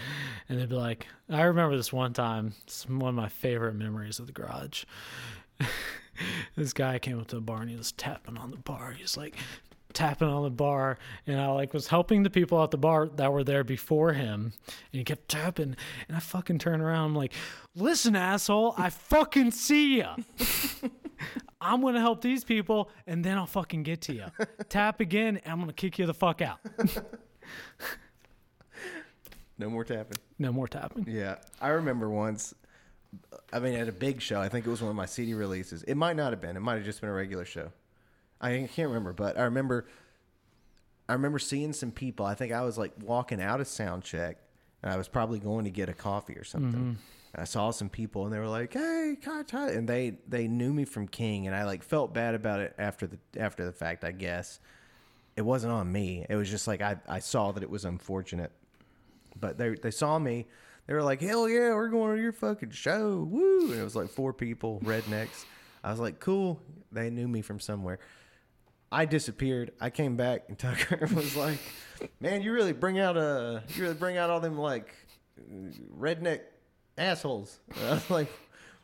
and 0.49 0.59
they'd 0.59 0.69
be 0.69 0.75
like, 0.75 1.07
I 1.29 1.43
remember 1.43 1.75
this 1.77 1.91
one 1.93 2.13
time. 2.13 2.53
It's 2.63 2.87
one 2.87 3.09
of 3.09 3.15
my 3.15 3.29
favorite 3.29 3.75
memories 3.75 4.19
of 4.19 4.27
the 4.27 4.33
garage. 4.33 4.85
this 6.55 6.73
guy 6.73 6.99
came 6.99 7.19
up 7.19 7.27
to 7.27 7.35
the 7.35 7.41
bar 7.41 7.61
and 7.61 7.69
he 7.69 7.75
was 7.75 7.91
tapping 7.91 8.37
on 8.37 8.51
the 8.51 8.57
bar. 8.57 8.91
He's 8.91 9.17
like, 9.17 9.35
tapping 9.93 10.27
on 10.27 10.43
the 10.43 10.49
bar 10.49 10.97
and 11.27 11.39
I 11.39 11.47
like 11.51 11.73
was 11.73 11.87
helping 11.87 12.23
the 12.23 12.29
people 12.29 12.61
at 12.63 12.71
the 12.71 12.77
bar 12.77 13.07
that 13.07 13.31
were 13.31 13.43
there 13.43 13.63
before 13.63 14.13
him 14.13 14.53
and 14.67 14.99
he 14.99 15.03
kept 15.03 15.27
tapping 15.29 15.75
and 16.07 16.17
I 16.17 16.19
fucking 16.19 16.59
turned 16.59 16.81
around 16.81 17.05
I'm 17.11 17.15
like 17.15 17.33
listen 17.75 18.15
asshole 18.15 18.75
I 18.77 18.89
fucking 18.89 19.51
see 19.51 19.99
ya 19.99 20.15
I'm 21.61 21.81
gonna 21.81 21.99
help 21.99 22.21
these 22.21 22.43
people 22.43 22.89
and 23.07 23.23
then 23.23 23.37
I'll 23.37 23.45
fucking 23.45 23.83
get 23.83 24.01
to 24.01 24.13
you 24.13 24.25
tap 24.69 24.99
again 24.99 25.37
and 25.43 25.51
I'm 25.51 25.59
gonna 25.59 25.73
kick 25.73 25.99
you 25.99 26.05
the 26.05 26.13
fuck 26.13 26.41
out 26.41 26.59
No 29.57 29.69
more 29.69 29.83
tapping. 29.83 30.17
no 30.39 30.51
more 30.51 30.67
tapping 30.67 31.05
Yeah, 31.07 31.35
I 31.59 31.69
remember 31.69 32.09
once. 32.09 32.53
I 33.53 33.59
mean, 33.59 33.73
at 33.75 33.87
a 33.89 33.91
big 33.91 34.21
show, 34.21 34.39
I 34.39 34.47
think 34.49 34.65
it 34.65 34.69
was 34.69 34.81
one 34.81 34.89
of 34.89 34.95
my 34.95 35.05
CD 35.05 35.33
releases. 35.33 35.83
It 35.83 35.95
might 35.95 36.15
not 36.15 36.31
have 36.31 36.39
been. 36.41 36.55
It 36.55 36.61
might 36.61 36.75
have 36.75 36.85
just 36.85 37.01
been 37.01 37.09
a 37.09 37.13
regular 37.13 37.43
show. 37.45 37.71
I 38.41 38.67
can't 38.73 38.89
remember, 38.89 39.13
but 39.13 39.37
I 39.37 39.43
remember. 39.43 39.87
I 41.07 41.13
remember 41.13 41.39
seeing 41.39 41.73
some 41.73 41.91
people. 41.91 42.25
I 42.25 42.35
think 42.35 42.53
I 42.53 42.61
was 42.61 42.77
like 42.77 42.93
walking 43.03 43.41
out 43.41 43.59
of 43.59 43.67
sound 43.67 44.03
check, 44.03 44.37
and 44.81 44.91
I 44.91 44.97
was 44.97 45.07
probably 45.07 45.39
going 45.39 45.65
to 45.65 45.71
get 45.71 45.89
a 45.89 45.93
coffee 45.93 46.35
or 46.35 46.43
something. 46.43 46.71
Mm-hmm. 46.71 46.89
And 47.33 47.41
I 47.41 47.43
saw 47.43 47.71
some 47.71 47.89
people, 47.89 48.25
and 48.25 48.33
they 48.33 48.39
were 48.39 48.47
like, 48.47 48.73
"Hey, 48.73 49.17
Kai 49.21 49.43
Tai," 49.43 49.69
and 49.69 49.87
they 49.87 50.17
they 50.27 50.47
knew 50.47 50.73
me 50.73 50.85
from 50.85 51.07
King, 51.07 51.47
and 51.47 51.55
I 51.55 51.65
like 51.65 51.83
felt 51.83 52.13
bad 52.13 52.35
about 52.35 52.59
it 52.61 52.73
after 52.77 53.07
the 53.07 53.17
after 53.37 53.65
the 53.65 53.71
fact. 53.71 54.03
I 54.03 54.11
guess 54.11 54.59
it 55.35 55.41
wasn't 55.41 55.73
on 55.73 55.91
me. 55.91 56.25
It 56.29 56.35
was 56.35 56.49
just 56.49 56.67
like 56.67 56.81
I 56.81 56.97
I 57.07 57.19
saw 57.19 57.51
that 57.51 57.63
it 57.63 57.69
was 57.69 57.85
unfortunate 57.85 58.51
but 59.39 59.57
they 59.57 59.69
they 59.75 59.91
saw 59.91 60.19
me. 60.19 60.47
They 60.87 60.93
were 60.93 61.03
like, 61.03 61.21
"Hell 61.21 61.47
yeah, 61.47 61.73
we're 61.73 61.89
going 61.89 62.15
to 62.15 62.21
your 62.21 62.31
fucking 62.31 62.71
show!" 62.71 63.27
Woo! 63.29 63.71
And 63.71 63.79
it 63.79 63.83
was 63.83 63.95
like 63.95 64.09
four 64.09 64.33
people, 64.33 64.79
rednecks. 64.83 65.45
I 65.83 65.91
was 65.91 65.99
like, 65.99 66.19
"Cool." 66.19 66.61
They 66.91 67.09
knew 67.09 67.27
me 67.27 67.41
from 67.41 67.59
somewhere. 67.59 67.99
I 68.91 69.05
disappeared. 69.05 69.71
I 69.79 69.89
came 69.89 70.17
back, 70.17 70.43
and 70.49 70.57
Tucker 70.59 71.07
was 71.13 71.35
like, 71.35 71.59
"Man, 72.19 72.41
you 72.41 72.51
really 72.51 72.73
bring 72.73 72.99
out 72.99 73.17
a 73.17 73.63
you 73.69 73.83
really 73.83 73.95
bring 73.95 74.17
out 74.17 74.29
all 74.29 74.39
them 74.39 74.57
like 74.57 74.93
redneck 75.97 76.41
assholes." 76.97 77.59
And 77.77 77.87
I 77.87 77.93
was 77.93 78.09
like, 78.09 78.31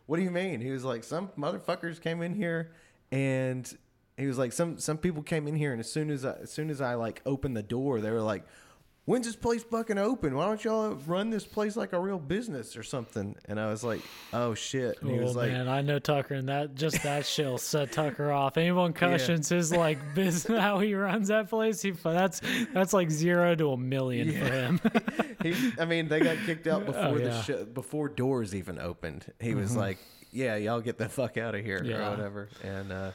"What 0.06 0.18
do 0.18 0.24
you 0.24 0.32
mean?" 0.32 0.62
He 0.62 0.72
was 0.72 0.84
like, 0.86 1.04
"Some 1.04 1.30
motherfuckers 1.38 2.02
came 2.02 2.22
in 2.22 2.34
here, 2.34 2.72
and 3.12 3.72
he 4.18 4.26
was 4.26 4.38
like, 4.38 4.54
some 4.54 4.80
some 4.80 4.98
people 4.98 5.22
came 5.24 5.48
in 5.48 5.56
here, 5.56 5.72
and 5.72 5.80
as 5.80 5.92
soon 5.92 6.10
as 6.10 6.26
I, 6.26 6.34
as 6.34 6.52
soon 6.52 6.70
as 6.70 6.82
I 6.82 6.96
like 6.96 7.22
opened 7.26 7.58
the 7.58 7.64
door, 7.64 8.02
they 8.02 8.12
were 8.12 8.22
like." 8.22 8.44
When's 9.08 9.26
this 9.26 9.38
place 9.38 9.64
fucking 9.64 9.98
open? 9.98 10.36
Why 10.36 10.46
don't 10.46 10.62
y'all 10.64 10.94
run 11.08 11.30
this 11.30 11.46
place 11.46 11.78
like 11.78 11.94
a 11.94 12.00
real 12.00 12.20
business 12.20 12.76
or 12.76 12.84
something? 12.84 13.36
And 13.46 13.58
I 13.60 13.70
was 13.72 13.82
like, 13.82 14.02
oh 14.34 14.54
shit. 14.54 15.02
And 15.02 15.10
he 15.10 15.18
oh 15.18 15.24
was 15.24 15.36
like, 15.36 15.50
man, 15.50 15.70
I 15.70 15.82
know 15.82 15.98
Tucker, 15.98 16.36
and 16.36 16.50
that 16.50 16.76
just 16.76 17.02
that 17.04 17.26
shit'll 17.26 17.58
set 17.58 17.94
Tucker 17.94 18.32
off. 18.32 18.58
Anyone 18.58 18.94
questions 19.06 19.48
his 19.50 19.72
like 19.72 19.98
business, 20.16 20.60
how 20.60 20.80
he 20.80 20.94
runs 20.94 21.30
that 21.30 21.50
place, 21.50 21.82
he 21.82 21.92
that's 21.92 22.42
that's 22.74 22.92
like 22.94 23.10
zero 23.10 23.56
to 23.56 23.72
a 23.72 23.78
million 23.78 24.32
for 24.34 24.52
him. 24.52 24.82
he, 25.42 25.56
I 25.80 25.86
mean, 25.86 26.10
they 26.10 26.20
got 26.20 26.38
kicked 26.46 26.68
out 26.68 26.86
before 26.86 27.02
the 27.02 27.08
Oh, 27.08 27.16
yeah. 27.16 27.28
Mm-hmm. 27.30 27.42
show, 27.42 27.66
before 27.66 28.10
doors 28.10 28.54
even 28.54 28.78
opened. 28.78 29.32
He 29.40 29.56
was 29.56 29.76
like, 29.76 29.98
yeah, 30.32 30.58
y'all 30.58 30.82
get 30.82 30.98
the 30.98 31.08
fuck 31.08 31.38
out 31.38 31.56
of 31.56 31.64
here 31.64 31.82
Yeah. 31.82 32.08
or 32.08 32.12
whatever. 32.12 32.50
And 32.62 32.92
uh, 32.92 33.12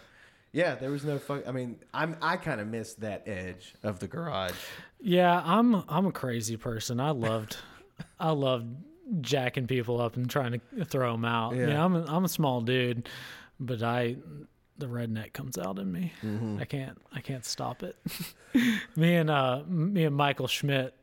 yeah, 0.53 0.75
there 0.75 0.91
was 0.91 1.05
no 1.05 1.19
fuck. 1.19 1.47
I 1.49 1.53
mean, 1.53 1.79
I'm 1.93 2.17
I 2.21 2.37
kind 2.37 2.61
of 2.61 2.69
missed 2.69 3.01
that 3.01 3.27
edge 3.27 3.75
of 3.83 3.99
the 3.99 4.09
garage. 4.09 4.55
yeah, 5.01 5.43
I'm 5.45 5.83
I'm 5.89 6.07
a 6.07 6.13
crazy 6.13 6.57
person. 6.57 7.01
I 7.01 7.11
loved 7.11 7.57
I 8.21 8.31
loved 8.31 8.67
jacking 9.21 9.67
people 9.67 10.01
up 10.01 10.17
and 10.17 10.29
trying 10.29 10.61
to 10.77 10.85
throw 10.85 11.13
them 11.13 11.25
out. 11.25 11.57
Yeah. 11.57 11.85
I'm 11.85 11.95
a, 11.95 12.05
I'm 12.07 12.25
a 12.25 12.29
small 12.29 12.61
dude, 12.61 13.09
but 13.59 13.83
I 13.83 14.17
the 14.79 14.87
redneck 14.87 15.33
comes 15.33 15.59
out 15.59 15.79
in 15.79 15.91
me. 15.91 16.13
Mm-hmm. 16.23 16.59
I 16.61 16.65
can't 16.65 16.99
I 17.13 17.21
can't 17.21 17.45
stop 17.45 17.83
it. 17.83 17.97
me 18.97 19.17
and 19.17 19.31
uh 19.31 19.63
me 19.67 20.05
and 20.05 20.17
Michael 20.17 20.49
Schmidt, 20.49 20.95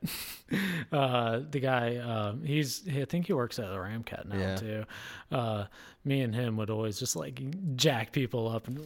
uh 0.92 1.42
the 1.50 1.60
guy 1.60 1.96
uh 1.98 2.34
he's 2.44 2.88
I 2.88 3.06
think 3.06 3.28
he 3.28 3.34
works 3.34 3.60
at 3.60 3.68
the 3.70 3.76
Ramkat 3.78 4.26
now 4.28 4.38
Yeah. 4.38 4.56
too. 4.56 4.84
Uh 5.32 5.66
me 6.06 6.22
and 6.22 6.34
him 6.34 6.58
would 6.58 6.70
always 6.70 6.98
just 7.00 7.16
like 7.16 7.42
jack 7.76 8.12
people 8.12 8.48
up 8.48 8.68
and 8.68 8.80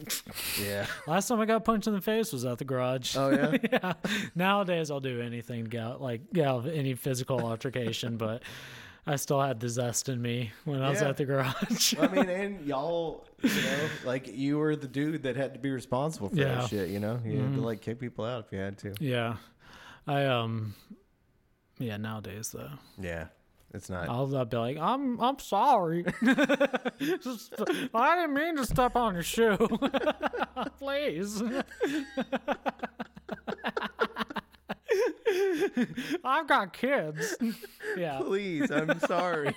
Yeah. 0.60 0.86
last 1.06 1.28
time 1.28 1.40
I 1.40 1.46
got 1.46 1.64
punched 1.64 1.86
in 1.86 1.94
the 1.94 2.00
face 2.00 2.32
was 2.32 2.44
at 2.44 2.58
the 2.58 2.64
garage. 2.64 3.16
Oh 3.16 3.30
yeah. 3.30 3.56
yeah. 3.72 3.92
Nowadays 4.34 4.90
I'll 4.90 5.00
do 5.00 5.20
anything 5.20 5.70
like 6.00 6.22
of 6.38 6.66
any 6.66 6.94
physical 6.94 7.40
altercation, 7.40 8.16
but 8.16 8.42
I 9.06 9.16
still 9.16 9.40
had 9.40 9.60
the 9.60 9.68
zest 9.68 10.08
in 10.08 10.20
me 10.22 10.50
when 10.64 10.80
I 10.82 10.88
was 10.88 11.02
Yeah. 11.02 11.10
at 11.10 11.18
the 11.18 11.26
garage. 11.26 11.94
I 12.00 12.08
mean, 12.08 12.28
and 12.30 12.66
y'all, 12.66 13.26
you 13.42 13.50
know, 13.50 13.88
like 14.06 14.26
you 14.34 14.56
were 14.56 14.76
the 14.76 14.88
dude 14.88 15.24
that 15.24 15.36
had 15.36 15.52
to 15.52 15.60
be 15.60 15.70
responsible 15.70 16.30
for 16.30 16.36
Yeah. 16.36 16.44
Mm-hmm. 16.46 16.60
that 16.62 16.68
shit. 16.70 16.88
You 16.88 17.00
know, 17.00 17.20
you 17.24 17.38
had 17.40 17.54
to 17.54 17.60
like 17.60 17.82
kick 17.82 18.00
people 18.00 18.24
out 18.24 18.46
if 18.46 18.52
you 18.52 18.58
had 18.58 18.78
to. 18.78 18.94
yeah. 19.00 19.36
I 20.06 20.24
um 20.26 20.74
yeah, 21.78 21.96
nowadays 21.96 22.50
though. 22.52 22.70
Yeah, 23.00 23.26
it's 23.72 23.90
not. 23.90 24.08
I'll, 24.08 24.44
be 24.46 24.56
like, 24.56 24.78
I'm 24.78 25.20
I'm 25.20 25.38
sorry. 25.38 26.04
Just- 27.00 27.54
I 27.94 28.16
didn't 28.16 28.34
mean 28.34 28.56
to 28.56 28.66
step 28.66 28.96
on 28.96 29.14
your 29.14 29.22
shoe. 29.22 29.56
Please. 30.78 31.42
I've 36.24 36.46
got 36.46 36.72
kids. 36.72 37.36
Yeah. 37.96 38.18
Please, 38.20 38.70
I'm 38.70 38.98
sorry. 39.00 39.54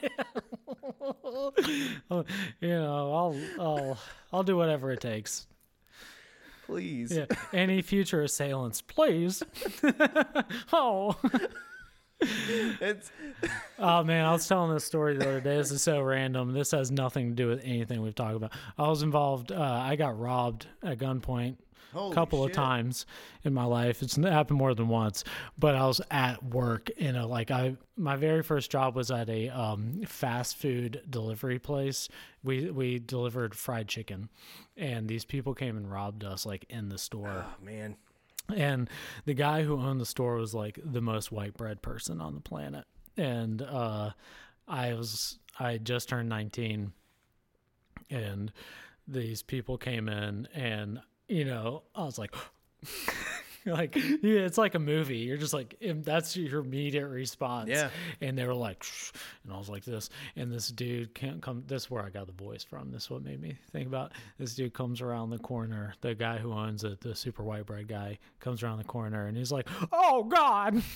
you 2.10 2.34
know, 2.62 3.14
I'll 3.14 3.40
I'll 3.60 3.98
I'll 4.34 4.44
do 4.44 4.58
whatever 4.58 4.92
it 4.92 5.02
takes. 5.02 5.48
Please. 6.66 7.12
Yeah. 7.16 7.26
Any 7.54 7.82
future 7.82 8.22
assailants, 8.24 8.82
please. 8.82 9.44
oh. 10.74 11.16
It's 12.82 13.12
Oh 13.78 14.04
man, 14.04 14.26
I 14.26 14.32
was 14.32 14.48
telling 14.48 14.74
this 14.74 14.86
story 14.86 15.18
the 15.18 15.28
other 15.28 15.42
day. 15.42 15.58
This 15.58 15.72
is 15.72 15.84
so 15.84 16.02
random. 16.02 16.54
This 16.54 16.72
has 16.72 16.92
nothing 16.92 17.30
to 17.30 17.36
do 17.36 17.48
with 17.48 17.62
anything 17.64 18.02
we've 18.02 18.16
talked 18.16 18.36
about. 18.36 18.52
I 18.78 18.88
was 18.88 19.04
involved. 19.04 19.52
Uh, 19.52 19.62
I 19.62 19.96
got 19.96 20.20
robbed 20.20 20.68
at 20.84 20.98
gunpoint 20.98 21.58
a 21.94 22.14
couple 22.14 22.44
of 22.44 22.52
times 22.52 23.06
in 23.44 23.54
my 23.54 23.64
life. 23.64 24.02
It's 24.02 24.16
happened 24.16 24.58
more 24.58 24.74
than 24.74 24.88
once. 24.88 25.24
But 25.58 25.76
I 25.76 25.86
was 25.86 26.02
at 26.12 26.44
work 26.44 26.90
in 26.92 27.16
a 27.16 27.26
like 27.26 27.52
I 27.52 27.76
my 27.96 28.16
very 28.16 28.44
first 28.44 28.72
job 28.72 28.96
was 28.96 29.12
at 29.12 29.30
a 29.30 29.50
um, 29.50 30.02
fast 30.06 30.58
food 30.58 31.02
delivery 31.10 31.60
place. 31.60 32.10
We 32.44 32.70
we 32.72 33.00
delivered 33.00 33.56
fried 33.56 33.88
chicken, 33.88 34.30
and 34.76 35.08
these 35.08 35.26
people 35.26 35.54
came 35.54 35.78
and 35.78 35.92
robbed 35.92 36.24
us 36.24 36.46
like 36.46 36.66
in 36.70 36.90
the 36.90 36.98
store. 36.98 37.46
oh 37.46 37.64
man. 37.64 37.96
And 38.56 38.90
the 39.26 39.34
guy 39.34 39.64
who 39.64 39.80
owned 39.80 40.00
the 40.00 40.06
store 40.06 40.36
was 40.36 40.54
like 40.54 40.80
the 40.84 41.02
most 41.02 41.32
white 41.32 41.56
bread 41.56 41.82
person 41.82 42.22
on 42.22 42.34
the 42.34 42.42
planet. 42.42 42.86
And 43.18 43.62
uh 43.62 44.12
i 44.68 44.94
was 44.94 45.40
i 45.60 45.78
just 45.78 46.10
turned 46.10 46.30
19 46.30 46.92
and 48.10 48.52
these 49.08 49.42
people 49.42 49.78
came 49.78 50.10
in 50.10 50.48
and 50.54 51.00
you 51.28 51.46
know 51.46 51.84
i 51.96 52.04
was 52.04 52.18
like 52.18 52.34
like 53.74 53.96
yeah, 53.96 54.42
it's 54.42 54.58
like 54.58 54.76
a 54.76 54.80
movie. 54.80 55.18
You're 55.18 55.38
just 55.38 55.54
like 55.54 55.76
that's 56.04 56.38
your 56.38 56.62
immediate 56.62 57.08
response. 57.08 57.70
Yeah. 57.70 57.90
and 58.22 58.38
they 58.38 58.46
were 58.46 58.54
like 58.54 58.82
Shh, 58.84 59.12
and 59.44 59.54
i 59.54 59.58
was 59.58 59.70
like 59.70 59.84
this. 59.84 60.10
And 60.36 60.52
this 60.52 60.70
dude 60.70 61.14
can't 61.14 61.42
come 61.42 61.64
this 61.68 61.84
is 61.84 61.92
where 61.92 62.04
i 62.04 62.10
got 62.10 62.28
the 62.28 62.34
voice 62.34 62.64
from. 62.64 62.92
This 62.92 63.04
is 63.04 63.10
what 63.10 63.24
made 63.24 63.42
me 63.42 63.58
think 63.72 63.88
about 63.88 64.14
this 64.38 64.56
dude 64.56 64.74
comes 64.74 65.02
around 65.02 65.32
the 65.32 65.38
corner 65.40 65.94
the 66.02 66.16
guy 66.16 66.38
who 66.38 66.54
owns 66.54 66.84
it 66.84 67.02
the 67.02 67.14
super 67.14 67.44
white 67.44 67.66
bread 67.66 67.88
guy 67.88 68.18
comes 68.40 68.64
around 68.64 68.78
the 68.78 68.84
corner 68.86 69.26
and 69.28 69.38
he's 69.38 69.52
like 69.52 69.68
oh 69.92 70.24
god. 70.24 70.82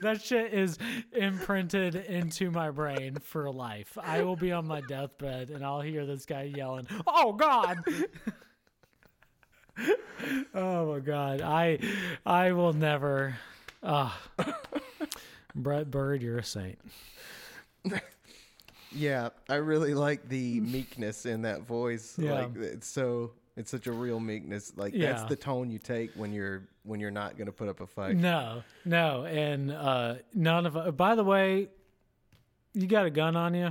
That 0.00 0.20
shit 0.22 0.54
is 0.54 0.78
imprinted 1.12 1.96
into 1.96 2.50
my 2.50 2.70
brain 2.70 3.16
for 3.16 3.50
life. 3.50 3.98
I 4.00 4.22
will 4.22 4.36
be 4.36 4.52
on 4.52 4.66
my 4.66 4.80
deathbed 4.82 5.50
and 5.50 5.64
i'll 5.64 5.80
hear 5.80 6.06
this 6.06 6.26
guy 6.26 6.42
yelling 6.54 6.86
oh 7.06 7.32
god 7.32 7.78
oh 10.54 10.92
my 10.92 11.00
god 11.00 11.40
i 11.42 11.78
i 12.24 12.52
will 12.52 12.72
never 12.72 13.36
ah 13.82 14.18
brett 15.54 15.90
bird 15.90 16.22
you're 16.22 16.38
a 16.38 16.44
saint 16.44 16.78
Yeah, 18.92 19.28
I 19.48 19.56
really 19.56 19.92
like 19.92 20.26
the 20.28 20.60
meekness 20.60 21.26
in 21.26 21.42
that 21.42 21.62
voice. 21.62 22.14
Yeah. 22.16 22.32
Like 22.32 22.56
it's 22.56 22.86
so 22.86 23.32
it's 23.54 23.70
such 23.70 23.86
a 23.88 23.92
real 23.92 24.20
meekness. 24.20 24.72
Like 24.74 24.94
Yeah. 24.94 25.12
that's 25.12 25.24
the 25.28 25.36
tone 25.36 25.70
you 25.70 25.78
take 25.78 26.12
when 26.14 26.32
you're 26.32 26.62
when 26.82 26.98
you're 27.00 27.10
not 27.10 27.36
going 27.36 27.44
to 27.46 27.52
put 27.52 27.68
up 27.68 27.80
a 27.80 27.86
fight. 27.86 28.16
no 28.16 28.62
no 28.86 29.24
and 29.26 29.70
uh 29.70 30.14
none 30.32 30.64
of 30.64 30.96
by 30.96 31.14
the 31.14 31.24
way 31.24 31.68
you 32.72 32.86
got 32.86 33.04
a 33.04 33.10
gun 33.10 33.36
on 33.36 33.52
you 33.54 33.70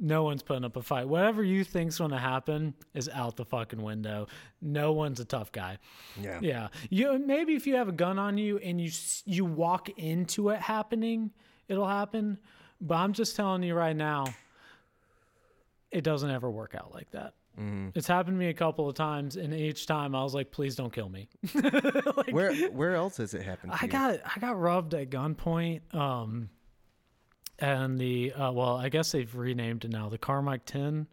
no 0.00 0.22
one's 0.24 0.42
putting 0.42 0.64
up 0.64 0.76
a 0.76 0.82
fight 0.82 1.06
whatever 1.08 1.42
you 1.44 1.62
think's 1.64 1.98
going 1.98 2.10
to 2.10 2.18
happen 2.18 2.74
is 2.94 3.08
out 3.10 3.36
the 3.36 3.44
fucking 3.44 3.80
window 3.80 4.26
no 4.60 4.92
one's 4.92 5.20
a 5.20 5.24
tough 5.24 5.52
guy 5.52 5.78
Yeah. 6.20 6.38
Yeah, 6.42 6.68
you 6.90 7.18
maybe 7.18 7.54
if 7.54 7.66
you 7.66 7.76
have 7.76 7.88
a 7.88 7.92
gun 7.92 8.18
on 8.18 8.38
you 8.38 8.58
and 8.58 8.80
you 8.80 8.90
you 9.24 9.44
walk 9.44 9.88
into 9.98 10.48
it 10.50 10.60
happening, 10.60 11.30
it'll 11.68 11.88
happen. 11.88 12.38
But 12.80 12.96
I'm 12.96 13.12
just 13.12 13.36
telling 13.36 13.62
you 13.62 13.74
right 13.74 13.94
now, 13.96 14.26
it 15.90 16.02
doesn't 16.02 16.30
ever 16.30 16.50
work 16.50 16.74
out 16.74 16.92
like 16.92 17.10
that. 17.12 17.34
Mm-hmm. 17.58 17.90
It's 17.94 18.06
happened 18.08 18.36
to 18.36 18.38
me 18.38 18.48
a 18.48 18.54
couple 18.54 18.88
of 18.88 18.94
times, 18.94 19.36
and 19.36 19.52
each 19.52 19.86
time 19.86 20.14
I 20.14 20.22
was 20.22 20.34
like, 20.34 20.50
"Please 20.50 20.74
don't 20.74 20.92
kill 20.92 21.08
me." 21.10 21.28
like, 21.54 22.32
Where 22.32 22.54
where 22.70 22.94
else 22.94 23.18
has 23.18 23.34
it 23.34 23.42
happened? 23.42 23.72
I 23.72 23.84
you? 23.84 23.88
got 23.88 24.20
I 24.24 24.40
got 24.40 24.58
robbed 24.58 24.94
at 24.94 25.10
gunpoint. 25.10 25.94
Um, 25.94 26.48
and 27.62 27.98
the 27.98 28.32
uh, 28.32 28.52
well, 28.52 28.76
I 28.76 28.88
guess 28.88 29.12
they've 29.12 29.34
renamed 29.34 29.84
it 29.84 29.90
now. 29.90 30.08
The 30.08 30.18
Carmike 30.18 30.64
Ten 30.66 31.06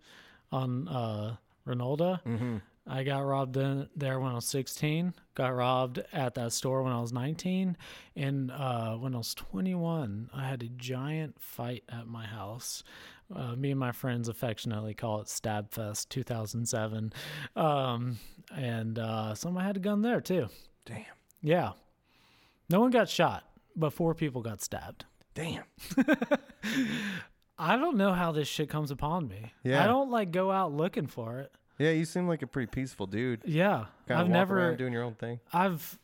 on 0.51 0.87
uh. 0.87 1.35
Mm-hmm. 1.67 2.57
I 2.87 3.03
got 3.03 3.19
robbed 3.19 3.55
in, 3.57 3.87
there 3.95 4.19
when 4.19 4.31
I 4.31 4.35
was 4.35 4.45
16. 4.45 5.13
Got 5.35 5.55
robbed 5.55 6.01
at 6.11 6.33
that 6.33 6.51
store 6.51 6.81
when 6.81 6.91
I 6.91 6.99
was 6.99 7.13
19. 7.13 7.77
And 8.15 8.49
uh, 8.49 8.95
when 8.95 9.13
I 9.13 9.19
was 9.19 9.35
21, 9.35 10.31
I 10.33 10.47
had 10.47 10.63
a 10.63 10.69
giant 10.69 11.39
fight 11.39 11.83
at 11.87 12.07
my 12.07 12.25
house. 12.25 12.83
Uh, 13.33 13.55
me 13.55 13.69
and 13.69 13.79
my 13.79 13.91
friends 13.91 14.27
affectionately 14.27 14.95
call 14.95 15.21
it 15.21 15.27
Stabfest 15.27 16.09
2007. 16.09 17.13
Um, 17.55 18.17
and 18.55 18.97
uh, 18.97 19.35
someone 19.35 19.63
had 19.63 19.77
a 19.77 19.81
gun 19.81 20.01
there 20.01 20.21
too. 20.21 20.47
Damn. 20.85 21.05
Yeah. 21.43 21.73
No 22.71 22.79
one 22.79 22.89
got 22.89 23.07
shot, 23.07 23.43
but 23.75 23.93
four 23.93 24.15
people 24.15 24.41
got 24.41 24.63
stabbed. 24.63 25.05
Damn. 25.39 25.63
I 27.57 27.77
don't 27.77 27.95
know 27.95 28.13
how 28.13 28.33
this 28.33 28.47
shit 28.47 28.69
comes 28.69 28.91
upon 28.91 29.29
me. 29.29 29.53
Yeah. 29.63 29.81
I 29.81 29.87
don't 29.87 30.11
like 30.11 30.31
go 30.31 30.51
out 30.51 30.73
looking 30.73 31.07
for 31.07 31.39
it. 31.39 31.51
Yeah, 31.77 31.91
you 31.91 32.03
seem 32.03 32.27
like 32.27 32.41
a 32.41 32.47
pretty 32.47 32.67
peaceful 32.67 33.07
dude. 33.07 33.41
Yeah. 33.45 33.85
Kind 34.07 34.19
I've 34.19 34.29
never 34.29 34.75
doing 34.75 34.91
your 34.91 35.03
own 35.03 35.13
thing. 35.15 35.39
I've 35.53 35.97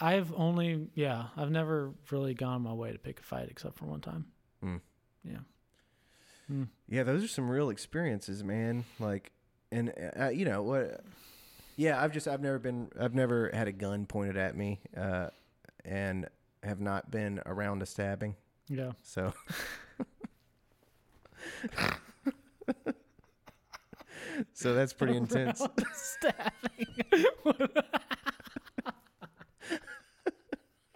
I've 0.00 0.32
only 0.34 0.88
yeah, 0.94 1.26
I've 1.36 1.50
never 1.50 1.92
really 2.10 2.32
gone 2.32 2.62
my 2.62 2.72
way 2.72 2.92
to 2.92 2.98
pick 2.98 3.20
a 3.20 3.22
fight 3.22 3.48
except 3.50 3.76
for 3.76 3.84
one 3.84 4.00
time. 4.00 4.26
Mm. 4.64 4.80
Yeah. 5.22 6.64
Yeah, 6.88 7.02
those 7.02 7.22
are 7.22 7.28
some 7.28 7.50
real 7.50 7.68
experiences, 7.68 8.42
man. 8.42 8.86
Like, 8.98 9.32
and 9.70 9.92
uh, 10.18 10.30
you 10.30 10.46
know 10.46 10.62
what? 10.62 11.02
Yeah, 11.76 12.02
I've 12.02 12.12
just 12.12 12.26
I've 12.26 12.40
never 12.40 12.58
been 12.58 12.88
I've 12.98 13.14
never 13.14 13.50
had 13.52 13.68
a 13.68 13.72
gun 13.72 14.06
pointed 14.06 14.38
at 14.38 14.56
me, 14.56 14.80
uh, 14.96 15.28
and 15.84 16.26
have 16.62 16.80
not 16.80 17.10
been 17.10 17.42
around 17.44 17.82
a 17.82 17.86
stabbing. 17.86 18.34
Yeah. 18.68 18.92
So. 19.02 19.32
so 24.52 24.74
that's 24.74 24.92
pretty 24.92 25.16
intense. 25.22 25.66
Stabbing. 25.94 26.86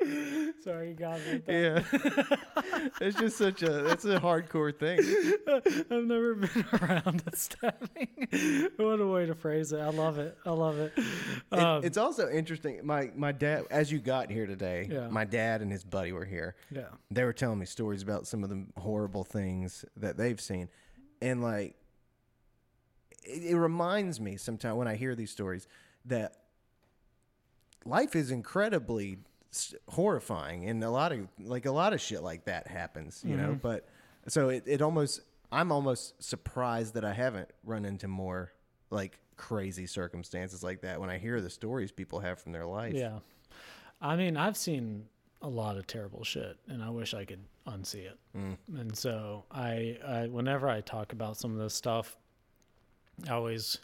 Sorry, 0.64 0.88
you 0.90 0.94
got 0.94 1.18
me. 1.20 1.32
with 1.34 1.46
that. 1.46 2.38
Yeah, 2.72 2.88
it's 3.00 3.18
just 3.18 3.36
such 3.38 3.62
a 3.62 3.70
that's 3.82 4.04
a 4.04 4.18
hardcore 4.20 4.76
thing. 4.76 4.98
I've 5.90 6.04
never 6.04 6.34
been 6.34 6.64
around 6.80 7.22
a 7.26 7.36
stabbing. 7.36 8.68
what 8.76 9.00
a 9.00 9.06
way 9.06 9.26
to 9.26 9.34
phrase 9.34 9.72
it. 9.72 9.80
I 9.80 9.88
love 9.90 10.18
it. 10.18 10.36
I 10.46 10.50
love 10.50 10.78
it. 10.78 10.92
It- 10.96 11.04
Um, 11.58 11.84
it's 11.84 11.96
also 11.98 12.28
interesting. 12.30 12.80
My 12.84 13.10
my 13.14 13.32
dad, 13.32 13.64
as 13.70 13.90
you 13.92 13.98
got 13.98 14.30
here 14.30 14.46
today, 14.46 14.88
Yeah. 14.90 15.08
my 15.08 15.24
dad 15.24 15.62
and 15.62 15.70
his 15.70 15.84
buddy 15.84 16.12
were 16.12 16.24
here. 16.24 16.54
yeah. 16.70 16.86
They 17.10 17.24
were 17.24 17.32
telling 17.32 17.58
me 17.58 17.66
stories 17.66 18.02
about 18.02 18.26
some 18.26 18.42
of 18.44 18.50
the 18.50 18.64
horrible 18.78 19.24
things 19.24 19.84
that 19.96 20.16
they've 20.16 20.40
seen, 20.40 20.68
and 21.20 21.42
like, 21.42 21.74
it, 23.24 23.44
it 23.52 23.56
reminds 23.56 24.20
me 24.20 24.36
sometimes 24.36 24.76
when 24.76 24.88
I 24.88 24.96
hear 24.96 25.14
these 25.14 25.30
stories 25.30 25.68
that 26.06 26.36
life 27.84 28.14
is 28.16 28.30
incredibly 28.30 29.18
horrifying, 29.88 30.68
and 30.68 30.82
a 30.82 30.90
lot 30.90 31.12
of 31.12 31.28
like 31.38 31.66
a 31.66 31.72
lot 31.72 31.92
of 31.92 32.00
shit 32.00 32.22
like 32.22 32.44
that 32.46 32.66
happens, 32.66 33.22
you 33.24 33.36
know. 33.36 33.58
But 33.60 33.88
so 34.28 34.48
it 34.48 34.64
it 34.66 34.82
almost 34.82 35.20
I'm 35.52 35.70
almost 35.70 36.22
surprised 36.22 36.94
that 36.94 37.04
I 37.04 37.12
haven't 37.12 37.50
run 37.62 37.84
into 37.84 38.08
more 38.08 38.52
like 38.90 39.18
crazy 39.36 39.86
circumstances 39.86 40.62
like 40.62 40.80
that 40.82 41.00
when 41.00 41.10
I 41.10 41.18
hear 41.18 41.40
the 41.40 41.50
stories 41.50 41.92
people 41.92 42.20
have 42.20 42.40
from 42.40 42.52
their 42.52 42.64
life. 42.66 42.94
Yeah. 42.94 43.18
I 44.00 44.16
mean, 44.16 44.36
I've 44.36 44.56
seen 44.56 45.06
a 45.42 45.48
lot 45.48 45.76
of 45.76 45.86
terrible 45.86 46.24
shit 46.24 46.56
and 46.68 46.82
I 46.82 46.90
wish 46.90 47.14
I 47.14 47.24
could 47.24 47.40
unsee 47.66 48.06
it. 48.06 48.18
And 48.34 48.96
so 48.96 49.44
I, 49.50 49.98
I 50.06 50.26
whenever 50.28 50.68
I 50.68 50.80
talk 50.80 51.12
about 51.12 51.36
some 51.36 51.52
of 51.52 51.58
this 51.58 51.74
stuff, 51.74 52.16
I 53.28 53.32
always 53.32 53.78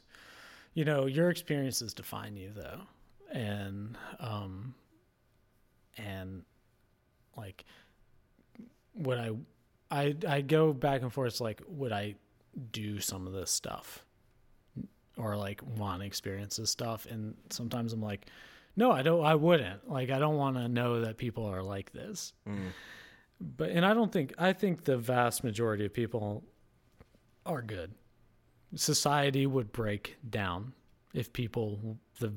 you 0.75 0.85
know, 0.85 1.07
your 1.07 1.29
experiences 1.31 1.93
define 1.93 2.37
you 2.37 2.53
though. 2.55 2.81
And 3.33 3.99
um 4.21 4.75
and 5.99 6.43
like 7.37 7.65
would 8.95 9.19
I 9.19 9.31
I 9.91 10.15
I 10.27 10.41
go 10.41 10.73
back 10.73 11.03
and 11.03 11.13
forth 11.13 11.41
like 11.41 11.63
would 11.69 11.93
I 11.93 12.15
do 12.73 13.01
some 13.01 13.27
of 13.27 13.33
this 13.33 13.51
stuff? 13.51 14.05
Or 15.17 15.37
like 15.37 15.61
want 15.77 16.01
to 16.01 16.07
experience 16.07 16.57
this 16.57 16.71
stuff 16.71 17.07
and 17.11 17.35
sometimes 17.51 17.93
I'm 17.93 18.03
like 18.03 18.27
no, 18.79 18.93
I 18.93 19.03
don't. 19.03 19.25
I 19.25 19.35
wouldn't. 19.35 19.91
Like, 19.91 20.09
I 20.09 20.21
don't 20.21 20.37
want 20.37 20.57
to 20.57 20.69
know 20.69 21.01
that 21.01 21.17
people 21.17 21.45
are 21.47 21.65
like 21.65 21.93
this. 21.93 22.33
Mm. 22.49 22.69
But 23.41 23.71
and 23.71 23.85
I 23.85 23.93
don't 23.93 24.13
think. 24.13 24.33
I 24.39 24.53
think 24.53 24.85
the 24.85 24.97
vast 24.97 25.43
majority 25.43 25.85
of 25.85 25.93
people 25.93 26.45
are 27.45 27.61
good. 27.61 27.93
Society 28.77 29.49
would 29.49 29.73
break 29.73 30.17
down 30.31 30.75
if 31.13 31.33
people 31.33 31.99
the 32.21 32.33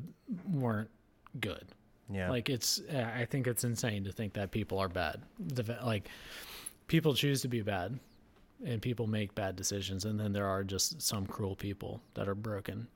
weren't 0.52 0.90
good. 1.40 1.68
Yeah. 2.12 2.30
Like 2.30 2.50
it's. 2.50 2.82
I 2.94 3.26
think 3.26 3.48
it's 3.48 3.64
insane 3.64 4.04
to 4.04 4.12
think 4.12 4.34
that 4.34 4.52
people 4.52 4.80
are 4.80 4.90
bad. 4.90 5.22
Like 5.84 6.10
people 6.88 7.14
choose 7.14 7.42
to 7.42 7.48
be 7.48 7.62
bad, 7.62 8.00
and 8.66 8.82
people 8.82 9.08
make 9.08 9.34
bad 9.36 9.56
decisions, 9.56 10.06
and 10.06 10.20
then 10.20 10.34
there 10.34 10.48
are 10.48 10.64
just 10.64 11.02
some 11.02 11.26
cruel 11.26 11.56
people 11.56 12.02
that 12.14 12.28
are 12.28 12.36
broken. 12.36 12.88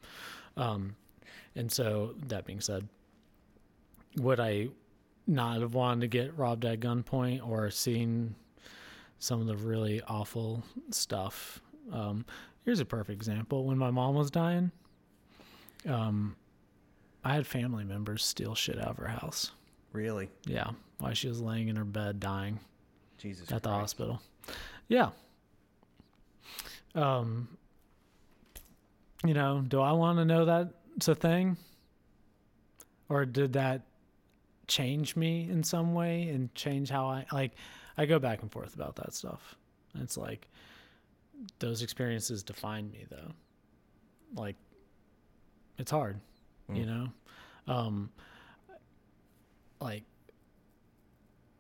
Um, 0.58 0.96
and 1.56 1.72
so 1.72 2.16
that 2.28 2.46
being 2.46 2.62
said, 2.62 2.88
would 4.18 4.40
I 4.40 4.70
not 5.28 5.62
have 5.62 5.74
wanted 5.74 6.02
to 6.02 6.08
get 6.08 6.38
robbed 6.38 6.66
at 6.66 6.80
gunpoint 6.80 7.48
or 7.48 7.70
seen 7.72 8.36
some 9.20 9.42
of 9.42 9.48
the 9.48 9.56
really 9.56 10.02
awful 10.08 10.64
stuff? 10.92 11.62
Um, 11.92 12.26
here's 12.64 12.80
a 12.80 12.86
perfect 12.86 13.16
example. 13.16 13.66
When 13.66 13.78
my 13.78 13.92
mom 13.92 14.16
was 14.16 14.30
dying, 14.30 14.72
um, 15.88 16.36
I 17.26 17.34
had 17.34 17.46
family 17.46 17.84
members 17.84 18.24
steal 18.24 18.56
shit 18.56 18.80
out 18.80 18.88
of 18.92 18.98
her 18.98 19.08
house. 19.08 19.52
really? 19.92 20.30
Yeah, 20.46 20.70
while 21.00 21.14
she 21.14 21.28
was 21.28 21.42
laying 21.42 21.68
in 21.68 21.76
her 21.76 21.84
bed 21.84 22.20
dying 22.20 22.60
Jesus. 23.18 23.52
at 23.52 23.64
the 23.64 23.70
hospital. 23.70 24.22
Yeah. 24.88 25.10
Um, 26.94 27.50
you 29.26 29.34
know, 29.34 29.64
do 29.68 29.82
I 29.82 29.92
want 29.92 30.20
to 30.20 30.26
know 30.26 30.46
that 30.46 30.70
it's 30.96 31.08
a 31.08 31.16
thing? 31.16 31.58
Or 33.10 33.26
did 33.26 33.54
that 33.54 33.82
change 34.68 35.16
me 35.16 35.48
in 35.50 35.64
some 35.64 35.94
way 35.94 36.30
and 36.30 36.54
change 36.56 36.90
how 36.90 37.08
I 37.08 37.26
like 37.32 37.52
I 37.98 38.06
go 38.06 38.20
back 38.20 38.42
and 38.42 38.52
forth 38.52 38.76
about 38.76 38.96
that 38.98 39.14
stuff. 39.14 39.56
And 39.94 40.04
it's 40.04 40.18
like 40.18 40.48
those 41.60 41.82
experiences 41.82 42.44
define 42.44 42.92
me 42.92 43.06
though. 43.10 43.32
Like 44.36 44.56
it's 45.78 45.92
hard, 45.92 46.20
you 46.70 46.84
mm. 46.84 46.88
know? 46.88 47.08
Um 47.68 48.10
like 49.80 50.04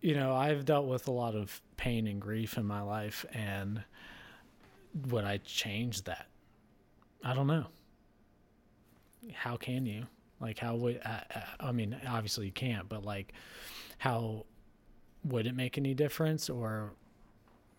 you 0.02 0.14
know, 0.14 0.36
I've 0.36 0.65
dealt 0.65 0.86
with 0.86 1.07
a 1.07 1.11
lot 1.11 1.34
of 1.34 1.60
pain 1.77 2.06
and 2.06 2.22
grief 2.22 2.60
in 2.60 2.65
my 2.65 2.82
life, 2.82 3.26
and 3.34 3.84
would 5.10 5.23
I 5.23 5.38
change 5.38 6.03
that? 6.03 6.27
I 7.23 7.34
don't 7.34 7.48
know. 7.48 7.65
How 9.34 9.57
can 9.57 9.88
you? 9.88 10.06
Like, 10.40 10.60
how 10.60 10.76
would 10.76 11.02
I, 11.03 11.23
I 11.60 11.72
mean? 11.72 11.98
Obviously, 12.07 12.45
you 12.45 12.52
can't, 12.52 12.88
but 12.88 13.03
like, 13.03 13.34
how 13.98 14.45
would 15.23 15.48
it 15.48 15.56
make 15.56 15.76
any 15.80 15.95
difference, 15.95 16.52
or 16.52 16.91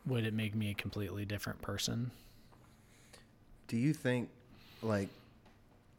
would 0.04 0.24
it 0.24 0.34
make 0.34 0.56
me 0.56 0.72
a 0.72 0.74
completely 0.74 1.24
different 1.24 1.62
person? 1.62 2.10
Do 3.68 3.76
you 3.76 3.92
think, 3.92 4.30
like, 4.82 5.08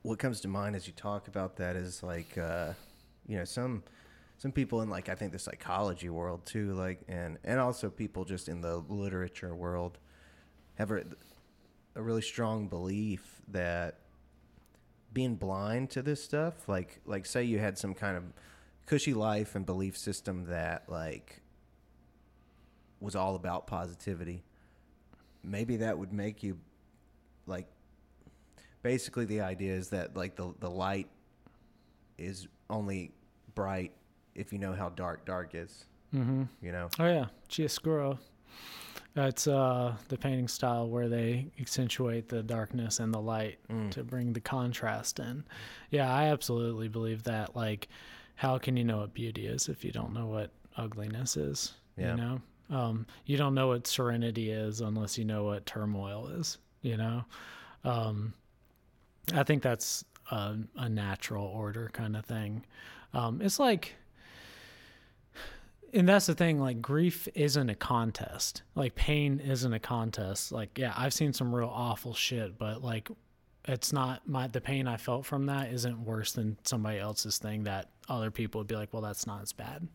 what 0.08 0.20
comes 0.20 0.40
to 0.40 0.48
mind 0.48 0.74
as 0.74 0.88
you 0.88 0.94
talk 0.94 1.28
about 1.28 1.58
that 1.58 1.76
is 1.76 2.02
like, 2.02 2.38
uh, 2.38 2.72
you 3.28 3.38
know, 3.38 3.44
some 3.44 3.84
some 4.38 4.54
people 4.54 4.82
in 4.82 4.90
like 4.90 5.10
I 5.10 5.16
think 5.16 5.34
the 5.34 5.40
psychology 5.40 6.10
world 6.10 6.46
too, 6.46 6.74
like, 6.76 7.02
and 7.10 7.38
and 7.44 7.60
also 7.60 7.90
people 7.90 8.24
just 8.24 8.48
in 8.48 8.62
the 8.62 8.78
literature 8.88 9.54
world 9.54 9.98
have 10.76 10.92
a, 10.92 11.04
a 11.96 12.02
really 12.02 12.22
strong 12.22 12.70
belief 12.70 13.42
that 13.50 14.00
being 15.12 15.36
blind 15.36 15.90
to 15.90 16.02
this 16.02 16.24
stuff, 16.24 16.70
like 16.70 17.02
like 17.06 17.26
say 17.26 17.44
you 17.44 17.60
had 17.60 17.78
some 17.78 17.94
kind 17.94 18.16
of 18.16 18.24
cushy 18.86 19.14
life 19.14 19.56
and 19.56 19.66
belief 19.66 19.98
system 19.98 20.46
that 20.46 20.88
like 20.88 21.42
was 23.02 23.14
all 23.14 23.36
about 23.36 23.68
positivity, 23.68 24.46
maybe 25.44 25.76
that 25.76 26.00
would 26.00 26.14
make 26.14 26.44
you 26.44 26.58
like 27.46 27.68
basically 28.88 29.26
the 29.26 29.42
idea 29.42 29.74
is 29.74 29.90
that 29.90 30.16
like 30.16 30.36
the 30.36 30.54
the 30.60 30.70
light 30.70 31.08
is 32.18 32.48
only 32.70 33.12
bright 33.56 33.92
if 34.36 34.54
you 34.54 34.60
know 34.60 34.74
how 34.74 34.90
dark 34.90 35.26
dark 35.26 35.54
is. 35.54 35.86
Mm-hmm. 36.16 36.44
You 36.62 36.72
know. 36.72 36.90
Oh 37.00 37.06
yeah, 37.06 37.26
Chiaroscuro. 37.50 38.18
That's 39.14 39.48
uh, 39.48 39.96
the 40.10 40.18
painting 40.18 40.48
style 40.48 40.88
where 40.88 41.10
they 41.10 41.48
accentuate 41.60 42.30
the 42.30 42.44
darkness 42.44 43.00
and 43.00 43.12
the 43.14 43.20
light 43.20 43.58
Mm. 43.70 43.90
to 43.92 44.04
bring 44.04 44.32
the 44.34 44.40
contrast 44.40 45.20
in. 45.20 45.44
Yeah, 45.90 46.14
I 46.14 46.26
absolutely 46.26 46.88
believe 46.88 47.24
that. 47.24 47.56
Like, 47.56 47.88
how 48.36 48.58
can 48.60 48.78
you 48.78 48.84
know 48.84 48.98
what 49.00 49.14
beauty 49.16 49.48
is 49.48 49.70
if 49.70 49.84
you 49.84 49.92
don't 49.92 50.14
know 50.14 50.28
what 50.28 50.52
ugliness 50.78 51.36
is? 51.36 51.74
Yeah. 51.98 52.12
You 52.12 52.18
know, 52.22 52.42
um, 52.70 53.06
you 53.26 53.38
don't 53.38 53.56
know 53.56 53.68
what 53.70 53.88
serenity 53.88 54.52
is 54.52 54.82
unless 54.82 55.18
you 55.18 55.26
know 55.26 55.44
what 55.46 55.66
turmoil 55.66 56.28
is. 56.28 56.60
You 56.84 56.98
know, 56.98 57.26
um, 57.84 58.34
I 59.34 59.44
think 59.44 59.64
that's 59.64 60.04
a, 60.32 60.56
a 60.76 60.90
natural 60.90 61.46
order 61.46 61.90
kind 61.94 62.16
of 62.16 62.26
thing. 62.26 62.64
Um, 63.14 63.42
it's 63.42 63.60
like 63.60 63.96
and 65.94 66.08
that's 66.08 66.26
the 66.26 66.36
thing 66.36 66.60
like 66.60 66.82
grief 66.82 67.28
isn't 67.34 67.70
a 67.70 67.76
contest. 67.76 68.62
Like 68.76 68.96
pain 68.96 69.40
isn't 69.40 69.72
a 69.74 69.80
contest. 69.80 70.52
Like 70.52 70.78
yeah 70.78 70.94
i've 70.98 71.14
seen 71.14 71.34
some 71.34 71.54
real 71.56 71.72
awful 71.74 72.14
shit 72.14 72.58
but 72.58 72.84
like 72.84 73.10
it's 73.66 73.92
not 73.92 74.28
my 74.28 74.48
the 74.48 74.62
pain 74.62 74.88
i 74.88 74.96
felt 74.96 75.26
from 75.26 75.48
that 75.48 75.74
isn't 75.74 76.06
worse 76.06 76.32
than 76.32 76.58
somebody 76.64 77.00
else's 77.00 77.38
thing 77.38 77.66
that 77.66 77.90
other 78.08 78.32
people 78.32 78.60
would 78.60 78.68
be 78.68 78.76
like 78.76 78.94
well 78.94 79.02
that's 79.02 79.28
not 79.28 79.42
as 79.42 79.52
bad. 79.54 79.88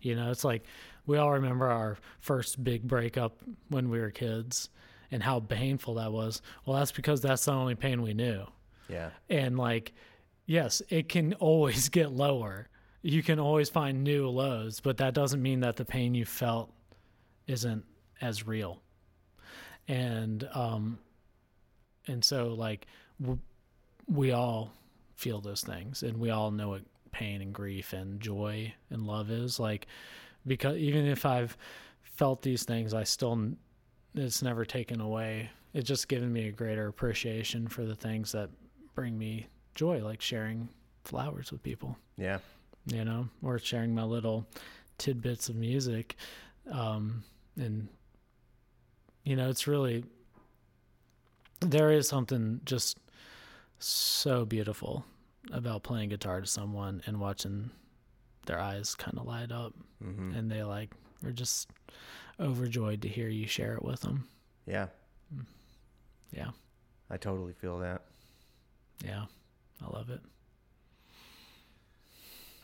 You 0.00 0.14
know 0.16 0.30
it's 0.30 0.44
like 0.44 0.64
we 1.06 1.18
all 1.18 1.32
remember 1.32 1.68
our 1.68 1.98
first 2.20 2.62
big 2.62 2.86
breakup 2.86 3.38
when 3.68 3.88
we 3.90 3.98
were 4.00 4.10
kids 4.10 4.68
and 5.10 5.22
how 5.22 5.40
painful 5.40 5.94
that 5.94 6.12
was. 6.12 6.40
Well 6.64 6.76
that's 6.78 6.92
because 6.92 7.20
that's 7.20 7.44
the 7.44 7.52
only 7.52 7.74
pain 7.74 8.02
we 8.02 8.14
knew 8.14 8.46
Yeah. 8.90 9.10
and 9.28 9.58
like 9.58 9.92
yes 10.46 10.82
it 10.88 11.08
can 11.08 11.34
always 11.40 11.88
get 11.88 12.12
lower. 12.12 12.68
You 13.02 13.22
can 13.22 13.38
always 13.38 13.70
find 13.70 14.04
new 14.04 14.28
lows 14.28 14.80
but 14.80 14.96
that 14.98 15.14
doesn't 15.14 15.40
mean 15.42 15.60
that 15.60 15.76
the 15.76 15.84
pain 15.84 16.14
you 16.14 16.24
felt 16.24 16.72
isn't 17.46 17.84
as 18.20 18.46
real. 18.46 18.82
And 19.88 20.48
um 20.54 20.98
and 22.06 22.24
so 22.24 22.48
like 22.54 22.86
w- 23.20 23.38
we 24.06 24.32
all 24.32 24.72
feel 25.14 25.40
those 25.40 25.62
things 25.62 26.02
and 26.02 26.18
we 26.18 26.30
all 26.30 26.50
know 26.50 26.70
what 26.70 26.82
pain 27.12 27.42
and 27.42 27.52
grief 27.52 27.92
and 27.92 28.20
joy 28.20 28.72
and 28.90 29.06
love 29.06 29.30
is. 29.30 29.58
Like 29.60 29.86
because 30.46 30.76
even 30.78 31.04
if 31.06 31.26
i've 31.26 31.54
felt 32.02 32.40
these 32.40 32.64
things 32.64 32.94
i 32.94 33.04
still 33.04 33.52
it's 34.14 34.42
never 34.42 34.64
taken 34.64 35.00
away. 35.00 35.50
It's 35.72 35.86
just 35.86 36.08
given 36.08 36.32
me 36.32 36.48
a 36.48 36.52
greater 36.52 36.88
appreciation 36.88 37.68
for 37.68 37.84
the 37.84 37.94
things 37.94 38.32
that 38.32 38.50
bring 39.00 39.16
me 39.18 39.46
joy 39.74 40.04
like 40.04 40.20
sharing 40.20 40.68
flowers 41.04 41.50
with 41.50 41.62
people 41.62 41.96
Yeah. 42.18 42.40
you 42.84 43.02
know, 43.02 43.28
or 43.42 43.58
sharing 43.58 43.94
my 43.94 44.02
little 44.04 44.46
tidbits 44.98 45.48
of 45.48 45.56
music. 45.56 46.16
Um, 46.70 47.22
and, 47.56 47.88
you 49.24 49.36
know, 49.36 49.48
it's 49.48 49.66
really, 49.66 50.04
there 51.60 51.90
is 51.90 52.06
something 52.08 52.60
just 52.66 52.98
so 53.78 54.44
beautiful 54.44 55.06
about 55.50 55.82
playing 55.82 56.10
guitar 56.10 56.42
to 56.42 56.46
someone 56.46 57.02
and 57.06 57.18
watching 57.18 57.70
their 58.44 58.60
eyes 58.60 58.94
kind 58.94 59.16
of 59.18 59.26
light 59.26 59.50
up 59.50 59.72
hmm 60.02 60.32
and 60.34 60.50
they 60.50 60.62
like 60.62 60.90
are 61.24 61.32
just 61.32 61.68
overjoyed 62.38 63.00
to 63.02 63.08
hear 63.08 63.28
you 63.28 63.46
share 63.46 63.74
it 63.76 63.82
with 63.82 64.00
them. 64.02 64.26
Yeah. 64.66 64.88
Yeah. 66.32 66.50
I 67.08 67.16
totally 67.16 67.54
feel 67.54 67.78
that. 67.78 68.02
Yeah. 69.04 69.24
I 69.82 69.96
love 69.96 70.10
it. 70.10 70.20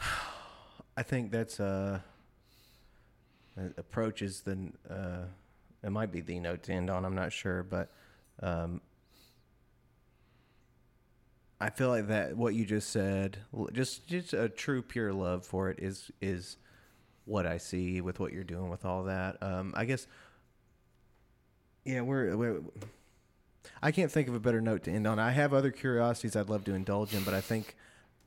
I 0.96 1.02
think 1.02 1.30
that's 1.30 1.60
uh, 1.60 2.00
approach 3.76 4.22
is 4.22 4.40
the 4.42 4.72
uh, 4.88 5.24
it 5.82 5.90
might 5.90 6.12
be 6.12 6.20
the 6.20 6.38
note 6.40 6.62
to 6.64 6.72
end 6.72 6.90
on. 6.90 7.04
I'm 7.04 7.14
not 7.14 7.32
sure, 7.32 7.62
but 7.62 7.90
um, 8.42 8.80
I 11.60 11.70
feel 11.70 11.88
like 11.88 12.08
that 12.08 12.36
what 12.36 12.54
you 12.54 12.64
just 12.64 12.90
said, 12.90 13.38
just 13.72 14.06
just 14.06 14.32
a 14.34 14.48
true 14.48 14.82
pure 14.82 15.12
love 15.12 15.44
for 15.44 15.70
it 15.70 15.78
is 15.78 16.10
is 16.20 16.56
what 17.24 17.46
I 17.46 17.58
see 17.58 18.00
with 18.00 18.20
what 18.20 18.32
you're 18.32 18.44
doing 18.44 18.70
with 18.70 18.84
all 18.84 19.04
that. 19.04 19.42
Um, 19.42 19.74
I 19.76 19.84
guess, 19.84 20.06
yeah, 21.84 22.00
we're, 22.02 22.36
we're 22.36 22.60
I 23.82 23.92
can't 23.92 24.10
think 24.10 24.28
of 24.28 24.34
a 24.34 24.40
better 24.40 24.60
note 24.60 24.84
to 24.84 24.92
end 24.92 25.06
on. 25.06 25.18
I 25.18 25.30
have 25.30 25.52
other 25.54 25.70
curiosities 25.70 26.36
I'd 26.36 26.48
love 26.48 26.64
to 26.64 26.74
indulge 26.74 27.14
in, 27.14 27.22
but 27.24 27.34
I 27.34 27.40
think 27.40 27.76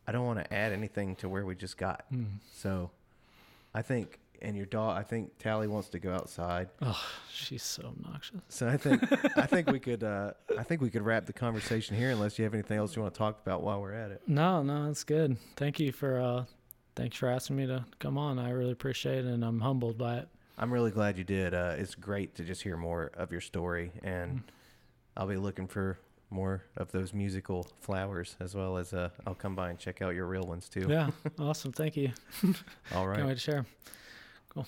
I 0.08 0.12
don't 0.12 0.26
want 0.26 0.40
to 0.40 0.54
add 0.54 0.72
anything 0.74 1.16
to 1.18 1.30
where 1.30 1.46
we 1.46 1.56
just 1.56 1.78
got. 1.78 2.06
So 2.54 2.90
I 3.74 3.82
think, 3.82 4.20
and 4.42 4.56
your 4.56 4.66
dog, 4.66 4.98
I 4.98 5.04
think 5.04 5.38
Tally 5.38 5.68
wants 5.68 5.90
to 5.90 6.00
go 6.00 6.14
outside. 6.14 6.70
Oh, 6.82 7.00
she's 7.32 7.62
so 7.64 7.84
obnoxious. 7.88 8.40
So 8.48 8.68
I 8.68 8.78
think, 8.78 9.04
I 9.38 9.46
think 9.46 9.70
we 9.70 9.80
could, 9.88 10.04
uh, 10.04 10.32
I 10.58 10.64
think 10.64 10.82
we 10.82 10.90
could 10.90 11.02
wrap 11.04 11.26
the 11.26 11.34
conversation 11.34 11.96
here 11.96 12.10
unless 12.12 12.40
you 12.40 12.46
have 12.46 12.54
anything 12.54 12.78
else 12.78 12.96
you 12.96 13.02
want 13.02 13.14
to 13.14 13.18
talk 13.18 13.40
about 13.46 13.62
while 13.62 13.82
we're 13.82 13.94
at 13.94 14.12
it. 14.12 14.22
No, 14.28 14.64
no, 14.64 14.88
that's 14.88 15.04
good. 15.04 15.38
Thank 15.58 15.80
you 15.80 15.92
for 15.92 16.20
uh 16.20 16.46
thanks 16.96 17.16
for 17.18 17.30
asking 17.30 17.56
me 17.56 17.66
to 17.68 17.86
come 18.00 18.18
on. 18.18 18.40
I 18.40 18.50
really 18.52 18.72
appreciate 18.72 19.20
it 19.20 19.26
and 19.26 19.44
I'm 19.46 19.62
humbled 19.62 19.98
by 19.98 20.18
it. 20.18 20.28
I'm 20.58 20.72
really 20.74 20.92
glad 20.92 21.18
you 21.18 21.24
did. 21.24 21.54
Uh, 21.54 21.76
it's 21.78 21.96
great 21.96 22.36
to 22.36 22.44
just 22.44 22.62
hear 22.64 22.76
more 22.76 23.12
of 23.14 23.32
your 23.32 23.40
story, 23.40 23.92
and 24.04 24.42
I'll 25.20 25.28
be 25.28 25.36
looking 25.36 25.68
for 25.68 26.00
more 26.30 26.64
of 26.78 26.94
those 26.94 27.14
musical 27.14 27.68
flowers 27.82 28.38
as 28.40 28.56
well 28.56 28.78
as 28.78 28.94
uh, 28.94 29.10
I'll 29.28 29.36
come 29.36 29.54
by 29.54 29.70
and 29.70 29.78
check 29.78 30.02
out 30.02 30.16
your 30.16 30.28
real 30.28 30.44
ones 30.44 30.70
too. 30.70 30.88
Yeah, 30.90 31.10
awesome. 31.40 31.74
Thank 31.74 31.98
you. 31.98 32.14
All 32.96 33.06
right. 33.06 33.18
Can't 33.18 33.28
wait 33.28 33.34
to 33.34 33.40
share. 33.40 33.66
Cool. 34.48 34.66